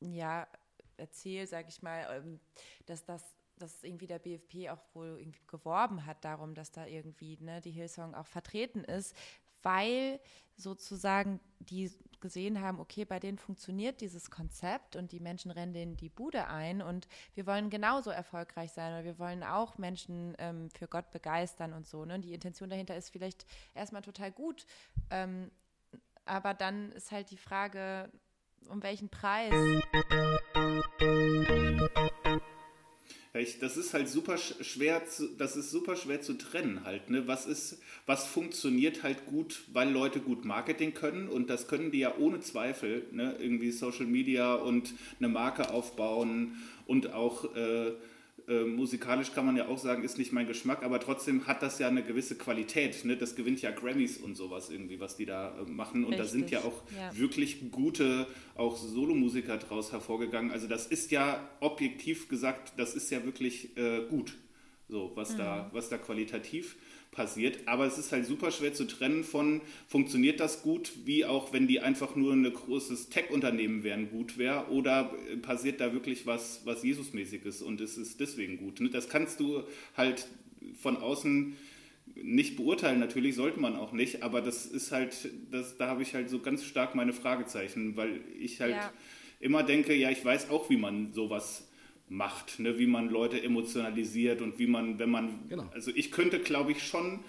ja, 0.00 0.46
erzählt, 0.96 1.48
sage 1.48 1.68
ich 1.68 1.82
mal, 1.82 2.06
ähm, 2.10 2.40
dass 2.86 3.04
das 3.04 3.36
dass 3.58 3.82
irgendwie 3.82 4.06
der 4.06 4.18
BFP 4.18 4.68
auch 4.70 4.82
wohl 4.94 5.18
irgendwie 5.18 5.44
geworben 5.46 6.04
hat 6.04 6.24
darum, 6.24 6.54
dass 6.54 6.72
da 6.72 6.86
irgendwie 6.86 7.38
ne, 7.40 7.60
die 7.60 7.70
Hillsong 7.70 8.14
auch 8.14 8.26
vertreten 8.26 8.84
ist, 8.84 9.16
weil 9.66 10.20
sozusagen 10.56 11.40
die 11.58 11.90
gesehen 12.20 12.60
haben, 12.60 12.78
okay, 12.78 13.04
bei 13.04 13.18
denen 13.18 13.36
funktioniert 13.36 14.00
dieses 14.00 14.30
Konzept 14.30 14.94
und 14.96 15.12
die 15.12 15.20
Menschen 15.20 15.50
rennen 15.50 15.74
denen 15.74 15.96
die 15.96 16.08
Bude 16.08 16.46
ein 16.46 16.80
und 16.80 17.08
wir 17.34 17.46
wollen 17.46 17.68
genauso 17.68 18.10
erfolgreich 18.10 18.72
sein 18.72 18.92
oder 18.94 19.04
wir 19.04 19.18
wollen 19.18 19.42
auch 19.42 19.76
Menschen 19.76 20.34
ähm, 20.38 20.70
für 20.70 20.86
Gott 20.86 21.10
begeistern 21.10 21.72
und 21.72 21.86
so. 21.86 22.04
Ne? 22.04 22.20
Die 22.20 22.32
Intention 22.32 22.70
dahinter 22.70 22.96
ist 22.96 23.10
vielleicht 23.10 23.44
erstmal 23.74 24.02
total 24.02 24.30
gut, 24.30 24.66
ähm, 25.10 25.50
aber 26.24 26.54
dann 26.54 26.92
ist 26.92 27.10
halt 27.10 27.30
die 27.30 27.36
Frage, 27.36 28.10
um 28.68 28.82
welchen 28.82 29.08
Preis. 29.08 29.52
Das 33.60 33.76
ist 33.76 33.94
halt 33.94 34.08
super 34.08 34.38
schwer, 34.38 35.06
zu, 35.06 35.28
das 35.36 35.56
ist 35.56 35.70
super 35.70 35.96
schwer 35.96 36.20
zu 36.20 36.34
trennen 36.34 36.84
halt. 36.84 37.10
Ne? 37.10 37.26
Was 37.26 37.46
ist, 37.46 37.78
was 38.06 38.26
funktioniert 38.26 39.02
halt 39.02 39.26
gut, 39.26 39.60
weil 39.72 39.90
Leute 39.90 40.20
gut 40.20 40.44
Marketing 40.44 40.94
können 40.94 41.28
und 41.28 41.50
das 41.50 41.68
können 41.68 41.90
die 41.90 42.00
ja 42.00 42.16
ohne 42.18 42.40
Zweifel. 42.40 43.04
Ne? 43.12 43.36
Irgendwie 43.38 43.70
Social 43.70 44.06
Media 44.06 44.54
und 44.54 44.94
eine 45.18 45.28
Marke 45.28 45.70
aufbauen 45.70 46.62
und 46.86 47.12
auch 47.12 47.54
äh, 47.54 47.92
äh, 48.48 48.64
musikalisch 48.64 49.32
kann 49.32 49.44
man 49.44 49.56
ja 49.56 49.66
auch 49.66 49.78
sagen, 49.78 50.04
ist 50.04 50.18
nicht 50.18 50.32
mein 50.32 50.46
Geschmack, 50.46 50.84
aber 50.84 51.00
trotzdem 51.00 51.46
hat 51.48 51.62
das 51.62 51.80
ja 51.80 51.88
eine 51.88 52.04
gewisse 52.04 52.36
Qualität. 52.36 53.04
Ne? 53.04 53.16
Das 53.16 53.34
gewinnt 53.34 53.60
ja 53.60 53.72
Grammys 53.72 54.18
und 54.18 54.36
sowas 54.36 54.70
irgendwie, 54.70 55.00
was 55.00 55.16
die 55.16 55.26
da 55.26 55.58
äh, 55.58 55.68
machen. 55.68 56.04
Und 56.04 56.12
Richtig. 56.12 56.26
da 56.26 56.32
sind 56.32 56.50
ja 56.50 56.60
auch 56.60 56.82
ja. 56.96 57.16
wirklich 57.18 57.72
gute, 57.72 58.26
auch 58.54 58.76
Solomusiker 58.76 59.56
draus 59.56 59.90
hervorgegangen. 59.90 60.52
Also 60.52 60.68
das 60.68 60.86
ist 60.86 61.10
ja 61.10 61.40
objektiv 61.60 62.28
gesagt, 62.28 62.74
das 62.76 62.94
ist 62.94 63.10
ja 63.10 63.24
wirklich 63.24 63.76
äh, 63.76 64.06
gut, 64.08 64.34
so 64.88 65.10
was 65.16 65.32
mhm. 65.32 65.38
da, 65.38 65.70
was 65.72 65.88
da 65.88 65.98
qualitativ 65.98 66.76
passiert. 67.16 67.66
Aber 67.66 67.86
es 67.86 67.98
ist 67.98 68.12
halt 68.12 68.26
super 68.26 68.52
schwer 68.52 68.74
zu 68.74 68.84
trennen 68.84 69.24
von, 69.24 69.62
funktioniert 69.88 70.38
das 70.38 70.62
gut, 70.62 70.92
wie 71.04 71.24
auch 71.24 71.52
wenn 71.52 71.66
die 71.66 71.80
einfach 71.80 72.14
nur 72.14 72.32
ein 72.32 72.44
großes 72.44 73.08
Tech-Unternehmen 73.08 73.82
wären, 73.82 74.10
gut 74.10 74.38
wäre, 74.38 74.68
oder 74.70 75.12
äh, 75.32 75.36
passiert 75.38 75.80
da 75.80 75.92
wirklich 75.92 76.26
was, 76.26 76.60
was 76.64 76.84
Jesusmäßiges 76.84 77.62
und 77.62 77.80
es 77.80 77.96
ist 77.96 78.20
deswegen 78.20 78.58
gut. 78.58 78.80
Ne? 78.80 78.90
Das 78.90 79.08
kannst 79.08 79.40
du 79.40 79.64
halt 79.96 80.28
von 80.80 80.96
außen 80.96 81.56
nicht 82.14 82.56
beurteilen, 82.56 83.00
natürlich 83.00 83.34
sollte 83.34 83.60
man 83.60 83.76
auch 83.76 83.92
nicht, 83.92 84.22
aber 84.22 84.40
das 84.40 84.66
ist 84.66 84.92
halt, 84.92 85.28
das, 85.50 85.76
da 85.76 85.88
habe 85.88 86.02
ich 86.02 86.14
halt 86.14 86.30
so 86.30 86.38
ganz 86.38 86.64
stark 86.64 86.94
meine 86.94 87.12
Fragezeichen, 87.12 87.96
weil 87.96 88.20
ich 88.38 88.60
halt 88.60 88.76
ja. 88.76 88.92
immer 89.40 89.62
denke, 89.62 89.94
ja, 89.94 90.10
ich 90.10 90.24
weiß 90.24 90.50
auch, 90.50 90.70
wie 90.70 90.76
man 90.76 91.12
sowas 91.12 91.65
macht, 92.08 92.58
ne? 92.60 92.78
wie 92.78 92.86
man 92.86 93.08
Leute 93.08 93.42
emotionalisiert 93.42 94.40
und 94.40 94.58
wie 94.58 94.66
man, 94.66 94.98
wenn 94.98 95.10
man, 95.10 95.48
genau. 95.48 95.68
also 95.74 95.90
ich 95.94 96.12
könnte, 96.12 96.38
glaube 96.38 96.72
ich, 96.72 96.86
schon 96.86 97.20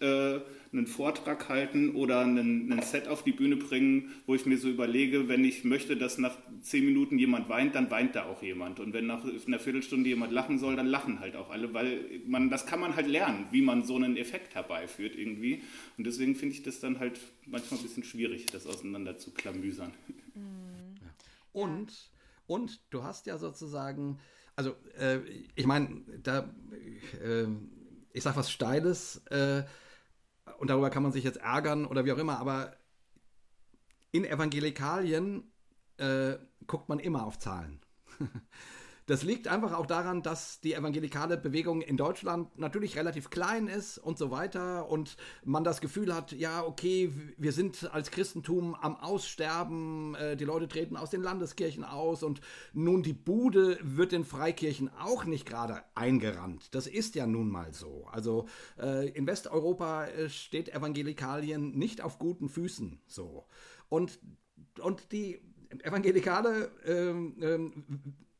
äh, 0.00 0.40
einen 0.72 0.86
Vortrag 0.86 1.48
halten 1.48 1.94
oder 1.94 2.20
einen, 2.20 2.72
einen, 2.72 2.82
Set 2.82 3.06
auf 3.06 3.22
die 3.22 3.32
Bühne 3.32 3.56
bringen, 3.56 4.12
wo 4.26 4.34
ich 4.34 4.44
mir 4.44 4.58
so 4.58 4.68
überlege, 4.68 5.28
wenn 5.28 5.44
ich 5.44 5.62
möchte, 5.62 5.96
dass 5.96 6.18
nach 6.18 6.36
zehn 6.62 6.84
Minuten 6.84 7.18
jemand 7.18 7.48
weint, 7.48 7.76
dann 7.76 7.90
weint 7.90 8.16
da 8.16 8.24
auch 8.24 8.42
jemand. 8.42 8.80
Und 8.80 8.92
wenn 8.92 9.06
nach 9.06 9.22
einer 9.46 9.60
Viertelstunde 9.60 10.08
jemand 10.08 10.32
lachen 10.32 10.58
soll, 10.58 10.74
dann 10.74 10.86
lachen 10.86 11.20
halt 11.20 11.36
auch 11.36 11.50
alle, 11.50 11.72
weil 11.74 12.20
man, 12.26 12.50
das 12.50 12.66
kann 12.66 12.80
man 12.80 12.96
halt 12.96 13.06
lernen, 13.06 13.46
wie 13.52 13.62
man 13.62 13.84
so 13.84 13.94
einen 13.94 14.16
Effekt 14.16 14.54
herbeiführt 14.54 15.14
irgendwie. 15.16 15.62
Und 15.96 16.06
deswegen 16.06 16.34
finde 16.34 16.56
ich 16.56 16.62
das 16.62 16.80
dann 16.80 16.98
halt 16.98 17.20
manchmal 17.46 17.78
ein 17.78 17.84
bisschen 17.84 18.04
schwierig, 18.04 18.46
das 18.46 18.66
auseinander 18.66 19.16
zu 19.16 19.32
klamüsern. 19.32 19.92
Mhm. 20.34 20.98
Und 21.52 21.92
und 22.46 22.80
du 22.90 23.02
hast 23.02 23.26
ja 23.26 23.38
sozusagen, 23.38 24.20
also 24.56 24.74
äh, 24.98 25.18
ich 25.54 25.66
meine, 25.66 26.02
da, 26.22 26.50
äh, 27.22 27.46
ich 28.12 28.22
sag 28.22 28.36
was 28.36 28.50
Steiles 28.50 29.18
äh, 29.26 29.64
und 30.58 30.68
darüber 30.70 30.90
kann 30.90 31.02
man 31.02 31.12
sich 31.12 31.24
jetzt 31.24 31.38
ärgern 31.38 31.86
oder 31.86 32.04
wie 32.04 32.12
auch 32.12 32.18
immer, 32.18 32.38
aber 32.38 32.76
in 34.12 34.24
Evangelikalien 34.24 35.52
äh, 35.96 36.34
guckt 36.66 36.88
man 36.88 36.98
immer 36.98 37.24
auf 37.24 37.38
Zahlen. 37.38 37.80
Das 39.06 39.22
liegt 39.22 39.48
einfach 39.48 39.74
auch 39.74 39.84
daran, 39.84 40.22
dass 40.22 40.60
die 40.60 40.72
evangelikale 40.72 41.36
Bewegung 41.36 41.82
in 41.82 41.98
Deutschland 41.98 42.58
natürlich 42.58 42.96
relativ 42.96 43.28
klein 43.28 43.66
ist 43.66 43.98
und 43.98 44.16
so 44.16 44.30
weiter 44.30 44.88
und 44.88 45.16
man 45.44 45.62
das 45.62 45.82
Gefühl 45.82 46.14
hat, 46.14 46.32
ja, 46.32 46.64
okay, 46.64 47.12
wir 47.36 47.52
sind 47.52 47.92
als 47.92 48.10
Christentum 48.10 48.74
am 48.74 48.96
Aussterben, 48.96 50.14
äh, 50.14 50.36
die 50.36 50.44
Leute 50.44 50.68
treten 50.68 50.96
aus 50.96 51.10
den 51.10 51.22
Landeskirchen 51.22 51.84
aus 51.84 52.22
und 52.22 52.40
nun 52.72 53.02
die 53.02 53.12
Bude 53.12 53.78
wird 53.82 54.12
den 54.12 54.24
Freikirchen 54.24 54.90
auch 54.98 55.26
nicht 55.26 55.46
gerade 55.46 55.82
eingerannt. 55.94 56.74
Das 56.74 56.86
ist 56.86 57.14
ja 57.14 57.26
nun 57.26 57.50
mal 57.50 57.74
so. 57.74 58.06
Also 58.10 58.46
äh, 58.80 59.10
in 59.10 59.26
Westeuropa 59.26 60.06
äh, 60.06 60.30
steht 60.30 60.74
Evangelikalien 60.74 61.76
nicht 61.76 62.00
auf 62.00 62.18
guten 62.18 62.48
Füßen 62.48 63.02
so. 63.06 63.46
Und, 63.90 64.18
und 64.80 65.12
die 65.12 65.42
Evangelikale 65.82 66.70
ähm, 66.86 67.36
ähm, 67.42 67.84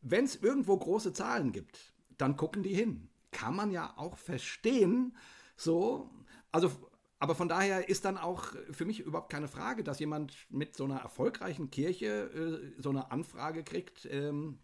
wenn 0.05 0.24
es 0.24 0.36
irgendwo 0.36 0.76
große 0.76 1.12
Zahlen 1.12 1.52
gibt, 1.52 1.93
dann 2.18 2.36
gucken 2.36 2.62
die 2.62 2.74
hin. 2.74 3.09
Kann 3.32 3.56
man 3.56 3.72
ja 3.72 3.94
auch 3.97 4.18
verstehen. 4.18 5.16
So, 5.56 6.10
also, 6.52 6.70
aber 7.18 7.35
von 7.35 7.48
daher 7.48 7.89
ist 7.89 8.05
dann 8.05 8.18
auch 8.18 8.55
für 8.70 8.85
mich 8.85 9.01
überhaupt 9.01 9.32
keine 9.32 9.48
Frage, 9.48 9.82
dass 9.82 9.98
jemand 9.98 10.36
mit 10.51 10.76
so 10.76 10.85
einer 10.85 10.98
erfolgreichen 10.98 11.70
Kirche 11.70 12.06
äh, 12.06 12.81
so 12.81 12.90
eine 12.90 13.10
Anfrage 13.10 13.64
kriegt, 13.64 14.06
ähm, 14.10 14.59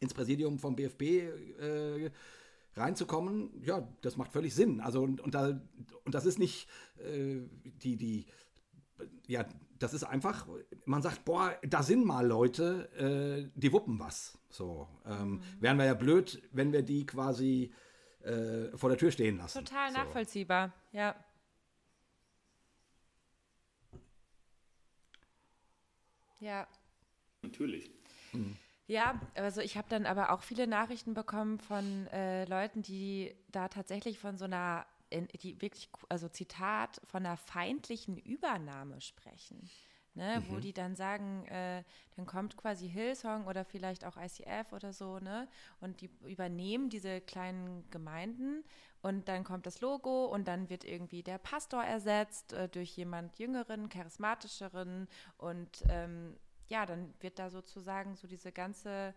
ins 0.00 0.12
Präsidium 0.12 0.58
vom 0.58 0.76
BFB 0.76 1.02
äh, 1.02 2.10
reinzukommen. 2.74 3.62
Ja, 3.62 3.88
das 4.02 4.16
macht 4.16 4.32
völlig 4.32 4.54
Sinn. 4.54 4.80
Also, 4.80 5.02
und, 5.02 5.20
und, 5.20 5.34
da, 5.34 5.60
und 6.04 6.14
das 6.14 6.26
ist 6.26 6.38
nicht 6.38 6.68
äh, 6.98 7.40
die, 7.64 7.96
die, 7.96 8.26
ja, 9.26 9.46
das 9.80 9.94
ist 9.94 10.04
einfach, 10.04 10.46
man 10.84 11.02
sagt, 11.02 11.24
boah, 11.24 11.58
da 11.62 11.82
sind 11.82 12.04
mal 12.04 12.26
Leute, 12.26 12.90
äh, 12.96 13.50
die 13.58 13.72
wuppen 13.72 13.98
was. 13.98 14.38
So, 14.50 14.86
ähm, 15.06 15.32
mhm. 15.32 15.42
wären 15.58 15.78
wir 15.78 15.86
ja 15.86 15.94
blöd, 15.94 16.42
wenn 16.52 16.72
wir 16.72 16.82
die 16.82 17.06
quasi 17.06 17.72
äh, 18.22 18.76
vor 18.76 18.90
der 18.90 18.98
Tür 18.98 19.10
stehen 19.10 19.38
lassen. 19.38 19.64
Total 19.64 19.90
so. 19.90 19.98
nachvollziehbar, 19.98 20.72
ja. 20.92 21.16
Ja. 26.40 26.66
Natürlich. 27.42 27.90
Mhm. 28.32 28.56
Ja, 28.86 29.18
also 29.34 29.62
ich 29.62 29.78
habe 29.78 29.88
dann 29.88 30.04
aber 30.04 30.30
auch 30.30 30.42
viele 30.42 30.66
Nachrichten 30.66 31.14
bekommen 31.14 31.58
von 31.58 32.06
äh, 32.08 32.44
Leuten, 32.44 32.82
die 32.82 33.34
da 33.50 33.68
tatsächlich 33.68 34.18
von 34.18 34.36
so 34.36 34.44
einer 34.44 34.84
in, 35.10 35.28
die 35.42 35.60
wirklich, 35.60 35.88
also 36.08 36.28
Zitat, 36.28 37.00
von 37.04 37.24
einer 37.26 37.36
feindlichen 37.36 38.16
Übernahme 38.16 39.00
sprechen. 39.00 39.68
Ne, 40.14 40.40
mhm. 40.40 40.50
wo 40.50 40.58
die 40.58 40.72
dann 40.72 40.96
sagen, 40.96 41.46
äh, 41.46 41.84
dann 42.16 42.26
kommt 42.26 42.56
quasi 42.56 42.88
Hillsong 42.88 43.46
oder 43.46 43.64
vielleicht 43.64 44.04
auch 44.04 44.16
ICF 44.16 44.72
oder 44.72 44.92
so, 44.92 45.20
ne, 45.20 45.46
und 45.80 46.00
die 46.00 46.10
übernehmen 46.26 46.90
diese 46.90 47.20
kleinen 47.20 47.88
Gemeinden 47.90 48.64
und 49.02 49.28
dann 49.28 49.44
kommt 49.44 49.66
das 49.66 49.80
Logo 49.80 50.26
und 50.26 50.48
dann 50.48 50.68
wird 50.68 50.82
irgendwie 50.82 51.22
der 51.22 51.38
Pastor 51.38 51.84
ersetzt 51.84 52.52
äh, 52.52 52.68
durch 52.68 52.96
jemand 52.96 53.38
jüngeren, 53.38 53.88
charismatischeren 53.88 55.06
und 55.38 55.84
ähm, 55.88 56.36
ja, 56.68 56.86
dann 56.86 57.14
wird 57.20 57.38
da 57.38 57.48
sozusagen 57.48 58.16
so 58.16 58.26
diese 58.26 58.50
ganze 58.50 59.14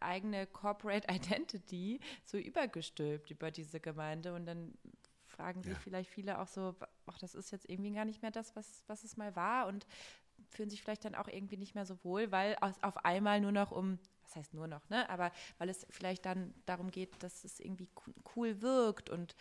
eigene 0.00 0.46
Corporate 0.46 1.06
Identity 1.12 2.00
so 2.24 2.38
übergestülpt 2.38 3.30
über 3.30 3.50
diese 3.50 3.80
Gemeinde 3.80 4.34
und 4.34 4.46
dann 4.46 4.74
fragen 5.34 5.62
sich 5.62 5.72
ja. 5.72 5.78
vielleicht 5.78 6.10
viele 6.10 6.38
auch 6.38 6.46
so, 6.46 6.74
ach, 7.06 7.18
das 7.18 7.34
ist 7.34 7.50
jetzt 7.50 7.68
irgendwie 7.68 7.92
gar 7.92 8.04
nicht 8.04 8.22
mehr 8.22 8.30
das, 8.30 8.54
was, 8.56 8.84
was 8.86 9.04
es 9.04 9.16
mal 9.16 9.34
war 9.36 9.66
und 9.66 9.86
fühlen 10.50 10.70
sich 10.70 10.82
vielleicht 10.82 11.04
dann 11.04 11.14
auch 11.14 11.28
irgendwie 11.28 11.56
nicht 11.56 11.74
mehr 11.74 11.86
so 11.86 12.02
wohl, 12.04 12.30
weil 12.30 12.56
es 12.62 12.82
auf 12.82 13.04
einmal 13.04 13.40
nur 13.40 13.52
noch 13.52 13.72
um, 13.72 13.98
was 14.22 14.36
heißt 14.36 14.54
nur 14.54 14.66
noch, 14.66 14.88
ne? 14.88 15.08
Aber 15.10 15.32
weil 15.58 15.68
es 15.68 15.86
vielleicht 15.90 16.24
dann 16.26 16.54
darum 16.66 16.90
geht, 16.90 17.22
dass 17.22 17.44
es 17.44 17.60
irgendwie 17.60 17.88
cool 18.34 18.60
wirkt 18.62 19.10
und 19.10 19.34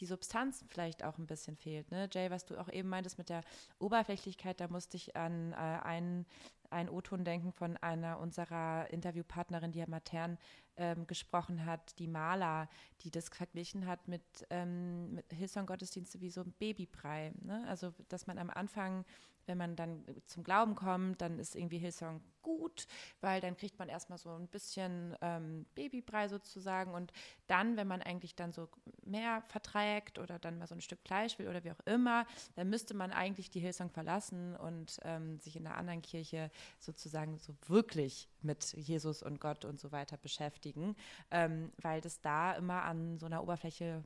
die 0.00 0.06
Substanz 0.06 0.64
vielleicht 0.68 1.04
auch 1.04 1.18
ein 1.18 1.26
bisschen 1.26 1.56
fehlt. 1.56 1.90
Ne? 1.90 2.08
Jay, 2.12 2.30
was 2.30 2.44
du 2.44 2.56
auch 2.56 2.68
eben 2.68 2.88
meintest 2.88 3.18
mit 3.18 3.28
der 3.28 3.42
Oberflächlichkeit, 3.78 4.60
da 4.60 4.68
musste 4.68 4.96
ich 4.96 5.16
an 5.16 5.52
äh, 5.52 5.56
einen, 5.56 6.26
einen 6.70 6.88
O-Ton 6.88 7.24
denken 7.24 7.52
von 7.52 7.76
einer 7.78 8.20
unserer 8.20 8.88
Interviewpartnerin, 8.90 9.72
die 9.72 9.80
ja 9.80 9.88
Matern 9.88 10.38
ähm, 10.78 11.06
gesprochen 11.06 11.66
hat, 11.66 11.98
die 11.98 12.06
Maler, 12.06 12.68
die 13.02 13.10
das 13.10 13.28
verglichen 13.28 13.86
hat 13.86 14.08
mit, 14.08 14.22
ähm, 14.50 15.14
mit 15.14 15.26
Hillsong-Gottesdienste 15.32 16.20
wie 16.20 16.30
so 16.30 16.40
ein 16.40 16.52
Babybrei. 16.58 17.32
Ne? 17.42 17.64
Also, 17.68 17.92
dass 18.08 18.26
man 18.26 18.38
am 18.38 18.50
Anfang 18.50 19.04
wenn 19.48 19.58
man 19.58 19.74
dann 19.74 20.04
zum 20.26 20.44
Glauben 20.44 20.74
kommt, 20.74 21.20
dann 21.20 21.38
ist 21.38 21.56
irgendwie 21.56 21.78
Hillsong 21.78 22.20
gut, 22.42 22.86
weil 23.20 23.40
dann 23.40 23.56
kriegt 23.56 23.78
man 23.78 23.88
erstmal 23.88 24.18
so 24.18 24.30
ein 24.30 24.46
bisschen 24.48 25.16
ähm, 25.20 25.66
Babybrei 25.74 26.28
sozusagen 26.28 26.94
und 26.94 27.12
dann, 27.46 27.76
wenn 27.76 27.86
man 27.86 28.02
eigentlich 28.02 28.36
dann 28.36 28.52
so 28.52 28.68
mehr 29.04 29.42
verträgt 29.48 30.18
oder 30.18 30.38
dann 30.38 30.58
mal 30.58 30.66
so 30.66 30.74
ein 30.74 30.80
Stück 30.80 31.00
Fleisch 31.04 31.38
will 31.38 31.48
oder 31.48 31.64
wie 31.64 31.72
auch 31.72 31.86
immer, 31.86 32.26
dann 32.54 32.70
müsste 32.70 32.94
man 32.94 33.10
eigentlich 33.10 33.50
die 33.50 33.60
Hillsong 33.60 33.90
verlassen 33.90 34.56
und 34.56 34.98
ähm, 35.02 35.40
sich 35.40 35.56
in 35.56 35.66
einer 35.66 35.76
anderen 35.76 36.02
Kirche 36.02 36.50
sozusagen 36.78 37.38
so 37.38 37.54
wirklich 37.66 38.28
mit 38.42 38.72
Jesus 38.74 39.22
und 39.22 39.40
Gott 39.40 39.64
und 39.64 39.80
so 39.80 39.92
weiter 39.92 40.16
beschäftigen, 40.16 40.96
ähm, 41.30 41.72
weil 41.78 42.00
das 42.00 42.20
da 42.20 42.54
immer 42.54 42.82
an 42.82 43.18
so 43.18 43.26
einer 43.26 43.42
Oberfläche 43.42 44.04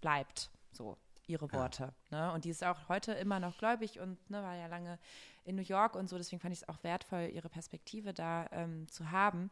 bleibt. 0.00 0.50
So, 0.72 0.96
ihre 1.30 1.52
Worte. 1.52 1.92
Ja. 2.10 2.28
Ne? 2.28 2.32
Und 2.34 2.44
die 2.44 2.50
ist 2.50 2.64
auch 2.64 2.88
heute 2.88 3.12
immer 3.12 3.40
noch 3.40 3.58
gläubig 3.58 4.00
und 4.00 4.30
ne, 4.30 4.42
war 4.42 4.56
ja 4.56 4.66
lange 4.66 4.98
in 5.44 5.56
New 5.56 5.62
York 5.62 5.94
und 5.94 6.08
so. 6.08 6.18
Deswegen 6.18 6.40
fand 6.40 6.52
ich 6.52 6.62
es 6.62 6.68
auch 6.68 6.82
wertvoll, 6.82 7.30
ihre 7.32 7.48
Perspektive 7.48 8.12
da 8.12 8.46
ähm, 8.52 8.88
zu 8.88 9.10
haben. 9.10 9.50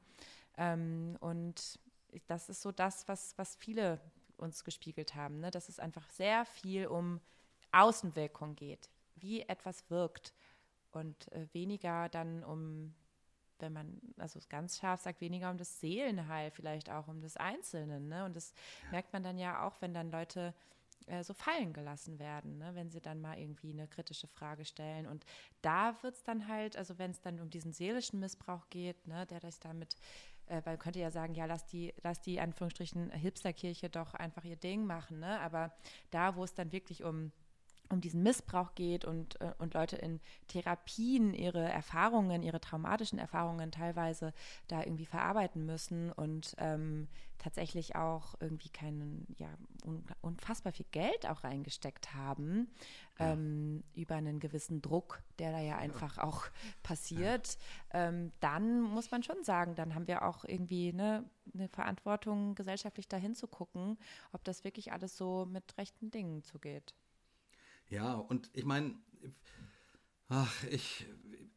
Ähm, 0.56 1.16
und 1.20 1.78
das 2.26 2.48
ist 2.48 2.62
so 2.62 2.72
das, 2.72 3.06
was, 3.09 3.36
was 3.38 3.56
viele 3.56 4.00
uns 4.36 4.64
gespiegelt 4.64 5.14
haben, 5.14 5.40
ne? 5.40 5.50
dass 5.50 5.68
es 5.68 5.78
einfach 5.78 6.09
sehr 6.10 6.44
viel 6.44 6.86
um 6.86 7.20
Außenwirkung 7.72 8.55
geht, 8.55 8.90
wie 9.16 9.42
etwas 9.42 9.90
wirkt 9.90 10.32
und 10.92 11.30
äh, 11.32 11.46
weniger 11.52 12.09
dann 12.09 12.42
um, 12.44 12.94
wenn 13.59 13.72
man 13.72 14.00
also 14.16 14.38
ganz 14.48 14.78
scharf 14.78 15.00
sagt, 15.00 15.20
weniger 15.20 15.50
um 15.50 15.59
das 15.59 15.80
Seelenheil, 15.80 16.50
vielleicht 16.50 16.90
auch 16.90 17.09
um 17.09 17.20
das 17.20 17.36
Einzelne. 17.36 18.00
Ne? 18.00 18.24
Und 18.24 18.36
das 18.36 18.55
merkt 18.90 19.12
man 19.12 19.22
dann 19.22 19.38
ja 19.38 19.66
auch, 19.66 19.80
wenn 19.80 19.92
dann 19.92 20.10
Leute 20.10 20.55
äh, 21.09 21.24
so 21.24 21.35
fallen 21.35 21.72
gelassen 21.72 22.18
werden, 22.18 22.59
ne? 22.59 22.74
wenn 22.74 22.90
sie 22.90 23.01
dann 23.01 23.20
mal 23.20 23.39
irgendwie 23.39 23.72
eine 23.72 23.89
kritische 23.89 24.28
Frage 24.28 24.64
stellen. 24.64 25.06
Und 25.06 25.24
da 25.62 26.02
wird 26.02 26.14
es 26.14 26.22
dann 26.22 26.48
halt, 26.48 26.76
also 26.76 26.98
wenn 26.98 27.10
es 27.10 27.20
dann 27.20 27.40
um 27.40 27.51
diesen 27.51 27.72
seelischen 27.72 28.20
Missbrauch 28.20 28.68
geht, 28.70 29.06
ne, 29.06 29.26
der 29.26 29.40
sich 29.40 29.59
damit 29.60 29.97
äh, 30.47 30.62
man 30.64 30.78
könnte 30.78 30.98
ja 30.98 31.10
sagen, 31.10 31.35
ja, 31.35 31.44
lass 31.44 31.66
die, 31.66 31.94
lass 32.02 32.20
die 32.20 32.40
Anführungsstrichen 32.40 33.10
Hipsterkirche 33.10 33.90
doch 33.90 34.14
einfach 34.14 34.44
ihr 34.44 34.56
Ding 34.56 34.86
machen, 34.86 35.20
ne? 35.20 35.39
Aber 35.40 35.72
da, 36.10 36.36
wo 36.36 36.44
es 36.44 36.55
dann 36.55 36.72
wirklich 36.72 37.05
um 37.05 37.32
um 37.90 38.01
diesen 38.01 38.23
Missbrauch 38.23 38.74
geht 38.74 39.05
und, 39.05 39.40
äh, 39.40 39.52
und 39.59 39.74
Leute 39.74 39.97
in 39.97 40.20
Therapien 40.47 41.35
ihre 41.35 41.62
Erfahrungen, 41.62 42.43
ihre 42.43 42.60
traumatischen 42.60 43.19
Erfahrungen 43.19 43.70
teilweise 43.70 44.32
da 44.66 44.82
irgendwie 44.82 45.06
verarbeiten 45.06 45.65
müssen 45.65 46.12
und 46.12 46.55
ähm, 46.59 47.09
tatsächlich 47.39 47.97
auch 47.97 48.35
irgendwie 48.40 48.69
keinen, 48.69 49.27
ja, 49.39 49.48
un 49.85 50.05
unfassbar 50.23 50.73
viel 50.73 50.86
Geld 50.90 51.27
auch 51.28 51.44
reingesteckt 51.44 52.15
haben 52.15 52.69
ja. 53.19 53.32
ähm, 53.32 53.85
über 53.94 54.16
einen 54.16 54.40
gewissen 54.40 54.82
Druck, 54.82 55.23
der 55.39 55.52
da 55.52 55.60
ja 55.60 55.77
einfach 55.77 56.16
ja. 56.16 56.24
auch 56.24 56.47
passiert, 56.82 57.59
ja. 57.93 58.09
ähm, 58.09 58.32
dann 58.40 58.82
muss 58.82 59.10
man 59.10 59.23
schon 59.23 59.44
sagen, 59.44 59.77
dann 59.77 59.94
haben 59.94 60.09
wir 60.09 60.23
auch 60.23 60.44
irgendwie 60.44 60.93
ne, 60.93 61.24
eine 61.55 61.69
Verantwortung, 61.69 62.55
gesellschaftlich 62.55 63.09
dahin 63.09 63.35
zu 63.35 63.47
gucken, 63.47 63.98
ob 64.32 64.44
das 64.44 64.65
wirklich 64.65 64.93
alles 64.93 65.16
so 65.16 65.47
mit 65.47 65.78
rechten 65.78 66.10
Dingen 66.10 66.43
zugeht. 66.43 66.94
Ja, 67.90 68.15
und 68.15 68.51
ich 68.52 68.65
meine, 68.65 68.94
ach, 70.28 70.52
ich, 70.70 71.06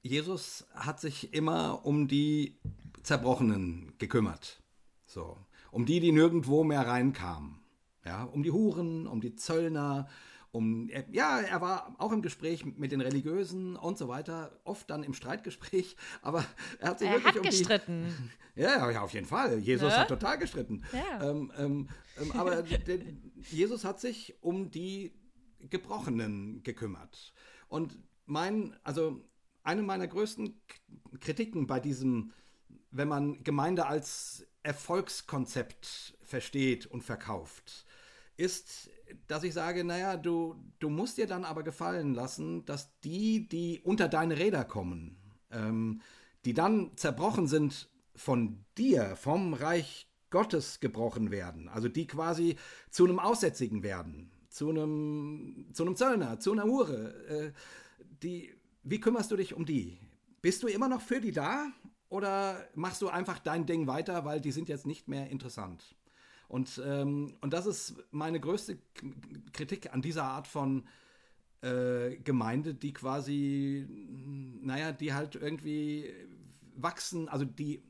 Jesus 0.02 0.66
hat 0.74 0.99
sich 0.99 1.34
immer 1.34 1.86
um 1.86 2.08
die 2.08 2.60
Zerbrochenen 3.03 3.94
gekümmert. 3.98 4.62
So, 5.06 5.38
um 5.72 5.86
die, 5.86 5.99
die 5.99 6.12
nirgendwo 6.12 6.64
mehr 6.64 6.88
reinkamen. 6.88 7.60
Ja, 8.06 8.24
um 8.24 8.44
die 8.44 8.52
Huren, 8.52 9.08
um 9.08 9.22
die 9.22 9.36
Zöllner, 9.36 10.08
um, 10.52 10.90
ja, 11.12 11.40
er 11.40 11.62
war 11.62 11.95
auch 11.98 12.12
im 12.12 12.22
Gespräch 12.22 12.66
mit 12.66 12.91
den 12.91 12.99
Religiösen 12.99 13.78
und 13.78 13.98
so 13.98 14.10
weiter, 14.10 14.60
oft 14.66 14.90
dann 14.90 15.03
im 15.03 15.14
Streitgespräch, 15.14 15.95
aber 16.22 16.44
er 16.80 16.90
hat 16.90 16.99
sich 16.99 17.08
er 17.08 17.16
wirklich 17.16 17.34
hat 17.34 17.38
um 17.38 17.44
gestritten. 17.44 18.32
Die, 18.56 18.62
ja, 18.62 18.91
ja, 18.91 19.02
auf 19.02 19.14
jeden 19.14 19.28
Fall. 19.28 19.60
Jesus 19.60 19.90
ne? 19.90 19.98
hat 19.98 20.10
total 20.10 20.38
gestritten. 20.38 20.84
Ja. 20.91 21.30
Ähm, 21.30 21.52
ähm, 21.58 21.90
ähm, 22.20 22.32
aber 22.34 22.62
der, 22.88 22.99
Jesus 23.49 23.86
hat 23.86 24.02
sich 24.02 24.36
um 24.41 24.72
die 24.72 25.14
Gebrochenen 25.70 26.64
gekümmert. 26.64 27.34
Und 27.68 27.98
mein, 28.26 28.76
also 28.84 29.22
eine 29.64 29.82
meiner 29.84 30.08
größten 30.08 30.60
Kritiken 31.20 31.68
bei 31.68 31.80
diesem, 31.80 32.32
wenn 32.92 33.08
man 33.08 33.44
Gemeinde 33.44 33.86
als 33.86 34.46
Erfolgskonzept 34.64 36.18
versteht 36.22 36.86
und 36.86 37.04
verkauft, 37.04 37.86
ist, 38.38 38.90
dass 39.28 39.44
ich 39.44 39.54
sage, 39.54 39.84
naja, 39.84 40.18
du, 40.18 40.56
du 40.80 40.90
musst 40.90 41.18
dir 41.18 41.28
dann 41.28 41.46
aber 41.46 41.64
gefallen 41.64 42.14
lassen, 42.14 42.66
dass 42.66 43.00
die, 43.02 43.48
die 43.48 43.82
unter 43.84 44.08
deine 44.08 44.38
Räder 44.38 44.64
kommen, 44.64 45.18
ähm, 45.52 46.02
die 46.46 46.54
dann 46.54 46.96
zerbrochen 46.98 47.48
sind 47.48 47.90
von 48.16 48.66
dir, 48.78 49.16
vom 49.16 49.54
Reich 49.54 50.08
Gottes 50.30 50.80
gebrochen 50.80 51.30
werden, 51.30 51.68
also 51.68 51.88
die 51.90 52.08
quasi 52.08 52.56
zu 52.90 53.04
einem 53.04 53.20
Aussätzigen 53.20 53.84
werden, 53.84 54.32
zu 54.52 54.69
einem, 54.69 55.65
zu 55.73 55.84
einem 55.84 55.95
Zöllner, 55.95 56.40
zu 56.40 56.52
einer 56.52 56.65
Hure. 56.65 57.26
Äh, 57.28 57.52
die, 58.22 58.53
wie 58.84 58.99
kümmerst 58.99 59.32
du 59.32 59.38
dich 59.38 59.53
um 59.53 59.65
die? 59.65 59.98
Bist 60.41 60.61
du 60.61 60.68
immer 60.68 60.90
noch 60.90 61.02
für 61.02 61.22
die 61.22 61.32
da 61.32 61.68
oder 62.10 62.68
machst 62.76 63.02
du 63.02 63.07
einfach 63.07 63.40
dein 63.40 63.65
Ding 63.65 63.88
weiter, 63.88 64.26
weil 64.26 64.41
die 64.41 64.52
sind 64.52 64.68
jetzt 64.68 64.86
nicht 64.86 65.07
mehr 65.07 65.30
interessant? 65.30 65.95
Und, 66.49 66.82
ähm, 66.86 67.34
und 67.40 67.53
das 67.53 67.65
ist 67.65 67.95
meine 68.11 68.40
größte 68.41 68.78
Kritik 69.53 69.94
an 69.94 70.02
dieser 70.02 70.26
Art 70.26 70.48
von 70.48 70.84
äh, 71.61 72.18
Gemeinde, 72.18 72.73
die 72.73 72.91
quasi, 72.91 73.88
naja, 74.61 74.91
die 74.91 75.14
halt 75.14 75.36
irgendwie 75.36 76.14
wachsen, 76.76 77.30
also 77.30 77.45
die, 77.45 77.82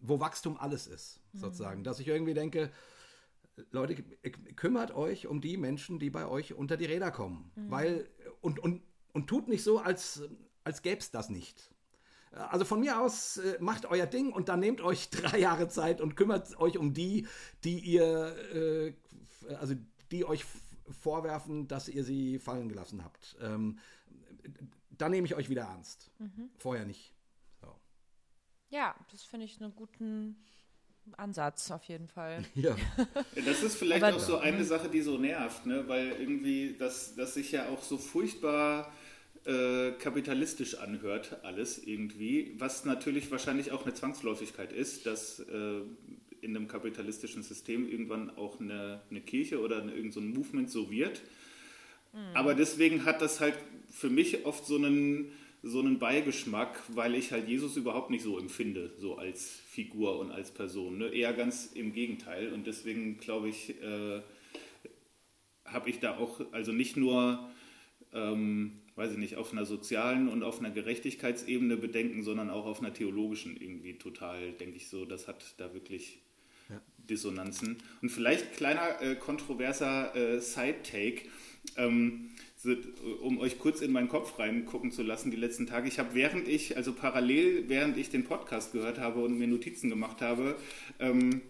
wo 0.00 0.20
Wachstum 0.20 0.56
alles 0.56 0.86
ist, 0.86 1.20
sozusagen. 1.34 1.80
Mhm. 1.80 1.84
Dass 1.84 2.00
ich 2.00 2.08
irgendwie 2.08 2.32
denke, 2.32 2.72
Leute, 3.70 4.02
kümmert 4.56 4.92
euch 4.92 5.26
um 5.26 5.40
die 5.40 5.56
Menschen, 5.56 5.98
die 5.98 6.10
bei 6.10 6.26
euch 6.26 6.54
unter 6.54 6.76
die 6.76 6.84
Räder 6.84 7.10
kommen. 7.10 7.50
Mhm. 7.56 7.70
Weil, 7.70 8.08
und, 8.40 8.58
und, 8.58 8.82
und 9.12 9.26
tut 9.28 9.48
nicht 9.48 9.62
so, 9.62 9.78
als, 9.78 10.22
als 10.64 10.82
gäbe 10.82 11.00
es 11.00 11.10
das 11.10 11.28
nicht. 11.28 11.70
Also 12.30 12.64
von 12.64 12.80
mir 12.80 13.00
aus 13.00 13.38
äh, 13.38 13.56
macht 13.60 13.86
euer 13.86 14.06
Ding 14.06 14.32
und 14.32 14.48
dann 14.48 14.60
nehmt 14.60 14.80
euch 14.80 15.10
drei 15.10 15.38
Jahre 15.38 15.68
Zeit 15.68 16.00
und 16.00 16.14
kümmert 16.14 16.58
euch 16.58 16.78
um 16.78 16.92
die, 16.92 17.26
die 17.64 17.78
ihr, 17.78 18.36
äh, 18.54 18.94
also 19.54 19.74
die 20.10 20.24
euch 20.24 20.44
vorwerfen, 20.90 21.68
dass 21.68 21.88
ihr 21.88 22.04
sie 22.04 22.38
fallen 22.38 22.68
gelassen 22.68 23.04
habt. 23.04 23.36
Ähm, 23.40 23.78
dann 24.90 25.10
nehme 25.10 25.26
ich 25.26 25.34
euch 25.34 25.48
wieder 25.48 25.62
ernst. 25.62 26.10
Mhm. 26.18 26.50
Vorher 26.58 26.84
nicht. 26.84 27.14
So. 27.60 27.74
Ja, 28.70 28.94
das 29.10 29.22
finde 29.22 29.46
ich 29.46 29.60
einen 29.60 29.74
guten 29.74 30.36
Ansatz 31.16 31.70
auf 31.70 31.84
jeden 31.84 32.08
Fall. 32.08 32.42
Ja. 32.54 32.76
das 33.34 33.62
ist 33.62 33.76
vielleicht 33.76 34.02
Aber, 34.02 34.16
auch 34.16 34.20
so 34.20 34.38
eine 34.38 34.64
Sache, 34.64 34.88
die 34.88 35.00
so 35.00 35.16
nervt, 35.18 35.66
ne? 35.66 35.84
weil 35.86 36.12
irgendwie 36.18 36.76
das, 36.78 37.14
das 37.14 37.34
sich 37.34 37.52
ja 37.52 37.68
auch 37.68 37.82
so 37.82 37.98
furchtbar 37.98 38.92
äh, 39.44 39.92
kapitalistisch 39.92 40.76
anhört, 40.76 41.38
alles 41.42 41.78
irgendwie, 41.78 42.54
was 42.58 42.84
natürlich 42.84 43.30
wahrscheinlich 43.30 43.72
auch 43.72 43.84
eine 43.84 43.94
Zwangsläufigkeit 43.94 44.72
ist, 44.72 45.06
dass 45.06 45.40
äh, 45.40 45.80
in 46.40 46.56
einem 46.56 46.68
kapitalistischen 46.68 47.42
System 47.42 47.88
irgendwann 47.88 48.30
auch 48.36 48.60
eine, 48.60 49.00
eine 49.10 49.20
Kirche 49.20 49.60
oder 49.60 49.82
eine, 49.82 49.92
irgend 49.92 50.12
so 50.12 50.20
ein 50.20 50.28
Movement 50.28 50.70
so 50.70 50.90
wird. 50.90 51.22
Mhm. 52.12 52.18
Aber 52.34 52.54
deswegen 52.54 53.04
hat 53.04 53.22
das 53.22 53.40
halt 53.40 53.54
für 53.90 54.10
mich 54.10 54.44
oft 54.44 54.66
so 54.66 54.76
einen 54.76 55.32
so 55.62 55.80
einen 55.80 55.98
Beigeschmack, 55.98 56.82
weil 56.88 57.14
ich 57.14 57.32
halt 57.32 57.48
Jesus 57.48 57.76
überhaupt 57.76 58.10
nicht 58.10 58.22
so 58.22 58.38
empfinde, 58.38 58.92
so 58.98 59.16
als 59.16 59.60
Figur 59.68 60.18
und 60.18 60.30
als 60.30 60.50
Person. 60.50 60.98
Ne? 60.98 61.08
Eher 61.08 61.32
ganz 61.32 61.70
im 61.74 61.92
Gegenteil. 61.92 62.52
Und 62.52 62.66
deswegen 62.66 63.18
glaube 63.18 63.48
ich, 63.48 63.70
äh, 63.82 64.20
habe 65.64 65.90
ich 65.90 66.00
da 66.00 66.16
auch, 66.16 66.40
also 66.52 66.72
nicht 66.72 66.96
nur, 66.96 67.50
ähm, 68.12 68.80
weiß 68.94 69.12
ich 69.12 69.18
nicht, 69.18 69.36
auf 69.36 69.52
einer 69.52 69.66
sozialen 69.66 70.28
und 70.28 70.42
auf 70.42 70.60
einer 70.60 70.70
Gerechtigkeitsebene 70.70 71.76
Bedenken, 71.76 72.22
sondern 72.22 72.50
auch 72.50 72.66
auf 72.66 72.80
einer 72.80 72.92
theologischen 72.92 73.56
irgendwie 73.56 73.94
total, 73.94 74.52
denke 74.52 74.76
ich 74.76 74.88
so, 74.88 75.04
das 75.04 75.28
hat 75.28 75.54
da 75.58 75.74
wirklich 75.74 76.20
ja. 76.68 76.80
Dissonanzen. 76.98 77.78
Und 78.00 78.10
vielleicht 78.10 78.52
kleiner 78.54 79.00
äh, 79.02 79.16
kontroverser 79.16 80.14
äh, 80.14 80.40
Side-Take. 80.40 81.22
Ähm, 81.76 82.30
um 83.22 83.38
euch 83.38 83.58
kurz 83.58 83.80
in 83.80 83.92
meinen 83.92 84.08
Kopf 84.08 84.38
reingucken 84.38 84.90
zu 84.90 85.02
lassen, 85.02 85.30
die 85.30 85.36
letzten 85.36 85.66
Tage. 85.66 85.88
Ich 85.88 85.98
habe, 85.98 86.14
während 86.14 86.48
ich, 86.48 86.76
also 86.76 86.92
parallel, 86.92 87.68
während 87.68 87.96
ich 87.96 88.10
den 88.10 88.24
Podcast 88.24 88.72
gehört 88.72 88.98
habe 88.98 89.20
und 89.20 89.38
mir 89.38 89.46
Notizen 89.46 89.90
gemacht 89.90 90.20
habe, 90.20 90.56
ähm, 90.98 91.40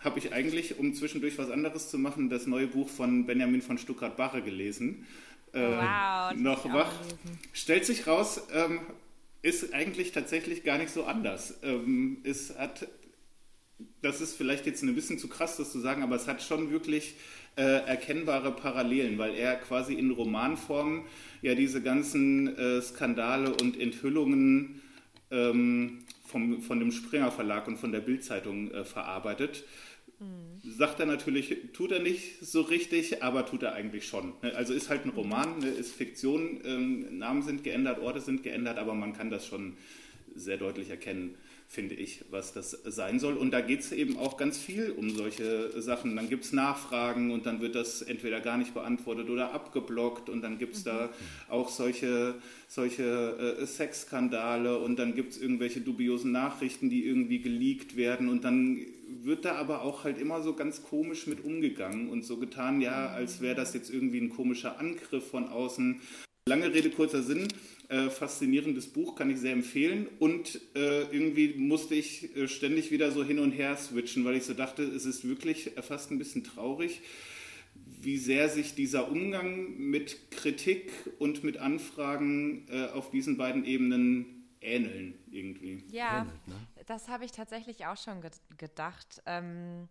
habe 0.00 0.18
ich 0.18 0.32
eigentlich, 0.32 0.78
um 0.78 0.94
zwischendurch 0.94 1.38
was 1.38 1.50
anderes 1.50 1.90
zu 1.90 1.98
machen, 1.98 2.28
das 2.28 2.46
neue 2.46 2.66
Buch 2.66 2.88
von 2.88 3.26
Benjamin 3.26 3.62
von 3.62 3.78
Stuttgart-Barre 3.78 4.42
gelesen. 4.42 5.06
Äh, 5.52 5.60
wow, 5.60 6.34
noch 6.36 6.72
wach. 6.72 6.92
Stellt 7.52 7.84
sich 7.84 8.06
raus, 8.06 8.42
ähm, 8.52 8.80
ist 9.42 9.72
eigentlich 9.72 10.12
tatsächlich 10.12 10.64
gar 10.64 10.78
nicht 10.78 10.90
so 10.90 11.04
anders. 11.04 11.58
Ähm, 11.62 12.18
es 12.24 12.56
hat, 12.56 12.86
das 14.02 14.20
ist 14.20 14.36
vielleicht 14.36 14.66
jetzt 14.66 14.82
ein 14.82 14.94
bisschen 14.94 15.18
zu 15.18 15.28
krass, 15.28 15.56
das 15.56 15.72
zu 15.72 15.80
sagen, 15.80 16.02
aber 16.02 16.16
es 16.16 16.26
hat 16.26 16.42
schon 16.42 16.70
wirklich 16.70 17.14
äh, 17.58 17.84
erkennbare 17.86 18.52
Parallelen, 18.52 19.18
weil 19.18 19.34
er 19.34 19.56
quasi 19.56 19.94
in 19.94 20.12
Romanform 20.12 21.06
ja 21.42 21.56
diese 21.56 21.82
ganzen 21.82 22.56
äh, 22.56 22.80
Skandale 22.80 23.52
und 23.52 23.78
Enthüllungen 23.78 24.80
ähm, 25.32 26.04
vom, 26.24 26.62
von 26.62 26.78
dem 26.78 26.92
Springer 26.92 27.32
Verlag 27.32 27.66
und 27.66 27.76
von 27.76 27.90
der 27.90 28.00
Bildzeitung 28.00 28.70
äh, 28.70 28.84
verarbeitet. 28.84 29.64
Mhm. 30.20 30.70
Sagt 30.70 31.00
er 31.00 31.06
natürlich, 31.06 31.56
tut 31.72 31.90
er 31.90 32.00
nicht 32.00 32.46
so 32.46 32.60
richtig, 32.60 33.24
aber 33.24 33.44
tut 33.44 33.64
er 33.64 33.74
eigentlich 33.74 34.06
schon. 34.06 34.34
Ne? 34.40 34.54
Also 34.54 34.72
ist 34.72 34.88
halt 34.88 35.04
ein 35.04 35.10
Roman, 35.10 35.58
ne? 35.58 35.66
ist 35.66 35.92
Fiktion, 35.92 36.60
ähm, 36.64 37.18
Namen 37.18 37.42
sind 37.42 37.64
geändert, 37.64 37.98
Orte 37.98 38.20
sind 38.20 38.44
geändert, 38.44 38.78
aber 38.78 38.94
man 38.94 39.14
kann 39.14 39.30
das 39.30 39.46
schon 39.46 39.76
sehr 40.36 40.58
deutlich 40.58 40.90
erkennen 40.90 41.34
finde 41.70 41.94
ich, 41.94 42.24
was 42.30 42.54
das 42.54 42.70
sein 42.70 43.20
soll. 43.20 43.34
Und 43.34 43.50
da 43.50 43.60
geht 43.60 43.80
es 43.80 43.92
eben 43.92 44.16
auch 44.16 44.38
ganz 44.38 44.56
viel 44.56 44.90
um 44.90 45.10
solche 45.10 45.80
Sachen. 45.82 46.16
Dann 46.16 46.30
gibt 46.30 46.44
es 46.44 46.52
Nachfragen 46.54 47.30
und 47.30 47.44
dann 47.44 47.60
wird 47.60 47.74
das 47.74 48.00
entweder 48.00 48.40
gar 48.40 48.56
nicht 48.56 48.72
beantwortet 48.72 49.28
oder 49.28 49.52
abgeblockt 49.52 50.30
und 50.30 50.40
dann 50.40 50.56
gibt 50.56 50.76
es 50.76 50.86
mhm. 50.86 50.90
da 50.90 51.10
auch 51.48 51.68
solche, 51.68 52.36
solche 52.68 53.58
äh, 53.60 53.66
Sexskandale 53.66 54.78
und 54.78 54.98
dann 54.98 55.14
gibt 55.14 55.32
es 55.32 55.38
irgendwelche 55.38 55.82
dubiosen 55.82 56.32
Nachrichten, 56.32 56.88
die 56.88 57.04
irgendwie 57.04 57.40
geleakt 57.40 57.96
werden 57.96 58.30
und 58.30 58.44
dann 58.44 58.78
wird 59.22 59.44
da 59.44 59.56
aber 59.56 59.82
auch 59.82 60.04
halt 60.04 60.18
immer 60.18 60.42
so 60.42 60.54
ganz 60.54 60.82
komisch 60.82 61.26
mit 61.26 61.44
umgegangen 61.44 62.08
und 62.08 62.24
so 62.24 62.38
getan, 62.38 62.80
ja, 62.80 63.08
als 63.08 63.42
wäre 63.42 63.54
das 63.54 63.74
jetzt 63.74 63.90
irgendwie 63.90 64.20
ein 64.20 64.30
komischer 64.30 64.78
Angriff 64.78 65.28
von 65.30 65.48
außen. 65.48 66.00
Lange 66.48 66.72
Rede, 66.72 66.88
kurzer 66.88 67.22
Sinn. 67.22 67.48
Äh, 67.90 68.10
faszinierendes 68.10 68.88
Buch, 68.88 69.14
kann 69.14 69.30
ich 69.30 69.38
sehr 69.38 69.54
empfehlen. 69.54 70.08
Und 70.18 70.60
äh, 70.74 71.04
irgendwie 71.04 71.54
musste 71.54 71.94
ich 71.94 72.36
äh, 72.36 72.46
ständig 72.46 72.90
wieder 72.90 73.10
so 73.12 73.24
hin 73.24 73.38
und 73.38 73.52
her 73.52 73.78
switchen, 73.78 74.26
weil 74.26 74.36
ich 74.36 74.44
so 74.44 74.52
dachte, 74.52 74.82
es 74.82 75.06
ist 75.06 75.26
wirklich 75.26 75.70
fast 75.80 76.10
ein 76.10 76.18
bisschen 76.18 76.44
traurig, 76.44 77.00
wie 77.74 78.18
sehr 78.18 78.50
sich 78.50 78.74
dieser 78.74 79.10
Umgang 79.10 79.78
mit 79.78 80.30
Kritik 80.30 80.92
und 81.18 81.44
mit 81.44 81.56
Anfragen 81.56 82.68
äh, 82.68 82.88
auf 82.88 83.10
diesen 83.10 83.38
beiden 83.38 83.64
Ebenen 83.64 84.44
ähneln 84.60 85.14
irgendwie. 85.30 85.82
Ja, 85.90 86.26
das 86.86 87.08
habe 87.08 87.24
ich 87.24 87.32
tatsächlich 87.32 87.86
auch 87.86 87.96
schon 87.96 88.20
ge 88.20 88.30
gedacht. 88.58 89.22
Ähm, 89.24 89.88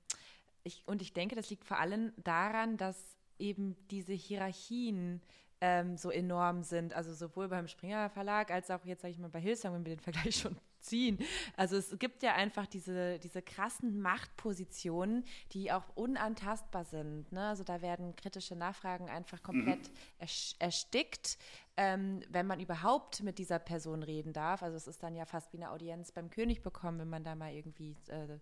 ich, 0.64 0.84
und 0.86 1.02
ich 1.02 1.14
denke, 1.14 1.36
das 1.36 1.50
liegt 1.50 1.66
vor 1.66 1.80
allem 1.80 2.12
daran, 2.24 2.78
dass 2.78 3.18
eben 3.40 3.76
diese 3.90 4.14
Hierarchien 4.14 5.22
ähm, 5.62 5.98
so 5.98 6.10
enorm 6.10 6.64
sind. 6.64 6.94
Also 6.94 7.14
sowohl 7.14 7.48
beim 7.48 7.68
Springer 7.68 8.10
Verlag 8.10 8.52
als 8.52 8.70
auch 8.72 8.84
jetzt, 8.86 9.02
sage 9.02 9.14
ich 9.14 9.20
mal, 9.20 9.30
bei 9.30 9.40
Hillsong, 9.40 9.74
wenn 9.74 9.86
wir 9.86 9.96
den 9.96 10.00
Vergleich 10.04 10.36
schon 10.36 10.58
ziehen. 10.80 11.18
Also 11.56 11.76
es 11.76 11.98
gibt 12.00 12.24
ja 12.24 12.34
einfach 12.36 12.66
diese, 12.66 13.20
diese 13.20 13.42
krassen 13.42 14.02
Machtpositionen, 14.02 15.26
die 15.52 15.72
auch 15.72 15.84
unantastbar 15.96 16.86
sind. 16.86 17.32
Ne? 17.32 17.48
Also 17.48 17.64
da 17.64 17.82
werden 17.82 18.16
kritische 18.16 18.56
Nachfragen 18.56 19.10
einfach 19.10 19.44
komplett 19.44 19.90
mhm. 19.90 20.28
erstickt, 20.60 21.38
ähm, 21.76 22.22
wenn 22.30 22.48
man 22.48 22.60
überhaupt 22.60 23.22
mit 23.22 23.38
dieser 23.38 23.60
Person 23.60 24.02
reden 24.04 24.34
darf. 24.34 24.64
Also 24.64 24.78
es 24.78 24.88
ist 24.88 25.04
dann 25.04 25.16
ja 25.16 25.26
fast 25.26 25.52
wie 25.54 25.58
eine 25.58 25.72
Audienz 25.72 26.12
beim 26.12 26.30
König 26.30 26.64
bekommen, 26.64 27.00
wenn 27.00 27.10
man 27.10 27.24
da 27.24 27.36
mal 27.36 27.54
irgendwie 27.54 27.96
äh, 28.08 28.40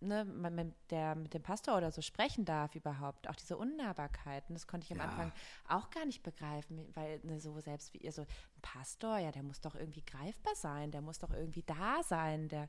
ne, 0.00 0.24
mit, 0.24 0.74
der, 0.90 1.14
mit 1.14 1.34
dem 1.34 1.42
Pastor 1.42 1.76
oder 1.76 1.90
so 1.90 2.02
sprechen 2.02 2.44
darf 2.44 2.74
überhaupt. 2.74 3.28
Auch 3.28 3.36
diese 3.36 3.56
Unnahbarkeiten, 3.56 4.54
das 4.54 4.66
konnte 4.66 4.86
ich 4.86 4.92
am 4.92 4.98
ja. 4.98 5.04
Anfang 5.04 5.32
auch 5.68 5.90
gar 5.90 6.04
nicht 6.04 6.22
begreifen, 6.22 6.88
weil 6.94 7.20
ne, 7.22 7.40
so 7.40 7.58
selbst 7.60 7.94
wie 7.94 7.98
ihr 7.98 8.12
so, 8.12 8.22
ein 8.22 8.62
Pastor, 8.62 9.18
ja, 9.18 9.32
der 9.32 9.42
muss 9.42 9.60
doch 9.60 9.74
irgendwie 9.74 10.04
greifbar 10.04 10.54
sein, 10.54 10.90
der 10.90 11.02
muss 11.02 11.18
doch 11.18 11.32
irgendwie 11.32 11.62
da 11.62 12.02
sein, 12.02 12.48
der 12.48 12.68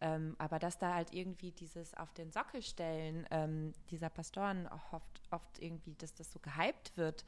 ähm, 0.00 0.36
aber 0.38 0.58
dass 0.58 0.78
da 0.78 0.94
halt 0.94 1.12
irgendwie 1.12 1.50
dieses 1.50 1.94
auf 1.94 2.12
den 2.12 2.30
Sockel 2.30 2.62
stellen 2.62 3.26
ähm, 3.30 3.72
dieser 3.90 4.08
Pastoren 4.08 4.68
oft, 4.92 5.22
oft 5.30 5.58
irgendwie, 5.60 5.94
dass 5.94 6.14
das 6.14 6.32
so 6.32 6.38
gehypt 6.38 6.96
wird, 6.96 7.24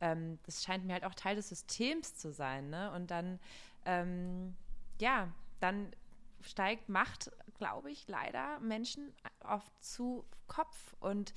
ähm, 0.00 0.38
das 0.44 0.62
scheint 0.62 0.84
mir 0.84 0.92
halt 0.92 1.04
auch 1.04 1.14
Teil 1.14 1.36
des 1.36 1.48
Systems 1.48 2.16
zu 2.16 2.32
sein. 2.32 2.68
Ne? 2.68 2.92
Und 2.92 3.10
dann, 3.10 3.38
ähm, 3.86 4.54
ja, 5.00 5.32
dann 5.60 5.90
steigt 6.42 6.88
Macht, 6.88 7.30
glaube 7.54 7.90
ich, 7.90 8.08
leider 8.08 8.60
Menschen 8.60 9.12
oft 9.44 9.72
zu 9.82 10.24
Kopf. 10.46 10.96
Und 11.00 11.32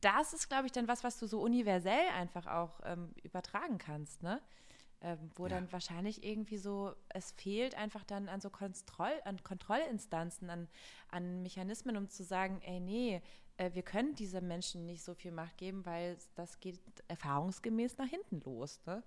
das 0.00 0.32
ist, 0.32 0.48
glaube 0.48 0.66
ich, 0.66 0.72
dann 0.72 0.88
was, 0.88 1.04
was 1.04 1.18
du 1.18 1.26
so 1.26 1.40
universell 1.40 2.08
einfach 2.14 2.46
auch 2.46 2.80
ähm, 2.84 3.12
übertragen 3.22 3.78
kannst, 3.78 4.22
ne? 4.22 4.40
Ähm, 5.02 5.30
wo 5.34 5.44
ja. 5.44 5.50
dann 5.50 5.70
wahrscheinlich 5.72 6.24
irgendwie 6.24 6.56
so, 6.56 6.94
es 7.10 7.32
fehlt 7.32 7.74
einfach 7.74 8.02
dann 8.02 8.30
an 8.30 8.40
so 8.40 8.48
Kontroll, 8.48 9.12
an 9.24 9.42
Kontrollinstanzen, 9.42 10.48
an, 10.48 10.68
an 11.10 11.42
Mechanismen, 11.42 11.98
um 11.98 12.08
zu 12.08 12.24
sagen, 12.24 12.62
ey, 12.62 12.80
nee, 12.80 13.20
äh, 13.58 13.72
wir 13.74 13.82
können 13.82 14.14
diesen 14.14 14.48
Menschen 14.48 14.86
nicht 14.86 15.04
so 15.04 15.14
viel 15.14 15.32
Macht 15.32 15.58
geben, 15.58 15.84
weil 15.84 16.16
das 16.34 16.60
geht 16.60 16.80
erfahrungsgemäß 17.08 17.98
nach 17.98 18.08
hinten 18.08 18.40
los. 18.40 18.80
Ne? 18.86 19.02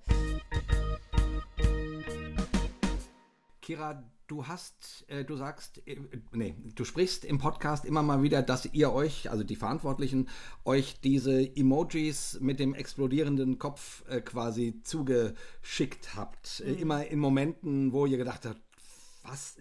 Kira, 3.61 4.03
du 4.29 4.47
hast, 4.47 5.05
äh, 5.09 5.25
du 5.25 5.35
sagst, 5.35 5.85
äh, 5.87 5.97
nee, 6.31 6.55
du 6.75 6.85
sprichst 6.85 7.25
im 7.25 7.39
Podcast 7.39 7.83
immer 7.83 8.03
mal 8.03 8.21
wieder, 8.21 8.41
dass 8.41 8.65
ihr 8.65 8.93
euch, 8.93 9.29
also 9.29 9.43
die 9.43 9.55
Verantwortlichen, 9.55 10.29
euch 10.63 11.01
diese 11.01 11.55
Emojis 11.55 12.37
mit 12.39 12.59
dem 12.59 12.73
explodierenden 12.73 13.57
Kopf 13.57 14.07
äh, 14.07 14.21
quasi 14.21 14.81
zugeschickt 14.83 16.15
habt. 16.15 16.61
Äh, 16.65 16.71
mhm. 16.71 16.77
immer 16.77 17.07
in 17.07 17.19
Momenten, 17.19 17.91
wo 17.91 18.05
ihr 18.05 18.17
gedacht 18.17 18.45
habt, 18.45 18.61
was, 19.23 19.57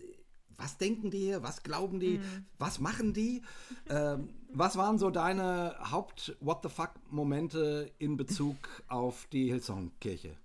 was 0.57 0.77
denken 0.77 1.11
die, 1.11 1.35
was 1.41 1.63
glauben 1.63 1.99
die, 1.99 2.19
mhm. 2.19 2.47
was 2.59 2.79
machen 2.79 3.13
die? 3.13 3.43
Ähm, 3.91 4.29
was 4.51 4.77
waren 4.77 4.99
so 4.99 5.09
deine 5.09 5.75
Haupt-What 5.91 6.59
the 6.63 6.69
fuck-Momente 6.69 7.91
in 7.97 8.19
Bezug 8.19 8.57
auf 8.87 9.27
die 9.33 9.47
Hillsong-Kirche? 9.47 10.37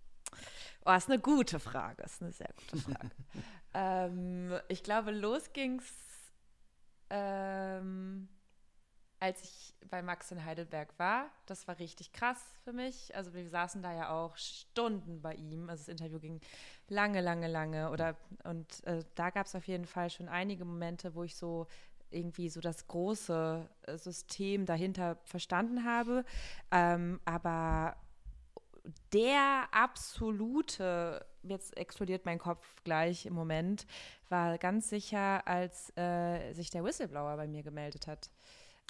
Oh, 0.86 0.94
ist 0.94 1.10
eine 1.10 1.20
gute 1.20 1.60
Frage, 1.60 2.04
ist 2.04 2.22
eine 2.22 2.32
sehr 2.32 2.50
gute 2.58 2.84
Frage. 2.84 3.12
ähm, 3.74 4.54
ich 4.68 4.84
glaube, 4.84 5.12
los 5.12 5.52
ging's, 5.54 5.92
ähm, 7.10 8.28
als 9.20 9.42
ich 9.44 9.74
bei 9.90 10.02
Max 10.02 10.32
in 10.32 10.44
Heidelberg 10.44 10.98
war. 11.00 11.30
Das 11.46 11.68
war 11.68 11.80
richtig 11.80 12.12
krass 12.12 12.42
für 12.64 12.74
mich. 12.74 13.16
Also 13.16 13.34
wir 13.34 13.48
saßen 13.50 13.82
da 13.82 13.94
ja 13.94 14.10
auch 14.10 14.36
Stunden 14.36 15.22
bei 15.22 15.36
ihm. 15.36 15.70
Also 15.70 15.84
das 15.84 15.88
Interview 15.88 16.20
ging 16.20 16.42
lange, 16.90 17.22
lange, 17.22 17.48
lange. 17.48 17.90
Oder 17.90 18.18
und 18.44 18.84
äh, 18.86 19.04
da 19.16 19.30
gab 19.30 19.46
es 19.46 19.56
auf 19.56 19.66
jeden 19.68 19.86
Fall 19.86 20.10
schon 20.10 20.28
einige 20.28 20.66
Momente, 20.66 21.16
wo 21.16 21.24
ich 21.24 21.36
so 21.36 21.68
irgendwie 22.10 22.50
so 22.50 22.60
das 22.60 22.88
große 22.88 23.68
äh, 23.84 23.98
System 23.98 24.66
dahinter 24.66 25.18
verstanden 25.24 25.86
habe. 25.86 26.26
Ähm, 26.72 27.20
aber 27.26 27.96
der 29.14 29.68
absolute, 29.72 31.26
jetzt 31.44 31.78
explodiert 31.78 32.26
mein 32.26 32.40
Kopf 32.40 32.84
gleich 32.84 33.26
im 33.26 33.34
Moment, 33.34 33.86
war 34.30 34.58
ganz 34.58 34.90
sicher, 34.90 35.48
als 35.48 35.96
äh, 35.98 36.54
sich 36.54 36.70
der 36.70 36.84
Whistleblower 36.84 37.36
bei 37.38 37.48
mir 37.48 37.64
gemeldet 37.64 38.08
hat. 38.08 38.30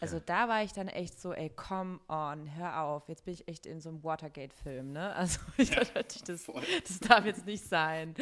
Also 0.02 0.18
ja. 0.18 0.24
da 0.26 0.50
war 0.50 0.64
ich 0.64 0.74
dann 0.74 0.88
echt 0.88 1.20
so, 1.20 1.34
ey, 1.34 1.50
come 1.50 2.00
on, 2.10 2.56
hör 2.58 2.82
auf. 2.82 3.08
Jetzt 3.08 3.26
bin 3.26 3.36
ich 3.36 3.48
echt 3.48 3.66
in 3.66 3.80
so 3.80 3.90
einem 3.90 4.04
Watergate-Film, 4.04 4.92
ne? 4.92 5.16
Also 5.24 5.40
ich 5.58 5.70
ja, 5.70 5.84
dachte, 5.84 6.24
das, 6.26 6.46
das 6.88 7.00
darf 7.00 7.26
jetzt 7.26 7.46
nicht 7.46 7.64
sein. 7.64 8.14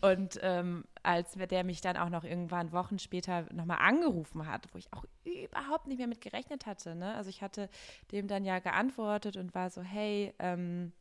Und 0.00 0.40
ähm, 0.42 0.84
als 1.02 1.34
der 1.34 1.64
mich 1.64 1.80
dann 1.80 1.96
auch 1.96 2.08
noch 2.08 2.24
irgendwann 2.24 2.72
Wochen 2.72 2.98
später 2.98 3.46
nochmal 3.52 3.78
angerufen 3.78 4.46
hat, 4.46 4.66
wo 4.72 4.78
ich 4.78 4.92
auch 4.92 5.04
überhaupt 5.24 5.86
nicht 5.86 5.98
mehr 5.98 6.08
mit 6.08 6.20
gerechnet 6.20 6.66
hatte, 6.66 6.96
ne? 6.96 7.14
Also 7.14 7.30
ich 7.30 7.42
hatte 7.42 7.68
dem 8.10 8.26
dann 8.26 8.44
ja 8.44 8.58
geantwortet 8.58 9.36
und 9.36 9.54
war 9.54 9.70
so, 9.70 9.82
hey, 9.82 10.34
ähm, 10.38 10.92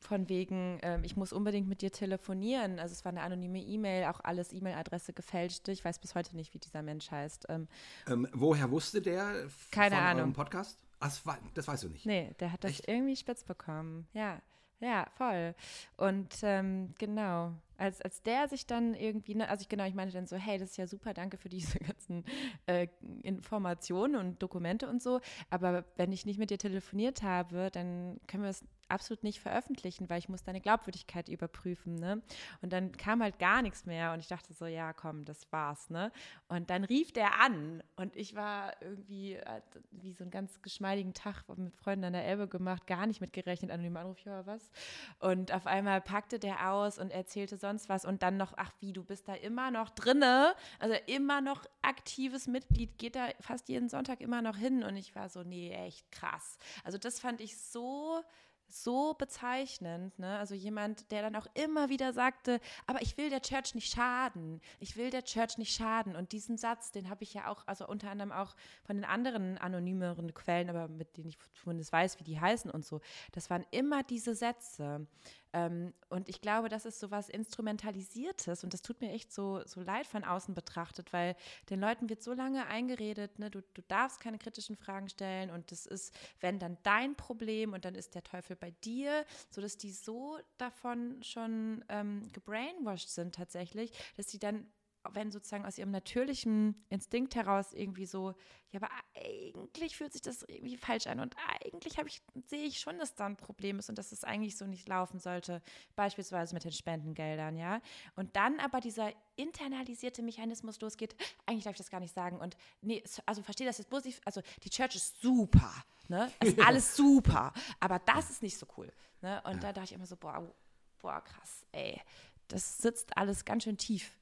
von 0.00 0.28
wegen, 0.28 0.78
ähm, 0.82 1.04
ich 1.04 1.16
muss 1.16 1.32
unbedingt 1.32 1.68
mit 1.68 1.82
dir 1.82 1.90
telefonieren. 1.90 2.78
Also 2.78 2.92
es 2.92 3.04
war 3.04 3.10
eine 3.10 3.22
anonyme 3.22 3.60
E-Mail, 3.60 4.04
auch 4.06 4.20
alles 4.20 4.52
E-Mail-Adresse 4.52 5.12
gefälscht. 5.12 5.68
Ich 5.68 5.84
weiß 5.84 5.98
bis 5.98 6.14
heute 6.14 6.36
nicht, 6.36 6.54
wie 6.54 6.58
dieser 6.58 6.82
Mensch 6.82 7.10
heißt. 7.10 7.46
Ähm, 7.48 7.68
ähm, 8.06 8.28
woher 8.32 8.70
wusste 8.70 9.02
der 9.02 9.48
Keine 9.70 9.96
von 9.96 10.04
Ahnung. 10.04 10.32
Podcast? 10.32 10.78
Ach, 11.00 11.12
das 11.54 11.68
weißt 11.68 11.84
du 11.84 11.88
nicht. 11.88 12.06
Nee, 12.06 12.34
der 12.40 12.52
hat 12.52 12.64
das 12.64 12.72
Echt? 12.72 12.88
irgendwie 12.88 13.16
spitz 13.16 13.44
bekommen. 13.44 14.08
Ja, 14.12 14.40
ja, 14.80 15.06
voll. 15.16 15.54
Und 15.96 16.36
ähm, 16.42 16.94
genau, 16.98 17.52
als, 17.76 18.00
als 18.00 18.22
der 18.22 18.46
sich 18.48 18.66
dann 18.66 18.94
irgendwie, 18.94 19.34
ne, 19.34 19.48
also 19.48 19.62
ich 19.62 19.68
genau, 19.68 19.84
ich 19.84 19.94
meinte 19.94 20.14
dann 20.14 20.26
so, 20.26 20.36
hey, 20.36 20.58
das 20.58 20.70
ist 20.70 20.76
ja 20.76 20.86
super, 20.86 21.14
danke 21.14 21.36
für 21.36 21.48
diese 21.48 21.78
ganzen 21.80 22.24
äh, 22.66 22.86
Informationen 23.22 24.14
und 24.14 24.40
Dokumente 24.40 24.88
und 24.88 25.02
so. 25.02 25.20
Aber 25.50 25.84
wenn 25.96 26.12
ich 26.12 26.26
nicht 26.26 26.38
mit 26.38 26.50
dir 26.50 26.58
telefoniert 26.58 27.22
habe, 27.22 27.70
dann 27.72 28.20
können 28.28 28.44
wir 28.44 28.50
es 28.50 28.64
absolut 28.88 29.22
nicht 29.22 29.40
veröffentlichen, 29.40 30.08
weil 30.08 30.18
ich 30.18 30.28
muss 30.28 30.42
deine 30.42 30.60
Glaubwürdigkeit 30.60 31.28
überprüfen, 31.28 31.94
ne? 31.94 32.22
Und 32.62 32.72
dann 32.72 32.92
kam 32.92 33.22
halt 33.22 33.38
gar 33.38 33.62
nichts 33.62 33.86
mehr 33.86 34.12
und 34.12 34.20
ich 34.20 34.28
dachte 34.28 34.52
so, 34.54 34.66
ja, 34.66 34.92
komm, 34.92 35.24
das 35.24 35.50
war's, 35.52 35.90
ne? 35.90 36.12
Und 36.48 36.70
dann 36.70 36.84
rief 36.84 37.12
der 37.12 37.40
an 37.40 37.82
und 37.96 38.16
ich 38.16 38.34
war 38.34 38.80
irgendwie 38.82 39.34
äh, 39.34 39.60
wie 39.90 40.12
so 40.12 40.24
einen 40.24 40.30
ganz 40.30 40.62
geschmeidigen 40.62 41.14
Tag 41.14 41.44
mit 41.56 41.74
Freunden 41.76 42.06
an 42.06 42.12
der 42.12 42.24
Elbe 42.24 42.48
gemacht, 42.48 42.86
gar 42.86 43.06
nicht 43.06 43.20
mitgerechnet, 43.20 43.70
an 43.70 43.82
dem 43.82 43.96
Anruf, 43.96 44.20
ja, 44.20 44.46
was? 44.46 44.70
Und 45.18 45.52
auf 45.52 45.66
einmal 45.66 46.00
packte 46.00 46.38
der 46.38 46.70
aus 46.70 46.98
und 46.98 47.10
erzählte 47.10 47.56
sonst 47.56 47.88
was 47.88 48.04
und 48.04 48.22
dann 48.22 48.36
noch, 48.36 48.54
ach 48.56 48.72
wie, 48.80 48.92
du 48.92 49.04
bist 49.04 49.28
da 49.28 49.34
immer 49.34 49.70
noch 49.70 49.90
drinne, 49.90 50.54
also 50.78 50.94
immer 51.06 51.40
noch 51.40 51.64
aktives 51.82 52.46
Mitglied, 52.46 52.98
geht 52.98 53.16
da 53.16 53.28
fast 53.40 53.68
jeden 53.68 53.88
Sonntag 53.88 54.20
immer 54.20 54.42
noch 54.42 54.56
hin 54.56 54.82
und 54.82 54.96
ich 54.96 55.14
war 55.14 55.28
so, 55.28 55.42
nee, 55.42 55.72
echt 55.72 56.10
krass. 56.12 56.58
Also 56.84 56.98
das 56.98 57.20
fand 57.20 57.40
ich 57.40 57.56
so 57.58 58.22
so 58.68 59.14
bezeichnend. 59.14 60.18
Ne? 60.18 60.38
Also 60.38 60.54
jemand, 60.54 61.10
der 61.10 61.22
dann 61.22 61.36
auch 61.36 61.46
immer 61.54 61.88
wieder 61.88 62.12
sagte, 62.12 62.60
aber 62.86 63.02
ich 63.02 63.16
will 63.16 63.30
der 63.30 63.42
Church 63.42 63.74
nicht 63.74 63.92
schaden. 63.92 64.60
Ich 64.80 64.96
will 64.96 65.10
der 65.10 65.24
Church 65.24 65.58
nicht 65.58 65.74
schaden. 65.74 66.16
Und 66.16 66.32
diesen 66.32 66.56
Satz, 66.56 66.90
den 66.90 67.08
habe 67.08 67.24
ich 67.24 67.34
ja 67.34 67.48
auch, 67.48 67.66
also 67.66 67.86
unter 67.86 68.10
anderem 68.10 68.32
auch 68.32 68.54
von 68.84 68.96
den 68.96 69.04
anderen 69.04 69.58
anonymeren 69.58 70.34
Quellen, 70.34 70.70
aber 70.70 70.88
mit 70.88 71.16
denen 71.16 71.28
ich 71.28 71.38
zumindest 71.54 71.92
weiß, 71.92 72.18
wie 72.20 72.24
die 72.24 72.40
heißen 72.40 72.70
und 72.70 72.84
so. 72.84 73.00
Das 73.32 73.50
waren 73.50 73.64
immer 73.70 74.02
diese 74.02 74.34
Sätze. 74.34 75.06
Ähm, 75.52 75.94
und 76.08 76.28
ich 76.28 76.40
glaube, 76.40 76.68
das 76.68 76.84
ist 76.84 77.00
so 77.00 77.10
was 77.10 77.28
Instrumentalisiertes 77.28 78.64
und 78.64 78.74
das 78.74 78.82
tut 78.82 79.00
mir 79.00 79.12
echt 79.12 79.32
so, 79.32 79.62
so 79.66 79.80
leid 79.80 80.06
von 80.06 80.24
außen 80.24 80.54
betrachtet, 80.54 81.12
weil 81.12 81.36
den 81.70 81.80
Leuten 81.80 82.08
wird 82.08 82.22
so 82.22 82.32
lange 82.32 82.66
eingeredet, 82.66 83.38
ne, 83.38 83.50
du, 83.50 83.62
du 83.74 83.82
darfst 83.88 84.20
keine 84.20 84.38
kritischen 84.38 84.76
Fragen 84.76 85.08
stellen 85.08 85.50
und 85.50 85.70
das 85.70 85.86
ist, 85.86 86.14
wenn 86.40 86.58
dann 86.58 86.76
dein 86.82 87.16
Problem 87.16 87.72
und 87.72 87.84
dann 87.84 87.94
ist 87.94 88.14
der 88.14 88.22
Teufel 88.22 88.56
bei 88.56 88.72
dir, 88.84 89.24
sodass 89.50 89.76
die 89.76 89.92
so 89.92 90.38
davon 90.58 91.22
schon 91.22 91.84
ähm, 91.88 92.28
gebrainwashed 92.32 93.10
sind 93.10 93.34
tatsächlich, 93.34 93.92
dass 94.16 94.26
die 94.26 94.38
dann 94.38 94.66
wenn 95.12 95.30
sozusagen 95.30 95.64
aus 95.64 95.78
ihrem 95.78 95.90
natürlichen 95.90 96.84
Instinkt 96.88 97.34
heraus 97.34 97.72
irgendwie 97.72 98.06
so, 98.06 98.34
ja, 98.70 98.80
aber 98.80 98.90
eigentlich 99.14 99.96
fühlt 99.96 100.12
sich 100.12 100.22
das 100.22 100.42
irgendwie 100.42 100.76
falsch 100.76 101.06
an 101.06 101.20
und 101.20 101.34
eigentlich 101.64 101.98
ich, 101.98 102.22
sehe 102.46 102.66
ich 102.66 102.80
schon, 102.80 102.98
dass 102.98 103.14
da 103.14 103.26
ein 103.26 103.36
Problem 103.36 103.78
ist 103.78 103.88
und 103.88 103.96
dass 103.96 104.12
es 104.12 104.24
eigentlich 104.24 104.56
so 104.56 104.66
nicht 104.66 104.88
laufen 104.88 105.18
sollte, 105.18 105.62
beispielsweise 105.96 106.54
mit 106.54 106.64
den 106.64 106.72
Spendengeldern, 106.72 107.56
ja. 107.56 107.80
Und 108.16 108.36
dann 108.36 108.60
aber 108.60 108.80
dieser 108.80 109.12
internalisierte 109.36 110.22
Mechanismus 110.22 110.80
losgeht, 110.80 111.14
eigentlich 111.46 111.64
darf 111.64 111.72
ich 111.72 111.78
das 111.78 111.90
gar 111.90 112.00
nicht 112.00 112.14
sagen 112.14 112.38
und 112.38 112.56
nee, 112.82 113.02
also 113.24 113.42
verstehe 113.42 113.66
das 113.66 113.78
jetzt 113.78 113.90
positiv, 113.90 114.20
also 114.24 114.42
die 114.62 114.70
Church 114.70 114.96
ist 114.96 115.20
super, 115.20 115.72
ne, 116.08 116.30
ist 116.42 116.58
alles 116.66 116.94
super, 116.94 117.52
aber 117.80 117.98
das 118.00 118.30
ist 118.30 118.42
nicht 118.42 118.58
so 118.58 118.66
cool, 118.76 118.92
ne, 119.22 119.40
und 119.44 119.54
ja. 119.54 119.60
da 119.60 119.72
dachte 119.72 119.86
ich 119.86 119.92
immer 119.92 120.06
so, 120.06 120.16
boah, 120.16 120.54
boah, 120.98 121.22
krass, 121.22 121.64
ey, 121.72 122.00
das 122.48 122.78
sitzt 122.78 123.16
alles 123.16 123.44
ganz 123.44 123.64
schön 123.64 123.78
tief 123.78 124.12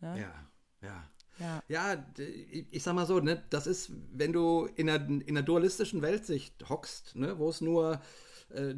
Ne? 0.00 0.20
Ja. 0.20 0.48
Ja. 0.82 1.04
Ja. 1.38 1.62
ja, 1.68 2.06
ich 2.70 2.82
sag 2.82 2.94
mal 2.94 3.04
so, 3.04 3.20
ne, 3.20 3.42
das 3.50 3.66
ist, 3.66 3.92
wenn 4.12 4.32
du 4.32 4.66
in 4.76 4.88
einer, 4.88 5.04
in 5.06 5.28
einer 5.28 5.42
dualistischen 5.42 6.00
Weltsicht 6.00 6.68
hockst, 6.70 7.14
ne, 7.14 7.38
wo 7.38 7.50
es 7.50 7.60
nur, 7.60 8.00
äh, 8.48 8.74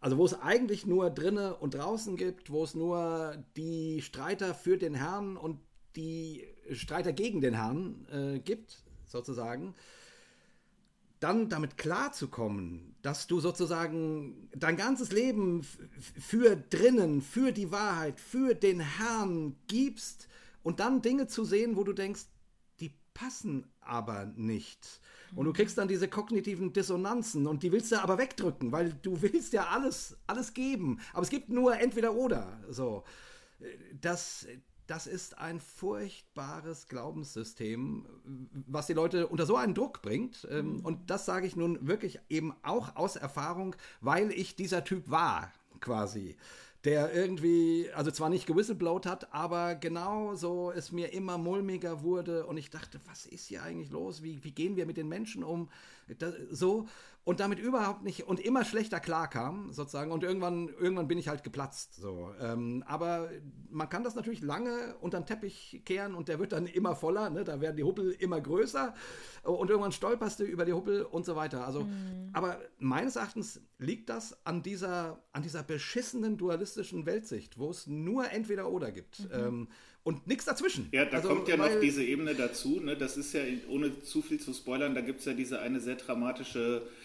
also 0.00 0.16
wo 0.16 0.24
es 0.24 0.32
eigentlich 0.32 0.86
nur 0.86 1.10
drinnen 1.10 1.52
und 1.52 1.74
draußen 1.74 2.16
gibt, 2.16 2.50
wo 2.50 2.64
es 2.64 2.74
nur 2.74 3.44
die 3.56 4.00
Streiter 4.00 4.54
für 4.54 4.78
den 4.78 4.94
Herrn 4.94 5.36
und 5.36 5.60
die 5.94 6.46
Streiter 6.72 7.12
gegen 7.12 7.42
den 7.42 7.54
Herrn 7.54 8.06
äh, 8.10 8.38
gibt, 8.38 8.82
sozusagen, 9.04 9.74
dann 11.18 11.50
damit 11.50 11.76
klarzukommen, 11.76 12.96
dass 13.02 13.26
du 13.26 13.40
sozusagen 13.40 14.48
dein 14.54 14.76
ganzes 14.78 15.12
Leben 15.12 15.62
für 16.18 16.56
drinnen, 16.56 17.20
für 17.20 17.52
die 17.52 17.70
Wahrheit, 17.70 18.20
für 18.20 18.54
den 18.54 18.80
Herrn 18.80 19.56
gibst 19.66 20.29
und 20.62 20.80
dann 20.80 21.02
Dinge 21.02 21.26
zu 21.26 21.44
sehen, 21.44 21.76
wo 21.76 21.84
du 21.84 21.92
denkst, 21.92 22.22
die 22.80 22.92
passen 23.14 23.66
aber 23.80 24.26
nicht. 24.36 25.00
Und 25.34 25.44
du 25.44 25.52
kriegst 25.52 25.78
dann 25.78 25.88
diese 25.88 26.08
kognitiven 26.08 26.72
Dissonanzen 26.72 27.46
und 27.46 27.62
die 27.62 27.70
willst 27.72 27.92
du 27.92 28.02
aber 28.02 28.18
wegdrücken, 28.18 28.72
weil 28.72 28.92
du 28.92 29.22
willst 29.22 29.52
ja 29.52 29.68
alles, 29.68 30.16
alles 30.26 30.54
geben. 30.54 31.00
Aber 31.12 31.22
es 31.22 31.30
gibt 31.30 31.48
nur 31.48 31.78
entweder 31.78 32.14
oder. 32.14 32.60
So. 32.68 33.04
Das, 34.00 34.46
das 34.86 35.06
ist 35.06 35.38
ein 35.38 35.60
furchtbares 35.60 36.88
Glaubenssystem, 36.88 38.06
was 38.66 38.88
die 38.88 38.94
Leute 38.94 39.28
unter 39.28 39.46
so 39.46 39.56
einen 39.56 39.74
Druck 39.74 40.02
bringt. 40.02 40.48
Ähm, 40.50 40.74
mhm. 40.74 40.80
Und 40.80 41.10
das 41.10 41.26
sage 41.26 41.46
ich 41.46 41.54
nun 41.54 41.86
wirklich 41.86 42.18
eben 42.28 42.52
auch 42.62 42.96
aus 42.96 43.16
Erfahrung, 43.16 43.76
weil 44.00 44.32
ich 44.32 44.56
dieser 44.56 44.82
Typ 44.82 45.10
war, 45.10 45.52
quasi 45.80 46.36
der 46.84 47.12
irgendwie, 47.12 47.90
also 47.94 48.10
zwar 48.10 48.30
nicht 48.30 48.46
gewhistleblowt 48.46 49.04
hat, 49.04 49.34
aber 49.34 49.74
genau 49.74 50.34
so 50.34 50.72
es 50.72 50.92
mir 50.92 51.12
immer 51.12 51.36
mulmiger 51.36 52.02
wurde 52.02 52.46
und 52.46 52.56
ich 52.56 52.70
dachte, 52.70 53.00
was 53.06 53.26
ist 53.26 53.48
hier 53.48 53.62
eigentlich 53.62 53.90
los? 53.90 54.22
Wie, 54.22 54.42
wie 54.44 54.52
gehen 54.52 54.76
wir 54.76 54.86
mit 54.86 54.96
den 54.96 55.08
Menschen 55.08 55.44
um? 55.44 55.68
Das, 56.18 56.34
so 56.50 56.88
und 57.24 57.38
damit 57.38 57.58
überhaupt 57.58 58.02
nicht 58.02 58.26
und 58.26 58.40
immer 58.40 58.64
schlechter 58.64 58.98
klarkam, 58.98 59.72
sozusagen. 59.72 60.10
Und 60.10 60.24
irgendwann, 60.24 60.68
irgendwann 60.68 61.06
bin 61.06 61.18
ich 61.18 61.28
halt 61.28 61.44
geplatzt. 61.44 61.94
So. 61.94 62.32
Ähm, 62.40 62.82
aber 62.86 63.30
man 63.68 63.88
kann 63.88 64.02
das 64.04 64.14
natürlich 64.14 64.40
lange 64.40 64.96
unter 65.00 65.20
den 65.20 65.26
Teppich 65.26 65.82
kehren 65.84 66.14
und 66.14 66.28
der 66.28 66.38
wird 66.38 66.52
dann 66.52 66.66
immer 66.66 66.96
voller. 66.96 67.28
Ne? 67.28 67.44
Da 67.44 67.60
werden 67.60 67.76
die 67.76 67.84
Huppel 67.84 68.12
immer 68.12 68.40
größer 68.40 68.94
und 69.42 69.68
irgendwann 69.68 69.92
stolperst 69.92 70.40
du 70.40 70.44
über 70.44 70.64
die 70.64 70.72
Huppel 70.72 71.02
und 71.02 71.26
so 71.26 71.36
weiter. 71.36 71.66
Also, 71.66 71.84
mhm. 71.84 72.30
aber 72.32 72.58
meines 72.78 73.16
Erachtens 73.16 73.60
liegt 73.78 74.08
das 74.08 74.44
an 74.46 74.62
dieser, 74.62 75.22
an 75.32 75.42
dieser 75.42 75.62
beschissenen 75.62 76.38
dualistischen 76.38 77.04
Weltsicht, 77.04 77.58
wo 77.58 77.70
es 77.70 77.86
nur 77.86 78.30
entweder 78.30 78.70
oder 78.70 78.92
gibt. 78.92 79.20
Mhm. 79.20 79.28
Ähm, 79.32 79.68
und 80.02 80.26
nichts 80.26 80.46
dazwischen. 80.46 80.88
Ja, 80.92 81.04
da 81.04 81.18
also, 81.18 81.28
kommt 81.28 81.46
ja 81.48 81.58
noch 81.58 81.78
diese 81.80 82.02
Ebene 82.02 82.34
dazu. 82.34 82.80
Ne? 82.80 82.96
Das 82.96 83.18
ist 83.18 83.34
ja, 83.34 83.42
ohne 83.68 84.00
zu 84.00 84.22
viel 84.22 84.40
zu 84.40 84.54
spoilern, 84.54 84.94
da 84.94 85.02
gibt 85.02 85.20
es 85.20 85.26
ja 85.26 85.34
diese 85.34 85.60
eine 85.60 85.78
sehr 85.80 85.96
dramatische 85.96 86.86
äh, 86.86 86.99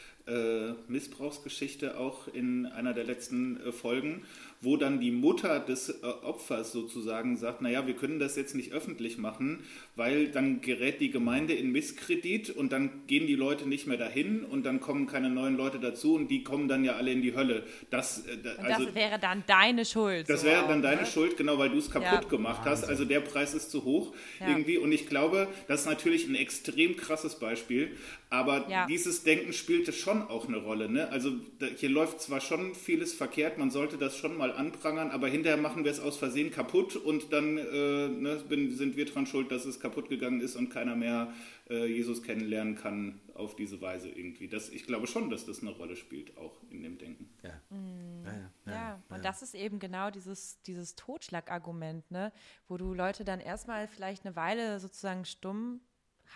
Missbrauchsgeschichte 0.87 1.97
auch 1.99 2.27
in 2.27 2.65
einer 2.65 2.93
der 2.93 3.03
letzten 3.03 3.59
äh, 3.61 3.71
Folgen, 3.71 4.23
wo 4.61 4.77
dann 4.77 4.99
die 4.99 5.11
Mutter 5.11 5.59
des 5.59 5.89
äh, 5.89 6.05
Opfers 6.23 6.71
sozusagen 6.71 7.37
sagt, 7.37 7.61
naja, 7.61 7.85
wir 7.87 7.95
können 7.95 8.19
das 8.19 8.35
jetzt 8.35 8.55
nicht 8.55 8.71
öffentlich 8.71 9.17
machen, 9.17 9.63
weil 9.95 10.27
dann 10.29 10.61
gerät 10.61 11.01
die 11.01 11.11
Gemeinde 11.11 11.53
in 11.53 11.71
Misskredit 11.71 12.49
und 12.49 12.71
dann 12.71 12.89
gehen 13.07 13.27
die 13.27 13.35
Leute 13.35 13.67
nicht 13.67 13.87
mehr 13.87 13.97
dahin 13.97 14.43
und 14.43 14.65
dann 14.65 14.79
kommen 14.79 15.07
keine 15.07 15.29
neuen 15.29 15.55
Leute 15.55 15.79
dazu 15.79 16.15
und 16.15 16.29
die 16.29 16.43
kommen 16.43 16.67
dann 16.67 16.83
ja 16.83 16.93
alle 16.93 17.11
in 17.11 17.21
die 17.21 17.35
Hölle. 17.35 17.63
Das, 17.89 18.25
äh, 18.25 18.61
also, 18.61 18.85
das 18.85 18.95
wäre 18.95 19.19
dann 19.19 19.43
deine 19.45 19.85
Schuld. 19.85 20.29
Das 20.29 20.41
so 20.41 20.47
wäre 20.47 20.67
dann 20.67 20.81
deine 20.81 21.01
ne? 21.01 21.07
Schuld, 21.07 21.37
genau, 21.37 21.57
weil 21.57 21.69
du 21.69 21.77
es 21.77 21.91
kaputt 21.91 22.23
ja. 22.23 22.29
gemacht 22.29 22.61
hast. 22.65 22.85
Also 22.85 23.05
der 23.05 23.19
Preis 23.19 23.53
ist 23.53 23.71
zu 23.71 23.83
hoch 23.83 24.13
ja. 24.39 24.47
irgendwie 24.49 24.77
und 24.77 24.91
ich 24.91 25.07
glaube, 25.07 25.47
das 25.67 25.81
ist 25.81 25.85
natürlich 25.87 26.27
ein 26.27 26.35
extrem 26.35 26.97
krasses 26.97 27.39
Beispiel, 27.39 27.91
aber 28.29 28.67
ja. 28.69 28.87
dieses 28.87 29.23
Denken 29.23 29.53
spielte 29.53 29.93
schon 29.93 30.23
auch 30.23 30.47
eine 30.47 30.57
Rolle. 30.57 30.89
Ne? 30.89 31.09
Also 31.09 31.31
da, 31.59 31.67
hier 31.67 31.89
läuft 31.89 32.21
zwar 32.21 32.41
schon 32.41 32.73
vieles 32.73 33.13
verkehrt, 33.13 33.57
man 33.57 33.69
sollte 33.69 33.97
das 33.97 34.17
schon 34.17 34.35
mal 34.37 34.44
anprangern, 34.51 35.11
aber 35.11 35.27
hinterher 35.27 35.57
machen 35.57 35.83
wir 35.83 35.91
es 35.91 35.99
aus 35.99 36.17
Versehen 36.17 36.51
kaputt 36.51 36.95
und 36.95 37.31
dann 37.31 37.57
äh, 37.57 38.07
ne, 38.07 38.43
sind 38.71 38.95
wir 38.95 39.05
dran 39.05 39.25
schuld, 39.25 39.51
dass 39.51 39.65
es 39.65 39.79
kaputt 39.79 40.09
gegangen 40.09 40.41
ist 40.41 40.55
und 40.55 40.69
keiner 40.69 40.95
mehr 40.95 41.33
äh, 41.69 41.85
Jesus 41.85 42.23
kennenlernen 42.23 42.75
kann 42.75 43.19
auf 43.33 43.55
diese 43.55 43.81
Weise 43.81 44.09
irgendwie. 44.09 44.47
Das, 44.47 44.69
ich 44.69 44.85
glaube 44.85 45.07
schon, 45.07 45.29
dass 45.29 45.45
das 45.45 45.61
eine 45.61 45.71
Rolle 45.71 45.95
spielt, 45.95 46.37
auch 46.37 46.61
in 46.69 46.83
dem 46.83 46.97
Denken. 46.97 47.29
Ja, 47.43 47.61
mm. 47.69 48.25
ja, 48.25 48.51
ja, 48.65 48.73
ja, 48.73 49.03
und 49.09 49.23
das 49.25 49.41
ist 49.41 49.55
eben 49.55 49.79
genau 49.79 50.11
dieses, 50.11 50.61
dieses 50.63 50.95
Totschlagargument, 50.95 52.09
ne? 52.11 52.31
wo 52.67 52.77
du 52.77 52.93
Leute 52.93 53.23
dann 53.23 53.39
erstmal 53.39 53.87
vielleicht 53.87 54.25
eine 54.25 54.35
Weile 54.35 54.79
sozusagen 54.79 55.25
stumm 55.25 55.81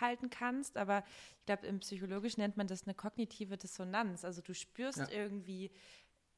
halten 0.00 0.30
kannst, 0.30 0.76
aber 0.76 1.02
ich 1.38 1.46
glaube, 1.46 1.66
im 1.66 1.80
Psychologisch 1.80 2.36
nennt 2.36 2.56
man 2.56 2.66
das 2.66 2.84
eine 2.84 2.94
kognitive 2.94 3.56
Dissonanz. 3.56 4.24
Also 4.24 4.40
du 4.42 4.54
spürst 4.54 4.98
ja. 4.98 5.08
irgendwie, 5.10 5.70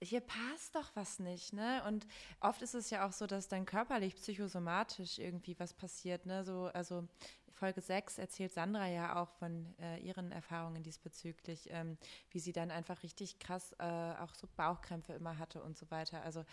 hier 0.02 0.20
passt 0.20 0.74
doch 0.74 0.90
was 0.94 1.18
nicht, 1.18 1.52
ne? 1.52 1.82
Und 1.86 2.06
oft 2.40 2.62
ist 2.62 2.74
es 2.74 2.90
ja 2.90 3.06
auch 3.06 3.12
so, 3.12 3.26
dass 3.26 3.48
dann 3.48 3.66
körperlich, 3.66 4.16
psychosomatisch 4.16 5.18
irgendwie 5.18 5.58
was 5.58 5.72
passiert, 5.72 6.26
ne? 6.26 6.44
So, 6.44 6.70
also 6.74 7.06
Folge 7.52 7.80
6 7.80 8.18
erzählt 8.18 8.52
Sandra 8.52 8.88
ja 8.88 9.22
auch 9.22 9.28
von 9.30 9.72
äh, 9.80 9.98
ihren 10.00 10.32
Erfahrungen 10.32 10.82
diesbezüglich, 10.82 11.68
ähm, 11.70 11.96
wie 12.30 12.40
sie 12.40 12.52
dann 12.52 12.70
einfach 12.70 13.02
richtig 13.02 13.38
krass 13.38 13.72
äh, 13.78 13.84
auch 13.84 14.34
so 14.34 14.48
Bauchkrämpfe 14.56 15.12
immer 15.12 15.38
hatte 15.38 15.62
und 15.62 15.78
so 15.78 15.90
weiter. 15.90 16.22
Also, 16.22 16.44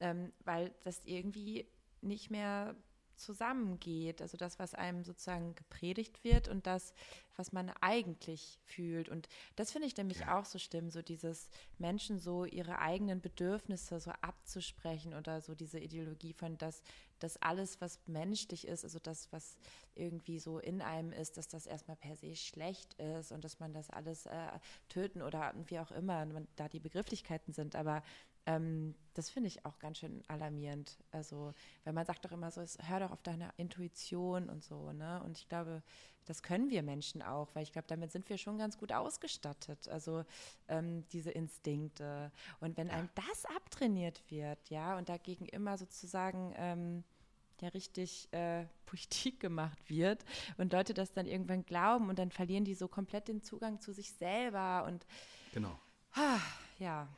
ähm, 0.00 0.32
weil 0.44 0.72
das 0.82 1.02
irgendwie 1.04 1.68
nicht 2.00 2.30
mehr 2.30 2.74
zusammengeht. 3.16 4.22
Also 4.22 4.36
das, 4.36 4.58
was 4.58 4.74
einem 4.74 5.04
sozusagen 5.04 5.54
gepredigt 5.54 6.24
wird 6.24 6.48
und 6.48 6.66
das, 6.66 6.92
was 7.36 7.52
man 7.52 7.70
eigentlich 7.80 8.58
fühlt. 8.64 9.08
Und 9.08 9.28
das 9.56 9.72
finde 9.72 9.88
ich 9.88 9.96
nämlich 9.96 10.20
ja. 10.20 10.38
auch 10.38 10.44
so 10.44 10.58
schlimm, 10.58 10.90
so 10.90 11.02
dieses 11.02 11.48
Menschen 11.78 12.18
so 12.18 12.44
ihre 12.44 12.78
eigenen 12.78 13.20
Bedürfnisse 13.20 14.00
so 14.00 14.10
abzusprechen 14.20 15.14
oder 15.14 15.40
so 15.40 15.54
diese 15.54 15.78
Ideologie 15.78 16.32
von, 16.32 16.56
dass, 16.58 16.82
dass 17.18 17.36
alles, 17.38 17.80
was 17.80 17.98
menschlich 18.06 18.66
ist, 18.66 18.84
also 18.84 18.98
das, 18.98 19.32
was 19.32 19.56
irgendwie 19.94 20.38
so 20.38 20.58
in 20.58 20.82
einem 20.82 21.12
ist, 21.12 21.36
dass 21.36 21.48
das 21.48 21.66
erstmal 21.66 21.96
per 21.96 22.16
se 22.16 22.36
schlecht 22.36 22.94
ist 22.94 23.32
und 23.32 23.44
dass 23.44 23.60
man 23.60 23.72
das 23.72 23.90
alles 23.90 24.26
äh, 24.26 24.48
töten 24.88 25.22
oder 25.22 25.54
wie 25.66 25.78
auch 25.78 25.90
immer, 25.90 26.24
man, 26.26 26.48
da 26.56 26.68
die 26.68 26.80
Begrifflichkeiten 26.80 27.52
sind. 27.52 27.76
Aber 27.76 28.02
ähm, 28.46 28.94
das 29.14 29.30
finde 29.30 29.48
ich 29.48 29.64
auch 29.64 29.78
ganz 29.78 29.98
schön 29.98 30.22
alarmierend. 30.28 30.98
Also, 31.10 31.54
weil 31.84 31.92
man 31.92 32.04
sagt 32.04 32.24
doch 32.24 32.32
immer 32.32 32.50
so, 32.50 32.60
hör 32.60 33.00
doch 33.00 33.10
auf 33.10 33.22
deine 33.22 33.50
Intuition 33.56 34.48
und 34.48 34.62
so, 34.62 34.92
ne? 34.92 35.22
Und 35.24 35.38
ich 35.38 35.48
glaube, 35.48 35.82
das 36.26 36.42
können 36.42 36.70
wir 36.70 36.82
Menschen 36.82 37.22
auch, 37.22 37.54
weil 37.54 37.62
ich 37.62 37.72
glaube, 37.72 37.86
damit 37.88 38.10
sind 38.12 38.28
wir 38.28 38.38
schon 38.38 38.58
ganz 38.58 38.78
gut 38.78 38.92
ausgestattet. 38.92 39.88
Also 39.88 40.24
ähm, 40.68 41.04
diese 41.12 41.30
Instinkte. 41.30 42.32
Und 42.60 42.76
wenn 42.76 42.90
einem 42.90 43.08
das 43.14 43.44
abtrainiert 43.56 44.22
wird, 44.30 44.58
ja, 44.70 44.96
und 44.96 45.08
dagegen 45.08 45.46
immer 45.46 45.76
sozusagen 45.76 46.54
ähm, 46.56 47.04
ja 47.60 47.68
richtig 47.68 48.32
äh, 48.32 48.64
Politik 48.86 49.40
gemacht 49.40 49.78
wird 49.88 50.24
und 50.56 50.72
Leute 50.72 50.94
das 50.94 51.12
dann 51.12 51.26
irgendwann 51.26 51.64
glauben 51.64 52.08
und 52.08 52.18
dann 52.18 52.30
verlieren 52.30 52.64
die 52.64 52.74
so 52.74 52.88
komplett 52.88 53.28
den 53.28 53.42
Zugang 53.42 53.80
zu 53.80 53.92
sich 53.92 54.12
selber 54.12 54.84
und 54.86 55.06
genau. 55.52 55.78
Ah, 56.12 56.40
ja. 56.78 57.08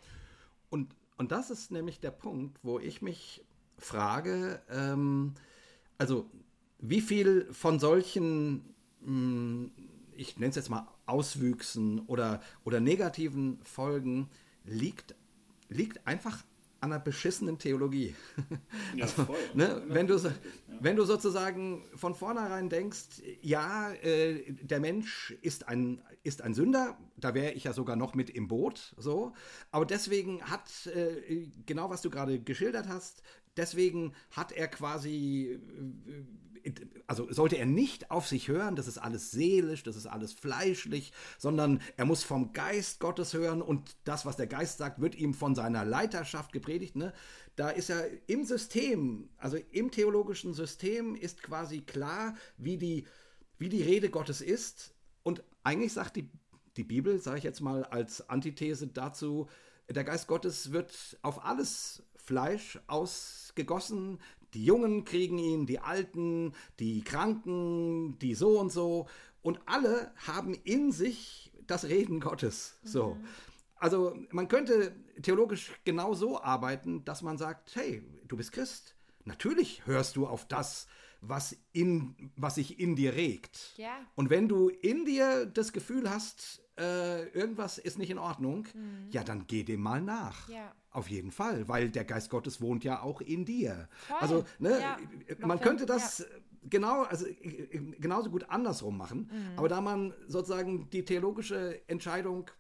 Und 0.70 0.94
und 1.18 1.32
das 1.32 1.51
ist 1.51 1.70
nämlich 1.70 2.01
der 2.01 2.10
Punkt, 2.10 2.59
wo 2.62 2.78
ich 2.78 3.02
mich 3.02 3.44
frage, 3.78 4.62
ähm, 4.70 5.34
also 5.98 6.30
wie 6.78 7.01
viel 7.01 7.52
von 7.52 7.78
solchen, 7.78 8.74
mh, 9.01 9.06
hm, 9.06 9.70
ich 10.12 10.38
nenne 10.38 10.51
es 10.51 10.56
jetzt 10.56 10.70
mal 10.70 10.88
Auswüchsen 11.05 12.01
oder, 12.06 12.40
oder 12.64 12.80
negativen 12.80 13.59
Folgen 13.62 14.30
liegt, 14.64 15.14
liegt 15.68 16.06
einfach 16.06 16.43
an 16.87 16.93
einer 16.93 17.03
beschissenen 17.03 17.59
Theologie. 17.59 18.15
Ja, 18.95 19.05
also, 19.05 19.25
voll. 19.25 19.37
Ne, 19.55 19.83
wenn, 19.89 20.07
du, 20.07 20.19
wenn 20.81 20.97
du 20.97 21.05
sozusagen 21.05 21.85
von 21.95 22.15
vornherein 22.15 22.69
denkst, 22.69 23.23
ja, 23.43 23.93
äh, 23.93 24.53
der 24.63 24.81
Mensch 24.81 25.33
ist 25.43 25.69
ein, 25.69 26.01
ist 26.23 26.43
ein 26.43 26.55
Sünder, 26.55 26.97
da 27.17 27.35
wäre 27.35 27.53
ich 27.53 27.65
ja 27.65 27.73
sogar 27.73 27.97
noch 27.97 28.15
mit 28.15 28.31
im 28.31 28.49
Boot, 28.49 28.95
so. 28.97 29.33
Aber 29.71 29.85
deswegen 29.85 30.43
hat, 30.43 30.87
äh, 30.87 31.49
genau 31.67 31.91
was 31.91 32.03
du 32.03 32.11
gerade 32.11 32.41
geschildert 32.41 32.89
hast, 32.89 33.23
deswegen 33.57 34.15
hat 34.31 34.53
er 34.53 34.69
quasi 34.69 35.61
also 37.07 37.31
sollte 37.33 37.57
er 37.57 37.66
nicht 37.66 38.11
auf 38.11 38.27
sich 38.27 38.49
hören, 38.49 38.77
das 38.77 38.89
ist 38.89 38.99
alles 38.99 39.31
seelisch, 39.31 39.83
das 39.83 39.97
ist 39.97 40.07
alles 40.07 40.33
fleischlich, 40.33 41.12
sondern 41.39 41.81
er 41.97 42.05
muss 42.05 42.24
vom 42.24 42.53
Geist 42.53 42.99
Gottes 43.01 43.35
hören 43.35 43.62
und 43.62 43.97
das, 44.05 44.27
was 44.27 44.37
der 44.37 44.47
Geist 44.47 44.78
sagt, 44.78 45.01
wird 45.01 45.15
ihm 45.15 45.35
von 45.35 45.55
seiner 45.55 45.85
Leiterschaft 45.85 46.53
gepredigt. 46.53 46.97
Ne? 46.97 47.12
Da 47.55 47.70
ist 47.70 47.91
er 47.91 48.09
im 48.28 48.45
System, 48.45 49.28
also 49.37 49.59
im 49.70 49.91
theologischen 49.91 50.55
System 50.55 51.15
ist 51.15 51.43
quasi 51.43 51.83
klar, 51.83 52.35
wie 52.57 52.78
die, 52.78 53.07
wie 53.59 53.69
die 53.69 53.83
Rede 53.83 54.11
Gottes 54.11 54.41
ist. 54.41 54.95
Und 55.23 55.45
eigentlich 55.62 55.93
sagt 55.93 56.16
die, 56.16 56.31
die 56.77 56.85
Bibel, 56.85 57.20
sage 57.20 57.39
ich 57.39 57.45
jetzt 57.45 57.61
mal 57.61 57.85
als 57.85 58.28
Antithese 58.28 58.89
dazu, 58.89 59.49
der 59.89 60.05
Geist 60.05 60.27
Gottes 60.27 60.73
wird 60.73 61.16
auf 61.23 61.45
alles 61.45 62.03
Fleisch 62.27 62.78
ausgegossen. 62.89 64.19
Die 64.53 64.65
Jungen 64.65 65.05
kriegen 65.05 65.39
ihn, 65.39 65.66
die 65.66 65.78
Alten, 65.78 66.53
die 66.81 67.03
Kranken, 67.03 68.19
die 68.19 68.35
so 68.35 68.59
und 68.59 68.73
so. 68.73 69.07
Und 69.43 69.61
alle 69.66 70.12
haben 70.27 70.55
in 70.55 70.90
sich 70.90 71.53
das 71.66 71.85
Reden 71.85 72.20
Gottes. 72.20 72.78
So. 72.82 73.15
Mhm. 73.15 73.24
Also 73.77 74.16
man 74.31 74.48
könnte 74.48 74.97
theologisch 75.23 75.73
genau 75.85 76.15
so 76.15 76.43
arbeiten, 76.43 77.05
dass 77.05 77.23
man 77.23 77.39
sagt, 77.39 77.77
hey, 77.77 78.03
du 78.27 78.36
bist 78.36 78.53
Christ. 78.53 78.97
Natürlich 79.24 79.86
hörst 79.86 80.16
du 80.16 80.27
auf 80.27 80.47
das, 80.48 80.89
was, 81.20 81.57
in, 81.73 82.32
was 82.36 82.57
sich 82.57 82.81
in 82.81 82.97
dir 82.97 83.15
regt. 83.15 83.74
Ja. 83.77 83.98
Und 84.15 84.31
wenn 84.31 84.48
du 84.48 84.69
in 84.69 85.05
dir 85.05 85.47
das 85.47 85.73
Gefühl 85.73 86.11
hast, 86.11 86.62
äh, 86.78 87.28
irgendwas 87.31 87.78
ist 87.78 87.98
nicht 87.98 88.11
in 88.11 88.19
Ordnung, 88.19 88.66
mhm. 88.74 89.09
ja, 89.11 89.24
dann 89.24 89.47
geh 89.47 89.62
dem 89.62 89.81
mal 89.81 90.01
nach. 90.01 90.48
Ja. 90.48 90.74
Auf 90.97 91.10
jeden 91.10 91.31
Fall, 91.31 91.68
weil 91.68 91.90
der 91.90 92.06
Geist 92.06 92.31
Gottes 92.31 92.62
wohnt 92.62 92.82
ja 92.82 93.02
auch 93.02 93.20
in 93.20 93.44
dir. 93.44 93.86
Voll. 94.09 94.16
Also, 94.18 94.44
ne, 94.59 94.81
ja. 94.81 94.97
man 95.47 95.60
könnte 95.60 95.85
das 95.85 96.20
ja. 96.20 96.24
genau, 96.62 97.02
also 97.02 97.27
genauso 97.98 98.31
gut 98.31 98.48
andersrum 98.48 98.97
machen, 98.97 99.31
mhm. 99.31 99.59
aber 99.59 99.68
da 99.68 99.82
man 99.82 100.14
sozusagen 100.27 100.89
die 100.89 101.05
theologische 101.05 101.86
Entscheidung 101.86 102.51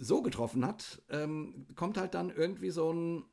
so 0.00 0.20
getroffen 0.20 0.66
hat, 0.66 1.00
ähm, 1.10 1.68
kommt 1.76 1.96
halt 1.96 2.14
dann 2.14 2.28
irgendwie 2.28 2.70
so 2.70 2.92
ein 2.92 3.24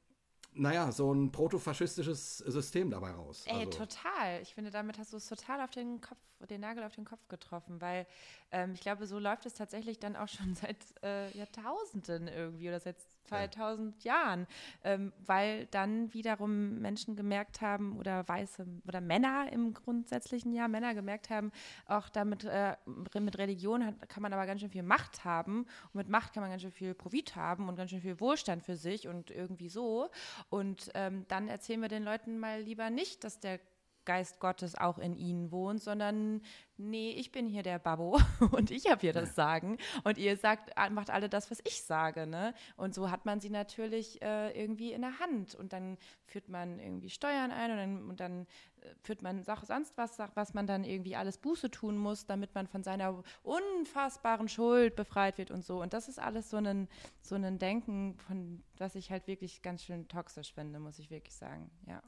naja, 0.53 0.91
so 0.91 1.13
ein 1.13 1.31
protofaschistisches 1.31 2.39
System 2.39 2.89
dabei 2.89 3.11
raus. 3.11 3.45
Ey, 3.47 3.65
also. 3.65 3.85
total. 3.85 4.41
Ich 4.41 4.53
finde, 4.53 4.71
damit 4.71 4.97
hast 4.97 5.13
du 5.13 5.17
es 5.17 5.27
total 5.27 5.61
auf 5.61 5.71
den 5.71 6.01
Kopf, 6.01 6.17
den 6.49 6.61
Nagel 6.61 6.83
auf 6.83 6.95
den 6.95 7.05
Kopf 7.05 7.27
getroffen, 7.27 7.79
weil 7.81 8.07
ähm, 8.51 8.73
ich 8.73 8.81
glaube, 8.81 9.07
so 9.07 9.19
läuft 9.19 9.45
es 9.45 9.53
tatsächlich 9.53 9.99
dann 9.99 10.15
auch 10.15 10.27
schon 10.27 10.55
seit 10.55 10.77
äh, 11.03 11.35
Jahrtausenden 11.37 12.27
irgendwie 12.27 12.67
oder 12.67 12.79
seit 12.79 12.97
2000 13.25 14.03
ja. 14.03 14.13
Jahren, 14.13 14.47
ähm, 14.83 15.13
weil 15.25 15.67
dann 15.67 16.13
wiederum 16.13 16.79
Menschen 16.79 17.15
gemerkt 17.15 17.61
haben 17.61 17.97
oder 17.97 18.27
weiße 18.27 18.65
oder 18.87 19.01
Männer 19.01 19.51
im 19.51 19.73
grundsätzlichen 19.73 20.53
Jahr, 20.53 20.67
Männer 20.67 20.93
gemerkt 20.93 21.29
haben, 21.29 21.51
auch 21.85 22.09
damit 22.09 22.45
äh, 22.45 22.75
mit 23.19 23.37
Religion 23.37 23.85
hat, 23.85 24.09
kann 24.09 24.23
man 24.23 24.33
aber 24.33 24.45
ganz 24.45 24.61
schön 24.61 24.69
viel 24.69 24.83
Macht 24.83 25.23
haben 25.25 25.65
und 25.93 25.95
mit 25.95 26.09
Macht 26.09 26.33
kann 26.33 26.41
man 26.41 26.49
ganz 26.49 26.61
schön 26.61 26.71
viel 26.71 26.93
Profit 26.93 27.35
haben 27.35 27.69
und 27.69 27.75
ganz 27.75 27.91
schön 27.91 28.01
viel 28.01 28.19
Wohlstand 28.19 28.63
für 28.63 28.75
sich 28.75 29.07
und 29.07 29.31
irgendwie 29.31 29.69
so. 29.69 30.09
Und 30.49 30.89
ähm, 30.93 31.25
dann 31.27 31.47
erzählen 31.47 31.81
wir 31.81 31.89
den 31.89 32.03
Leuten 32.03 32.39
mal 32.39 32.61
lieber 32.61 32.89
nicht, 32.89 33.23
dass 33.23 33.39
der 33.39 33.59
Geist 34.05 34.39
Gottes 34.39 34.75
auch 34.75 34.97
in 34.97 35.15
ihnen 35.15 35.51
wohnt, 35.51 35.81
sondern 35.81 36.41
nee, 36.77 37.11
ich 37.11 37.31
bin 37.31 37.47
hier 37.47 37.61
der 37.61 37.77
Babbo 37.77 38.19
und 38.51 38.71
ich 38.71 38.89
habe 38.89 39.01
hier 39.01 39.13
das 39.13 39.35
Sagen 39.35 39.77
und 40.03 40.17
ihr 40.17 40.37
sagt, 40.37 40.71
macht 40.91 41.09
alle 41.09 41.29
das, 41.29 41.51
was 41.51 41.59
ich 41.65 41.83
sage, 41.83 42.25
ne? 42.25 42.53
Und 42.77 42.95
so 42.95 43.11
hat 43.11 43.25
man 43.25 43.39
sie 43.39 43.49
natürlich 43.49 44.21
äh, 44.21 44.59
irgendwie 44.59 44.93
in 44.93 45.01
der 45.01 45.19
Hand 45.19 45.55
und 45.55 45.73
dann 45.73 45.97
führt 46.25 46.47
man 46.47 46.79
irgendwie 46.79 47.09
Steuern 47.09 47.51
ein 47.51 47.71
und 47.71 47.77
dann, 47.77 48.09
und 48.09 48.19
dann 48.19 48.47
äh, 48.81 48.95
führt 49.03 49.21
man 49.21 49.43
Sache 49.43 49.65
sonst 49.65 49.97
was, 49.97 50.17
was 50.33 50.53
man 50.53 50.67
dann 50.67 50.83
irgendwie 50.83 51.15
alles 51.15 51.37
Buße 51.37 51.69
tun 51.69 51.97
muss, 51.97 52.25
damit 52.25 52.55
man 52.55 52.67
von 52.67 52.83
seiner 52.83 53.23
unfassbaren 53.43 54.47
Schuld 54.47 54.95
befreit 54.95 55.37
wird 55.37 55.51
und 55.51 55.63
so. 55.63 55.81
Und 55.81 55.93
das 55.93 56.07
ist 56.07 56.19
alles 56.19 56.49
so 56.49 56.57
ein, 56.57 56.87
so 57.21 57.35
ein 57.35 57.59
Denken, 57.59 58.17
von 58.17 58.63
was 58.77 58.95
ich 58.95 59.11
halt 59.11 59.27
wirklich 59.27 59.61
ganz 59.61 59.83
schön 59.83 60.07
toxisch 60.07 60.53
finde, 60.53 60.79
muss 60.79 60.99
ich 60.99 61.09
wirklich 61.09 61.35
sagen, 61.35 61.69
ja. 61.87 62.01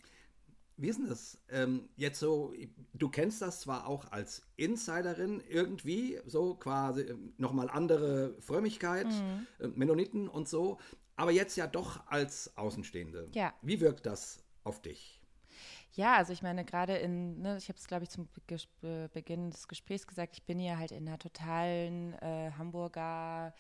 Wie 0.78 0.88
ist 0.88 1.00
denn 1.00 1.08
das 1.10 1.38
ähm, 1.50 1.90
jetzt 1.96 2.20
so? 2.20 2.54
Du 2.94 3.10
kennst 3.10 3.42
das 3.42 3.62
zwar 3.62 3.88
auch 3.88 4.12
als 4.12 4.42
Insiderin 4.56 5.42
irgendwie, 5.48 6.20
so 6.26 6.56
quasi 6.56 7.02
ähm, 7.02 7.34
nochmal 7.38 7.70
andere 7.70 8.36
Frömmigkeit, 8.40 9.08
mhm. 9.08 9.48
äh, 9.60 9.68
Mennoniten 9.68 10.28
und 10.28 10.50
so, 10.50 10.80
aber 11.16 11.32
jetzt 11.32 11.56
ja 11.56 11.68
doch 11.68 12.08
als 12.08 12.58
Außenstehende. 12.58 13.30
Ja. 13.34 13.54
Wie 13.62 13.80
wirkt 13.80 14.06
das 14.06 14.44
auf 14.64 14.82
dich? 14.82 15.22
Ja, 15.94 16.16
also 16.16 16.32
ich 16.32 16.42
meine, 16.42 16.64
gerade 16.64 16.96
in, 16.98 17.42
ne, 17.42 17.58
ich 17.58 17.68
habe 17.68 17.78
es, 17.78 17.88
glaube 17.88 18.04
ich, 18.04 18.10
zum 18.10 18.28
Be 18.82 19.10
Beginn 19.14 19.52
des 19.52 19.68
Gesprächs 19.68 20.08
gesagt, 20.08 20.36
ich 20.36 20.44
bin 20.44 20.58
hier 20.58 20.78
halt 20.78 20.92
in 20.92 21.08
einer 21.08 21.20
totalen 21.20 22.14
äh, 22.22 22.52
Hamburger, 22.58 23.54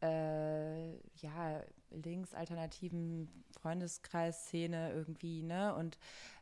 äh, 0.00 0.92
ja, 1.16 1.62
linksalternativen 1.90 3.44
Freundeskreis-Szene 3.60 4.92
irgendwie, 4.92 5.42
ne? 5.42 5.74
Und 5.74 5.98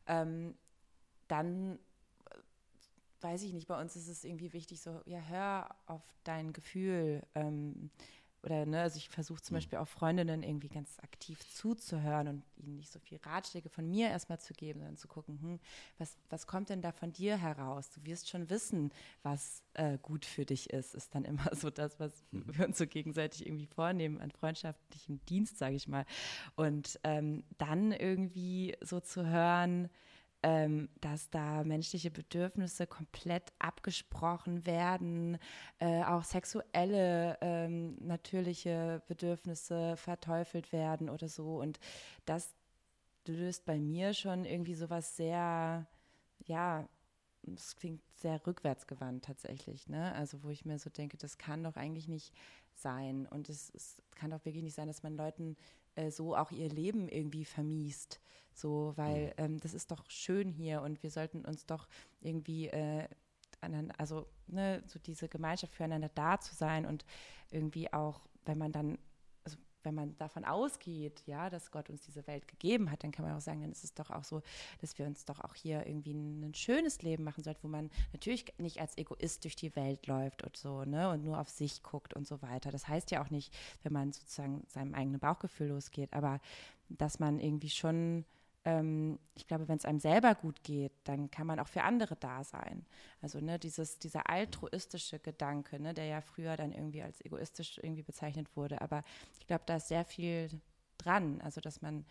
ähm, 0.07 0.55
dann 1.29 1.79
äh, 2.31 2.39
weiß 3.21 3.43
ich 3.43 3.53
nicht, 3.53 3.69
bei 3.69 3.81
uns 3.81 3.97
ist 3.97 4.09
es 4.09 4.25
irgendwie 4.25 4.53
wichtig, 4.53 4.81
so, 4.81 5.01
ja, 5.07 5.21
hör 5.21 5.77
auf 5.87 6.03
dein 6.25 6.53
Gefühl. 6.53 7.23
Ähm, 7.35 7.91
oder, 8.43 8.67
ne, 8.67 8.83
also 8.83 8.97
ich 8.97 9.09
versuche 9.09 9.41
zum 9.41 9.55
mhm. 9.55 9.59
Beispiel 9.59 9.79
auch 9.79 9.89
Freundinnen 9.89 10.43
irgendwie 10.43 10.69
ganz 10.69 10.99
aktiv 11.01 11.39
zuzuhören 11.49 12.29
und 12.29 12.43
ihnen 12.57 12.77
nicht 12.77 12.91
so 12.91 12.99
viel 12.99 13.19
Ratschläge 13.19 13.69
von 13.69 13.89
mir 13.89 14.09
erstmal 14.09 14.41
zu 14.41 14.53
geben, 14.53 14.81
sondern 14.81 14.97
zu 14.97 15.07
gucken, 15.07 15.41
hm, 15.41 15.61
was, 15.99 16.17
was 16.29 16.47
kommt 16.47 16.69
denn 16.69 16.83
da 16.83 16.91
von 16.91 17.13
dir 17.13 17.37
heraus? 17.37 17.91
Du 17.91 18.05
wirst 18.05 18.29
schon 18.29 18.51
wissen, 18.51 18.93
was 19.23 19.63
äh, 19.75 19.97
gut 19.99 20.25
für 20.25 20.45
dich 20.45 20.71
ist, 20.71 20.95
ist 20.95 21.15
dann 21.15 21.25
immer 21.25 21.51
so 21.55 21.71
das, 21.71 22.01
was 22.01 22.25
mhm. 22.33 22.45
wir 22.47 22.67
uns 22.67 22.79
so 22.79 22.87
gegenseitig 22.87 23.47
irgendwie 23.47 23.67
vornehmen 23.67 24.21
an 24.21 24.31
freundschaftlichem 24.33 25.25
Dienst, 25.27 25.59
sage 25.59 25.77
ich 25.77 25.87
mal. 25.87 26.05
Und 26.57 26.99
ähm, 27.05 27.45
dann 27.59 27.93
irgendwie 27.93 28.77
so 28.81 28.99
zu 28.99 29.27
hören, 29.27 29.89
ähm, 30.43 30.89
dass 31.01 31.31
da 31.31 31.65
menschliche 31.65 32.11
Bedürfnisse 32.11 32.87
komplett 32.87 33.53
abgesprochen 33.59 34.67
werden, 34.67 35.39
äh, 35.79 36.03
auch 36.05 36.25
sexuelle 36.25 37.39
ähm, 37.41 37.97
natürliche 38.01 39.03
Bedürfnisse 39.07 39.97
verteufelt 39.97 40.73
werden 40.73 41.09
oder 41.09 41.29
so. 41.29 41.61
Und 41.61 41.79
das 42.25 42.55
löst 43.27 43.65
bei 43.65 43.79
mir 43.79 44.15
schon 44.15 44.45
irgendwie 44.45 44.75
sowas 44.75 45.17
sehr, 45.17 45.87
ja, 46.45 46.89
das 47.43 47.77
klingt 47.77 48.03
sehr 48.15 48.45
rückwärtsgewandt 48.47 49.25
tatsächlich, 49.25 49.89
ne? 49.89 50.15
Also 50.15 50.43
wo 50.43 50.51
ich 50.51 50.65
mir 50.65 50.79
so 50.79 50.91
denke, 50.91 51.17
das 51.17 51.39
kann 51.39 51.65
doch 51.65 51.77
eigentlich 51.77 52.09
nicht 52.09 52.33
sein. 52.75 53.27
Und 53.27 53.49
es, 53.49 53.71
es 53.75 54.03
kann 54.15 54.31
doch 54.31 54.45
wirklich 54.45 54.63
nicht 54.63 54.75
sein, 54.75 54.89
dass 54.89 55.03
man 55.03 55.17
Leuten 55.17 55.57
äh, 55.95 56.11
so 56.11 56.37
auch 56.37 56.51
ihr 56.51 56.69
Leben 56.69 57.09
irgendwie 57.09 57.45
vermiest. 57.45 58.21
So, 58.55 58.93
weil 58.97 59.27
mhm. 59.27 59.33
ähm, 59.37 59.61
das 59.61 59.75
ist 59.75 59.91
doch 59.91 60.05
schön 60.11 60.51
hier 60.51 60.83
und 60.83 61.03
wir 61.03 61.11
sollten 61.11 61.45
uns 61.45 61.67
doch 61.67 61.89
irgendwie 62.21 62.69
äh, 62.69 63.09
also 63.97 64.27
ne, 64.49 64.83
so 64.87 64.99
diese 64.99 65.29
Gemeinschaft 65.29 65.75
füreinander 65.75 66.11
da 66.15 66.41
zu 66.41 66.55
sein 66.55 66.85
und 66.85 67.05
irgendwie 67.51 67.93
auch, 67.93 68.21
wenn 68.45 68.59
man 68.59 68.73
dann 68.73 68.99
wenn 69.85 69.95
man 69.95 70.17
davon 70.19 70.45
ausgeht, 70.45 71.23
ja, 71.27 71.51
dass 71.51 71.71
Gott 71.71 71.91
uns 71.91 72.03
diese 72.03 72.27
Welt 72.27 72.49
gegeben 72.49 72.91
hat, 72.91 73.05
dann 73.05 73.13
kann 73.13 73.25
man 73.25 73.37
auch 73.37 73.41
sagen, 73.41 73.61
dann 73.61 73.73
ist 73.73 73.85
es 73.85 73.95
doch 73.95 74.11
auch 74.11 74.25
so, 74.25 74.43
dass 74.81 74.99
wir 74.99 75.07
uns 75.07 75.25
doch 75.25 75.41
auch 75.41 75.55
hier 75.55 75.87
irgendwie 75.87 76.13
ein, 76.13 76.55
schönes 76.55 77.03
Leben 77.03 77.25
machen 77.25 77.43
sollten, 77.43 77.63
wo 77.63 77.69
man 77.69 77.91
natürlich 78.13 78.45
nicht 78.59 78.81
als 78.81 78.97
Egoist 78.99 79.45
durch 79.45 79.57
die 79.57 79.75
Welt 79.75 80.07
läuft 80.07 80.43
und 80.43 80.57
so, 80.57 80.85
ne, 80.85 81.11
und 81.11 81.25
nur 81.25 81.41
auf 81.41 81.49
sich 81.49 81.83
guckt 81.83 82.15
und 82.15 82.27
so 82.27 82.43
weiter. 82.43 82.71
Das 82.71 82.89
heißt 82.89 83.11
ja 83.11 83.23
auch 83.23 83.31
nicht, 83.31 83.55
wenn 83.83 83.93
man 83.93 84.13
sozusagen 84.13 84.65
seinem 84.69 84.95
eigenen 84.95 85.21
Bauchgefühl 85.21 85.69
losgeht, 85.69 86.13
aber 86.13 86.41
dass 86.89 87.19
man 87.19 87.41
irgendwie 87.41 87.71
schon 87.71 88.25
ähm, 88.65 89.19
ich 89.35 89.47
glaube, 89.47 89.69
wenn 89.69 89.77
es 89.77 89.85
einem 89.85 89.99
selber 89.99 90.35
gut 90.35 90.63
geht, 90.63 90.93
dann 91.05 91.31
kann 91.31 91.47
man 91.47 91.59
auch 91.59 91.69
für 91.69 91.83
andere 91.83 92.17
da 92.17 92.45
sein. 92.45 92.87
Also 93.21 93.41
ne, 93.41 93.59
dieses, 93.59 93.99
dieser 93.99 94.29
altruistische 94.29 95.19
Gedanke, 95.19 95.81
ne, 95.81 95.95
der 95.95 96.07
ja 96.07 96.21
früher 96.21 96.57
dann 96.57 96.73
irgendwie 96.73 97.03
als 97.03 97.21
egoistisch 97.25 97.79
irgendwie 97.79 98.03
bezeichnet 98.03 98.57
wurde. 98.57 98.81
Aber 98.81 99.03
ich 99.41 99.47
glaube, 99.47 99.65
da 99.67 99.77
ist 99.77 99.89
sehr 99.89 100.05
viel 100.05 100.49
dran. 100.99 101.41
Also 101.41 101.61
dass 101.61 101.83
man 101.83 102.05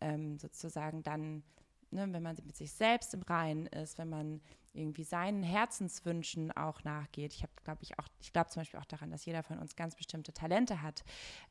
ähm, 0.00 0.38
sozusagen 0.38 1.02
dann 1.02 1.42
ne, 1.90 2.06
wenn 2.12 2.22
man 2.22 2.36
mit 2.44 2.56
sich 2.56 2.72
selbst 2.72 3.14
im 3.14 3.22
Reinen 3.22 3.66
ist, 3.66 3.98
wenn 3.98 4.08
man 4.08 4.40
irgendwie 4.76 5.04
seinen 5.04 5.42
Herzenswünschen 5.42 6.52
auch 6.52 6.84
nachgeht. 6.84 7.32
Ich 7.32 7.42
habe, 7.42 7.52
glaube 7.64 7.82
ich, 7.82 7.98
auch, 7.98 8.06
ich 8.20 8.32
glaube 8.32 8.50
zum 8.50 8.60
Beispiel 8.60 8.78
auch 8.78 8.84
daran, 8.84 9.10
dass 9.10 9.24
jeder 9.24 9.42
von 9.42 9.58
uns 9.58 9.74
ganz 9.74 9.96
bestimmte 9.96 10.32
Talente 10.32 10.82
hat, 10.82 11.02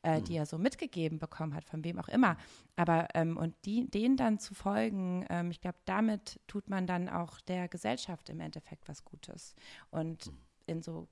äh, 0.02 0.20
mhm. 0.20 0.24
die 0.24 0.36
er 0.36 0.46
so 0.46 0.58
mitgegeben 0.58 1.18
bekommen 1.18 1.54
hat, 1.54 1.64
von 1.64 1.84
wem 1.84 1.98
auch 1.98 2.08
immer. 2.08 2.36
Aber 2.76 3.08
ähm, 3.14 3.36
und 3.36 3.54
die, 3.64 3.90
denen 3.90 4.16
dann 4.16 4.38
zu 4.38 4.54
folgen, 4.54 5.26
ähm, 5.28 5.50
ich 5.50 5.60
glaube, 5.60 5.78
damit 5.84 6.40
tut 6.46 6.70
man 6.70 6.86
dann 6.86 7.08
auch 7.08 7.40
der 7.40 7.68
Gesellschaft 7.68 8.28
im 8.30 8.40
Endeffekt 8.40 8.88
was 8.88 9.04
Gutes. 9.04 9.54
Und 9.90 10.26
mhm. 10.26 10.38
in 10.66 10.82
so 10.82 11.08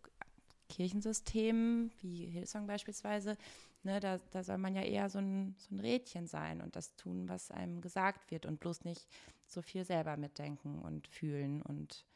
Kirchensystemen 0.68 1.92
wie 2.00 2.26
Hillsong 2.26 2.66
beispielsweise 2.66 3.36
Ne, 3.84 4.00
da, 4.00 4.18
da 4.30 4.42
soll 4.42 4.56
man 4.56 4.74
ja 4.74 4.82
eher 4.82 5.10
so 5.10 5.18
ein, 5.18 5.54
so 5.58 5.74
ein 5.74 5.80
Rädchen 5.80 6.26
sein 6.26 6.62
und 6.62 6.74
das 6.74 6.96
tun, 6.96 7.28
was 7.28 7.50
einem 7.50 7.82
gesagt 7.82 8.30
wird 8.30 8.46
und 8.46 8.58
bloß 8.58 8.84
nicht 8.84 9.06
so 9.46 9.60
viel 9.60 9.84
selber 9.84 10.16
mitdenken 10.16 10.80
und 10.80 11.06
fühlen 11.06 11.60
und 11.60 12.06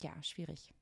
ja, 0.00 0.12
schwierig. 0.22 0.72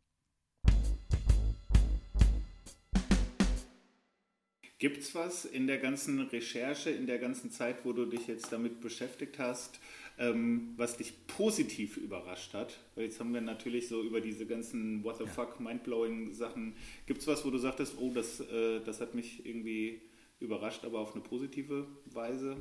Gibt 4.84 4.98
es 4.98 5.14
was 5.14 5.46
in 5.46 5.66
der 5.66 5.78
ganzen 5.78 6.20
Recherche, 6.20 6.90
in 6.90 7.06
der 7.06 7.16
ganzen 7.16 7.50
Zeit, 7.50 7.86
wo 7.86 7.94
du 7.94 8.04
dich 8.04 8.26
jetzt 8.26 8.52
damit 8.52 8.82
beschäftigt 8.82 9.38
hast, 9.38 9.80
ähm, 10.18 10.74
was 10.76 10.98
dich 10.98 11.26
positiv 11.26 11.96
überrascht 11.96 12.52
hat? 12.52 12.78
Weil 12.94 13.04
jetzt 13.04 13.18
haben 13.18 13.32
wir 13.32 13.40
natürlich 13.40 13.88
so 13.88 14.02
über 14.02 14.20
diese 14.20 14.44
ganzen 14.44 15.02
What 15.02 15.16
the 15.16 15.24
ja. 15.24 15.30
fuck, 15.30 15.58
mindblowing 15.58 16.34
Sachen. 16.34 16.76
Gibt 17.06 17.22
es 17.22 17.26
was, 17.26 17.46
wo 17.46 17.50
du 17.50 17.56
sagtest, 17.56 17.94
oh, 17.98 18.12
das, 18.14 18.40
äh, 18.40 18.80
das 18.84 19.00
hat 19.00 19.14
mich 19.14 19.46
irgendwie 19.46 20.02
überrascht, 20.38 20.84
aber 20.84 20.98
auf 20.98 21.14
eine 21.14 21.22
positive 21.22 21.86
Weise? 22.12 22.58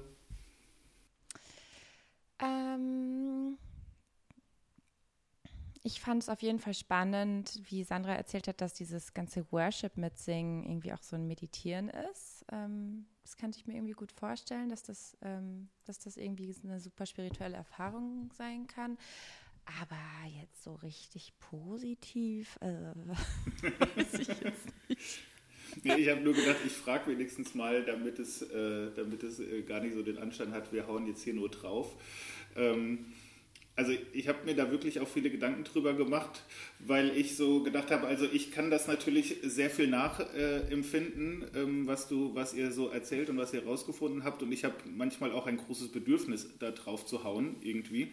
Ähm, 2.39 3.57
ich 5.83 5.99
fand 5.99 6.23
es 6.23 6.29
auf 6.29 6.41
jeden 6.41 6.59
Fall 6.59 6.73
spannend, 6.73 7.61
wie 7.69 7.83
Sandra 7.83 8.15
erzählt 8.15 8.47
hat, 8.47 8.61
dass 8.61 8.73
dieses 8.73 9.13
ganze 9.13 9.45
Worship 9.51 9.97
mitsingen 9.97 10.63
irgendwie 10.63 10.93
auch 10.93 11.03
so 11.03 11.17
ein 11.17 11.27
Meditieren 11.27 11.89
ist. 11.89 12.45
Ähm, 12.51 13.05
das 13.21 13.35
kann 13.35 13.51
ich 13.51 13.67
mir 13.67 13.75
irgendwie 13.75 13.93
gut 13.93 14.13
vorstellen, 14.13 14.69
dass 14.69 14.83
das, 14.83 15.17
ähm, 15.21 15.69
dass 15.85 15.99
das 15.99 16.15
irgendwie 16.15 16.55
eine 16.63 16.79
super 16.79 17.05
spirituelle 17.05 17.57
Erfahrung 17.57 18.31
sein 18.37 18.65
kann. 18.67 18.97
Aber 19.65 19.97
jetzt 20.41 20.63
so 20.63 20.75
richtig 20.75 21.33
positiv, 21.39 22.57
äh, 22.61 22.93
weiß 23.95 24.19
ich 24.19 24.27
jetzt 24.27 24.89
nicht. 24.89 25.19
Nee, 25.83 25.95
ich 25.95 26.09
habe 26.09 26.21
nur 26.21 26.33
gedacht, 26.33 26.57
ich 26.65 26.73
frage 26.73 27.11
wenigstens 27.11 27.55
mal, 27.55 27.83
damit 27.83 28.19
es, 28.19 28.41
äh, 28.41 28.91
damit 28.95 29.23
es 29.23 29.39
äh, 29.39 29.63
gar 29.63 29.81
nicht 29.81 29.93
so 29.95 30.03
den 30.03 30.17
Anschein 30.17 30.51
hat, 30.51 30.71
wir 30.71 30.87
hauen 30.87 31.07
jetzt 31.07 31.23
hier 31.23 31.33
nur 31.33 31.49
drauf. 31.49 31.95
Ähm, 32.55 33.13
also 33.75 33.91
ich 34.13 34.27
habe 34.27 34.45
mir 34.45 34.55
da 34.55 34.69
wirklich 34.69 34.99
auch 34.99 35.07
viele 35.07 35.31
Gedanken 35.31 35.63
drüber 35.63 35.93
gemacht, 35.93 36.43
weil 36.79 37.15
ich 37.17 37.35
so 37.35 37.63
gedacht 37.63 37.89
habe, 37.89 38.05
also 38.05 38.25
ich 38.31 38.51
kann 38.51 38.69
das 38.69 38.87
natürlich 38.87 39.37
sehr 39.41 39.69
viel 39.69 39.87
nachempfinden, 39.87 41.43
äh, 41.53 41.61
ähm, 41.61 41.87
was 41.87 42.07
du, 42.07 42.35
was 42.35 42.53
ihr 42.53 42.71
so 42.71 42.89
erzählt 42.89 43.29
und 43.29 43.37
was 43.37 43.53
ihr 43.53 43.61
herausgefunden 43.61 44.23
habt. 44.23 44.43
Und 44.43 44.51
ich 44.51 44.63
habe 44.63 44.75
manchmal 44.95 45.31
auch 45.31 45.47
ein 45.47 45.57
großes 45.57 45.89
Bedürfnis, 45.89 46.49
da 46.59 46.71
drauf 46.71 47.05
zu 47.05 47.23
hauen, 47.23 47.55
irgendwie. 47.61 48.11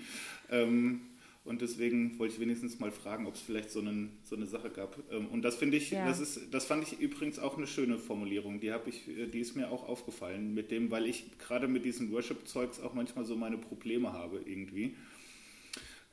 Ähm, 0.50 1.02
und 1.44 1.62
deswegen 1.62 2.18
wollte 2.18 2.34
ich 2.34 2.40
wenigstens 2.40 2.78
mal 2.78 2.90
fragen, 2.90 3.26
ob 3.26 3.34
es 3.34 3.40
vielleicht 3.40 3.70
so, 3.70 3.80
einen, 3.80 4.18
so 4.24 4.36
eine 4.36 4.46
Sache 4.46 4.70
gab. 4.70 4.98
Ähm, 5.10 5.26
und 5.28 5.42
das 5.42 5.56
finde 5.56 5.76
ich, 5.78 5.90
ja. 5.90 6.06
das 6.06 6.20
ist, 6.20 6.52
das 6.52 6.64
fand 6.64 6.84
ich 6.84 7.00
übrigens 7.00 7.38
auch 7.38 7.56
eine 7.56 7.66
schöne 7.66 7.98
Formulierung. 7.98 8.60
Die 8.60 8.72
habe 8.72 8.88
ich, 8.88 9.08
äh, 9.08 9.26
die 9.26 9.40
ist 9.40 9.56
mir 9.56 9.70
auch 9.70 9.88
aufgefallen 9.88 10.54
mit 10.54 10.70
dem, 10.70 10.90
weil 10.90 11.06
ich 11.06 11.38
gerade 11.38 11.68
mit 11.68 11.84
diesem 11.84 12.12
Worship-Zeugs 12.12 12.80
auch 12.80 12.94
manchmal 12.94 13.24
so 13.24 13.36
meine 13.36 13.58
Probleme 13.58 14.12
habe 14.12 14.40
irgendwie. 14.44 14.94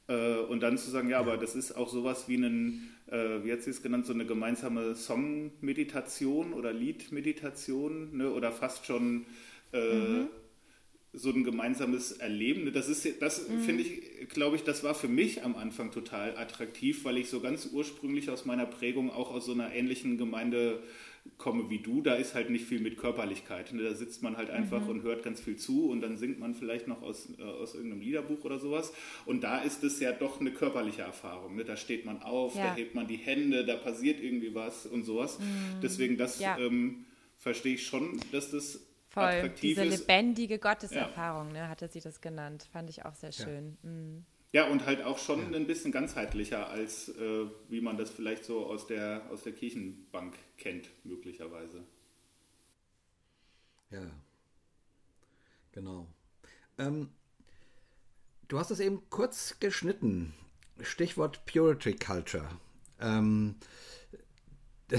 Äh, 0.07 0.37
und 0.37 0.61
dann 0.61 0.77
zu 0.77 0.89
sagen, 0.89 1.09
ja, 1.09 1.19
aber 1.19 1.37
das 1.37 1.55
ist 1.55 1.73
auch 1.73 1.89
sowas 1.89 2.27
wie 2.27 2.35
ein, 2.35 2.93
äh, 3.07 3.43
wie 3.43 3.51
hat 3.51 3.61
sie 3.61 3.71
es 3.71 3.83
genannt, 3.83 4.05
so 4.05 4.13
eine 4.13 4.25
gemeinsame 4.25 4.95
Song-Meditation 4.95 6.53
oder 6.53 6.71
Lied-Meditation 6.71 8.17
ne? 8.17 8.31
oder 8.31 8.51
fast 8.51 8.85
schon 8.85 9.25
äh, 9.73 9.95
mhm. 9.95 10.27
so 11.11 11.29
ein 11.31 11.43
gemeinsames 11.43 12.13
Erleben. 12.13 12.71
Das 12.73 12.87
ist, 12.87 13.21
das 13.21 13.49
mhm. 13.49 13.61
finde 13.61 13.83
ich, 13.83 14.29
glaube 14.29 14.55
ich, 14.55 14.63
das 14.63 14.83
war 14.83 14.95
für 14.95 15.09
mich 15.09 15.43
am 15.43 15.57
Anfang 15.57 15.91
total 15.91 16.37
attraktiv, 16.37 17.03
weil 17.03 17.17
ich 17.17 17.29
so 17.29 17.41
ganz 17.41 17.69
ursprünglich 17.73 18.29
aus 18.29 18.45
meiner 18.45 18.65
Prägung 18.65 19.11
auch 19.11 19.31
aus 19.31 19.45
so 19.45 19.51
einer 19.51 19.73
ähnlichen 19.73 20.17
Gemeinde 20.17 20.81
komme 21.37 21.69
wie 21.69 21.79
du, 21.79 22.01
da 22.01 22.15
ist 22.15 22.35
halt 22.35 22.49
nicht 22.49 22.65
viel 22.65 22.79
mit 22.79 22.97
Körperlichkeit. 22.97 23.73
Ne? 23.73 23.83
Da 23.83 23.93
sitzt 23.93 24.23
man 24.23 24.37
halt 24.37 24.49
einfach 24.49 24.81
mhm. 24.81 24.89
und 24.89 25.03
hört 25.03 25.23
ganz 25.23 25.39
viel 25.39 25.55
zu 25.57 25.89
und 25.89 26.01
dann 26.01 26.17
singt 26.17 26.39
man 26.39 26.53
vielleicht 26.53 26.87
noch 26.87 27.01
aus, 27.01 27.29
äh, 27.37 27.43
aus 27.43 27.75
irgendeinem 27.75 28.01
Liederbuch 28.01 28.43
oder 28.43 28.59
sowas. 28.59 28.93
Und 29.25 29.43
da 29.43 29.59
ist 29.59 29.83
es 29.83 29.99
ja 29.99 30.11
doch 30.11 30.39
eine 30.39 30.51
körperliche 30.51 31.01
Erfahrung. 31.01 31.55
Ne? 31.55 31.63
Da 31.63 31.77
steht 31.77 32.05
man 32.05 32.21
auf, 32.21 32.55
ja. 32.55 32.65
da 32.65 32.75
hebt 32.75 32.95
man 32.95 33.07
die 33.07 33.17
Hände, 33.17 33.65
da 33.65 33.75
passiert 33.75 34.21
irgendwie 34.21 34.55
was 34.55 34.85
und 34.85 35.03
sowas. 35.03 35.39
Mhm. 35.39 35.81
Deswegen, 35.81 36.17
das 36.17 36.39
ja. 36.39 36.57
ähm, 36.57 37.05
verstehe 37.37 37.75
ich 37.75 37.85
schon, 37.85 38.19
dass 38.31 38.51
das 38.51 38.79
Voll. 39.09 39.23
attraktiv 39.23 39.61
Diese 39.61 39.83
ist. 39.83 39.91
Diese 39.91 40.01
lebendige 40.03 40.59
Gotteserfahrung, 40.59 41.47
ja. 41.55 41.63
ne, 41.63 41.69
hatte 41.69 41.87
sie 41.87 41.99
das 41.99 42.21
genannt. 42.21 42.67
Fand 42.71 42.89
ich 42.89 43.05
auch 43.05 43.15
sehr 43.15 43.31
schön. 43.31 43.77
Mhm. 43.81 44.25
Ja, 44.57 44.65
und 44.65 44.87
halt 44.87 45.03
auch 45.03 45.19
schon 45.19 45.53
ein 45.53 45.67
bisschen 45.67 45.91
ganzheitlicher, 45.91 46.67
als 46.67 47.09
äh, 47.09 47.45
wie 47.69 47.79
man 47.79 47.95
das 47.95 48.09
vielleicht 48.09 48.43
so 48.43 48.65
aus 48.65 48.87
der, 48.87 49.29
aus 49.29 49.43
der 49.43 49.53
Kirchenbank 49.53 50.35
kennt, 50.57 50.89
möglicherweise. 51.03 51.83
Ja, 53.91 54.09
genau. 55.73 56.07
Ähm, 56.79 57.11
du 58.47 58.57
hast 58.57 58.71
es 58.71 58.79
eben 58.79 59.07
kurz 59.11 59.59
geschnitten. 59.59 60.33
Stichwort 60.81 61.45
Purity 61.45 61.93
Culture. 61.93 62.49
Ähm, 62.99 63.57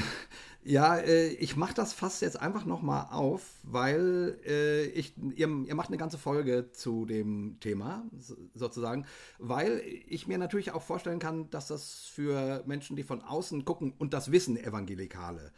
ja, 0.68 0.98
äh, 0.98 1.28
ich 1.28 1.56
mache 1.56 1.72
das 1.72 1.94
fast 1.94 2.20
jetzt 2.20 2.38
einfach 2.38 2.66
nochmal 2.66 3.06
auf, 3.10 3.58
weil 3.62 4.38
äh, 4.44 4.84
ich, 4.88 5.16
ihr, 5.16 5.48
ihr, 5.66 5.74
macht 5.74 5.88
eine 5.88 5.96
ganze 5.96 6.18
Folge 6.18 6.72
zu 6.72 7.06
dem 7.06 7.56
Thema 7.60 8.04
sozusagen, 8.52 9.06
weil 9.38 9.82
ich 10.06 10.26
mir 10.26 10.36
natürlich 10.36 10.72
auch 10.72 10.82
vorstellen 10.82 11.20
kann, 11.20 11.48
dass 11.48 11.68
das 11.68 12.04
für 12.06 12.62
Menschen, 12.66 12.96
die 12.96 13.02
von 13.02 13.22
außen 13.22 13.64
gucken 13.64 13.94
und 13.96 14.12
das 14.12 14.30
wissen, 14.30 14.58
Evangelikale, 14.58 15.52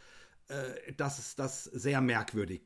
äh, 0.47 0.93
dass 0.93 1.35
das 1.35 1.65
sehr 1.65 2.01
merkwürdig 2.01 2.63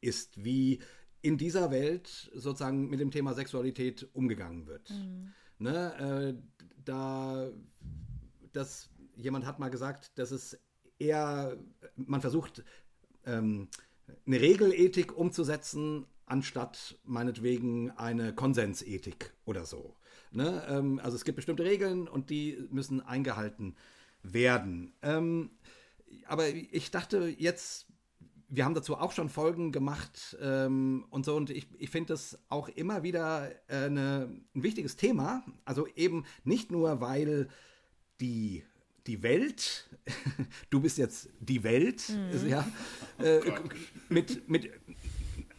ist, 0.00 0.42
wie 0.42 0.80
in 1.20 1.36
dieser 1.36 1.70
Welt 1.70 2.30
sozusagen 2.34 2.88
mit 2.88 3.00
dem 3.00 3.10
Thema 3.10 3.34
Sexualität 3.34 4.08
umgegangen 4.14 4.66
wird. 4.66 4.88
Mhm. 4.88 5.32
Ne, 5.58 6.38
äh, 6.38 6.62
da, 6.86 7.50
das, 8.54 8.88
jemand 9.14 9.44
hat 9.44 9.58
mal 9.58 9.68
gesagt, 9.68 10.18
dass 10.18 10.30
es 10.30 10.58
eher, 11.02 11.56
man 11.96 12.20
versucht, 12.20 12.64
ähm, 13.26 13.68
eine 14.26 14.40
Regelethik 14.40 15.16
umzusetzen, 15.16 16.06
anstatt 16.26 16.98
meinetwegen 17.04 17.90
eine 17.90 18.34
Konsensethik 18.34 19.32
oder 19.44 19.66
so. 19.66 19.96
Ne? 20.30 20.64
Ähm, 20.68 21.00
also 21.02 21.16
es 21.16 21.24
gibt 21.24 21.36
bestimmte 21.36 21.64
Regeln 21.64 22.08
und 22.08 22.30
die 22.30 22.66
müssen 22.70 23.00
eingehalten 23.00 23.76
werden. 24.22 24.94
Ähm, 25.02 25.50
aber 26.26 26.48
ich 26.48 26.90
dachte 26.90 27.34
jetzt, 27.38 27.86
wir 28.48 28.64
haben 28.64 28.74
dazu 28.74 28.96
auch 28.96 29.12
schon 29.12 29.30
Folgen 29.30 29.72
gemacht 29.72 30.36
ähm, 30.40 31.06
und 31.10 31.24
so 31.24 31.36
und 31.36 31.48
ich, 31.48 31.68
ich 31.78 31.90
finde 31.90 32.12
das 32.12 32.38
auch 32.48 32.68
immer 32.68 33.02
wieder 33.02 33.50
äh, 33.68 33.86
eine, 33.86 34.30
ein 34.54 34.62
wichtiges 34.62 34.96
Thema. 34.96 35.42
Also 35.64 35.86
eben 35.96 36.24
nicht 36.44 36.70
nur, 36.70 37.00
weil 37.00 37.48
die 38.20 38.62
die 39.06 39.22
Welt, 39.22 39.88
du 40.70 40.80
bist 40.80 40.98
jetzt 40.98 41.28
die 41.40 41.62
Welt, 41.64 42.08
mhm. 42.08 42.48
ja, 42.48 42.66
äh, 43.18 43.40
mit, 44.08 44.48
mit, 44.48 44.70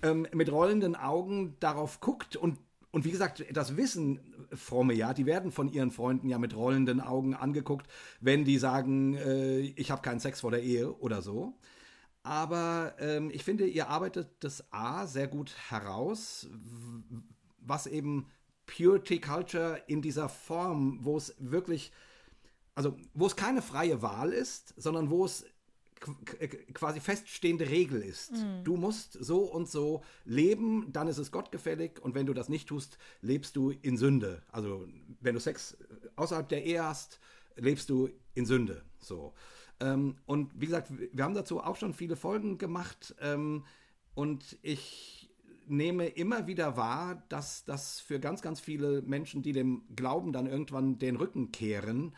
ähm, 0.02 0.28
mit 0.34 0.52
rollenden 0.52 0.96
Augen 0.96 1.56
darauf 1.60 2.00
guckt 2.00 2.36
und 2.36 2.58
und 2.92 3.06
wie 3.06 3.12
gesagt, 3.12 3.44
das 3.52 3.76
wissen 3.76 4.20
Fromme 4.54 4.94
ja, 4.94 5.16
die 5.16 5.26
werden 5.26 5.52
von 5.52 5.68
ihren 5.68 5.90
Freunden 5.90 6.30
ja 6.30 6.38
mit 6.38 6.56
rollenden 6.56 7.02
Augen 7.02 7.34
angeguckt, 7.34 7.88
wenn 8.22 8.46
die 8.46 8.60
sagen, 8.60 9.16
äh, 9.16 9.62
ich 9.62 9.90
habe 9.90 10.04
keinen 10.04 10.20
Sex 10.20 10.42
vor 10.42 10.52
der 10.52 10.62
Ehe 10.62 10.94
oder 11.00 11.24
so. 11.24 11.58
Aber 12.22 12.94
ähm, 13.00 13.32
ich 13.34 13.44
finde, 13.44 13.66
ihr 13.66 13.90
arbeitet 13.90 14.30
das 14.42 14.72
A 14.72 15.08
sehr 15.08 15.28
gut 15.28 15.56
heraus, 15.70 16.48
was 17.60 17.88
eben 17.88 18.28
Purity 18.68 19.20
Culture 19.20 19.82
in 19.88 20.04
dieser 20.04 20.30
Form, 20.30 21.00
wo 21.02 21.18
es 21.18 21.36
wirklich 21.40 21.92
also 22.76 22.98
wo 23.14 23.28
es 23.28 23.36
keine 23.36 23.62
freie 23.62 24.02
Wahl 24.02 24.32
ist, 24.32 24.74
sondern 24.78 25.10
wo 25.10 25.26
es 25.26 25.46
quasi 26.74 27.00
feststehende 27.00 27.70
Regel 27.70 28.02
ist. 28.02 28.34
Mhm. 28.34 28.64
Du 28.64 28.76
musst 28.76 29.14
so 29.14 29.44
und 29.44 29.70
so 29.70 30.04
leben, 30.26 30.92
dann 30.92 31.08
ist 31.08 31.18
es 31.18 31.32
gottgefällig 31.32 32.02
und 32.02 32.14
wenn 32.16 32.26
du 32.26 32.34
das 32.34 32.50
nicht 32.50 32.68
tust, 32.68 32.98
lebst 33.22 33.56
du 33.56 33.72
in 33.72 33.98
Sünde. 33.98 34.42
Also 34.52 34.86
wenn 35.22 35.36
du 35.36 35.40
Sex 35.40 35.78
außerhalb 36.16 36.50
der 36.50 36.66
Ehe 36.66 36.84
hast, 36.84 37.20
lebst 37.56 37.90
du 37.90 38.10
in 38.34 38.46
Sünde. 38.46 38.84
So. 39.00 39.34
Ähm, 39.80 40.18
und 40.26 40.52
wie 40.60 40.66
gesagt, 40.66 40.92
wir 40.92 41.24
haben 41.24 41.36
dazu 41.36 41.62
auch 41.62 41.78
schon 41.78 41.94
viele 41.94 42.16
Folgen 42.16 42.58
gemacht 42.58 43.16
ähm, 43.22 43.64
und 44.14 44.58
ich 44.62 45.30
nehme 45.68 46.08
immer 46.08 46.48
wieder 46.48 46.76
wahr, 46.76 47.24
dass 47.30 47.64
das 47.64 48.02
für 48.02 48.20
ganz, 48.20 48.42
ganz 48.42 48.60
viele 48.60 49.02
Menschen, 49.04 49.42
die 49.42 49.54
dem 49.54 49.84
Glauben 49.96 50.34
dann 50.34 50.46
irgendwann 50.46 51.00
den 51.00 51.16
Rücken 51.16 51.52
kehren, 51.52 52.14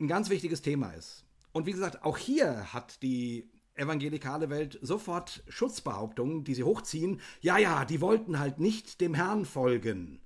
ein 0.00 0.08
ganz 0.08 0.30
wichtiges 0.30 0.62
Thema 0.62 0.92
ist. 0.92 1.24
Und 1.52 1.66
wie 1.66 1.72
gesagt, 1.72 2.04
auch 2.04 2.18
hier 2.18 2.72
hat 2.72 3.02
die 3.02 3.50
evangelikale 3.74 4.50
Welt 4.50 4.78
sofort 4.82 5.42
Schutzbehauptungen, 5.48 6.44
die 6.44 6.54
sie 6.54 6.64
hochziehen. 6.64 7.20
Ja, 7.40 7.58
ja, 7.58 7.84
die 7.84 8.00
wollten 8.00 8.38
halt 8.38 8.58
nicht 8.58 9.00
dem 9.00 9.14
Herrn 9.14 9.44
folgen. 9.44 10.20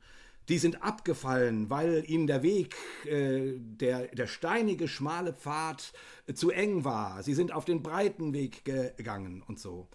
Die 0.48 0.58
sind 0.58 0.82
abgefallen, 0.82 1.70
weil 1.70 2.04
ihnen 2.08 2.26
der 2.26 2.42
Weg, 2.42 2.74
äh, 3.06 3.54
der, 3.58 4.08
der 4.08 4.26
steinige, 4.26 4.88
schmale 4.88 5.32
Pfad 5.32 5.92
äh, 6.26 6.34
zu 6.34 6.50
eng 6.50 6.84
war. 6.84 7.22
Sie 7.22 7.34
sind 7.34 7.52
auf 7.52 7.64
den 7.64 7.82
breiten 7.82 8.32
Weg 8.32 8.64
gegangen 8.64 9.42
und 9.46 9.60
so. 9.60 9.88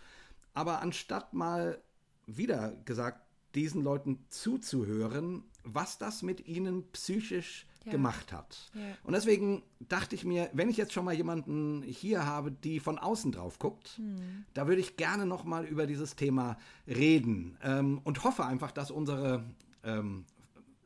Aber 0.53 0.81
anstatt 0.81 1.33
mal 1.33 1.81
wieder 2.27 2.77
gesagt, 2.85 3.21
diesen 3.55 3.81
Leuten 3.81 4.25
zuzuhören, 4.29 5.43
was 5.63 5.97
das 5.97 6.21
mit 6.21 6.47
ihnen 6.47 6.89
psychisch 6.91 7.67
ja. 7.85 7.91
gemacht 7.91 8.33
hat. 8.33 8.71
Ja. 8.73 8.81
Und 9.03 9.13
deswegen 9.13 9.63
dachte 9.79 10.15
ich 10.15 10.25
mir, 10.25 10.49
wenn 10.53 10.69
ich 10.69 10.77
jetzt 10.77 10.93
schon 10.93 11.05
mal 11.05 11.13
jemanden 11.13 11.83
hier 11.83 12.25
habe, 12.25 12.51
die 12.51 12.79
von 12.79 12.97
außen 12.97 13.31
drauf 13.31 13.59
guckt, 13.59 13.99
mhm. 13.99 14.45
da 14.53 14.67
würde 14.67 14.81
ich 14.81 14.97
gerne 14.97 15.25
noch 15.25 15.43
mal 15.43 15.65
über 15.65 15.87
dieses 15.87 16.15
Thema 16.15 16.57
reden 16.87 17.57
ähm, 17.63 18.01
und 18.03 18.23
hoffe 18.23 18.45
einfach, 18.45 18.71
dass 18.71 18.91
unsere 18.91 19.43
ähm, 19.83 20.25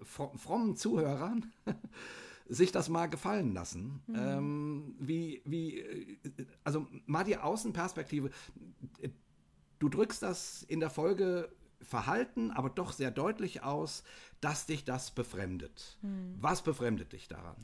frommen 0.03 0.75
Zuhörer 0.75 1.35
sich 2.47 2.71
das 2.71 2.89
mal 2.89 3.07
gefallen 3.07 3.53
lassen. 3.53 4.01
Mhm. 4.07 4.15
Ähm, 4.15 4.95
wie, 4.99 5.41
wie, 5.45 5.79
äh, 5.79 6.17
also 6.63 6.87
mal 7.05 7.23
die 7.23 7.37
Außenperspektive 7.37 8.31
du 9.81 9.89
drückst 9.89 10.21
das 10.21 10.63
in 10.63 10.79
der 10.79 10.91
Folge 10.91 11.49
verhalten, 11.83 12.51
aber 12.51 12.69
doch 12.69 12.91
sehr 12.91 13.11
deutlich 13.11 13.63
aus, 13.63 14.03
dass 14.39 14.65
dich 14.65 14.85
das 14.85 15.11
befremdet. 15.11 15.97
Hm. 16.01 16.35
Was 16.39 16.61
befremdet 16.61 17.13
dich 17.13 17.27
daran? 17.27 17.55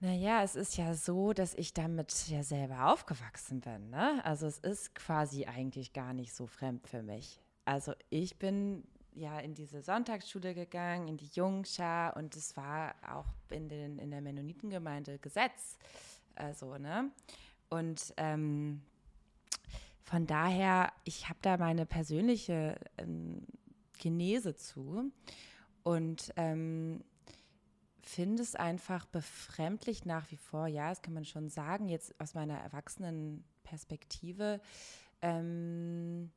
Naja, 0.00 0.42
es 0.42 0.56
ist 0.56 0.76
ja 0.76 0.94
so, 0.94 1.32
dass 1.32 1.54
ich 1.54 1.74
damit 1.74 2.28
ja 2.28 2.42
selber 2.42 2.92
aufgewachsen 2.92 3.60
bin. 3.60 3.90
Ne? 3.90 4.20
Also 4.24 4.46
es 4.46 4.58
ist 4.58 4.96
quasi 4.96 5.46
eigentlich 5.46 5.92
gar 5.92 6.12
nicht 6.12 6.34
so 6.34 6.48
fremd 6.48 6.88
für 6.88 7.04
mich. 7.04 7.40
Also 7.64 7.92
ich 8.10 8.36
bin 8.36 8.82
ja 9.14 9.38
in 9.38 9.54
diese 9.54 9.80
Sonntagsschule 9.80 10.54
gegangen, 10.54 11.06
in 11.06 11.16
die 11.18 11.30
Jungschar 11.32 12.16
und 12.16 12.34
es 12.34 12.56
war 12.56 12.94
auch 13.08 13.26
in, 13.50 13.68
den, 13.68 13.98
in 13.98 14.10
der 14.10 14.20
Mennonitengemeinde 14.20 15.18
Gesetz. 15.18 15.78
Also, 16.34 16.78
ne? 16.78 17.10
Und 17.68 18.12
ähm, 18.16 18.82
von 20.12 20.26
daher, 20.26 20.92
ich 21.04 21.30
habe 21.30 21.38
da 21.40 21.56
meine 21.56 21.86
persönliche 21.86 22.78
ähm, 22.98 23.46
Genese 23.98 24.54
zu. 24.54 25.10
Und 25.84 26.34
ähm, 26.36 27.02
finde 28.02 28.42
es 28.42 28.54
einfach 28.54 29.06
befremdlich 29.06 30.04
nach 30.04 30.30
wie 30.30 30.36
vor, 30.36 30.66
ja, 30.66 30.90
das 30.90 31.00
kann 31.00 31.14
man 31.14 31.24
schon 31.24 31.48
sagen, 31.48 31.88
jetzt 31.88 32.20
aus 32.20 32.34
meiner 32.34 32.58
erwachsenen 32.58 33.42
Perspektive. 33.62 34.60
Ähm, 35.22 36.30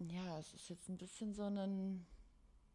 ja, 0.00 0.40
es 0.40 0.54
ist 0.54 0.70
jetzt 0.70 0.88
ein 0.88 0.98
bisschen 0.98 1.34
so 1.34 1.44
ein, 1.44 2.04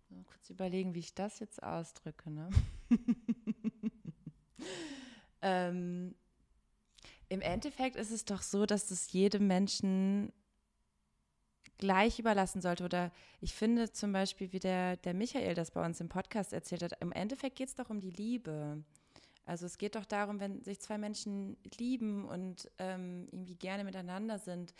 mal 0.08 0.24
kurz 0.24 0.50
überlegen, 0.50 0.96
wie 0.96 1.00
ich 1.00 1.14
das 1.14 1.40
jetzt 1.40 1.62
ausdrücke, 1.62 2.32
ne? 2.32 2.50
ähm, 5.42 6.16
Im 7.34 7.42
Endeffekt 7.42 7.96
ist 7.96 8.12
es 8.12 8.26
doch 8.26 8.44
so, 8.44 8.68
dass 8.68 8.86
das 8.86 9.12
jedem 9.12 9.48
Menschen 9.48 10.32
gleich 11.80 12.20
überlassen 12.20 12.62
sollte. 12.62 12.84
Oder 12.84 13.12
ich 13.42 13.56
finde 13.56 13.92
zum 13.92 14.14
Beispiel, 14.14 14.54
wie 14.54 14.60
der, 14.60 14.98
der 14.98 15.16
Michael 15.16 15.56
das 15.56 15.72
bei 15.72 15.84
uns 15.84 16.00
im 16.00 16.10
Podcast 16.10 16.54
erzählt 16.54 16.84
hat, 16.84 16.94
im 17.02 17.12
Endeffekt 17.12 17.56
geht 17.56 17.70
es 17.70 17.76
doch 17.76 17.90
um 17.90 18.00
die 18.00 18.12
Liebe. 18.12 18.84
Also 19.46 19.66
es 19.66 19.80
geht 19.80 19.96
doch 19.96 20.06
darum, 20.06 20.40
wenn 20.40 20.62
sich 20.62 20.80
zwei 20.80 21.00
Menschen 21.00 21.58
lieben 21.80 22.26
und 22.26 22.70
ähm, 22.78 23.28
irgendwie 23.32 23.56
gerne 23.56 23.84
miteinander 23.84 24.38
sind, 24.38 24.76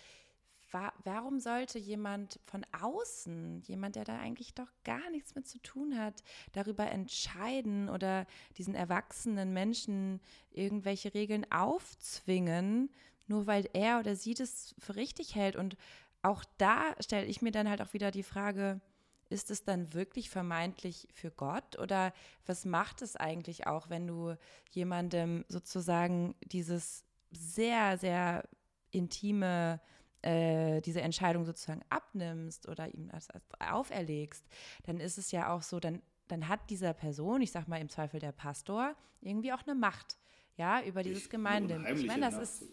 wa 0.74 0.92
warum 1.04 1.40
sollte 1.40 1.80
jemand 1.80 2.40
von 2.46 2.66
außen, 2.82 3.62
jemand, 3.62 3.96
der 3.96 4.04
da 4.04 4.20
eigentlich 4.20 4.54
doch 4.54 4.72
gar 4.84 5.10
nichts 5.12 5.36
mit 5.36 5.48
zu 5.48 5.60
tun 5.60 5.98
hat, 5.98 6.24
darüber 6.52 6.90
entscheiden 6.90 7.90
oder 7.90 8.26
diesen 8.58 8.76
erwachsenen 8.76 9.54
Menschen 9.54 10.20
irgendwelche 10.52 11.14
Regeln 11.14 11.50
aufzwingen, 11.52 12.90
nur 13.28 13.48
weil 13.48 13.70
er 13.74 14.00
oder 14.00 14.16
sie 14.16 14.34
das 14.34 14.76
für 14.80 14.96
richtig 14.96 15.36
hält? 15.36 15.56
Und 15.56 15.78
auch 16.22 16.44
da 16.58 16.96
stelle 17.00 17.26
ich 17.28 17.42
mir 17.42 17.52
dann 17.52 17.70
halt 17.70 17.82
auch 17.82 17.94
wieder 17.94 18.12
die 18.12 18.24
Frage, 18.24 18.82
ist 19.30 19.52
es 19.52 19.64
dann 19.64 19.94
wirklich 19.94 20.30
vermeintlich 20.30 21.08
für 21.14 21.32
Gott? 21.32 21.80
Oder 21.80 22.14
was 22.46 22.66
macht 22.66 23.02
es 23.02 23.16
eigentlich 23.16 23.68
auch, 23.68 23.90
wenn 23.90 24.08
du 24.08 24.36
jemandem 24.72 25.46
sozusagen 25.48 26.36
dieses 26.44 27.04
sehr, 27.32 27.98
sehr 27.98 28.48
intime, 28.92 29.82
äh, 30.24 30.82
diese 30.82 31.02
Entscheidung 31.02 31.46
sozusagen 31.46 31.82
abnimmst 31.90 32.68
oder 32.68 32.94
ihm 32.94 33.10
das 33.10 33.28
auferlegst, 33.60 34.46
dann 34.84 35.00
ist 35.00 35.18
es 35.18 35.32
ja 35.32 35.54
auch 35.54 35.62
so, 35.62 35.80
dann, 35.80 36.02
dann 36.28 36.48
hat 36.48 36.70
dieser 36.70 36.94
Person, 36.94 37.42
ich 37.42 37.52
sag 37.52 37.68
mal 37.68 37.80
im 37.80 37.90
Zweifel 37.90 38.20
der 38.20 38.32
Pastor, 38.32 38.96
irgendwie 39.22 39.54
auch 39.54 39.64
eine 39.64 39.76
Macht, 39.76 40.18
ja, 40.56 40.82
über 40.84 41.04
dieses 41.04 41.30
Gemeinde. 41.30 41.84
Ich 41.94 42.06
meine, 42.06 42.30
das 42.30 42.38
ist. 42.38 42.70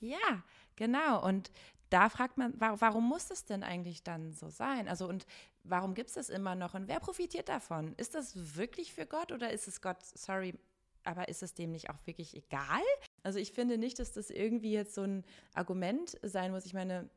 Ja, 0.00 0.42
genau. 0.76 1.24
Und 1.24 1.52
da 1.90 2.08
fragt 2.08 2.38
man, 2.38 2.54
warum 2.58 3.06
muss 3.06 3.30
es 3.30 3.44
denn 3.44 3.62
eigentlich 3.62 4.02
dann 4.02 4.32
so 4.32 4.48
sein? 4.48 4.88
Also 4.88 5.06
und 5.06 5.26
warum 5.62 5.94
gibt 5.94 6.08
es 6.08 6.14
das 6.14 6.30
immer 6.30 6.54
noch 6.54 6.74
und 6.74 6.88
wer 6.88 7.00
profitiert 7.00 7.48
davon? 7.48 7.94
Ist 7.96 8.14
das 8.14 8.56
wirklich 8.56 8.94
für 8.94 9.06
Gott 9.06 9.30
oder 9.30 9.50
ist 9.52 9.68
es 9.68 9.82
Gott, 9.82 10.02
sorry, 10.02 10.54
aber 11.04 11.28
ist 11.28 11.42
es 11.42 11.54
dem 11.54 11.70
nicht 11.70 11.90
auch 11.90 11.98
wirklich 12.06 12.34
egal? 12.34 12.82
Also 13.22 13.38
ich 13.38 13.52
finde 13.52 13.78
nicht, 13.78 13.98
dass 13.98 14.12
das 14.12 14.30
irgendwie 14.30 14.72
jetzt 14.72 14.94
so 14.94 15.02
ein 15.02 15.24
Argument 15.54 16.18
sein 16.22 16.50
muss. 16.52 16.66
Ich 16.66 16.74
meine, 16.74 17.08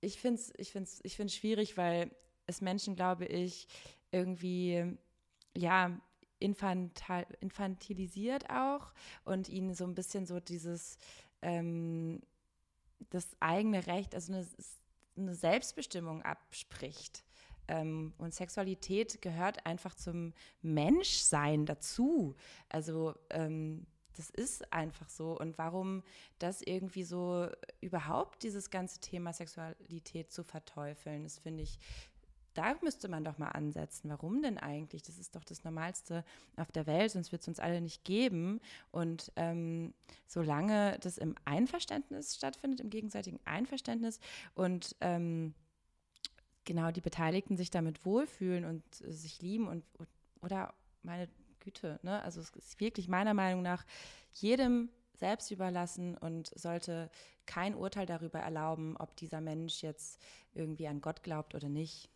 ich 0.00 0.20
finde 0.20 0.40
es 0.40 0.52
ich 0.56 0.72
find's, 0.72 1.00
ich 1.04 1.16
find's 1.16 1.34
schwierig, 1.34 1.76
weil 1.76 2.10
es 2.46 2.60
Menschen, 2.60 2.96
glaube 2.96 3.24
ich, 3.26 3.68
irgendwie, 4.10 4.96
ja, 5.56 6.00
infantil, 6.38 7.26
infantilisiert 7.40 8.50
auch 8.50 8.92
und 9.24 9.48
ihnen 9.48 9.74
so 9.74 9.84
ein 9.84 9.94
bisschen 9.94 10.26
so 10.26 10.40
dieses, 10.40 10.98
ähm, 11.40 12.20
das 13.10 13.28
eigene 13.40 13.86
Recht, 13.86 14.14
also 14.14 14.32
eine, 14.32 14.46
eine 15.16 15.34
Selbstbestimmung 15.34 16.22
abspricht. 16.22 17.24
Ähm, 17.68 18.12
und 18.18 18.34
Sexualität 18.34 19.22
gehört 19.22 19.64
einfach 19.66 19.94
zum 19.94 20.34
Menschsein 20.62 21.64
dazu. 21.64 22.34
Also 22.68 23.14
ähm, 23.30 23.86
das 24.16 24.30
ist 24.30 24.72
einfach 24.72 25.08
so. 25.08 25.38
Und 25.38 25.58
warum 25.58 26.02
das 26.38 26.62
irgendwie 26.62 27.04
so 27.04 27.48
überhaupt 27.80 28.42
dieses 28.42 28.70
ganze 28.70 29.00
Thema 29.00 29.32
Sexualität 29.32 30.32
zu 30.32 30.44
verteufeln, 30.44 31.24
das 31.24 31.38
finde 31.38 31.62
ich 31.62 31.78
da 32.54 32.76
müsste 32.82 33.08
man 33.08 33.24
doch 33.24 33.38
mal 33.38 33.48
ansetzen. 33.48 34.10
Warum 34.10 34.42
denn 34.42 34.58
eigentlich? 34.58 35.02
Das 35.02 35.18
ist 35.18 35.34
doch 35.34 35.44
das 35.44 35.64
Normalste 35.64 36.24
auf 36.56 36.70
der 36.70 36.86
Welt, 36.86 37.10
sonst 37.10 37.32
wird 37.32 37.42
es 37.42 37.48
uns 37.48 37.60
alle 37.60 37.80
nicht 37.80 38.04
geben. 38.04 38.60
Und 38.90 39.32
ähm, 39.36 39.94
solange 40.26 40.98
das 41.00 41.18
im 41.18 41.34
Einverständnis 41.44 42.36
stattfindet, 42.36 42.80
im 42.80 42.90
gegenseitigen 42.90 43.40
Einverständnis 43.44 44.20
und 44.54 44.94
ähm, 45.00 45.54
genau 46.64 46.90
die 46.90 47.00
Beteiligten 47.00 47.56
sich 47.56 47.70
damit 47.70 48.04
wohlfühlen 48.04 48.64
und 48.64 48.82
äh, 49.00 49.12
sich 49.12 49.40
lieben 49.40 49.68
und 49.68 49.84
oder 50.42 50.74
meine 51.02 51.28
Güte, 51.62 51.98
ne? 52.02 52.22
Also 52.22 52.40
es 52.40 52.50
ist 52.50 52.80
wirklich 52.80 53.08
meiner 53.08 53.34
Meinung 53.34 53.62
nach 53.62 53.84
jedem 54.32 54.90
selbst 55.14 55.50
überlassen 55.50 56.16
und 56.18 56.50
sollte 56.58 57.10
kein 57.46 57.74
Urteil 57.74 58.06
darüber 58.06 58.40
erlauben, 58.40 58.96
ob 58.96 59.16
dieser 59.16 59.40
Mensch 59.40 59.82
jetzt 59.82 60.20
irgendwie 60.54 60.88
an 60.88 61.00
Gott 61.00 61.22
glaubt 61.22 61.54
oder 61.54 61.68
nicht. 61.68 62.10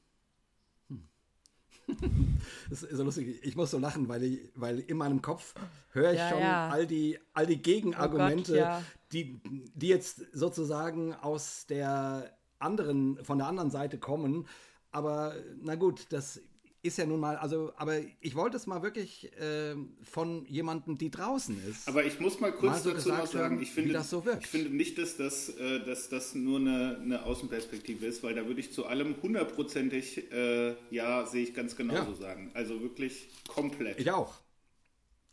das 2.70 2.82
ist 2.82 2.96
so 2.96 3.04
lustig. 3.04 3.40
Ich 3.42 3.56
muss 3.56 3.70
so 3.70 3.78
lachen, 3.78 4.08
weil, 4.08 4.22
ich, 4.24 4.50
weil 4.54 4.80
in 4.80 4.96
meinem 4.96 5.22
Kopf 5.22 5.54
höre 5.92 6.12
ich 6.12 6.18
ja, 6.18 6.30
schon 6.30 6.40
ja. 6.40 6.68
all 6.68 6.86
die, 6.86 7.18
all 7.32 7.46
die 7.46 7.62
Gegenargumente, 7.62 8.52
oh 8.52 8.56
Gott, 8.56 8.60
ja. 8.60 8.82
die, 9.12 9.40
die 9.74 9.88
jetzt 9.88 10.22
sozusagen 10.32 11.14
aus 11.14 11.66
der 11.66 12.36
anderen, 12.58 13.22
von 13.24 13.38
der 13.38 13.46
anderen 13.46 13.70
Seite 13.70 13.98
kommen. 13.98 14.46
Aber 14.90 15.34
na 15.60 15.74
gut, 15.74 16.06
das 16.10 16.40
ist 16.86 16.98
ja 16.98 17.06
nun 17.06 17.20
mal, 17.20 17.36
also, 17.36 17.72
aber 17.76 17.98
ich 18.20 18.34
wollte 18.34 18.56
es 18.56 18.66
mal 18.66 18.82
wirklich 18.82 19.32
äh, 19.38 19.74
von 20.02 20.46
jemandem, 20.46 20.98
die 20.98 21.10
draußen 21.10 21.58
ist. 21.68 21.88
Aber 21.88 22.04
ich 22.04 22.20
muss 22.20 22.40
mal 22.40 22.52
kurz 22.52 22.72
mal 22.72 22.80
so 22.80 22.92
dazu 22.92 23.08
noch 23.10 23.26
sagen, 23.26 23.60
ich 23.60 23.70
finde, 23.70 24.02
so 24.02 24.24
ich 24.40 24.46
finde 24.46 24.70
nicht, 24.70 24.98
dass 24.98 25.16
das, 25.16 25.48
äh, 25.50 25.84
dass 25.84 26.08
das 26.08 26.34
nur 26.34 26.60
eine, 26.60 26.98
eine, 27.02 27.24
Außenperspektive 27.24 28.06
ist, 28.06 28.22
weil 28.22 28.34
da 28.34 28.46
würde 28.46 28.60
ich 28.60 28.72
zu 28.72 28.86
allem 28.86 29.20
hundertprozentig, 29.22 30.30
äh, 30.32 30.74
ja, 30.90 31.26
sehe 31.26 31.42
ich 31.42 31.54
ganz 31.54 31.76
genauso 31.76 32.12
ja. 32.12 32.16
sagen. 32.16 32.50
Also 32.54 32.80
wirklich 32.80 33.28
komplett. 33.48 33.98
Ich 33.98 34.10
auch. 34.10 34.34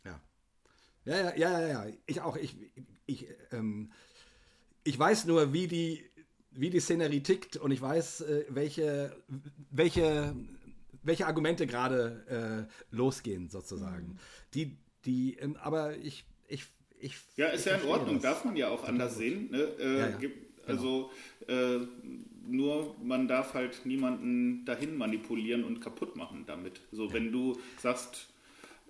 Ja. 0.04 0.20
Ja, 1.04 1.16
ja, 1.16 1.36
ja, 1.36 1.60
ja, 1.60 1.68
ja. 1.68 1.86
Ich 2.06 2.20
auch. 2.20 2.36
Ich, 2.36 2.56
ich, 3.06 3.28
ähm, 3.52 3.92
ich 4.82 4.98
weiß 4.98 5.24
nur, 5.26 5.52
wie 5.52 5.66
die, 5.66 6.04
wie 6.50 6.70
die 6.70 6.80
Szenerie 6.80 7.22
tickt 7.22 7.56
und 7.56 7.70
ich 7.70 7.80
weiß, 7.80 8.22
äh, 8.22 8.44
welche, 8.48 9.16
welche 9.70 10.34
welche 11.04 11.26
Argumente 11.26 11.66
gerade 11.66 12.68
äh, 12.68 12.94
losgehen, 12.94 13.48
sozusagen. 13.48 14.08
Mhm. 14.08 14.18
Die, 14.54 14.76
die, 15.04 15.36
ähm, 15.38 15.56
aber 15.62 15.96
ich, 15.96 16.24
ich, 16.48 16.64
ich. 16.98 17.16
Ja, 17.36 17.48
ist 17.48 17.66
ich 17.66 17.72
ja 17.72 17.78
in 17.78 17.88
Ordnung, 17.88 18.14
das. 18.14 18.22
darf 18.22 18.44
man 18.44 18.56
ja 18.56 18.68
auch 18.68 18.84
anders 18.84 19.16
sehen. 19.16 19.50
Ne? 19.50 19.58
Äh, 19.78 19.98
ja, 19.98 20.08
ja. 20.10 20.16
Gibt, 20.16 20.66
genau. 20.66 20.68
also, 20.68 21.10
äh, 21.46 21.86
nur 22.46 22.96
man 23.02 23.28
darf 23.28 23.54
halt 23.54 23.86
niemanden 23.86 24.64
dahin 24.64 24.96
manipulieren 24.96 25.64
und 25.64 25.80
kaputt 25.80 26.16
machen 26.16 26.44
damit. 26.46 26.80
So, 26.92 27.06
ja. 27.06 27.12
wenn 27.12 27.32
du 27.32 27.58
sagst, 27.80 28.28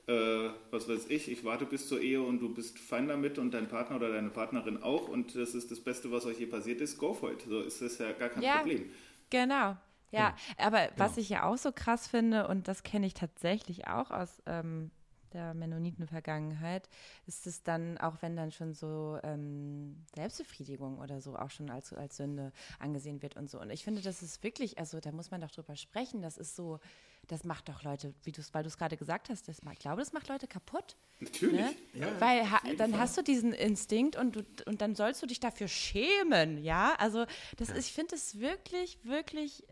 äh, 0.07 0.51
was 0.71 0.89
weiß 0.89 1.07
ich, 1.09 1.31
ich 1.31 1.45
warte 1.45 1.65
bis 1.65 1.89
zur 1.89 2.01
Ehe 2.01 2.21
und 2.21 2.41
du 2.41 2.53
bist 2.53 2.79
fein 2.79 3.09
damit 3.09 3.39
und 3.39 3.53
dein 3.53 3.69
Partner 3.69 3.97
oder 3.97 4.13
deine 4.13 4.31
Partnerin 4.31 4.83
auch 4.83 5.09
und 5.09 5.35
das 5.35 5.55
ist 5.55 5.71
das 5.71 5.81
Beste, 5.81 6.11
was 6.11 6.27
euch 6.27 6.39
je 6.39 6.47
passiert 6.47 6.81
ist, 6.81 6.99
go 6.99 7.15
for 7.15 7.33
it. 7.33 7.43
So 7.49 7.61
ist 7.61 7.81
das 7.81 7.99
ja 7.99 8.13
gar 8.13 8.29
kein 8.29 8.43
ja, 8.43 8.59
Problem. 8.59 8.91
Genau. 9.31 9.77
Ja, 10.19 10.35
aber 10.59 10.87
genau. 10.87 10.99
was 10.99 11.17
ich 11.17 11.29
ja 11.29 11.45
auch 11.45 11.59
so 11.59 11.73
krass 11.73 12.07
finde, 12.07 12.49
und 12.49 12.69
das 12.69 12.83
kenne 12.83 13.07
ich 13.07 13.15
tatsächlich 13.15 13.89
auch 13.89 14.11
aus 14.11 14.43
ähm, 14.47 14.91
der 15.35 15.53
Mennoniten-Vergangenheit, 15.53 16.89
ist 17.27 17.47
es 17.47 17.63
dann, 17.63 17.99
auch 17.99 18.23
wenn 18.23 18.37
dann 18.37 18.53
schon 18.53 18.73
so 18.73 19.19
ähm, 19.23 20.05
Selbstbefriedigung 20.15 20.99
oder 20.99 21.21
so 21.21 21.37
auch 21.37 21.51
schon 21.51 21.69
als, 21.71 21.93
als 21.93 22.17
Sünde 22.17 22.53
angesehen 22.79 23.21
wird 23.21 23.37
und 23.37 23.51
so. 23.51 23.61
Und 23.61 23.71
ich 23.71 23.85
finde, 23.85 24.01
das 24.01 24.23
ist 24.23 24.43
wirklich, 24.43 24.79
also 24.79 25.01
da 25.01 25.13
muss 25.13 25.31
man 25.31 25.41
doch 25.41 25.51
drüber 25.51 25.77
sprechen, 25.77 26.23
das 26.23 26.39
ist 26.39 26.57
so, 26.57 26.79
das 27.27 27.45
macht 27.45 27.69
doch 27.69 27.83
Leute, 27.83 28.15
wie 28.23 28.33
du's, 28.33 28.55
weil 28.55 28.63
du 28.63 28.69
es 28.69 28.79
gerade 28.79 28.97
gesagt 28.97 29.29
hast, 29.29 29.49
das, 29.49 29.61
ich 29.73 29.79
glaube, 29.79 30.01
das 30.01 30.13
macht 30.13 30.29
Leute 30.29 30.47
kaputt. 30.47 30.97
Natürlich. 31.21 31.61
Ne? 31.61 31.75
Ja, 31.95 32.21
weil 32.21 32.51
ha, 32.51 32.61
dann 32.77 32.93
Fall. 32.93 33.01
hast 33.01 33.17
du 33.17 33.23
diesen 33.23 33.53
Instinkt 33.53 34.17
und, 34.17 34.37
du, 34.37 34.45
und 34.67 34.81
dann 34.81 34.95
sollst 34.95 35.23
du 35.23 35.27
dich 35.27 35.41
dafür 35.41 35.69
schämen, 35.69 36.63
ja? 36.63 36.95
Also 36.99 37.25
das 37.57 37.69
ja. 37.69 37.77
ich 37.77 37.93
finde 37.93 38.15
es 38.15 38.39
wirklich, 38.39 38.99
wirklich, 39.05 39.65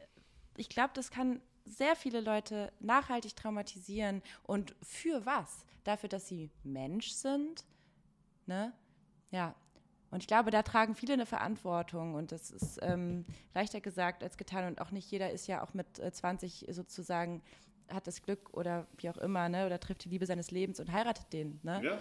ich 0.56 0.68
glaube, 0.68 0.90
das 0.94 1.10
kann 1.10 1.40
sehr 1.64 1.96
viele 1.96 2.20
Leute 2.20 2.72
nachhaltig 2.80 3.36
traumatisieren. 3.36 4.22
Und 4.42 4.74
für 4.82 5.24
was? 5.24 5.66
Dafür, 5.84 6.08
dass 6.08 6.28
sie 6.28 6.50
Mensch 6.64 7.10
sind? 7.10 7.64
Ne? 8.46 8.72
Ja. 9.30 9.54
Und 10.10 10.22
ich 10.22 10.26
glaube, 10.26 10.50
da 10.50 10.62
tragen 10.62 10.94
viele 10.94 11.14
eine 11.14 11.26
Verantwortung 11.26 12.14
und 12.14 12.32
das 12.32 12.50
ist 12.50 12.78
ähm, 12.82 13.24
leichter 13.54 13.80
gesagt 13.80 14.22
als 14.22 14.36
getan 14.36 14.66
und 14.66 14.80
auch 14.80 14.90
nicht 14.90 15.10
jeder 15.10 15.30
ist 15.30 15.46
ja 15.46 15.64
auch 15.64 15.72
mit 15.72 15.98
äh, 15.98 16.12
20 16.12 16.66
sozusagen 16.70 17.42
hat 17.88 18.06
das 18.06 18.22
Glück 18.22 18.52
oder 18.52 18.86
wie 18.98 19.08
auch 19.10 19.16
immer, 19.18 19.48
ne, 19.48 19.66
oder 19.66 19.80
trifft 19.80 20.04
die 20.04 20.10
Liebe 20.10 20.26
seines 20.26 20.50
Lebens 20.50 20.80
und 20.80 20.92
heiratet 20.92 21.32
den, 21.32 21.60
ne? 21.62 21.80
Ja. 21.82 21.98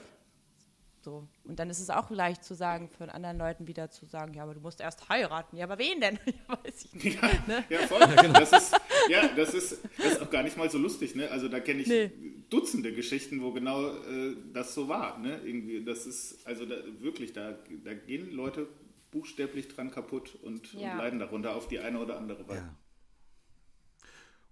So. 1.03 1.27
Und 1.45 1.57
dann 1.59 1.69
ist 1.71 1.79
es 1.79 1.89
auch 1.89 2.11
leicht 2.11 2.43
zu 2.43 2.53
sagen, 2.53 2.89
von 2.89 3.09
anderen 3.09 3.37
Leuten 3.37 3.67
wieder 3.67 3.89
zu 3.89 4.05
sagen, 4.05 4.35
ja, 4.35 4.43
aber 4.43 4.53
du 4.53 4.59
musst 4.59 4.79
erst 4.79 5.09
heiraten. 5.09 5.57
Ja, 5.57 5.65
aber 5.65 5.79
wen 5.79 5.99
denn? 5.99 6.19
Weiß 6.47 6.85
ich 6.85 6.93
nicht. 6.93 7.21
Ja, 7.21 7.29
ne? 7.47 7.63
ja 7.69 7.79
voll. 7.87 8.01
Ja, 8.11 8.21
genau. 8.21 8.39
das, 8.39 8.51
ist, 8.51 8.75
ja 9.09 9.27
das, 9.35 9.53
ist, 9.53 9.79
das 9.97 10.13
ist 10.13 10.21
auch 10.21 10.29
gar 10.29 10.43
nicht 10.43 10.57
mal 10.57 10.69
so 10.69 10.77
lustig. 10.77 11.15
Ne? 11.15 11.29
Also 11.31 11.47
da 11.47 11.59
kenne 11.59 11.81
ich 11.81 11.87
nee. 11.87 12.11
Dutzende 12.49 12.93
Geschichten, 12.93 13.41
wo 13.41 13.51
genau 13.51 13.95
äh, 13.95 14.35
das 14.53 14.73
so 14.73 14.87
war. 14.87 15.17
Ne? 15.17 15.39
Irgendwie, 15.43 15.83
das 15.83 16.05
ist, 16.05 16.45
also 16.45 16.65
da, 16.65 16.75
wirklich, 16.99 17.33
da, 17.33 17.57
da 17.83 17.93
gehen 17.93 18.31
Leute 18.31 18.67
buchstäblich 19.09 19.69
dran 19.69 19.91
kaputt 19.91 20.35
und, 20.43 20.73
ja. 20.73 20.91
und 20.91 20.97
leiden 20.99 21.19
darunter 21.19 21.55
auf 21.55 21.67
die 21.67 21.79
eine 21.79 21.99
oder 21.99 22.17
andere 22.17 22.47
Weise. 22.47 22.61
Ja. 22.61 22.77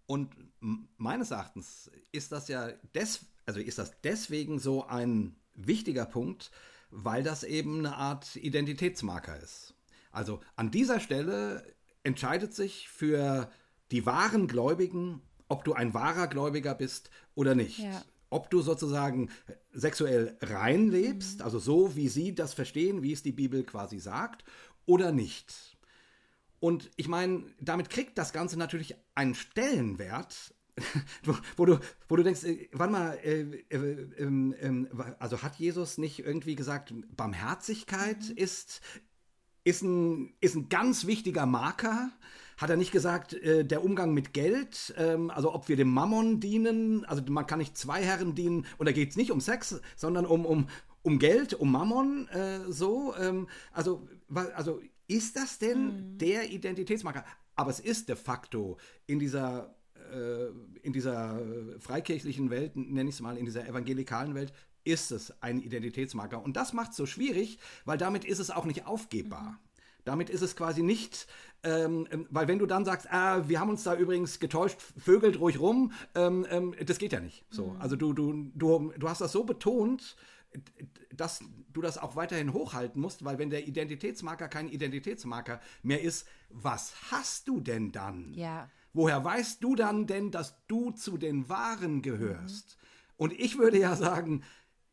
Und 0.06 0.32
meines 0.98 1.32
Erachtens 1.32 1.92
ist 2.12 2.32
das 2.32 2.48
ja 2.48 2.72
des, 2.96 3.28
also 3.46 3.60
ist 3.60 3.78
das 3.78 4.02
deswegen 4.02 4.58
so 4.58 4.88
ein 4.88 5.36
wichtiger 5.68 6.06
Punkt, 6.06 6.52
weil 6.92 7.24
das 7.24 7.44
eben 7.44 7.80
eine 7.80 7.96
Art 7.96 8.36
Identitätsmarker 8.36 9.38
ist. 9.40 9.74
Also 10.12 10.40
an 10.56 10.72
dieser 10.72 11.00
Stelle 11.00 11.64
entscheidet 12.04 12.54
sich 12.54 12.90
für 12.90 13.50
die 13.92 14.06
wahren 14.06 14.48
Gläubigen, 14.48 15.22
ob 15.48 15.64
du 15.64 15.74
ein 15.74 15.94
wahrer 15.94 16.28
Gläubiger 16.28 16.76
bist 16.76 17.10
oder 17.36 17.56
nicht. 17.56 17.80
Ja. 17.80 18.04
Ob 18.32 18.52
du 18.52 18.62
sozusagen 18.62 19.30
sexuell 19.72 20.38
rein 20.42 20.90
lebst, 20.90 21.40
mhm. 21.40 21.46
also 21.46 21.60
so 21.60 21.96
wie 21.96 22.10
sie 22.10 22.36
das 22.36 22.54
verstehen, 22.54 23.02
wie 23.02 23.14
es 23.14 23.24
die 23.24 23.32
Bibel 23.32 23.64
quasi 23.64 24.00
sagt, 24.00 24.44
oder 24.86 25.12
nicht. 25.12 25.78
Und 26.60 26.92
ich 26.96 27.08
meine, 27.08 27.44
damit 27.60 27.90
kriegt 27.90 28.18
das 28.18 28.34
Ganze 28.34 28.58
natürlich 28.58 28.96
einen 29.16 29.34
Stellenwert, 29.34 30.54
wo, 31.24 31.36
wo, 31.58 31.66
du, 31.66 31.80
wo 32.08 32.16
du 32.16 32.24
denkst, 32.24 32.44
äh, 32.44 32.70
warte 32.72 32.92
mal, 32.92 33.20
äh, 33.24 33.42
äh, 33.70 33.78
ähm, 34.18 34.56
ähm, 34.60 34.88
also 35.20 35.42
hat 35.42 35.56
Jesus 35.56 35.98
nicht 35.98 36.20
irgendwie 36.20 36.56
gesagt, 36.56 36.94
Barmherzigkeit 37.16 38.30
mhm. 38.30 38.38
ist, 38.38 38.82
ist, 39.64 39.82
ein, 39.82 40.34
ist 40.42 40.56
ein 40.56 40.70
ganz 40.70 41.06
wichtiger 41.06 41.46
Marker? 41.46 42.12
Hat 42.58 42.70
er 42.70 42.78
nicht 42.78 42.92
gesagt, 42.92 43.34
äh, 43.34 43.64
der 43.64 43.84
Umgang 43.84 44.14
mit 44.14 44.34
Geld, 44.34 44.94
ähm, 44.98 45.30
also 45.30 45.54
ob 45.54 45.70
wir 45.70 45.78
dem 45.78 45.92
Mammon 45.92 46.40
dienen, 46.40 47.06
also 47.06 47.24
man 47.30 47.48
kann 47.48 47.60
nicht 47.60 47.78
zwei 47.78 48.04
Herren 48.04 48.36
dienen, 48.36 48.66
und 48.78 48.86
da 48.86 48.92
geht 48.92 49.12
es 49.12 49.16
nicht 49.16 49.32
um 49.32 49.40
Sex, 49.40 49.80
sondern 49.96 50.26
um, 50.26 50.46
um, 50.46 50.68
um 51.02 51.20
Geld, 51.20 51.54
um 51.54 51.72
Mammon, 51.72 52.28
äh, 52.30 52.60
so. 52.70 53.14
Also, 53.72 54.08
also 54.54 54.82
ist 55.08 55.36
das 55.36 55.58
denn 55.58 55.86
mhm. 55.86 56.18
der 56.18 56.52
Identitätsmarker? 56.52 57.26
Aber 57.56 57.72
es 57.72 57.80
ist 57.80 58.08
de 58.08 58.16
facto 58.16 58.78
in 59.06 59.20
dieser 59.20 59.76
äh, 60.12 60.52
in 60.82 60.94
dieser 60.94 61.42
freikirchlichen 61.80 62.50
Welt, 62.50 62.76
nenne 62.76 63.10
ich 63.10 63.16
es 63.16 63.22
mal, 63.22 63.38
in 63.38 63.46
dieser 63.46 63.68
evangelikalen 63.68 64.36
Welt, 64.36 64.54
ist 64.84 65.12
es 65.12 65.42
ein 65.42 65.62
Identitätsmarker. 65.62 66.44
Und 66.44 66.56
das 66.56 66.74
macht 66.74 66.92
es 66.92 66.98
so 66.98 67.06
schwierig, 67.06 67.60
weil 67.86 67.98
damit 67.98 68.26
ist 68.26 68.40
es 68.40 68.50
auch 68.50 68.66
nicht 68.66 68.86
aufgebbar. 68.86 69.52
Mhm. 69.52 69.58
Damit 70.06 70.30
ist 70.30 70.42
es 70.42 70.56
quasi 70.56 70.82
nicht, 70.82 71.28
ähm, 71.64 72.08
ähm, 72.12 72.26
weil 72.32 72.48
wenn 72.48 72.58
du 72.58 72.66
dann 72.66 72.86
sagst, 72.86 73.12
ah, 73.12 73.48
wir 73.48 73.60
haben 73.60 73.70
uns 73.70 73.84
da 73.84 73.96
übrigens 73.96 74.40
getäuscht, 74.40 74.80
vögelt 74.98 75.40
ruhig 75.40 75.60
rum, 75.60 75.92
ähm, 76.16 76.48
ähm, 76.50 76.74
das 76.86 76.98
geht 76.98 77.12
ja 77.12 77.20
nicht. 77.20 77.46
So, 77.50 77.68
mhm. 77.68 77.82
also 77.82 77.96
du, 77.96 78.14
du, 78.14 78.52
du, 78.56 78.94
du 78.98 79.10
hast 79.10 79.22
das 79.22 79.32
so 79.32 79.44
betont, 79.44 80.16
dass 81.14 81.44
du 81.72 81.82
das 81.82 81.98
auch 81.98 82.16
weiterhin 82.16 82.54
hochhalten 82.54 83.00
musst, 83.02 83.24
weil 83.24 83.38
wenn 83.38 83.50
der 83.50 83.68
Identitätsmarker 83.68 84.48
kein 84.48 84.70
Identitätsmarker 84.70 85.60
mehr 85.84 86.02
ist, 86.02 86.28
was 86.50 87.12
hast 87.12 87.48
du 87.48 87.60
denn 87.60 87.92
dann? 87.92 88.34
Ja. 88.34 88.70
Woher 88.94 89.24
weißt 89.24 89.64
du 89.64 89.76
dann 89.76 90.08
denn, 90.08 90.32
dass 90.32 90.56
du 90.68 90.92
zu 90.92 91.18
den 91.18 91.50
Wahren 91.50 92.02
gehörst? 92.02 92.78
Mhm. 92.78 93.14
Und 93.18 93.34
ich 93.34 93.58
würde 93.58 93.80
ja 93.80 93.96
sagen, 93.96 94.44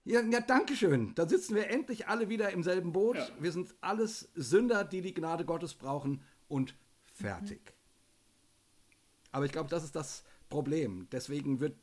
ja, 0.05 0.21
ja, 0.21 0.41
danke 0.41 0.77
schön. 0.77 1.15
Da 1.15 1.29
sitzen 1.29 1.55
wir 1.55 1.71
endlich 1.71 2.07
alle 2.07 2.29
wieder 2.29 2.51
im 2.51 2.63
selben 2.63 2.93
Boot. 2.93 3.17
Ja. 3.17 3.29
Wir 3.41 3.53
sind 3.53 3.75
alles 3.81 4.31
Sünder, 4.35 4.85
die 4.85 5.01
die 5.01 5.15
Gnade 5.15 5.45
Gottes 5.45 5.75
brauchen 5.75 6.23
und 6.49 6.77
fertig. 7.03 7.61
Mhm. 7.61 7.77
Aber 9.33 9.45
ich 9.47 9.53
glaube, 9.53 9.69
das 9.69 9.85
ist 9.85 9.97
das 9.97 10.25
Problem. 10.49 11.09
Deswegen 11.11 11.61
wird 11.61 11.77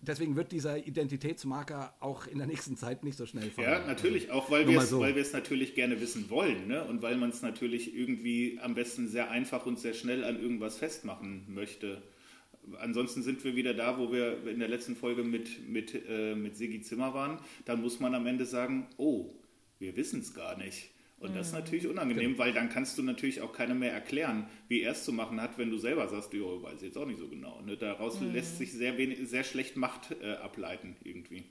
deswegen 0.00 0.36
wird 0.36 0.52
dieser 0.52 0.86
Identitätsmarker 0.86 1.94
auch 2.00 2.26
in 2.26 2.38
der 2.38 2.46
nächsten 2.46 2.76
Zeit 2.76 3.04
nicht 3.04 3.16
so 3.16 3.26
schnell 3.26 3.50
fallen. 3.50 3.68
Ja, 3.68 3.86
natürlich, 3.86 4.30
also, 4.30 4.34
auch 4.34 4.50
weil 4.50 4.68
wir 4.68 4.80
so. 4.80 5.04
es 5.04 5.32
natürlich 5.32 5.74
gerne 5.74 6.00
wissen 6.00 6.30
wollen 6.30 6.68
ne? 6.68 6.84
und 6.84 7.02
weil 7.02 7.16
man 7.16 7.30
es 7.30 7.42
natürlich 7.42 7.94
irgendwie 7.94 8.58
am 8.62 8.74
besten 8.74 9.08
sehr 9.08 9.30
einfach 9.30 9.66
und 9.66 9.78
sehr 9.78 9.94
schnell 9.94 10.24
an 10.24 10.40
irgendwas 10.40 10.78
festmachen 10.78 11.44
möchte. 11.48 12.02
Ansonsten 12.78 13.22
sind 13.22 13.42
wir 13.44 13.56
wieder 13.56 13.74
da, 13.74 13.98
wo 13.98 14.12
wir 14.12 14.46
in 14.46 14.60
der 14.60 14.68
letzten 14.68 14.94
Folge 14.94 15.24
mit, 15.24 15.68
mit, 15.68 16.00
äh, 16.08 16.34
mit 16.34 16.56
Sigi 16.56 16.80
Zimmer 16.80 17.12
waren. 17.12 17.38
Dann 17.64 17.80
muss 17.80 17.98
man 17.98 18.14
am 18.14 18.26
Ende 18.26 18.46
sagen, 18.46 18.86
oh, 18.98 19.32
wir 19.78 19.96
wissen 19.96 20.20
es 20.20 20.32
gar 20.32 20.56
nicht. 20.56 20.91
Und 21.22 21.36
das 21.36 21.48
ist 21.48 21.52
mhm. 21.52 21.60
natürlich 21.60 21.86
unangenehm, 21.86 22.32
genau. 22.32 22.38
weil 22.38 22.52
dann 22.52 22.68
kannst 22.68 22.98
du 22.98 23.02
natürlich 23.02 23.40
auch 23.40 23.52
keiner 23.52 23.74
mehr 23.74 23.92
erklären, 23.92 24.48
wie 24.68 24.82
er 24.82 24.92
es 24.92 25.04
zu 25.04 25.12
machen 25.12 25.40
hat, 25.40 25.56
wenn 25.56 25.70
du 25.70 25.78
selber 25.78 26.08
sagst, 26.08 26.32
jo, 26.32 26.62
weiß 26.62 26.76
ich 26.76 26.88
jetzt 26.88 26.98
auch 26.98 27.06
nicht 27.06 27.18
so 27.18 27.28
genau. 27.28 27.60
Ne? 27.60 27.76
Daraus 27.76 28.20
mhm. 28.20 28.32
lässt 28.32 28.58
sich 28.58 28.72
sehr, 28.72 28.98
wenig, 28.98 29.18
sehr 29.28 29.44
schlecht 29.44 29.76
Macht 29.76 30.10
äh, 30.20 30.34
ableiten 30.34 30.96
irgendwie. 31.04 31.44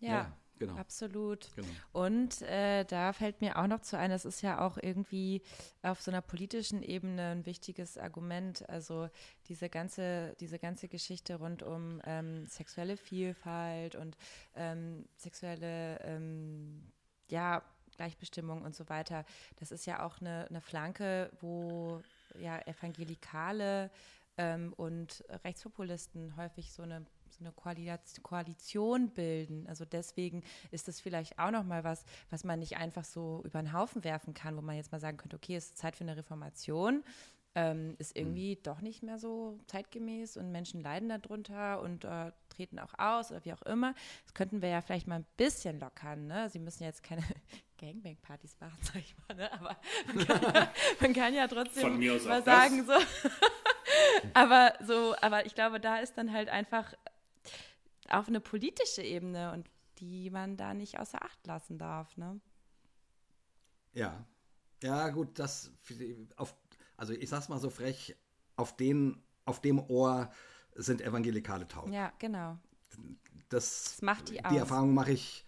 Ja. 0.00 0.10
ja. 0.10 0.36
Genau. 0.58 0.76
Absolut. 0.76 1.50
Genau. 1.54 1.68
Und 1.92 2.40
äh, 2.42 2.84
da 2.84 3.12
fällt 3.12 3.42
mir 3.42 3.58
auch 3.58 3.66
noch 3.66 3.80
zu 3.80 3.98
ein, 3.98 4.10
das 4.10 4.24
ist 4.24 4.40
ja 4.42 4.60
auch 4.60 4.78
irgendwie 4.80 5.42
auf 5.82 6.00
so 6.00 6.10
einer 6.10 6.22
politischen 6.22 6.82
Ebene 6.82 7.32
ein 7.32 7.46
wichtiges 7.46 7.98
Argument. 7.98 8.66
Also 8.68 9.10
diese 9.48 9.68
ganze, 9.68 10.34
diese 10.40 10.58
ganze 10.58 10.88
Geschichte 10.88 11.36
rund 11.36 11.62
um 11.62 12.00
ähm, 12.06 12.46
sexuelle 12.46 12.96
Vielfalt 12.96 13.96
und 13.96 14.16
ähm, 14.54 15.04
sexuelle, 15.16 16.00
ähm, 16.02 16.90
ja, 17.28 17.62
Gleichbestimmung 17.96 18.62
und 18.62 18.74
so 18.74 18.88
weiter. 18.88 19.24
Das 19.56 19.72
ist 19.72 19.86
ja 19.86 20.04
auch 20.04 20.20
eine, 20.20 20.46
eine 20.48 20.60
Flanke, 20.60 21.30
wo 21.40 22.02
ja 22.38 22.58
Evangelikale 22.66 23.90
ähm, 24.38 24.72
und 24.76 25.24
Rechtspopulisten 25.44 26.36
häufig 26.36 26.72
so 26.72 26.82
eine 26.82 27.06
so 27.28 27.44
eine 27.44 27.52
Koalition 28.22 29.10
bilden. 29.10 29.66
Also 29.66 29.84
deswegen 29.84 30.42
ist 30.70 30.88
das 30.88 31.00
vielleicht 31.00 31.38
auch 31.38 31.50
noch 31.50 31.64
mal 31.64 31.84
was, 31.84 32.04
was 32.30 32.44
man 32.44 32.60
nicht 32.60 32.78
einfach 32.78 33.04
so 33.04 33.42
über 33.44 33.60
den 33.60 33.74
Haufen 33.74 34.04
werfen 34.04 34.32
kann, 34.32 34.56
wo 34.56 34.62
man 34.62 34.76
jetzt 34.76 34.90
mal 34.90 35.00
sagen 35.00 35.18
könnte, 35.18 35.36
okay, 35.36 35.54
es 35.56 35.66
ist 35.66 35.78
Zeit 35.78 35.96
für 35.96 36.04
eine 36.04 36.16
Reformation 36.16 37.04
ähm, 37.56 37.96
ist 37.98 38.14
mhm. 38.14 38.20
irgendwie 38.20 38.56
mhm. 38.56 38.62
doch 38.62 38.80
nicht 38.82 39.02
mehr 39.02 39.18
so 39.18 39.58
zeitgemäß 39.66 40.36
und 40.36 40.52
Menschen 40.52 40.82
leiden 40.82 41.08
darunter 41.08 41.80
und 41.80 42.04
äh, 42.04 42.30
treten 42.50 42.78
auch 42.78 42.92
aus 42.98 43.32
oder 43.32 43.44
wie 43.44 43.54
auch 43.54 43.62
immer. 43.62 43.94
Das 44.24 44.34
könnten 44.34 44.60
wir 44.62 44.68
ja 44.68 44.82
vielleicht 44.82 45.08
mal 45.08 45.16
ein 45.16 45.26
bisschen 45.38 45.80
lockern. 45.80 46.26
Ne? 46.26 46.50
Sie 46.50 46.58
müssen 46.58 46.84
jetzt 46.84 47.02
keine 47.02 47.22
Gangbang-Partys 47.78 48.56
machen, 48.60 48.78
sag 48.82 48.96
ich 48.96 49.14
mal, 49.28 49.36
ne? 49.36 49.52
aber 49.52 49.76
man 50.06 50.26
kann, 50.26 50.42
ja, 50.42 50.72
man 51.00 51.12
kann 51.12 51.34
ja 51.34 51.48
trotzdem 51.48 51.98
mal 52.26 52.42
sagen. 52.42 52.86
So. 52.86 52.92
aber 54.34 54.74
so, 54.84 55.14
aber 55.20 55.46
ich 55.46 55.54
glaube, 55.54 55.80
da 55.80 55.98
ist 55.98 56.14
dann 56.16 56.32
halt 56.32 56.48
einfach 56.48 56.94
auf 58.08 58.28
eine 58.28 58.40
politische 58.40 59.02
Ebene 59.02 59.52
und 59.52 59.68
die 59.98 60.30
man 60.30 60.56
da 60.56 60.74
nicht 60.74 60.98
außer 60.98 61.22
Acht 61.22 61.46
lassen 61.46 61.78
darf. 61.78 62.16
Ne? 62.16 62.40
Ja, 63.94 64.26
ja, 64.82 65.08
gut, 65.08 65.38
das 65.38 65.72
auf 66.36 66.54
also 66.96 67.12
ich 67.12 67.28
sag's 67.28 67.48
mal 67.48 67.58
so 67.58 67.70
frech, 67.70 68.16
auf, 68.56 68.76
den, 68.76 69.22
auf 69.44 69.60
dem 69.60 69.78
Ohr 69.78 70.30
sind 70.74 71.00
Evangelikale 71.00 71.68
taub. 71.68 71.90
Ja, 71.90 72.12
genau. 72.18 72.58
Das, 73.48 73.84
das 73.84 74.02
macht 74.02 74.30
die, 74.30 74.40
die. 74.50 74.56
Erfahrung 74.56 74.94
mache 74.94 75.12
ich, 75.12 75.45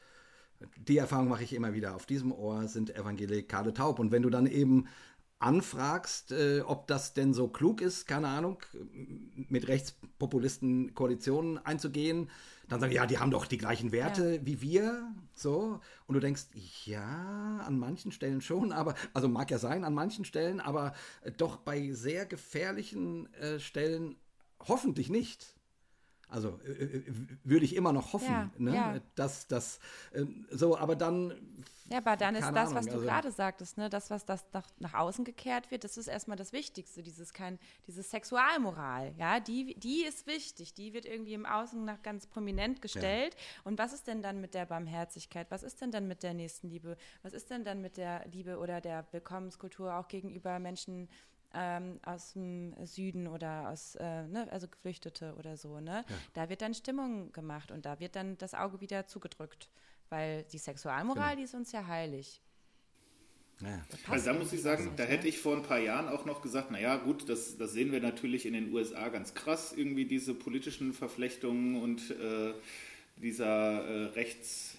die 0.76 0.98
Erfahrung 0.98 1.28
mache 1.28 1.44
ich 1.44 1.54
immer 1.54 1.74
wieder. 1.74 1.94
Auf 1.94 2.06
diesem 2.06 2.32
Ohr 2.32 2.68
sind 2.68 2.94
Evangelikale 2.94 3.72
taub. 3.72 3.98
Und 3.98 4.10
wenn 4.10 4.22
du 4.22 4.30
dann 4.30 4.46
eben 4.46 4.88
anfragst, 5.38 6.32
äh, 6.32 6.62
ob 6.62 6.88
das 6.88 7.14
denn 7.14 7.32
so 7.32 7.48
klug 7.48 7.80
ist, 7.80 8.06
keine 8.06 8.28
Ahnung, 8.28 8.58
mit 9.48 9.68
Rechtspopulisten 9.68 10.94
Koalitionen 10.94 11.58
einzugehen, 11.58 12.28
dann 12.68 12.80
sagen, 12.80 12.92
ja, 12.92 13.06
die 13.06 13.18
haben 13.18 13.30
doch 13.30 13.46
die 13.46 13.56
gleichen 13.56 13.92
Werte 13.92 14.36
ja. 14.36 14.46
wie 14.46 14.60
wir, 14.60 15.14
so. 15.34 15.80
Und 16.06 16.14
du 16.14 16.20
denkst, 16.20 16.46
ja, 16.84 17.60
an 17.64 17.78
manchen 17.78 18.10
Stellen 18.10 18.40
schon, 18.40 18.72
aber, 18.72 18.94
also 19.14 19.28
mag 19.28 19.50
ja 19.50 19.58
sein, 19.58 19.84
an 19.84 19.94
manchen 19.94 20.24
Stellen, 20.24 20.60
aber 20.60 20.92
doch 21.36 21.56
bei 21.56 21.92
sehr 21.92 22.26
gefährlichen 22.26 23.32
äh, 23.34 23.60
Stellen 23.60 24.16
hoffentlich 24.66 25.08
nicht. 25.08 25.57
Also 26.30 26.60
äh, 26.64 26.84
äh, 26.84 27.02
würde 27.42 27.64
ich 27.64 27.74
immer 27.74 27.92
noch 27.92 28.12
hoffen, 28.12 28.26
ja, 28.26 28.50
ne? 28.58 28.74
ja. 28.74 29.00
dass 29.14 29.46
das 29.46 29.80
äh, 30.12 30.24
so, 30.50 30.76
aber 30.76 30.94
dann. 30.94 31.32
Ja, 31.90 31.98
aber 31.98 32.16
dann 32.16 32.34
ist 32.34 32.42
das, 32.42 32.54
Ahnung, 32.54 32.74
was 32.74 32.84
du 32.84 32.92
also, 32.92 33.04
gerade 33.06 33.30
sagtest, 33.30 33.78
ne, 33.78 33.88
das, 33.88 34.10
was 34.10 34.26
das 34.26 34.44
nach, 34.52 34.66
nach 34.78 34.92
außen 34.92 35.24
gekehrt 35.24 35.70
wird, 35.70 35.84
das 35.84 35.96
ist 35.96 36.06
erstmal 36.06 36.36
das 36.36 36.52
Wichtigste, 36.52 37.02
dieses 37.02 37.32
kein, 37.32 37.58
diese 37.86 38.02
Sexualmoral, 38.02 39.14
ja, 39.16 39.40
die, 39.40 39.74
die 39.78 40.04
ist 40.04 40.26
wichtig, 40.26 40.74
die 40.74 40.92
wird 40.92 41.06
irgendwie 41.06 41.32
im 41.32 41.46
Außen 41.46 41.82
nach 41.82 42.02
ganz 42.02 42.26
prominent 42.26 42.82
gestellt. 42.82 43.34
Ja. 43.34 43.40
Und 43.64 43.78
was 43.78 43.94
ist 43.94 44.06
denn 44.06 44.20
dann 44.20 44.42
mit 44.42 44.52
der 44.52 44.66
Barmherzigkeit? 44.66 45.50
Was 45.50 45.62
ist 45.62 45.80
denn 45.80 45.90
dann 45.90 46.08
mit 46.08 46.22
der 46.22 46.34
Nächstenliebe? 46.34 46.98
Was 47.22 47.32
ist 47.32 47.48
denn 47.48 47.64
dann 47.64 47.80
mit 47.80 47.96
der 47.96 48.26
Liebe 48.28 48.58
oder 48.58 48.82
der 48.82 49.06
Willkommenskultur 49.12 49.94
auch 49.94 50.08
gegenüber 50.08 50.58
Menschen, 50.58 51.08
ähm, 51.54 51.98
aus 52.04 52.34
dem 52.34 52.74
Süden 52.84 53.26
oder 53.26 53.70
aus, 53.70 53.94
äh, 53.96 54.26
ne, 54.26 54.48
also 54.50 54.68
Geflüchtete 54.68 55.34
oder 55.38 55.56
so, 55.56 55.80
ne? 55.80 56.04
Ja. 56.08 56.16
Da 56.34 56.48
wird 56.48 56.62
dann 56.62 56.74
Stimmung 56.74 57.32
gemacht 57.32 57.70
und 57.70 57.86
da 57.86 58.00
wird 58.00 58.16
dann 58.16 58.36
das 58.38 58.54
Auge 58.54 58.80
wieder 58.80 59.06
zugedrückt, 59.06 59.68
weil 60.10 60.44
die 60.44 60.58
Sexualmoral, 60.58 61.30
genau. 61.30 61.36
die 61.36 61.42
ist 61.44 61.54
uns 61.54 61.72
ja 61.72 61.86
heilig. 61.86 62.42
Ja. 63.60 63.84
Also 64.08 64.26
da 64.26 64.34
muss 64.34 64.52
ich 64.52 64.62
sagen, 64.62 64.92
da 64.96 65.02
hätte 65.02 65.26
ich 65.26 65.38
vor 65.38 65.56
ein 65.56 65.64
paar 65.64 65.80
Jahren 65.80 66.08
auch 66.08 66.24
noch 66.24 66.42
gesagt, 66.42 66.70
naja 66.70 66.96
gut, 66.96 67.28
das, 67.28 67.56
das 67.56 67.72
sehen 67.72 67.90
wir 67.90 68.00
natürlich 68.00 68.46
in 68.46 68.52
den 68.52 68.72
USA 68.72 69.08
ganz 69.08 69.34
krass, 69.34 69.72
irgendwie 69.76 70.04
diese 70.04 70.34
politischen 70.34 70.92
Verflechtungen 70.92 71.82
und 71.82 72.10
äh, 72.10 72.54
dieser 73.16 73.84
äh, 73.88 74.04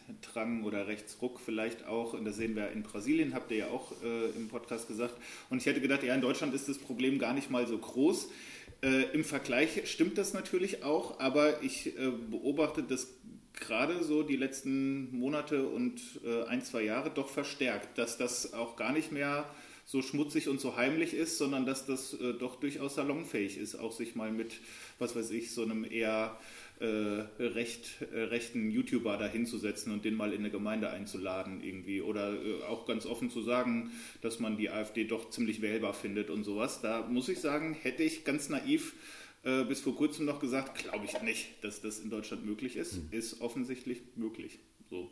Rechtsdrang 0.09 0.63
oder 0.63 0.87
Rechtsruck 0.87 1.39
vielleicht 1.39 1.85
auch, 1.85 2.13
und 2.13 2.25
das 2.25 2.35
sehen 2.35 2.55
wir 2.55 2.71
in 2.71 2.83
Brasilien, 2.83 3.33
habt 3.33 3.51
ihr 3.51 3.57
ja 3.57 3.67
auch 3.67 3.91
äh, 4.03 4.29
im 4.35 4.47
Podcast 4.47 4.87
gesagt. 4.87 5.15
Und 5.49 5.59
ich 5.59 5.65
hätte 5.65 5.81
gedacht, 5.81 6.03
ja, 6.03 6.13
in 6.15 6.21
Deutschland 6.21 6.53
ist 6.53 6.67
das 6.67 6.77
Problem 6.77 7.19
gar 7.19 7.33
nicht 7.33 7.49
mal 7.49 7.67
so 7.67 7.77
groß. 7.77 8.29
Äh, 8.81 9.03
Im 9.13 9.23
Vergleich 9.23 9.89
stimmt 9.89 10.17
das 10.17 10.33
natürlich 10.33 10.83
auch, 10.83 11.19
aber 11.19 11.63
ich 11.63 11.97
äh, 11.97 12.11
beobachte 12.29 12.83
das 12.83 13.07
gerade 13.53 14.03
so 14.03 14.23
die 14.23 14.37
letzten 14.37 15.15
Monate 15.17 15.67
und 15.67 15.99
äh, 16.25 16.43
ein, 16.45 16.63
zwei 16.63 16.83
Jahre 16.83 17.09
doch 17.09 17.27
verstärkt, 17.27 17.97
dass 17.97 18.17
das 18.17 18.53
auch 18.53 18.77
gar 18.77 18.93
nicht 18.93 19.11
mehr 19.11 19.49
so 19.85 20.03
schmutzig 20.03 20.47
und 20.47 20.61
so 20.61 20.75
heimlich 20.75 21.15
ist, 21.15 21.39
sondern 21.39 21.65
dass 21.65 21.87
das 21.87 22.13
äh, 22.13 22.33
doch 22.33 22.57
durchaus 22.57 22.95
salonfähig 22.95 23.57
ist, 23.57 23.75
auch 23.75 23.91
sich 23.91 24.15
mal 24.15 24.31
mit, 24.31 24.61
was 24.99 25.15
weiß 25.15 25.31
ich, 25.31 25.51
so 25.51 25.63
einem 25.63 25.83
eher 25.83 26.39
äh, 26.79 27.43
recht, 27.43 28.01
äh, 28.13 28.21
rechten 28.21 28.71
YouTuber 28.71 29.17
da 29.17 29.27
hinzusetzen 29.27 29.91
und 29.91 30.05
den 30.05 30.15
mal 30.15 30.31
in 30.31 30.39
eine 30.39 30.49
Gemeinde 30.49 30.89
einzuladen 30.89 31.61
irgendwie. 31.61 32.01
Oder 32.01 32.33
äh, 32.33 32.63
auch 32.63 32.85
ganz 32.85 33.05
offen 33.05 33.29
zu 33.29 33.41
sagen, 33.41 33.91
dass 34.21 34.39
man 34.39 34.57
die 34.57 34.69
AfD 34.69 35.03
doch 35.03 35.29
ziemlich 35.29 35.61
wählbar 35.61 35.93
findet 35.93 36.29
und 36.29 36.43
sowas. 36.43 36.81
Da 36.81 37.05
muss 37.07 37.27
ich 37.27 37.39
sagen, 37.39 37.73
hätte 37.73 38.03
ich 38.03 38.23
ganz 38.23 38.47
naiv 38.47 38.93
äh, 39.43 39.63
bis 39.65 39.81
vor 39.81 39.95
kurzem 39.95 40.25
noch 40.25 40.39
gesagt, 40.39 40.77
glaube 40.77 41.05
ich 41.05 41.21
nicht, 41.21 41.63
dass 41.63 41.81
das 41.81 41.99
in 41.99 42.09
Deutschland 42.09 42.45
möglich 42.45 42.77
ist. 42.77 42.95
Mhm. 42.95 43.07
Ist 43.11 43.41
offensichtlich 43.41 44.01
möglich. 44.15 44.59
So. 44.89 45.11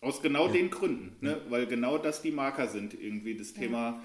Aus 0.00 0.20
genau 0.20 0.48
ja. 0.48 0.52
den 0.52 0.70
Gründen, 0.70 1.16
ne? 1.20 1.30
Ja. 1.30 1.50
weil 1.50 1.66
genau 1.66 1.96
das 1.96 2.22
die 2.22 2.32
Marker 2.32 2.68
sind, 2.68 2.92
irgendwie 2.92 3.36
das 3.36 3.54
Thema. 3.54 4.02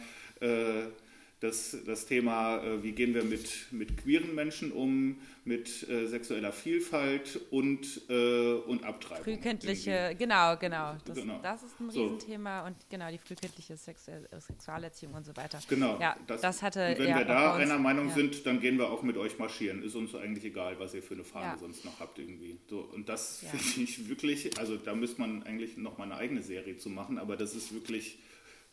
Äh, 1.39 1.47
das, 1.47 1.77
das 1.85 2.05
Thema, 2.05 2.63
äh, 2.63 2.83
wie 2.83 2.91
gehen 2.91 3.13
wir 3.13 3.23
mit, 3.23 3.67
mit 3.71 3.97
queeren 3.97 4.33
Menschen 4.35 4.71
um, 4.71 5.19
mit 5.45 5.87
äh, 5.87 6.07
sexueller 6.07 6.51
Vielfalt 6.51 7.39
und, 7.51 8.01
äh, 8.09 8.53
und 8.53 8.83
Abtreibung. 8.83 9.23
Frühkindliche, 9.23 9.91
irgendwie. 9.91 10.17
genau, 10.17 10.57
genau. 10.57 10.95
Das, 11.05 11.17
genau. 11.17 11.39
das 11.41 11.63
ist 11.63 11.79
ein 11.79 11.89
Riesenthema 11.89 12.61
so. 12.61 12.67
und 12.67 12.75
genau, 12.89 13.09
die 13.09 13.17
frühkindliche 13.17 13.77
Sexuell 13.77 14.27
Sexualerziehung 14.39 15.13
und 15.13 15.25
so 15.25 15.35
weiter. 15.37 15.59
Genau. 15.69 15.99
Ja, 15.99 16.17
das, 16.27 16.41
das 16.41 16.61
hatte, 16.61 16.95
wenn 16.97 17.09
ja, 17.09 17.19
wir 17.19 17.25
da 17.25 17.55
einer 17.55 17.77
Meinung 17.77 18.09
ja. 18.09 18.15
sind, 18.15 18.45
dann 18.45 18.59
gehen 18.59 18.77
wir 18.77 18.89
auch 18.89 19.03
mit 19.03 19.17
euch 19.17 19.37
marschieren. 19.37 19.83
Ist 19.83 19.95
uns 19.95 20.15
eigentlich 20.15 20.43
egal, 20.43 20.79
was 20.79 20.93
ihr 20.93 21.03
für 21.03 21.13
eine 21.13 21.23
Fahne 21.23 21.57
sonst 21.59 21.85
noch 21.85 21.99
habt 21.99 22.19
irgendwie. 22.19 22.57
So, 22.69 22.79
und 22.79 23.07
das 23.07 23.39
finde 23.39 23.89
ich 23.89 24.09
wirklich, 24.09 24.57
also 24.57 24.75
da 24.75 24.95
müsste 24.95 25.21
man 25.21 25.43
eigentlich 25.43 25.77
noch 25.77 25.97
mal 25.97 26.05
eine 26.05 26.15
eigene 26.15 26.41
Serie 26.41 26.77
zu 26.77 26.89
machen, 26.89 27.17
aber 27.17 27.37
das 27.37 27.55
ist 27.55 27.73
wirklich 27.73 28.17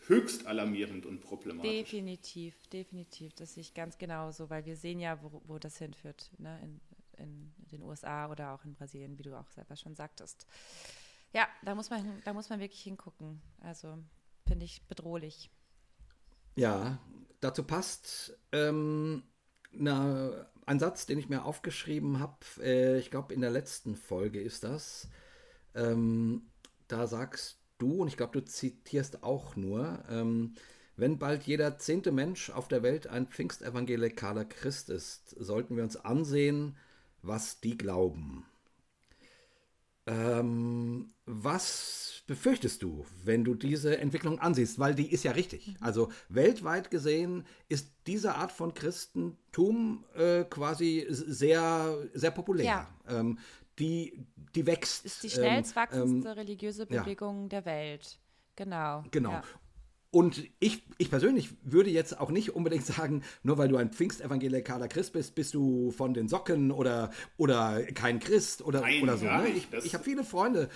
höchst 0.09 0.47
alarmierend 0.47 1.07
und 1.07 1.21
problematisch. 1.21 1.71
Definitiv, 1.71 2.67
definitiv. 2.69 3.35
Das 3.35 3.55
sehe 3.55 3.63
ich 3.63 3.75
ganz 3.75 3.99
genauso, 3.99 4.51
weil 4.51 4.65
wir 4.65 4.77
sehen 4.77 5.01
ja, 5.01 5.23
wo, 5.23 5.43
wo 5.47 5.59
das 5.59 5.79
hinführt, 5.79 6.31
ne? 6.39 6.59
in, 6.63 6.81
in 7.19 7.53
den 7.71 7.83
USA 7.83 8.31
oder 8.31 8.53
auch 8.53 8.65
in 8.65 8.75
Brasilien, 8.75 9.19
wie 9.19 9.23
du 9.23 9.39
auch 9.39 9.51
selber 9.51 9.77
schon 9.77 9.95
sagtest. 9.95 10.47
Ja, 11.33 11.49
da 11.65 11.75
muss 11.75 11.91
man, 11.91 12.23
da 12.25 12.33
muss 12.33 12.49
man 12.49 12.61
wirklich 12.61 12.83
hingucken. 12.83 13.41
Also 13.61 13.99
finde 14.47 14.65
ich 14.65 14.87
bedrohlich. 14.87 15.51
Ja, 16.55 16.99
dazu 17.41 17.65
passt 17.65 18.39
ähm, 18.53 19.25
na, 19.73 20.47
ein 20.67 20.79
Satz, 20.79 21.07
den 21.07 21.19
ich 21.19 21.29
mir 21.29 21.45
aufgeschrieben 21.45 22.21
habe. 22.21 22.39
Äh, 22.61 22.99
ich 22.99 23.11
glaube, 23.11 23.35
in 23.35 23.41
der 23.41 23.51
letzten 23.51 23.97
Folge 23.97 24.41
ist 24.41 24.65
das. 24.65 25.09
Ähm, 25.75 26.51
da 26.89 27.07
sagst 27.07 27.64
du, 27.79 28.03
und 28.03 28.09
ich 28.09 28.17
glaube, 28.17 28.33
du 28.33 28.45
zitierst 28.45 29.23
auch 29.23 29.57
nur, 29.57 30.05
ähm, 30.09 30.55
wenn 30.97 31.19
bald 31.19 31.45
jeder 31.45 31.79
zehnte 31.79 32.13
Mensch 32.13 32.51
auf 32.51 32.69
der 32.69 32.83
Welt 32.83 33.07
ein 33.07 33.27
pfingstevangelikaler 33.27 34.45
Christ 34.45 34.91
ist, 34.91 35.31
sollten 35.31 35.77
wir 35.77 35.83
uns 35.83 35.97
ansehen, 35.97 36.77
was 37.23 37.61
die 37.61 37.77
glauben. 37.77 38.45
Ähm, 40.07 41.09
was 41.25 42.23
befürchtest 42.27 42.83
du, 42.83 43.07
wenn 43.25 43.43
du 43.43 43.55
diese 43.55 43.99
Entwicklung 43.99 44.39
ansiehst? 44.39 44.79
Weil 44.79 44.95
die 44.95 45.11
ist 45.11 45.25
ja 45.25 45.33
richtig. 45.33 45.69
Mhm. 45.69 45.77
Also 45.81 46.13
weltweit 46.29 46.91
gesehen 46.91 47.47
ist 47.69 47.91
diese 48.07 48.35
Art 48.35 48.53
von 48.53 48.75
Christentum 48.75 50.05
äh, 50.15 50.45
quasi 50.45 51.07
sehr, 51.09 51.97
sehr 52.13 52.31
populär. 52.31 52.65
Ja. 52.65 52.89
Ähm, 53.09 53.39
die, 53.79 54.27
die 54.55 54.67
wächst. 54.67 55.05
Ist 55.05 55.23
die 55.23 55.31
schnellst 55.31 55.77
wachsendste 55.77 56.31
ähm, 56.31 56.39
religiöse 56.39 56.87
Bewegung 56.87 57.43
ja. 57.45 57.49
der 57.49 57.65
Welt. 57.65 58.19
Genau. 58.57 59.05
Genau. 59.11 59.33
Ja. 59.33 59.43
Und 60.15 60.49
ich, 60.61 60.85
ich 60.97 61.11
persönlich 61.11 61.51
würde 61.65 61.91
jetzt 61.91 62.21
auch 62.21 62.31
nicht 62.31 62.55
unbedingt 62.55 62.87
sagen, 62.87 63.25
nur 63.43 63.59
weil 63.59 63.67
du 63.67 63.77
ein 63.77 63.91
pfingstevangelikaler 63.91 64.87
Christ 64.87 65.13
bist, 65.13 65.35
bist 65.35 65.55
du 65.55 65.91
von 65.91 66.15
den 66.15 66.29
Socken 66.29 66.71
oder, 66.71 67.11
oder 67.37 67.83
kein 67.95 68.21
Christ 68.21 68.63
oder, 68.63 68.83
Nein, 68.83 69.03
oder 69.03 69.17
so. 69.17 69.25
Ne? 69.25 69.49
Ich, 69.49 69.67
ich 69.85 69.93
habe 69.93 70.05
viele 70.05 70.23
Freunde, 70.23 70.69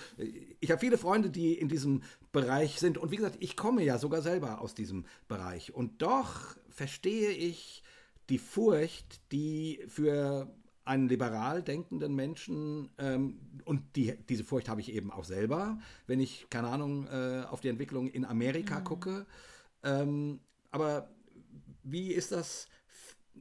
ich 0.59 0.71
habe 0.71 0.81
viele 0.81 0.97
Freunde, 0.97 1.29
die 1.29 1.53
in 1.53 1.69
diesem 1.69 2.03
Bereich 2.33 2.81
sind. 2.81 2.97
Und 2.97 3.11
wie 3.11 3.15
gesagt, 3.15 3.37
ich 3.39 3.55
komme 3.55 3.81
ja 3.81 3.97
sogar 3.97 4.21
selber 4.21 4.59
aus 4.59 4.75
diesem 4.75 5.05
Bereich. 5.29 5.73
Und 5.73 6.01
doch 6.01 6.57
verstehe 6.67 7.29
ich 7.29 7.81
die 8.27 8.39
Furcht, 8.39 9.21
die 9.31 9.85
für 9.87 10.53
einen 10.89 11.07
liberal 11.07 11.61
denkenden 11.61 12.15
Menschen, 12.15 12.89
ähm, 12.97 13.39
und 13.63 13.95
die, 13.95 14.15
diese 14.27 14.43
Furcht 14.43 14.67
habe 14.69 14.81
ich 14.81 14.91
eben 14.91 15.11
auch 15.11 15.23
selber, 15.23 15.77
wenn 16.07 16.19
ich, 16.19 16.47
keine 16.49 16.67
Ahnung, 16.69 17.05
äh, 17.05 17.43
auf 17.47 17.61
die 17.61 17.67
Entwicklung 17.67 18.07
in 18.07 18.25
Amerika 18.25 18.79
mhm. 18.79 18.83
gucke. 18.83 19.25
Ähm, 19.83 20.39
aber 20.71 21.11
wie 21.83 22.11
ist 22.11 22.31
das 22.31 22.67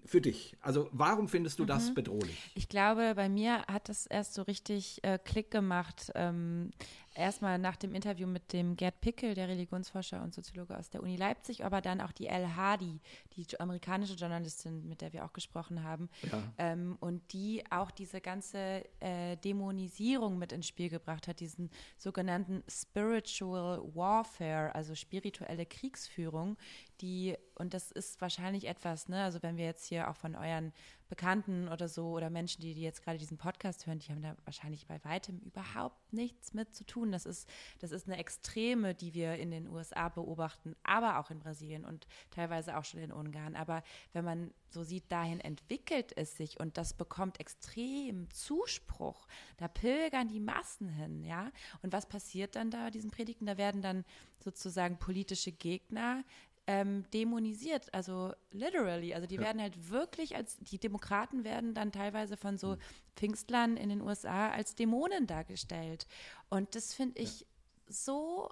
für 0.05 0.21
dich? 0.21 0.57
Also 0.61 0.89
warum 0.93 1.29
findest 1.29 1.59
du 1.59 1.65
mhm. 1.65 1.69
das 1.69 1.95
bedrohlich? 1.95 2.51
Ich 2.55 2.69
glaube, 2.69 3.15
bei 3.15 3.29
mir 3.29 3.63
hat 3.67 3.89
das 3.89 4.07
erst 4.07 4.35
so 4.35 4.43
richtig 4.43 5.03
äh, 5.03 5.19
Klick 5.19 5.51
gemacht. 5.51 6.11
Ähm, 6.15 6.71
erstmal 7.19 7.59
nach 7.59 7.77
dem 7.77 7.95
Interview 7.95 8.27
mit 8.27 8.53
dem 8.53 8.77
Gerd 8.77 9.01
Pickel, 9.01 9.35
der 9.35 9.49
Religionsforscher 9.49 10.23
und 10.23 10.35
Soziologe 10.35 10.79
aus 10.79 10.89
der 10.89 11.03
Uni 11.03 11.17
Leipzig, 11.17 11.65
aber 11.65 11.81
dann 11.81 12.01
auch 12.01 12.13
die 12.13 12.29
El 12.29 12.57
Hadi, 12.57 13.01
die 13.35 13.61
amerikanische 13.61 14.15
Journalistin, 14.15 14.89
mit 14.89 15.01
der 15.01 15.13
wir 15.13 15.25
auch 15.25 15.33
gesprochen 15.33 15.83
haben, 15.83 16.09
ja. 16.31 16.43
ähm, 16.59 16.97
und 17.01 17.33
die 17.33 17.65
auch 17.71 17.91
diese 17.91 18.21
ganze 18.21 18.85
äh, 19.01 19.37
Dämonisierung 19.37 20.39
mit 20.39 20.53
ins 20.53 20.69
Spiel 20.69 20.89
gebracht 20.89 21.27
hat, 21.29 21.41
diesen 21.41 21.71
sogenannten 21.97 22.63
Spiritual 22.69 23.83
Warfare, 23.95 24.75
also 24.75 24.95
spirituelle 24.95 25.67
Kriegsführung, 25.67 26.57
die, 27.01 27.37
und 27.59 27.75
das 27.75 27.91
ist 27.91 28.21
wahrscheinlich 28.21 28.67
etwas, 28.67 29.09
ne, 29.09 29.23
also 29.25 29.43
wenn 29.43 29.57
wir 29.57 29.65
jetzt 29.65 29.87
hier 29.87 30.09
auch 30.09 30.17
von 30.17 30.35
euren 30.35 30.73
Bekannten 31.09 31.69
oder 31.69 31.89
so 31.89 32.11
oder 32.11 32.29
Menschen, 32.29 32.61
die, 32.61 32.75
die 32.75 32.83
jetzt 32.83 33.03
gerade 33.03 33.19
diesen 33.19 33.39
Podcast 33.39 33.87
hören, 33.87 33.99
die 33.99 34.13
haben 34.13 34.21
da 34.21 34.37
wahrscheinlich 34.45 34.87
bei 34.87 35.03
weitem 35.05 35.39
überhaupt 35.39 36.13
nichts 36.13 36.53
mit 36.53 36.75
zu 36.75 36.85
tun. 36.85 37.13
Das 37.13 37.25
ist, 37.25 37.49
das 37.79 37.93
ist 37.93 38.07
eine 38.07 38.19
Extreme, 38.19 38.95
die 38.95 39.15
wir 39.15 39.37
in 39.37 39.51
den 39.51 39.69
USA 39.69 40.11
beobachten, 40.11 40.77
aber 40.83 41.19
auch 41.19 41.31
in 41.31 41.39
Brasilien 41.39 41.87
und 41.87 42.07
teilweise 42.31 42.77
auch 42.77 42.85
schon 42.85 43.01
in 43.01 43.11
Ungarn. 43.11 43.57
Aber 43.57 43.83
wenn 44.13 44.25
man 44.25 44.53
so 44.69 44.83
sieht, 44.83 45.11
dahin 45.11 45.41
entwickelt 45.41 46.15
es 46.15 46.37
sich 46.37 46.61
und 46.61 46.77
das 46.77 46.93
bekommt 46.93 47.41
extrem 47.41 48.31
Zuspruch. 48.31 49.27
Da 49.57 49.67
pilgern 49.67 50.29
die 50.29 50.41
Massen 50.41 50.91
hin, 50.91 51.25
ja. 51.25 51.51
Und 51.83 51.95
was 51.95 52.07
passiert 52.07 52.55
dann 52.55 52.71
da 52.71 52.85
bei 52.85 52.91
diesen 52.91 53.11
Predigten? 53.11 53.47
Da 53.47 53.57
werden 53.57 53.81
dann 53.81 54.05
sozusagen 54.41 54.99
politische 54.99 55.53
Gegner 55.53 56.23
ähm, 56.69 57.07
dämonisiert, 57.15 57.93
also 57.95 58.35
literally. 58.53 59.15
Also 59.15 59.27
die 59.27 59.37
ja. 59.37 59.41
werden 59.41 59.61
halt 59.61 59.89
wirklich 59.89 60.37
als, 60.37 60.59
die 60.59 60.79
Demokraten 60.79 61.43
werden 61.43 61.73
dann 61.73 61.93
teilweise 61.93 62.37
von 62.37 62.59
so 62.59 62.77
mhm. 62.77 62.81
Pfingstlern 63.17 63.77
in 63.79 63.89
den 63.89 64.03
USA 64.03 64.51
als 64.51 64.75
Dämonen 64.75 65.27
dargestellt. 65.27 66.07
Und 66.51 66.75
das 66.75 66.93
finde 66.93 67.21
ich 67.23 67.41
ja. 67.41 67.47
so 67.89 68.51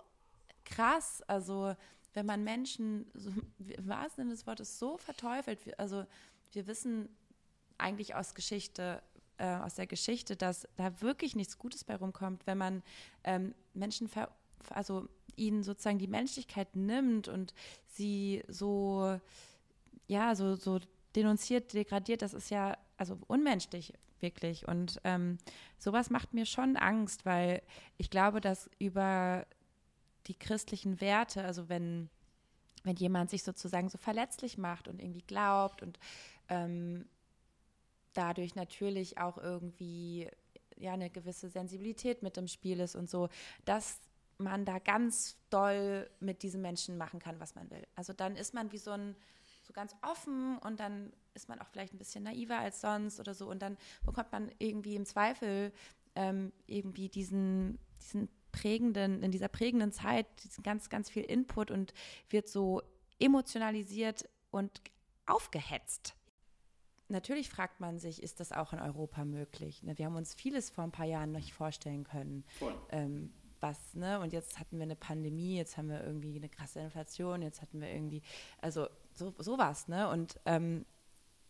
krass. 0.64 1.22
Also 1.26 1.76
wenn 2.14 2.24
man 2.24 2.42
Menschen 2.42 3.04
so, 3.12 3.30
im 3.58 3.86
wahrsten 3.86 4.24
Sinne 4.24 4.30
des 4.30 4.46
Wortes 4.46 4.78
so 4.78 4.96
verteufelt, 4.96 5.78
also 5.78 6.06
wir 6.52 6.66
wissen 6.66 7.10
eigentlich 7.76 8.14
aus 8.14 8.34
Geschichte 8.34 9.02
äh, 9.36 9.56
aus 9.56 9.74
der 9.74 9.86
Geschichte, 9.86 10.36
dass 10.36 10.66
da 10.76 11.02
wirklich 11.02 11.36
nichts 11.36 11.58
Gutes 11.58 11.84
bei 11.84 11.96
rumkommt, 11.96 12.46
wenn 12.46 12.56
man 12.56 12.82
ähm, 13.24 13.54
Menschen, 13.74 14.08
ver 14.08 14.30
also 14.70 15.06
ihnen 15.36 15.62
sozusagen 15.62 15.98
die 15.98 16.08
Menschlichkeit 16.08 16.74
nimmt 16.76 17.28
und 17.28 17.54
sie 17.88 18.42
so, 18.48 19.20
ja, 20.06 20.34
so, 20.34 20.54
so 20.54 20.80
denunziert, 21.14 21.72
degradiert, 21.72 22.22
das 22.22 22.34
ist 22.34 22.50
ja 22.50 22.76
also 22.96 23.18
unmenschlich 23.26 23.92
wirklich. 24.20 24.66
Und 24.66 25.00
ähm, 25.04 25.38
sowas 25.78 26.10
macht 26.10 26.34
mir 26.34 26.46
schon 26.46 26.76
Angst, 26.76 27.26
weil 27.26 27.62
ich 27.98 28.10
glaube, 28.10 28.40
dass 28.40 28.70
über 28.78 29.46
die 30.26 30.34
christlichen 30.34 31.00
Werte, 31.00 31.44
also 31.44 31.68
wenn, 31.68 32.08
wenn 32.84 32.96
jemand 32.96 33.30
sich 33.30 33.42
sozusagen 33.42 33.88
so 33.88 33.98
verletzlich 33.98 34.58
macht 34.58 34.88
und 34.88 35.00
irgendwie 35.00 35.22
glaubt 35.26 35.82
und 35.82 35.98
ähm, 36.48 37.06
dadurch 38.12 38.54
natürlich 38.54 39.18
auch 39.18 39.38
irgendwie 39.38 40.28
ja 40.76 40.92
eine 40.92 41.10
gewisse 41.10 41.48
Sensibilität 41.48 42.22
mit 42.22 42.36
im 42.36 42.48
Spiel 42.48 42.80
ist 42.80 42.96
und 42.96 43.08
so, 43.08 43.28
dass 43.64 44.00
man 44.38 44.64
da 44.64 44.78
ganz 44.78 45.36
doll 45.50 46.10
mit 46.20 46.42
diesen 46.42 46.62
Menschen 46.62 46.96
machen 46.96 47.20
kann, 47.20 47.40
was 47.40 47.54
man 47.54 47.70
will. 47.70 47.86
Also 47.94 48.12
dann 48.12 48.36
ist 48.36 48.54
man 48.54 48.72
wie 48.72 48.78
so 48.78 48.90
ein 48.90 49.16
so 49.62 49.72
ganz 49.72 49.96
offen 50.02 50.58
und 50.58 50.78
dann 50.78 51.12
ist 51.34 51.48
man 51.48 51.60
auch 51.60 51.66
vielleicht 51.66 51.92
ein 51.92 51.98
bisschen 51.98 52.22
naiver 52.22 52.58
als 52.58 52.80
sonst 52.80 53.18
oder 53.18 53.34
so 53.34 53.50
und 53.50 53.60
dann 53.60 53.76
bekommt 54.04 54.30
man 54.30 54.52
irgendwie 54.58 54.94
im 54.94 55.04
Zweifel 55.04 55.72
ähm, 56.14 56.52
irgendwie 56.66 57.08
diesen, 57.08 57.78
diesen 58.00 58.28
prägenden, 58.52 59.24
in 59.24 59.32
dieser 59.32 59.48
prägenden 59.48 59.90
Zeit, 59.90 60.26
diesen 60.44 60.62
ganz, 60.62 60.88
ganz 60.88 61.10
viel 61.10 61.24
Input 61.24 61.72
und 61.72 61.94
wird 62.30 62.48
so 62.48 62.80
emotionalisiert 63.18 64.28
und 64.52 64.80
aufgehetzt 65.26 66.14
natürlich 67.08 67.48
fragt 67.48 67.80
man 67.80 67.98
sich, 67.98 68.22
ist 68.22 68.40
das 68.40 68.52
auch 68.52 68.72
in 68.72 68.80
Europa 68.80 69.24
möglich? 69.24 69.82
Ne? 69.82 69.96
Wir 69.98 70.06
haben 70.06 70.16
uns 70.16 70.34
vieles 70.34 70.70
vor 70.70 70.84
ein 70.84 70.92
paar 70.92 71.06
Jahren 71.06 71.32
nicht 71.32 71.52
vorstellen 71.52 72.04
können. 72.04 72.44
Ähm, 72.90 73.32
was, 73.68 73.94
ne? 73.94 74.20
Und 74.20 74.32
jetzt 74.32 74.58
hatten 74.58 74.76
wir 74.76 74.84
eine 74.84 74.96
Pandemie, 74.96 75.56
jetzt 75.56 75.76
haben 75.76 75.88
wir 75.88 76.02
irgendwie 76.04 76.36
eine 76.36 76.48
krasse 76.48 76.80
Inflation, 76.80 77.42
jetzt 77.42 77.62
hatten 77.62 77.80
wir 77.80 77.88
irgendwie, 77.88 78.22
also 78.60 78.86
so, 79.12 79.34
sowas, 79.38 79.88
ne? 79.88 80.08
Und 80.08 80.38
ähm, 80.46 80.84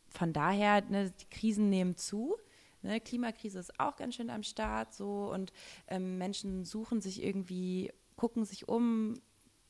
von 0.08 0.32
daher, 0.32 0.82
ne, 0.82 1.10
die 1.10 1.28
Krisen 1.30 1.68
nehmen 1.68 1.96
zu. 1.96 2.36
Ne? 2.82 3.00
Klimakrise 3.00 3.58
ist 3.58 3.78
auch 3.80 3.96
ganz 3.96 4.14
schön 4.14 4.30
am 4.30 4.42
Start 4.42 4.94
so 4.94 5.30
und 5.32 5.52
ähm, 5.88 6.18
Menschen 6.18 6.64
suchen 6.64 7.00
sich 7.00 7.22
irgendwie, 7.22 7.92
gucken 8.16 8.44
sich 8.44 8.68
um, 8.68 9.20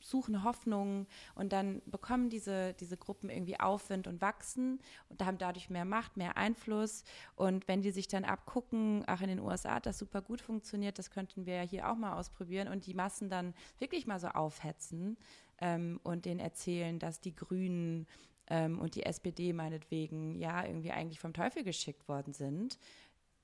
suchen 0.09 0.43
Hoffnung 0.43 1.07
und 1.35 1.53
dann 1.53 1.81
bekommen 1.85 2.29
diese, 2.29 2.73
diese 2.73 2.97
Gruppen 2.97 3.29
irgendwie 3.29 3.59
Aufwind 3.59 4.07
und 4.07 4.21
wachsen 4.21 4.79
und 5.09 5.23
haben 5.23 5.37
dadurch 5.37 5.69
mehr 5.69 5.85
Macht, 5.85 6.17
mehr 6.17 6.37
Einfluss. 6.37 7.03
Und 7.35 7.67
wenn 7.67 7.81
die 7.81 7.91
sich 7.91 8.07
dann 8.07 8.25
abgucken, 8.25 9.03
auch 9.07 9.21
in 9.21 9.27
den 9.27 9.39
USA 9.39 9.75
hat 9.75 9.85
das 9.85 9.97
super 9.97 10.21
gut 10.21 10.41
funktioniert, 10.41 10.97
das 10.97 11.11
könnten 11.11 11.45
wir 11.45 11.55
ja 11.55 11.61
hier 11.61 11.91
auch 11.91 11.95
mal 11.95 12.17
ausprobieren 12.17 12.67
und 12.67 12.85
die 12.85 12.93
Massen 12.93 13.29
dann 13.29 13.53
wirklich 13.79 14.07
mal 14.07 14.19
so 14.19 14.27
aufhetzen 14.27 15.17
ähm, 15.59 15.99
und 16.03 16.25
denen 16.25 16.39
erzählen, 16.39 16.99
dass 16.99 17.19
die 17.19 17.35
Grünen 17.35 18.07
ähm, 18.49 18.79
und 18.79 18.95
die 18.95 19.03
SPD 19.03 19.53
meinetwegen 19.53 20.35
ja 20.35 20.65
irgendwie 20.65 20.91
eigentlich 20.91 21.19
vom 21.19 21.33
Teufel 21.33 21.63
geschickt 21.63 22.07
worden 22.07 22.33
sind 22.33 22.77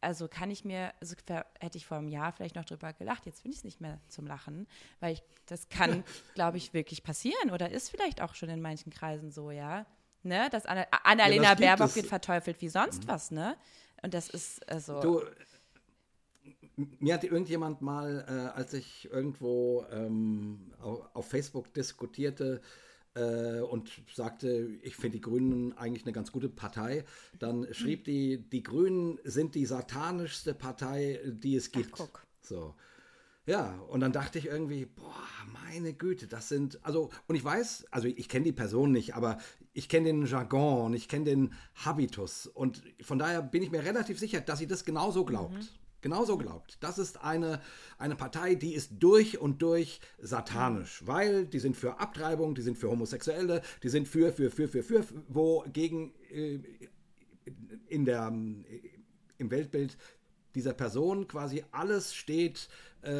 also 0.03 0.27
kann 0.27 0.51
ich 0.51 0.65
mir, 0.65 0.93
also 0.99 1.15
hätte 1.59 1.77
ich 1.77 1.85
vor 1.85 1.97
einem 1.97 2.07
Jahr 2.07 2.31
vielleicht 2.31 2.55
noch 2.55 2.65
drüber 2.65 2.93
gelacht, 2.93 3.25
jetzt 3.25 3.41
finde 3.41 3.53
ich 3.53 3.59
es 3.59 3.63
nicht 3.63 3.81
mehr 3.81 3.99
zum 4.07 4.27
Lachen, 4.27 4.67
weil 4.99 5.13
ich, 5.13 5.23
das 5.45 5.69
kann, 5.69 6.03
glaube 6.35 6.57
ich, 6.57 6.73
wirklich 6.73 7.03
passieren 7.03 7.51
oder 7.51 7.71
ist 7.71 7.89
vielleicht 7.89 8.21
auch 8.21 8.35
schon 8.35 8.49
in 8.49 8.61
manchen 8.61 8.91
Kreisen 8.91 9.31
so, 9.31 9.51
ja. 9.51 9.85
Ne? 10.21 10.49
Dass 10.51 10.65
Anna, 10.65 10.85
Annalena 11.03 11.49
ja, 11.49 11.55
Baerbock 11.55 11.95
wird 11.95 12.07
verteufelt 12.07 12.61
wie 12.61 12.69
sonst 12.69 13.03
mhm. 13.03 13.07
was, 13.07 13.31
ne? 13.31 13.57
Und 14.03 14.13
das 14.13 14.29
ist 14.29 14.69
also. 14.69 15.01
Du, 15.01 15.21
mir 16.75 17.13
hat 17.13 17.23
irgendjemand 17.23 17.81
mal, 17.81 18.25
äh, 18.27 18.57
als 18.57 18.73
ich 18.73 19.09
irgendwo 19.11 19.85
ähm, 19.91 20.73
auf, 20.81 21.01
auf 21.13 21.27
Facebook 21.27 21.73
diskutierte, 21.73 22.61
äh, 23.15 23.59
und 23.59 23.91
sagte, 24.13 24.69
ich 24.81 24.95
finde 24.95 25.17
die 25.17 25.21
Grünen 25.21 25.77
eigentlich 25.77 26.03
eine 26.03 26.13
ganz 26.13 26.31
gute 26.31 26.49
Partei. 26.49 27.05
Dann 27.39 27.67
schrieb 27.73 28.05
die, 28.05 28.37
die 28.37 28.63
Grünen 28.63 29.19
sind 29.23 29.55
die 29.55 29.65
satanischste 29.65 30.53
Partei, 30.53 31.19
die 31.25 31.55
es 31.55 31.71
gibt. 31.71 31.99
Ach. 31.99 32.25
So. 32.41 32.75
Ja, 33.45 33.77
und 33.89 33.99
dann 33.99 34.13
dachte 34.13 34.39
ich 34.39 34.45
irgendwie, 34.45 34.85
boah, 34.85 35.13
meine 35.51 35.93
Güte, 35.93 36.27
das 36.27 36.47
sind, 36.47 36.79
also, 36.85 37.09
und 37.27 37.35
ich 37.35 37.43
weiß, 37.43 37.87
also 37.91 38.07
ich 38.07 38.29
kenne 38.29 38.45
die 38.45 38.53
Person 38.53 38.93
nicht, 38.93 39.15
aber 39.15 39.37
ich 39.73 39.89
kenne 39.89 40.05
den 40.07 40.25
Jargon 40.25 40.85
und 40.85 40.93
ich 40.93 41.09
kenne 41.09 41.25
den 41.25 41.53
Habitus. 41.75 42.47
Und 42.47 42.81
von 43.01 43.19
daher 43.19 43.41
bin 43.41 43.61
ich 43.61 43.69
mir 43.69 43.83
relativ 43.83 44.17
sicher, 44.17 44.39
dass 44.39 44.59
sie 44.59 44.67
das 44.67 44.85
genauso 44.85 45.25
glaubt. 45.25 45.55
Mhm 45.55 45.82
genauso 46.03 46.37
glaubt. 46.37 46.77
Das 46.81 46.99
ist 46.99 47.23
eine, 47.23 47.59
eine 47.97 48.15
Partei, 48.15 48.53
die 48.53 48.75
ist 48.75 48.91
durch 48.99 49.39
und 49.39 49.63
durch 49.63 49.99
satanisch, 50.21 51.01
weil 51.07 51.47
die 51.47 51.59
sind 51.59 51.75
für 51.75 51.99
Abtreibung, 51.99 52.53
die 52.53 52.61
sind 52.61 52.77
für 52.77 52.91
Homosexuelle, 52.91 53.63
die 53.81 53.89
sind 53.89 54.07
für, 54.07 54.31
für, 54.31 54.51
für, 54.51 54.67
für, 54.67 54.83
für, 54.83 55.03
wogegen 55.29 56.13
äh, 56.29 56.59
in 57.87 58.05
der, 58.05 58.27
im 58.27 59.51
Weltbild 59.51 59.97
dieser 60.53 60.73
Person 60.73 61.27
quasi 61.27 61.63
alles 61.71 62.13
steht, 62.13 62.69
äh, 63.01 63.11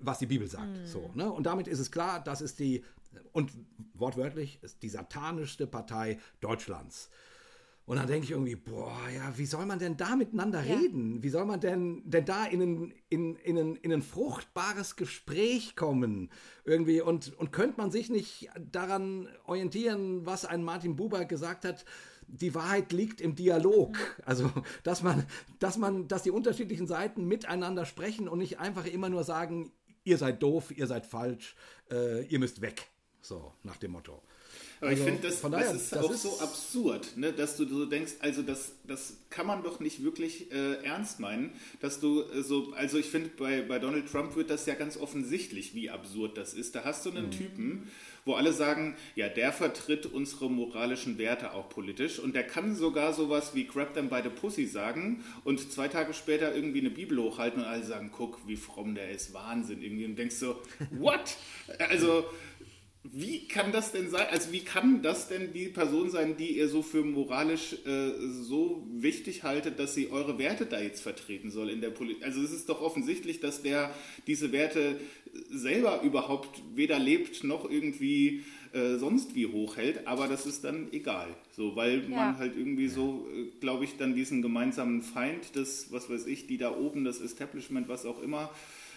was 0.00 0.18
die 0.18 0.26
Bibel 0.26 0.46
sagt. 0.46 0.78
Mhm. 0.78 0.86
So, 0.86 1.10
ne? 1.14 1.30
Und 1.32 1.44
damit 1.44 1.66
ist 1.66 1.80
es 1.80 1.90
klar, 1.90 2.22
das 2.22 2.40
ist 2.40 2.60
die, 2.60 2.84
und 3.32 3.50
wortwörtlich, 3.94 4.60
ist 4.62 4.82
die 4.82 4.88
satanischste 4.88 5.66
Partei 5.66 6.18
Deutschlands. 6.40 7.10
Und 7.86 7.98
dann 7.98 8.08
denke 8.08 8.24
ich 8.24 8.32
irgendwie, 8.32 8.56
boah, 8.56 8.98
ja, 9.14 9.38
wie 9.38 9.46
soll 9.46 9.64
man 9.64 9.78
denn 9.78 9.96
da 9.96 10.16
miteinander 10.16 10.60
ja. 10.60 10.76
reden? 10.76 11.22
Wie 11.22 11.28
soll 11.28 11.44
man 11.44 11.60
denn, 11.60 12.02
denn 12.04 12.24
da 12.24 12.44
in 12.44 12.60
ein, 12.60 12.94
in, 13.08 13.36
in, 13.36 13.56
ein, 13.56 13.76
in 13.76 13.92
ein 13.92 14.02
fruchtbares 14.02 14.96
Gespräch 14.96 15.76
kommen? 15.76 16.30
Irgendwie 16.64 17.00
und, 17.00 17.32
und 17.38 17.52
könnte 17.52 17.80
man 17.80 17.92
sich 17.92 18.10
nicht 18.10 18.50
daran 18.72 19.28
orientieren, 19.44 20.26
was 20.26 20.44
ein 20.44 20.64
Martin 20.64 20.96
Buber 20.96 21.24
gesagt 21.26 21.64
hat? 21.64 21.84
Die 22.26 22.56
Wahrheit 22.56 22.90
liegt 22.90 23.20
im 23.20 23.36
Dialog. 23.36 23.96
Also, 24.24 24.50
dass 24.82 25.04
man, 25.04 25.24
dass 25.60 25.78
man, 25.78 26.08
dass 26.08 26.24
die 26.24 26.32
unterschiedlichen 26.32 26.88
Seiten 26.88 27.28
miteinander 27.28 27.86
sprechen 27.86 28.28
und 28.28 28.40
nicht 28.40 28.58
einfach 28.58 28.86
immer 28.86 29.08
nur 29.08 29.22
sagen, 29.22 29.70
ihr 30.02 30.18
seid 30.18 30.42
doof, 30.42 30.76
ihr 30.76 30.88
seid 30.88 31.06
falsch, 31.06 31.54
äh, 31.92 32.24
ihr 32.24 32.40
müsst 32.40 32.60
weg. 32.62 32.88
So, 33.20 33.52
nach 33.62 33.76
dem 33.76 33.92
Motto. 33.92 34.22
Aber 34.80 34.90
also, 34.90 35.02
ich 35.02 35.08
finde, 35.08 35.28
das, 35.28 35.40
daher, 35.40 35.72
das, 35.72 35.82
ist 35.82 35.92
das 35.92 36.04
auch 36.04 36.10
ist 36.10 36.22
so 36.22 36.40
absurd, 36.40 37.16
ne? 37.16 37.32
dass 37.32 37.56
du 37.56 37.66
so 37.66 37.86
denkst, 37.86 38.12
also 38.20 38.42
das, 38.42 38.72
das 38.84 39.16
kann 39.30 39.46
man 39.46 39.62
doch 39.62 39.80
nicht 39.80 40.02
wirklich 40.02 40.52
äh, 40.52 40.84
ernst 40.84 41.18
meinen, 41.18 41.50
dass 41.80 41.98
du 41.98 42.22
äh, 42.22 42.42
so, 42.42 42.72
also 42.76 42.98
ich 42.98 43.06
finde, 43.06 43.30
bei, 43.30 43.62
bei 43.62 43.78
Donald 43.78 44.10
Trump 44.10 44.36
wird 44.36 44.50
das 44.50 44.66
ja 44.66 44.74
ganz 44.74 44.96
offensichtlich, 44.98 45.74
wie 45.74 45.88
absurd 45.88 46.36
das 46.36 46.52
ist. 46.52 46.74
Da 46.74 46.84
hast 46.84 47.06
du 47.06 47.10
einen 47.10 47.26
mhm. 47.26 47.30
Typen, 47.30 47.90
wo 48.26 48.34
alle 48.34 48.52
sagen, 48.52 48.96
ja, 49.14 49.28
der 49.28 49.52
vertritt 49.52 50.04
unsere 50.04 50.50
moralischen 50.50 51.16
Werte 51.16 51.52
auch 51.52 51.68
politisch 51.68 52.18
und 52.18 52.34
der 52.34 52.42
kann 52.42 52.74
sogar 52.74 53.14
sowas 53.14 53.54
wie 53.54 53.66
Grab 53.66 53.94
them 53.94 54.08
by 54.08 54.20
the 54.22 54.28
Pussy 54.28 54.66
sagen 54.66 55.24
und 55.44 55.72
zwei 55.72 55.88
Tage 55.88 56.12
später 56.12 56.54
irgendwie 56.54 56.80
eine 56.80 56.90
Bibel 56.90 57.18
hochhalten 57.22 57.62
und 57.62 57.68
alle 57.68 57.84
sagen, 57.84 58.10
guck, 58.12 58.40
wie 58.46 58.56
fromm 58.56 58.96
der 58.96 59.10
ist, 59.10 59.32
Wahnsinn 59.32 59.80
irgendwie 59.80 60.04
und 60.04 60.16
denkst 60.16 60.36
so, 60.36 60.60
what? 60.90 61.36
Also 61.88 62.24
wie 63.12 63.46
kann 63.48 63.72
das 63.72 63.92
denn 63.92 64.10
sein? 64.10 64.26
Also 64.30 64.52
wie 64.52 64.60
kann 64.60 65.02
das 65.02 65.28
denn 65.28 65.52
die 65.52 65.66
Person 65.66 66.10
sein, 66.10 66.36
die 66.36 66.56
ihr 66.58 66.68
so 66.68 66.82
für 66.82 67.02
moralisch 67.04 67.74
äh, 67.84 68.10
so 68.30 68.86
wichtig 68.92 69.42
haltet, 69.42 69.78
dass 69.78 69.94
sie 69.94 70.10
eure 70.10 70.38
Werte 70.38 70.66
da 70.66 70.80
jetzt 70.80 71.02
vertreten 71.02 71.50
soll 71.50 71.70
in 71.70 71.80
der 71.80 71.90
Politik? 71.90 72.24
Also 72.24 72.42
es 72.42 72.52
ist 72.52 72.68
doch 72.68 72.80
offensichtlich, 72.80 73.40
dass 73.40 73.62
der 73.62 73.94
diese 74.26 74.52
Werte 74.52 75.00
selber 75.50 76.02
überhaupt 76.02 76.62
weder 76.74 76.98
lebt 76.98 77.44
noch 77.44 77.70
irgendwie 77.70 78.44
äh, 78.72 78.96
sonst 78.96 79.34
wie 79.34 79.46
hochhält, 79.46 80.06
aber 80.06 80.28
das 80.28 80.46
ist 80.46 80.64
dann 80.64 80.92
egal. 80.92 81.28
So, 81.52 81.76
weil 81.76 82.02
ja. 82.02 82.08
man 82.08 82.38
halt 82.38 82.56
irgendwie 82.56 82.88
so, 82.88 83.26
äh, 83.34 83.58
glaube 83.60 83.84
ich, 83.84 83.96
dann 83.96 84.14
diesen 84.14 84.42
gemeinsamen 84.42 85.02
Feind, 85.02 85.54
das, 85.54 85.92
was 85.92 86.10
weiß 86.10 86.26
ich, 86.26 86.46
die 86.46 86.58
da 86.58 86.76
oben, 86.76 87.04
das 87.04 87.20
Establishment, 87.20 87.88
was 87.88 88.04
auch 88.04 88.22
immer, 88.22 88.50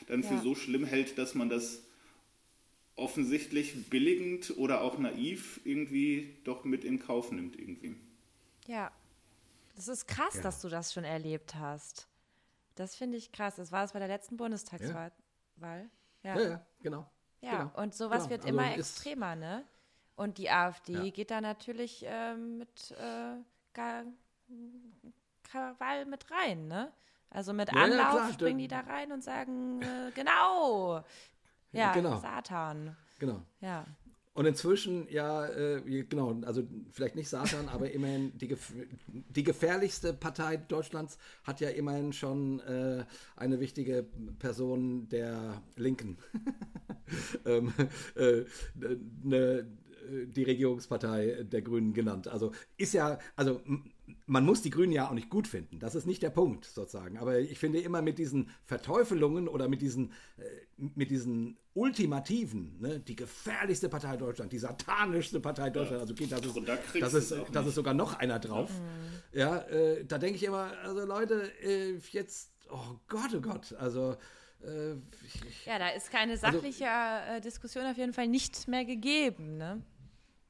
dann 0.08 0.22
ja. 0.22 0.28
für 0.28 0.38
so 0.40 0.56
schlimm 0.56 0.86
hält, 0.86 1.18
dass 1.18 1.36
man 1.36 1.50
das 1.50 1.84
offensichtlich 3.00 3.90
billigend 3.90 4.58
oder 4.58 4.82
auch 4.82 4.98
naiv 4.98 5.60
irgendwie 5.64 6.38
doch 6.44 6.64
mit 6.64 6.84
in 6.84 7.00
Kauf 7.00 7.32
nimmt 7.32 7.58
irgendwie. 7.58 7.96
Ja, 8.68 8.92
das 9.76 9.88
ist 9.88 10.08
krass, 10.08 10.36
ja. 10.36 10.42
dass 10.42 10.62
du 10.62 10.70
das 10.70 10.94
schon 10.94 11.04
erlebt 11.04 11.56
hast. 11.56 12.08
Das 12.76 12.96
finde 12.96 13.18
ich 13.18 13.32
krass. 13.32 13.56
Das 13.56 13.72
war 13.72 13.84
es 13.84 13.94
bei 13.94 14.00
der 14.00 14.08
letzten 14.08 14.38
Bundestagswahl. 14.38 15.12
Ja, 15.62 16.36
ja, 16.36 16.42
ja 16.42 16.66
genau. 16.82 17.10
Ja, 17.42 17.64
genau. 17.64 17.82
und 17.82 17.94
sowas 17.94 18.24
genau. 18.24 18.30
wird 18.30 18.42
also 18.42 18.54
immer 18.54 18.76
extremer, 18.76 19.36
ne? 19.36 19.66
Und 20.16 20.38
die 20.38 20.50
AfD 20.50 20.94
ja. 20.94 21.10
geht 21.10 21.32
da 21.32 21.40
natürlich 21.40 22.06
äh, 22.06 22.36
mit 22.36 22.92
äh, 22.92 23.38
Krawall 25.44 26.06
mit 26.06 26.30
rein, 26.30 26.68
ne? 26.68 26.92
Also 27.30 27.54
mit 27.54 27.74
Anlauf 27.74 28.28
ja, 28.28 28.34
springen 28.34 28.58
die 28.58 28.68
da 28.68 28.82
rein 28.82 29.12
und 29.12 29.24
sagen, 29.24 29.82
äh, 29.82 30.12
genau, 30.16 31.04
ja, 31.72 31.94
genau. 31.94 32.20
Satan. 32.20 32.96
Genau. 33.20 33.42
Ja. 33.62 33.86
Und 34.34 34.46
inzwischen, 34.46 35.06
ja, 35.10 35.48
äh, 35.48 36.04
genau, 36.04 36.40
also 36.46 36.64
vielleicht 36.92 37.16
nicht 37.16 37.28
Satan, 37.28 37.68
aber 37.68 37.92
immerhin 37.92 38.38
die, 38.38 38.48
gef 38.48 38.72
die 39.08 39.44
gefährlichste 39.44 40.14
Partei 40.14 40.56
Deutschlands 40.56 41.18
hat 41.44 41.60
ja 41.60 41.70
immerhin 41.70 42.14
schon 42.14 42.62
äh, 42.62 43.04
eine 43.36 43.60
wichtige 43.60 44.08
Person 44.38 45.10
der 45.10 45.62
Linken. 45.76 46.18
ähm, 47.46 47.74
äh, 48.16 48.46
ne, 49.24 49.68
die 50.10 50.44
Regierungspartei 50.44 51.44
der 51.44 51.62
Grünen 51.62 51.94
genannt. 51.94 52.28
Also 52.28 52.52
ist 52.78 52.94
ja, 52.94 53.20
also 53.36 53.62
man 54.26 54.46
muss 54.46 54.62
die 54.62 54.70
Grünen 54.70 54.92
ja 54.92 55.08
auch 55.08 55.14
nicht 55.14 55.30
gut 55.30 55.48
finden. 55.48 55.80
Das 55.80 55.96
ist 55.96 56.06
nicht 56.06 56.22
der 56.22 56.30
Punkt 56.30 56.66
sozusagen. 56.66 57.18
Aber 57.18 57.40
ich 57.40 57.60
finde 57.60 57.80
immer 57.80 58.02
mit 58.02 58.18
diesen 58.18 58.50
Verteufelungen 58.66 59.48
oder 59.48 59.68
mit 59.68 59.82
diesen, 59.82 60.12
äh, 60.38 60.44
mit 60.78 61.12
diesen 61.12 61.58
ultimativen, 61.74 62.80
ne, 62.80 63.00
die 63.00 63.16
gefährlichste 63.16 63.90
Partei 63.90 64.18
Deutschland, 64.18 64.52
die 64.52 64.60
satanischste 64.60 65.40
Partei 65.40 65.70
Deutschland, 65.70 66.02
also 66.02 66.14
okay, 66.14 66.28
das 66.28 66.46
ist, 66.46 66.56
da 66.68 66.78
das 67.00 67.14
ist, 67.14 67.36
das 67.52 67.68
ist 67.68 67.76
sogar 67.76 67.94
noch 67.94 68.20
einer 68.20 68.40
drauf. 68.40 68.70
Mhm. 68.70 69.40
Ja, 69.40 69.60
äh, 69.60 70.06
da 70.06 70.18
denke 70.18 70.36
ich 70.36 70.44
immer, 70.44 70.72
also 70.84 71.06
Leute, 71.06 71.52
äh, 71.64 71.98
jetzt, 72.12 72.52
oh 72.70 73.00
Gott, 73.08 73.34
oh 73.36 73.42
Gott, 73.42 73.74
also 73.74 74.18
äh, 74.64 74.94
ich, 75.26 75.66
ja, 75.66 75.80
da 75.80 75.90
ist 75.90 76.12
keine 76.12 76.34
also 76.34 76.42
sachliche 76.42 76.90
also, 76.90 77.42
Diskussion 77.42 77.86
auf 77.86 77.98
jeden 77.98 78.14
Fall 78.14 78.28
nicht 78.28 78.68
mehr 78.68 78.86
gegeben, 78.86 79.58
ne? 79.58 79.82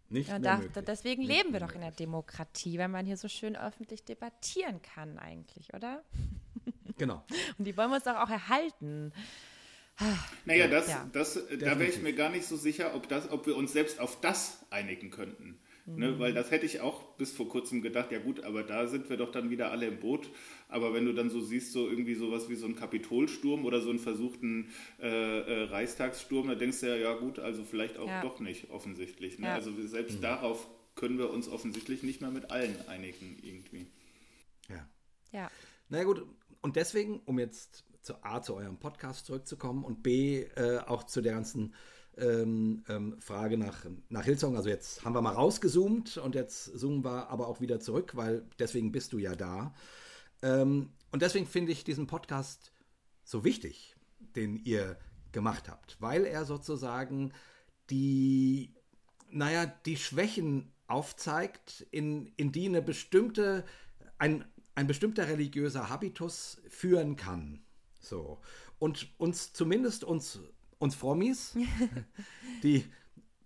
Nicht 0.09 0.29
ja, 0.29 0.39
da, 0.39 0.61
deswegen 0.81 1.21
nicht 1.21 1.37
leben 1.37 1.53
wir 1.53 1.59
doch 1.59 1.73
in 1.73 1.81
der 1.81 1.91
Demokratie, 1.91 2.77
weil 2.79 2.87
man 2.87 3.05
hier 3.05 3.17
so 3.17 3.27
schön 3.27 3.55
öffentlich 3.55 4.03
debattieren 4.03 4.81
kann 4.81 5.17
eigentlich, 5.17 5.73
oder? 5.73 6.03
Genau. 6.97 7.23
Und 7.57 7.63
die 7.63 7.77
wollen 7.77 7.91
wir 7.91 7.95
uns 7.95 8.03
doch 8.03 8.17
auch 8.17 8.29
erhalten. 8.29 9.13
Naja, 10.43 10.67
das, 10.67 10.89
ja. 10.89 11.09
das, 11.13 11.35
da 11.35 11.79
wäre 11.79 11.85
ich 11.85 12.01
mir 12.01 12.13
gar 12.13 12.29
nicht 12.29 12.45
so 12.45 12.57
sicher, 12.57 12.93
ob, 12.93 13.07
das, 13.07 13.31
ob 13.31 13.47
wir 13.47 13.55
uns 13.55 13.71
selbst 13.71 14.01
auf 14.01 14.19
das 14.19 14.65
einigen 14.69 15.09
könnten. 15.09 15.59
Ne, 15.85 16.11
mhm. 16.11 16.19
weil 16.19 16.33
das 16.33 16.51
hätte 16.51 16.67
ich 16.67 16.81
auch 16.81 17.15
bis 17.15 17.31
vor 17.31 17.49
kurzem 17.49 17.81
gedacht, 17.81 18.11
ja 18.11 18.19
gut, 18.19 18.43
aber 18.43 18.61
da 18.61 18.85
sind 18.85 19.09
wir 19.09 19.17
doch 19.17 19.31
dann 19.31 19.49
wieder 19.49 19.71
alle 19.71 19.87
im 19.87 19.99
Boot. 19.99 20.29
Aber 20.69 20.93
wenn 20.93 21.05
du 21.05 21.13
dann 21.13 21.31
so 21.31 21.41
siehst, 21.41 21.73
so 21.73 21.89
irgendwie 21.89 22.13
sowas 22.13 22.47
wie 22.47 22.55
so 22.55 22.67
ein 22.67 22.75
Kapitolsturm 22.75 23.65
oder 23.65 23.81
so 23.81 23.89
einen 23.89 23.99
versuchten 23.99 24.69
äh, 24.99 25.07
äh, 25.07 25.63
Reichstagssturm, 25.63 26.47
da 26.47 26.55
denkst 26.55 26.79
du 26.81 26.87
ja, 26.87 26.95
ja 26.95 27.15
gut, 27.15 27.39
also 27.39 27.63
vielleicht 27.63 27.97
auch 27.97 28.07
ja. 28.07 28.21
doch 28.21 28.39
nicht 28.39 28.69
offensichtlich. 28.69 29.39
Ne? 29.39 29.47
Ja. 29.47 29.55
Also 29.55 29.71
selbst 29.87 30.17
mhm. 30.17 30.21
darauf 30.21 30.69
können 30.95 31.17
wir 31.17 31.31
uns 31.31 31.49
offensichtlich 31.49 32.03
nicht 32.03 32.21
mehr 32.21 32.29
mit 32.29 32.51
allen 32.51 32.75
einigen 32.87 33.37
irgendwie. 33.41 33.87
Ja. 34.69 34.87
Ja. 35.31 35.51
Na 35.89 35.97
naja, 35.97 36.03
gut, 36.03 36.23
und 36.61 36.75
deswegen, 36.75 37.19
um 37.25 37.39
jetzt 37.39 37.83
zu 38.01 38.23
A, 38.23 38.41
zu 38.41 38.55
eurem 38.55 38.77
Podcast 38.77 39.25
zurückzukommen 39.25 39.83
und 39.83 40.03
B, 40.03 40.43
äh, 40.55 40.79
auch 40.85 41.03
zu 41.03 41.21
der 41.21 41.33
ganzen 41.33 41.73
ähm, 42.17 42.83
ähm, 42.89 43.15
Frage 43.19 43.57
nach, 43.57 43.85
nach 44.09 44.25
Hillsong. 44.25 44.55
Also 44.55 44.69
jetzt 44.69 45.03
haben 45.03 45.13
wir 45.13 45.21
mal 45.21 45.33
rausgezoomt 45.33 46.17
und 46.17 46.35
jetzt 46.35 46.77
zoomen 46.77 47.03
wir 47.03 47.29
aber 47.29 47.47
auch 47.47 47.61
wieder 47.61 47.79
zurück, 47.79 48.15
weil 48.15 48.45
deswegen 48.59 48.91
bist 48.91 49.13
du 49.13 49.17
ja 49.17 49.35
da. 49.35 49.73
Ähm, 50.41 50.91
und 51.11 51.21
deswegen 51.21 51.47
finde 51.47 51.71
ich 51.71 51.83
diesen 51.83 52.07
Podcast 52.07 52.71
so 53.23 53.43
wichtig, 53.43 53.95
den 54.35 54.57
ihr 54.57 54.97
gemacht 55.31 55.69
habt, 55.69 55.97
weil 55.99 56.25
er 56.25 56.45
sozusagen 56.45 57.33
die, 57.89 58.73
naja, 59.29 59.65
die 59.65 59.97
Schwächen 59.97 60.71
aufzeigt, 60.87 61.85
in, 61.91 62.27
in 62.37 62.51
die 62.51 62.67
eine 62.67 62.81
bestimmte, 62.81 63.65
ein, 64.17 64.45
ein 64.75 64.87
bestimmter 64.87 65.27
religiöser 65.27 65.89
Habitus 65.89 66.61
führen 66.69 67.15
kann. 67.15 67.61
So. 67.99 68.41
Und 68.79 69.09
uns 69.19 69.53
zumindest 69.53 70.03
uns 70.03 70.39
uns 70.79 70.95
Frommis, 70.95 71.55
die 72.63 72.85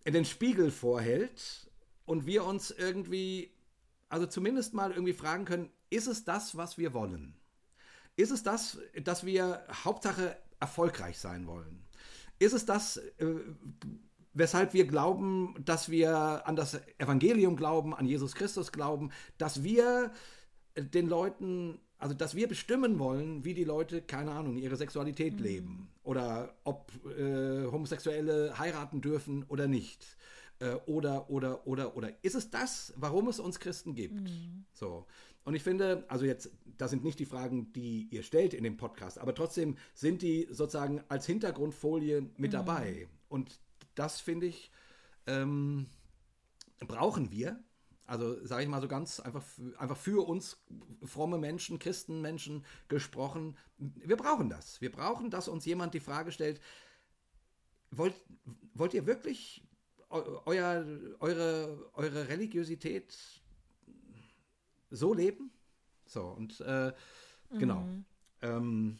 in 0.06 0.14
den 0.14 0.26
Spiegel 0.26 0.72
vorhält 0.72 1.70
und 2.06 2.26
wir 2.26 2.46
uns 2.46 2.72
irgendwie, 2.72 3.52
also 4.08 4.26
zumindest 4.28 4.74
mal 4.74 4.92
irgendwie 4.92 5.14
fragen 5.14 5.46
können, 5.46 5.70
ist 5.94 6.08
es 6.08 6.26
das, 6.26 6.58
was 6.58 6.78
wir 6.78 6.94
wollen? 6.94 7.36
Ist 8.16 8.32
es 8.32 8.44
das, 8.44 8.80
dass 9.04 9.26
wir 9.26 9.64
Hauptsache 9.84 10.36
erfolgreich 10.60 11.20
sein 11.20 11.46
wollen? 11.48 11.84
Ist 12.40 12.54
es 12.54 12.66
das, 12.66 12.98
äh, 12.98 13.36
weshalb 14.34 14.74
wir 14.74 14.88
glauben, 14.88 15.56
dass 15.64 15.90
wir 15.90 16.48
an 16.48 16.56
das 16.56 16.82
Evangelium 16.98 17.56
glauben, 17.56 17.94
an 17.94 18.06
Jesus 18.06 18.34
Christus 18.34 18.72
glauben, 18.72 19.12
dass 19.38 19.64
wir 19.64 20.12
den 20.76 21.08
Leuten 21.08 21.80
also, 22.00 22.16
dass 22.16 22.36
wir 22.36 22.50
bestimmen 22.50 23.00
wollen, 23.00 23.46
wie 23.46 23.54
die 23.54 23.64
Leute, 23.64 24.02
keine 24.02 24.32
Ahnung, 24.32 24.58
ihre 24.58 24.76
Sexualität 24.76 25.38
mhm. 25.38 25.44
leben 25.44 25.90
oder 26.04 26.54
ob 26.66 26.92
äh, 27.18 27.66
Homosexuelle 27.72 28.60
heiraten 28.60 29.00
dürfen 29.00 29.44
oder 29.48 29.70
nicht. 29.70 30.06
Äh, 30.60 30.76
oder, 30.86 31.30
oder, 31.30 31.66
oder, 31.66 31.96
oder. 31.96 32.12
Ist 32.22 32.36
es 32.36 32.50
das, 32.50 32.94
warum 32.98 33.28
es 33.28 33.40
uns 33.40 33.60
Christen 33.60 33.96
gibt? 33.96 34.22
Mhm. 34.22 34.66
So. 34.74 35.06
Und 35.44 35.56
ich 35.56 35.64
finde, 35.64 36.06
also 36.08 36.26
jetzt, 36.26 36.52
das 36.78 36.92
sind 36.92 37.04
nicht 37.04 37.20
die 37.20 37.26
Fragen, 37.26 37.74
die 37.74 38.08
ihr 38.12 38.24
stellt 38.24 38.54
in 38.54 38.64
dem 38.64 38.78
Podcast, 38.78 39.20
aber 39.20 39.36
trotzdem 39.36 39.78
sind 39.94 40.22
die 40.22 40.48
sozusagen 40.50 41.02
als 41.10 41.26
Hintergrundfolie 41.26 42.22
mit 42.38 42.52
mhm. 42.52 42.56
dabei. 42.56 43.08
Und 43.28 43.60
das 43.96 44.22
finde 44.22 44.48
ich, 44.48 44.72
ähm, 45.28 45.88
brauchen 46.80 47.32
wir 47.32 47.64
also 48.06 48.46
sage 48.46 48.64
ich 48.64 48.70
mal 48.70 48.82
so 48.82 48.88
ganz 48.88 49.20
einfach, 49.20 49.44
einfach 49.78 49.98
für 49.98 50.28
uns 50.28 50.62
fromme 51.04 51.38
Menschen, 51.38 51.80
Christenmenschen 51.80 52.66
gesprochen. 52.88 53.58
Wir 53.78 54.18
brauchen 54.18 54.50
das. 54.50 54.82
Wir 54.82 54.92
brauchen, 54.92 55.30
dass 55.30 55.48
uns 55.48 55.66
jemand 55.66 55.94
die 55.94 56.00
Frage 56.00 56.32
stellt, 56.32 56.60
wollt, 57.92 58.16
wollt 58.74 58.94
ihr 58.94 59.06
wirklich 59.06 59.66
euer, 60.10 60.86
eure, 61.20 61.90
eure 61.94 62.28
Religiosität 62.28 63.18
so 64.94 65.14
leben? 65.14 65.52
So, 66.06 66.24
und 66.24 66.60
äh, 66.62 66.94
genau. 67.52 67.82
mhm. 67.82 68.06
Ähm, 68.42 69.00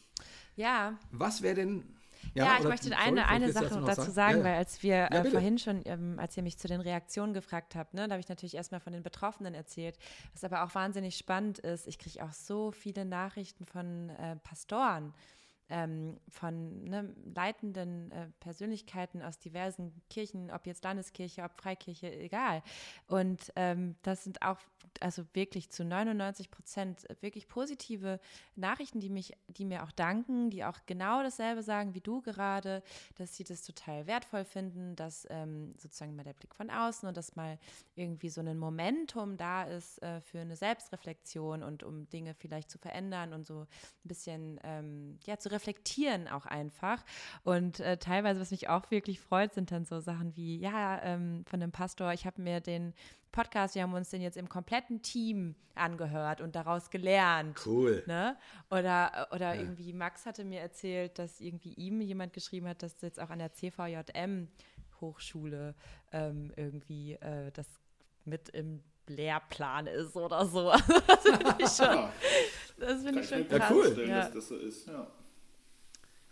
ja. 0.56 0.98
Was 1.10 1.42
wäre 1.42 1.54
denn 1.54 1.84
ja, 2.32 2.44
ja 2.44 2.58
ich 2.58 2.64
möchte 2.64 2.96
eine, 2.96 3.28
eine 3.28 3.52
Sache 3.52 3.82
dazu 3.84 4.02
sagen, 4.02 4.12
sagen 4.12 4.38
ja, 4.38 4.44
weil 4.44 4.54
als 4.54 4.82
wir 4.82 4.96
ja, 4.96 5.08
äh, 5.08 5.30
vorhin 5.30 5.58
schon, 5.58 5.82
ähm, 5.84 6.18
als 6.18 6.36
ihr 6.36 6.42
mich 6.42 6.58
zu 6.58 6.68
den 6.68 6.80
Reaktionen 6.80 7.34
gefragt 7.34 7.74
habt, 7.74 7.94
ne, 7.94 8.08
da 8.08 8.14
habe 8.14 8.20
ich 8.20 8.28
natürlich 8.28 8.54
erstmal 8.54 8.80
von 8.80 8.92
den 8.92 9.02
Betroffenen 9.02 9.54
erzählt, 9.54 9.98
was 10.32 10.44
aber 10.44 10.64
auch 10.64 10.74
wahnsinnig 10.74 11.16
spannend 11.16 11.58
ist. 11.58 11.86
Ich 11.86 11.98
kriege 11.98 12.24
auch 12.24 12.32
so 12.32 12.70
viele 12.70 13.04
Nachrichten 13.04 13.66
von 13.66 14.10
äh, 14.10 14.36
Pastoren, 14.36 15.12
ähm, 15.68 16.18
von 16.28 16.84
ne, 16.84 17.14
leitenden 17.34 18.10
äh, 18.10 18.28
Persönlichkeiten 18.40 19.22
aus 19.22 19.38
diversen 19.38 19.92
Kirchen, 20.10 20.50
ob 20.50 20.66
jetzt 20.66 20.84
Landeskirche, 20.84 21.42
ob 21.42 21.52
Freikirche, 21.60 22.12
egal. 22.12 22.62
Und 23.06 23.52
ähm, 23.56 23.96
das 24.02 24.24
sind 24.24 24.42
auch 24.42 24.58
also 25.02 25.24
wirklich 25.32 25.70
zu 25.70 25.84
99 25.84 26.50
Prozent 26.50 27.06
wirklich 27.20 27.48
positive 27.48 28.20
Nachrichten, 28.56 29.00
die 29.00 29.10
mich, 29.10 29.32
die 29.48 29.64
mir 29.64 29.84
auch 29.84 29.92
danken, 29.92 30.50
die 30.50 30.64
auch 30.64 30.78
genau 30.86 31.22
dasselbe 31.22 31.62
sagen 31.62 31.94
wie 31.94 32.00
du 32.00 32.20
gerade, 32.20 32.82
dass 33.16 33.36
sie 33.36 33.44
das 33.44 33.62
total 33.62 34.06
wertvoll 34.06 34.44
finden, 34.44 34.96
dass 34.96 35.26
ähm, 35.30 35.74
sozusagen 35.78 36.16
mal 36.16 36.24
der 36.24 36.32
Blick 36.32 36.54
von 36.54 36.70
außen 36.70 37.08
und 37.08 37.16
dass 37.16 37.36
mal 37.36 37.58
irgendwie 37.94 38.30
so 38.30 38.40
ein 38.40 38.58
Momentum 38.58 39.36
da 39.36 39.64
ist 39.64 40.02
äh, 40.02 40.20
für 40.20 40.40
eine 40.40 40.56
Selbstreflexion 40.56 41.62
und 41.62 41.82
um 41.82 42.08
Dinge 42.08 42.34
vielleicht 42.34 42.70
zu 42.70 42.78
verändern 42.78 43.32
und 43.32 43.46
so 43.46 43.60
ein 43.60 44.08
bisschen 44.08 44.60
ähm, 44.62 45.18
ja 45.24 45.38
zu 45.38 45.50
reflektieren 45.50 46.28
auch 46.28 46.46
einfach. 46.46 47.04
Und 47.42 47.80
äh, 47.80 47.96
teilweise, 47.96 48.40
was 48.40 48.50
mich 48.50 48.68
auch 48.68 48.90
wirklich 48.90 49.20
freut, 49.20 49.54
sind 49.54 49.70
dann 49.70 49.84
so 49.84 50.00
Sachen 50.00 50.36
wie 50.36 50.58
ja 50.58 51.02
ähm, 51.02 51.44
von 51.46 51.62
einem 51.62 51.72
Pastor. 51.72 52.12
Ich 52.12 52.26
habe 52.26 52.40
mir 52.42 52.60
den 52.60 52.94
Podcast, 53.34 53.74
wir 53.74 53.82
haben 53.82 53.94
uns 53.94 54.10
den 54.10 54.22
jetzt 54.22 54.36
im 54.36 54.48
kompletten 54.48 55.02
Team 55.02 55.56
angehört 55.74 56.40
und 56.40 56.54
daraus 56.54 56.88
gelernt. 56.88 57.60
Cool. 57.66 58.04
Ne? 58.06 58.36
Oder, 58.70 59.26
oder 59.32 59.54
ja. 59.54 59.60
irgendwie, 59.60 59.92
Max 59.92 60.24
hatte 60.24 60.44
mir 60.44 60.60
erzählt, 60.60 61.18
dass 61.18 61.40
irgendwie 61.40 61.74
ihm 61.74 62.00
jemand 62.00 62.32
geschrieben 62.32 62.68
hat, 62.68 62.84
dass 62.84 63.00
jetzt 63.02 63.18
auch 63.18 63.30
an 63.30 63.40
der 63.40 63.52
CVJM 63.52 64.46
Hochschule 65.00 65.74
ähm, 66.12 66.52
irgendwie 66.54 67.14
äh, 67.14 67.50
das 67.50 67.66
mit 68.24 68.50
im 68.50 68.84
Lehrplan 69.08 69.88
ist 69.88 70.14
oder 70.14 70.46
so. 70.46 70.70
das 70.70 71.22
finde 71.24 71.56
ich 71.58 71.70
schon, 71.70 72.08
das 72.78 73.02
find 73.02 73.18
ich 73.18 73.28
schon 73.28 73.48
krass. 73.48 73.68
Ja, 73.68 73.70
cool. 73.72 74.06
Ja. 74.08 74.18
Dass 74.20 74.30
das 74.30 74.48
so 74.48 74.56
ist. 74.56 74.86
Ja. 74.86 75.08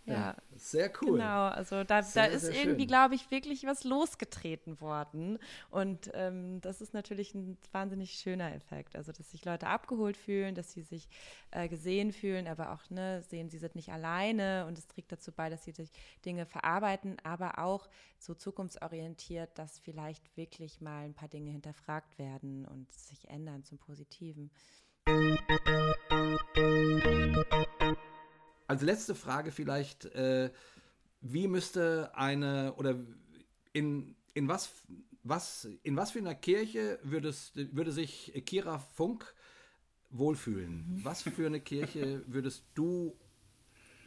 Ja. 0.04 0.36
Sehr 0.56 0.90
cool. 1.00 1.18
Genau, 1.18 1.46
also 1.46 1.84
da, 1.84 2.02
sehr, 2.02 2.28
da 2.28 2.34
ist 2.34 2.48
irgendwie, 2.48 2.86
glaube 2.86 3.14
ich, 3.14 3.30
wirklich 3.30 3.64
was 3.64 3.84
losgetreten 3.84 4.80
worden. 4.80 5.38
Und 5.70 6.10
ähm, 6.14 6.60
das 6.60 6.80
ist 6.80 6.92
natürlich 6.92 7.34
ein 7.34 7.56
wahnsinnig 7.72 8.12
schöner 8.12 8.52
Effekt. 8.54 8.96
Also, 8.96 9.12
dass 9.12 9.30
sich 9.30 9.44
Leute 9.44 9.68
abgeholt 9.68 10.16
fühlen, 10.16 10.54
dass 10.54 10.72
sie 10.72 10.82
sich 10.82 11.08
äh, 11.50 11.68
gesehen 11.68 12.12
fühlen, 12.12 12.48
aber 12.48 12.72
auch 12.72 12.90
ne, 12.90 13.22
sehen, 13.22 13.48
sie 13.48 13.58
sind 13.58 13.74
nicht 13.74 13.90
alleine 13.90 14.66
und 14.66 14.78
es 14.78 14.86
trägt 14.88 15.12
dazu 15.12 15.32
bei, 15.32 15.48
dass 15.48 15.64
sie 15.64 15.72
sich 15.72 15.90
Dinge 16.24 16.46
verarbeiten, 16.46 17.16
aber 17.22 17.58
auch 17.58 17.88
so 18.18 18.34
zukunftsorientiert, 18.34 19.56
dass 19.58 19.78
vielleicht 19.78 20.36
wirklich 20.36 20.80
mal 20.80 21.04
ein 21.04 21.14
paar 21.14 21.28
Dinge 21.28 21.50
hinterfragt 21.50 22.18
werden 22.18 22.66
und 22.66 22.90
sich 22.92 23.28
ändern 23.28 23.64
zum 23.64 23.78
Positiven. 23.78 24.50
Als 28.72 28.80
letzte 28.80 29.14
Frage 29.14 29.52
vielleicht, 29.52 30.06
äh, 30.06 30.50
wie 31.20 31.46
müsste 31.46 32.10
eine 32.14 32.72
oder 32.76 32.96
in, 33.74 34.16
in 34.32 34.48
was, 34.48 34.70
was, 35.22 35.68
in 35.82 35.94
was 35.94 36.12
für 36.12 36.20
einer 36.20 36.34
Kirche 36.34 36.98
würdest, 37.02 37.52
würde 37.76 37.92
sich 37.92 38.32
Kira 38.46 38.78
Funk 38.78 39.34
wohlfühlen? 40.08 40.96
Mhm. 40.96 41.04
Was 41.04 41.20
für 41.20 41.46
eine 41.46 41.60
Kirche 41.60 42.22
würdest 42.26 42.64
du 42.72 43.14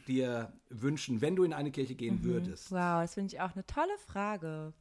dir 0.08 0.52
wünschen, 0.68 1.20
wenn 1.20 1.36
du 1.36 1.44
in 1.44 1.52
eine 1.52 1.70
Kirche 1.70 1.94
gehen 1.94 2.16
mhm. 2.16 2.24
würdest? 2.24 2.72
Wow, 2.72 3.02
das 3.02 3.14
finde 3.14 3.36
ich 3.36 3.40
auch 3.40 3.54
eine 3.54 3.66
tolle 3.66 3.96
Frage. 4.04 4.72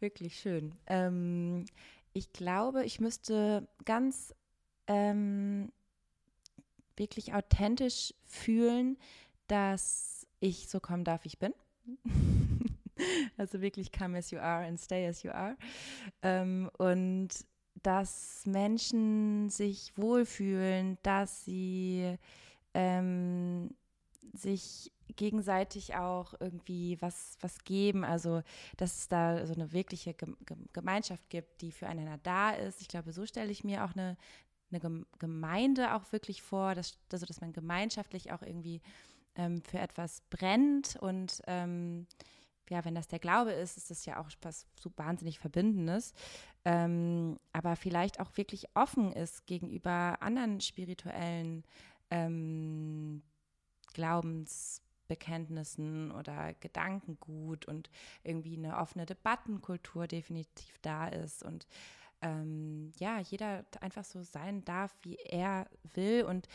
Wirklich 0.00 0.40
schön. 0.40 0.74
Ähm, 0.88 1.66
ich 2.12 2.32
glaube, 2.32 2.84
ich 2.84 2.98
müsste 2.98 3.68
ganz 3.84 4.34
ähm, 4.88 5.70
wirklich 7.00 7.34
authentisch 7.34 8.14
fühlen, 8.26 8.96
dass 9.48 10.28
ich 10.38 10.68
so 10.68 10.78
kommen 10.78 11.02
darf, 11.02 11.24
wie 11.24 11.28
ich 11.28 11.38
bin. 11.40 11.52
also 13.36 13.60
wirklich 13.60 13.90
come 13.90 14.16
as 14.16 14.30
you 14.30 14.38
are 14.38 14.64
and 14.64 14.78
stay 14.78 15.08
as 15.08 15.24
you 15.24 15.32
are. 15.32 15.56
Ähm, 16.22 16.70
und 16.78 17.30
dass 17.82 18.44
Menschen 18.46 19.48
sich 19.48 19.92
wohlfühlen, 19.96 20.98
dass 21.02 21.44
sie 21.44 22.16
ähm, 22.74 23.74
sich 24.32 24.92
gegenseitig 25.16 25.96
auch 25.96 26.34
irgendwie 26.38 26.96
was, 27.00 27.36
was 27.40 27.64
geben. 27.64 28.04
Also, 28.04 28.42
dass 28.76 29.00
es 29.00 29.08
da 29.08 29.46
so 29.46 29.54
eine 29.54 29.72
wirkliche 29.72 30.14
Gemeinschaft 30.72 31.28
gibt, 31.30 31.62
die 31.62 31.72
füreinander 31.72 32.18
da 32.22 32.50
ist. 32.50 32.80
Ich 32.80 32.88
glaube, 32.88 33.12
so 33.12 33.26
stelle 33.26 33.50
ich 33.50 33.64
mir 33.64 33.84
auch 33.84 33.92
eine, 33.92 34.16
eine 34.70 35.04
Gemeinde 35.18 35.94
auch 35.94 36.12
wirklich 36.12 36.42
vor, 36.42 36.74
dass, 36.74 36.98
also, 37.12 37.26
dass 37.26 37.40
man 37.40 37.52
gemeinschaftlich 37.52 38.32
auch 38.32 38.42
irgendwie 38.42 38.80
ähm, 39.36 39.62
für 39.62 39.78
etwas 39.78 40.22
brennt 40.30 40.96
und 41.00 41.42
ähm, 41.46 42.06
ja, 42.70 42.84
wenn 42.84 42.94
das 42.94 43.08
der 43.08 43.18
Glaube 43.18 43.50
ist, 43.50 43.76
ist 43.76 43.90
das 43.90 44.06
ja 44.06 44.20
auch 44.20 44.30
was 44.42 44.64
so 44.78 44.92
wahnsinnig 44.96 45.40
Verbindendes. 45.40 46.14
Ähm, 46.64 47.40
aber 47.52 47.74
vielleicht 47.74 48.20
auch 48.20 48.36
wirklich 48.36 48.66
offen 48.74 49.12
ist 49.12 49.44
gegenüber 49.46 50.18
anderen 50.20 50.60
spirituellen 50.60 51.64
ähm, 52.10 53.22
Glaubensbekenntnissen 53.92 56.12
oder 56.12 56.54
Gedankengut 56.54 57.66
und 57.66 57.90
irgendwie 58.22 58.56
eine 58.56 58.78
offene 58.78 59.04
Debattenkultur 59.04 60.06
definitiv 60.06 60.78
da 60.80 61.08
ist 61.08 61.42
und 61.42 61.66
ähm, 62.22 62.92
ja, 62.98 63.18
jeder 63.18 63.64
einfach 63.80 64.04
so 64.04 64.22
sein 64.22 64.64
darf, 64.64 64.94
wie 65.02 65.16
er 65.16 65.68
will 65.94 66.24
und 66.24 66.48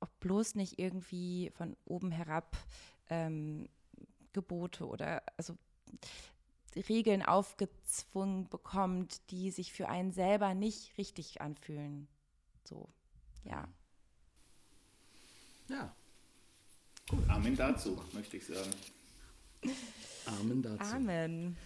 auch 0.00 0.10
bloß 0.20 0.54
nicht 0.56 0.78
irgendwie 0.78 1.50
von 1.54 1.76
oben 1.84 2.10
herab 2.10 2.56
ähm, 3.08 3.68
Gebote 4.32 4.86
oder 4.86 5.22
also 5.36 5.56
Regeln 6.88 7.22
aufgezwungen 7.22 8.48
bekommt, 8.48 9.30
die 9.30 9.50
sich 9.50 9.72
für 9.72 9.88
einen 9.88 10.12
selber 10.12 10.54
nicht 10.54 10.98
richtig 10.98 11.40
anfühlen. 11.40 12.06
So, 12.64 12.88
ja. 13.44 13.66
Ja. 15.68 15.94
Cool. 17.10 17.24
Amen 17.28 17.56
dazu, 17.56 18.02
möchte 18.12 18.36
ich 18.36 18.46
sagen. 18.46 18.70
Amen 20.26 20.62
dazu. 20.62 20.94
Amen. 20.94 21.56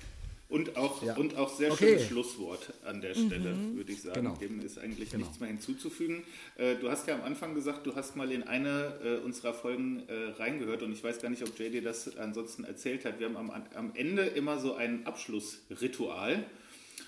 Und 0.51 0.77
auch, 0.77 1.01
ja. 1.05 1.17
und 1.17 1.37
auch 1.37 1.49
sehr 1.49 1.71
okay. 1.71 1.91
schönes 1.91 2.09
Schlusswort 2.09 2.73
an 2.85 3.01
der 3.01 3.15
Stelle, 3.15 3.55
mhm. 3.55 3.77
würde 3.77 3.93
ich 3.93 4.03
sagen. 4.03 4.23
Genau. 4.23 4.35
Dem 4.35 4.61
ist 4.61 4.79
eigentlich 4.79 5.11
genau. 5.11 5.25
nichts 5.25 5.39
mehr 5.39 5.49
hinzuzufügen. 5.49 6.25
Äh, 6.57 6.75
du 6.75 6.91
hast 6.91 7.07
ja 7.07 7.15
am 7.15 7.23
Anfang 7.23 7.55
gesagt, 7.55 7.87
du 7.87 7.95
hast 7.95 8.17
mal 8.17 8.33
in 8.33 8.43
eine 8.43 8.99
äh, 9.05 9.25
unserer 9.25 9.55
Folgen 9.55 10.03
äh, 10.09 10.31
reingehört 10.41 10.83
und 10.83 10.91
ich 10.93 11.05
weiß 11.05 11.23
gar 11.23 11.31
nicht, 11.31 11.45
ob 11.45 11.57
Jay 11.57 11.71
dir 11.71 11.83
das 11.83 12.17
ansonsten 12.17 12.65
erzählt 12.65 13.05
hat. 13.05 13.21
Wir 13.21 13.29
haben 13.29 13.37
am, 13.37 13.51
am 13.75 13.93
Ende 13.95 14.23
immer 14.23 14.59
so 14.59 14.75
ein 14.75 15.07
Abschlussritual, 15.07 16.45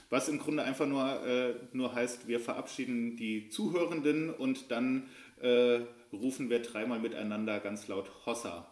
was 0.09 0.28
im 0.28 0.39
Grunde 0.39 0.62
einfach 0.62 0.86
nur, 0.86 1.27
äh, 1.27 1.55
nur 1.73 1.97
heißt, 1.97 2.28
wir 2.28 2.39
verabschieden 2.39 3.16
die 3.16 3.48
Zuhörenden 3.48 4.31
und 4.31 4.70
dann 4.70 5.09
äh, 5.40 5.81
rufen 6.12 6.48
wir 6.48 6.62
dreimal 6.62 7.01
miteinander 7.01 7.59
ganz 7.59 7.89
laut 7.89 8.09
Hossa 8.24 8.70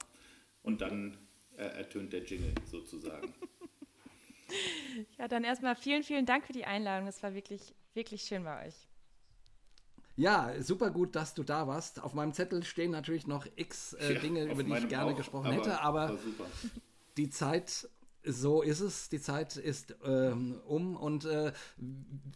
und 0.63 0.81
dann 0.81 1.17
äh, 1.57 1.65
ertönt 1.65 2.13
der 2.13 2.23
Jingle 2.23 2.55
sozusagen. 2.71 3.35
Ja, 5.19 5.29
dann 5.29 5.45
erstmal 5.45 5.77
vielen, 5.77 6.03
vielen 6.03 6.27
Dank 6.27 6.47
für 6.47 6.53
die 6.53 6.65
Einladung. 6.65 7.07
Es 7.09 7.23
war 7.23 7.35
wirklich, 7.35 7.75
wirklich 7.95 8.23
schön 8.23 8.45
bei 8.45 8.67
euch. 8.67 8.75
Ja, 10.17 10.53
super 10.61 10.91
gut, 10.91 11.17
dass 11.17 11.35
du 11.35 11.43
da 11.43 11.67
warst. 11.67 12.03
Auf 12.03 12.13
meinem 12.13 12.35
Zettel 12.35 12.63
stehen 12.63 12.91
natürlich 12.91 13.27
noch 13.27 13.47
x 13.57 13.95
äh, 13.95 14.15
ja, 14.15 14.21
Dinge, 14.21 14.45
über 14.45 14.63
die 14.63 14.75
ich 14.75 14.89
gerne 14.89 15.13
auch, 15.13 15.17
gesprochen 15.17 15.47
aber 15.47 15.57
hätte, 15.57 15.81
aber 15.81 16.19
die 17.17 17.31
Zeit, 17.31 17.89
so 18.23 18.61
ist 18.61 18.81
es, 18.81 19.09
die 19.09 19.21
Zeit 19.21 19.57
ist 19.57 19.97
ähm, 20.05 20.61
um. 20.67 20.97
Und 20.97 21.25
äh, 21.25 21.53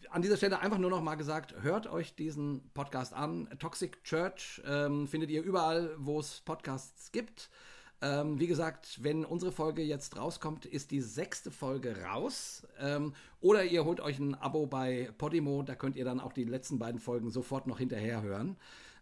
an 0.08 0.22
dieser 0.22 0.38
Stelle 0.38 0.60
einfach 0.60 0.78
nur 0.78 0.88
noch 0.88 1.02
mal 1.02 1.16
gesagt, 1.16 1.56
hört 1.60 1.86
euch 1.86 2.14
diesen 2.14 2.70
Podcast 2.72 3.12
an. 3.12 3.50
Toxic 3.58 4.02
Church 4.02 4.62
ähm, 4.66 5.06
findet 5.06 5.28
ihr 5.28 5.42
überall, 5.42 5.94
wo 5.98 6.20
es 6.20 6.40
Podcasts 6.40 7.12
gibt. 7.12 7.50
Ähm, 8.04 8.38
wie 8.38 8.46
gesagt, 8.46 9.02
wenn 9.02 9.24
unsere 9.24 9.50
Folge 9.50 9.80
jetzt 9.80 10.18
rauskommt, 10.18 10.66
ist 10.66 10.90
die 10.90 11.00
sechste 11.00 11.50
Folge 11.50 12.02
raus. 12.02 12.66
Ähm, 12.78 13.14
oder 13.40 13.64
ihr 13.64 13.86
holt 13.86 14.00
euch 14.00 14.18
ein 14.18 14.34
Abo 14.34 14.66
bei 14.66 15.10
Podimo, 15.16 15.62
da 15.62 15.74
könnt 15.74 15.96
ihr 15.96 16.04
dann 16.04 16.20
auch 16.20 16.34
die 16.34 16.44
letzten 16.44 16.78
beiden 16.78 17.00
Folgen 17.00 17.30
sofort 17.30 17.66
noch 17.66 17.78
hinterher 17.78 18.20
hören. 18.20 18.58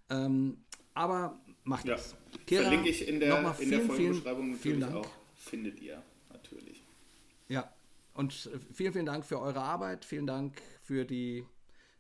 Ähm, 0.09 0.59
aber 0.95 1.41
macht 1.65 1.87
ja. 1.87 1.97
das. 1.97 2.15
Kira, 2.47 2.63
Verlinke 2.63 2.91
ich 2.91 3.09
in 3.09 3.19
der, 3.19 3.41
in 3.41 3.55
vielen, 3.55 3.71
der 3.71 3.81
Folgenbeschreibung 3.81 4.51
natürlich 4.51 4.63
vielen 4.63 4.81
Dank. 4.81 4.95
auch. 4.95 5.11
Findet 5.35 5.81
ihr 5.81 6.01
natürlich. 6.33 6.85
Ja, 7.49 7.73
und 8.15 8.51
vielen, 8.73 8.93
vielen 8.93 9.07
Dank 9.07 9.25
für 9.25 9.41
eure 9.41 9.63
Arbeit. 9.63 10.05
Vielen 10.05 10.29
Dank 10.29 10.63
für 10.81 11.05
die. 11.05 11.45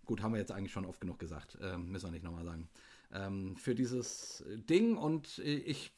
Gut, 0.04 0.22
haben 0.22 0.34
wir 0.34 0.38
jetzt 0.38 0.52
eigentlich 0.52 0.72
schon 0.72 0.86
oft 0.86 1.00
genug 1.00 1.18
gesagt. 1.18 1.58
Ähm, 1.60 1.90
müssen 1.90 2.06
wir 2.06 2.12
nicht 2.12 2.24
nochmal 2.24 2.44
sagen. 2.44 2.68
Ähm, 3.12 3.56
für 3.56 3.74
dieses 3.74 4.44
Ding 4.68 4.96
und 4.96 5.38
ich 5.38 5.92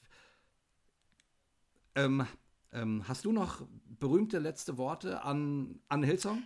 ähm, 1.95 2.27
ähm, 2.73 3.07
hast 3.07 3.25
du 3.25 3.33
noch 3.33 3.67
berühmte 3.99 4.39
letzte 4.39 4.77
Worte 4.79 5.23
an, 5.23 5.81
an 5.89 6.03
Hillsong? 6.03 6.43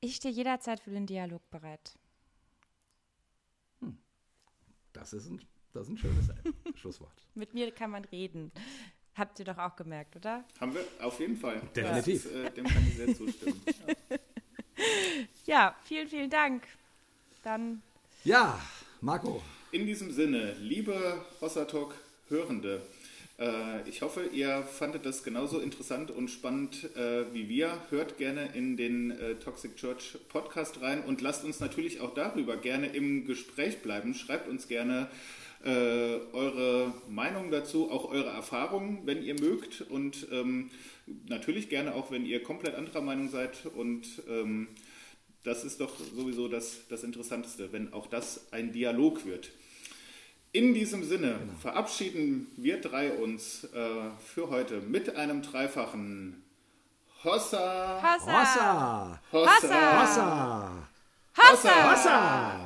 Ich 0.00 0.16
stehe 0.16 0.32
jederzeit 0.32 0.80
für 0.80 0.90
den 0.90 1.06
Dialog 1.06 1.42
bereit. 1.50 1.98
Hm. 3.80 3.98
Das, 4.92 5.12
ist 5.12 5.28
ein, 5.28 5.42
das 5.72 5.84
ist 5.84 5.90
ein 5.90 5.98
schönes 5.98 6.28
Schlusswort. 6.76 7.26
Mit 7.34 7.54
mir 7.54 7.70
kann 7.72 7.90
man 7.90 8.04
reden. 8.04 8.52
Habt 9.14 9.40
ihr 9.40 9.44
doch 9.44 9.58
auch 9.58 9.74
gemerkt, 9.74 10.14
oder? 10.14 10.44
Haben 10.60 10.74
wir, 10.74 10.84
auf 11.04 11.18
jeden 11.18 11.36
Fall. 11.36 11.60
Definitiv. 11.74 12.24
Ist, 12.24 12.32
äh, 12.32 12.50
dem 12.52 12.64
kann 12.66 12.86
ich 12.86 12.96
sehr 12.96 13.14
zustimmen. 13.14 13.60
ja. 13.66 14.16
ja, 15.46 15.76
vielen, 15.82 16.08
vielen 16.08 16.30
Dank. 16.30 16.62
Dann. 17.42 17.82
Ja, 18.22 18.60
Marco. 19.00 19.42
In 19.72 19.86
diesem 19.86 20.12
Sinne, 20.12 20.52
liebe 20.54 21.24
Rossatalk 21.42 21.94
Hörende, 22.28 22.76
äh, 22.76 22.97
ich 23.88 24.02
hoffe, 24.02 24.24
ihr 24.32 24.62
fandet 24.62 25.06
das 25.06 25.22
genauso 25.22 25.60
interessant 25.60 26.10
und 26.10 26.28
spannend 26.28 26.94
äh, 26.96 27.32
wie 27.32 27.48
wir. 27.48 27.70
Hört 27.90 28.18
gerne 28.18 28.50
in 28.54 28.76
den 28.76 29.12
äh, 29.12 29.36
Toxic 29.36 29.76
Church 29.76 30.18
Podcast 30.28 30.80
rein 30.80 31.04
und 31.04 31.20
lasst 31.20 31.44
uns 31.44 31.60
natürlich 31.60 32.00
auch 32.00 32.14
darüber 32.14 32.56
gerne 32.56 32.88
im 32.88 33.26
Gespräch 33.26 33.78
bleiben. 33.78 34.14
Schreibt 34.14 34.48
uns 34.48 34.66
gerne 34.66 35.08
äh, 35.64 35.68
eure 36.32 36.92
Meinung 37.08 37.50
dazu, 37.50 37.90
auch 37.90 38.10
eure 38.10 38.30
Erfahrungen, 38.30 39.02
wenn 39.04 39.22
ihr 39.22 39.40
mögt 39.40 39.82
und 39.82 40.26
ähm, 40.32 40.70
natürlich 41.28 41.68
gerne 41.68 41.94
auch, 41.94 42.10
wenn 42.10 42.26
ihr 42.26 42.42
komplett 42.42 42.74
anderer 42.74 43.02
Meinung 43.02 43.28
seid 43.28 43.66
und 43.66 44.06
ähm, 44.28 44.68
das 45.44 45.64
ist 45.64 45.80
doch 45.80 45.96
sowieso 45.98 46.48
das, 46.48 46.88
das 46.88 47.04
Interessanteste, 47.04 47.72
wenn 47.72 47.92
auch 47.92 48.06
das 48.06 48.52
ein 48.52 48.72
Dialog 48.72 49.24
wird. 49.24 49.50
In 50.52 50.72
diesem 50.72 51.04
Sinne 51.04 51.38
genau. 51.38 51.58
verabschieden 51.60 52.46
wir 52.56 52.80
drei 52.80 53.12
uns 53.12 53.64
äh, 53.64 54.10
für 54.24 54.48
heute 54.48 54.80
mit 54.80 55.14
einem 55.14 55.42
dreifachen 55.42 56.42
Hossa. 57.22 58.00
Hossa. 58.02 58.40
Hossa. 58.40 59.20
Hossa. 59.32 60.00
Hossa. 60.00 60.72
Hossa. 61.36 61.90
Hossa. 61.90 62.60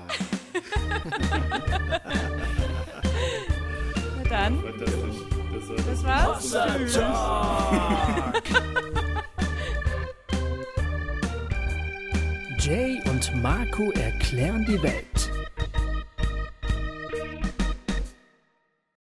Na 4.16 4.22
dann. 4.28 4.62
Das, 5.52 5.86
das 5.86 6.04
war's. 6.04 6.44
Hossa 6.44 6.66
Jay 12.58 13.02
und 13.10 13.42
Marco 13.42 13.90
erklären 13.90 14.64
die 14.68 14.80
Welt. 14.82 15.41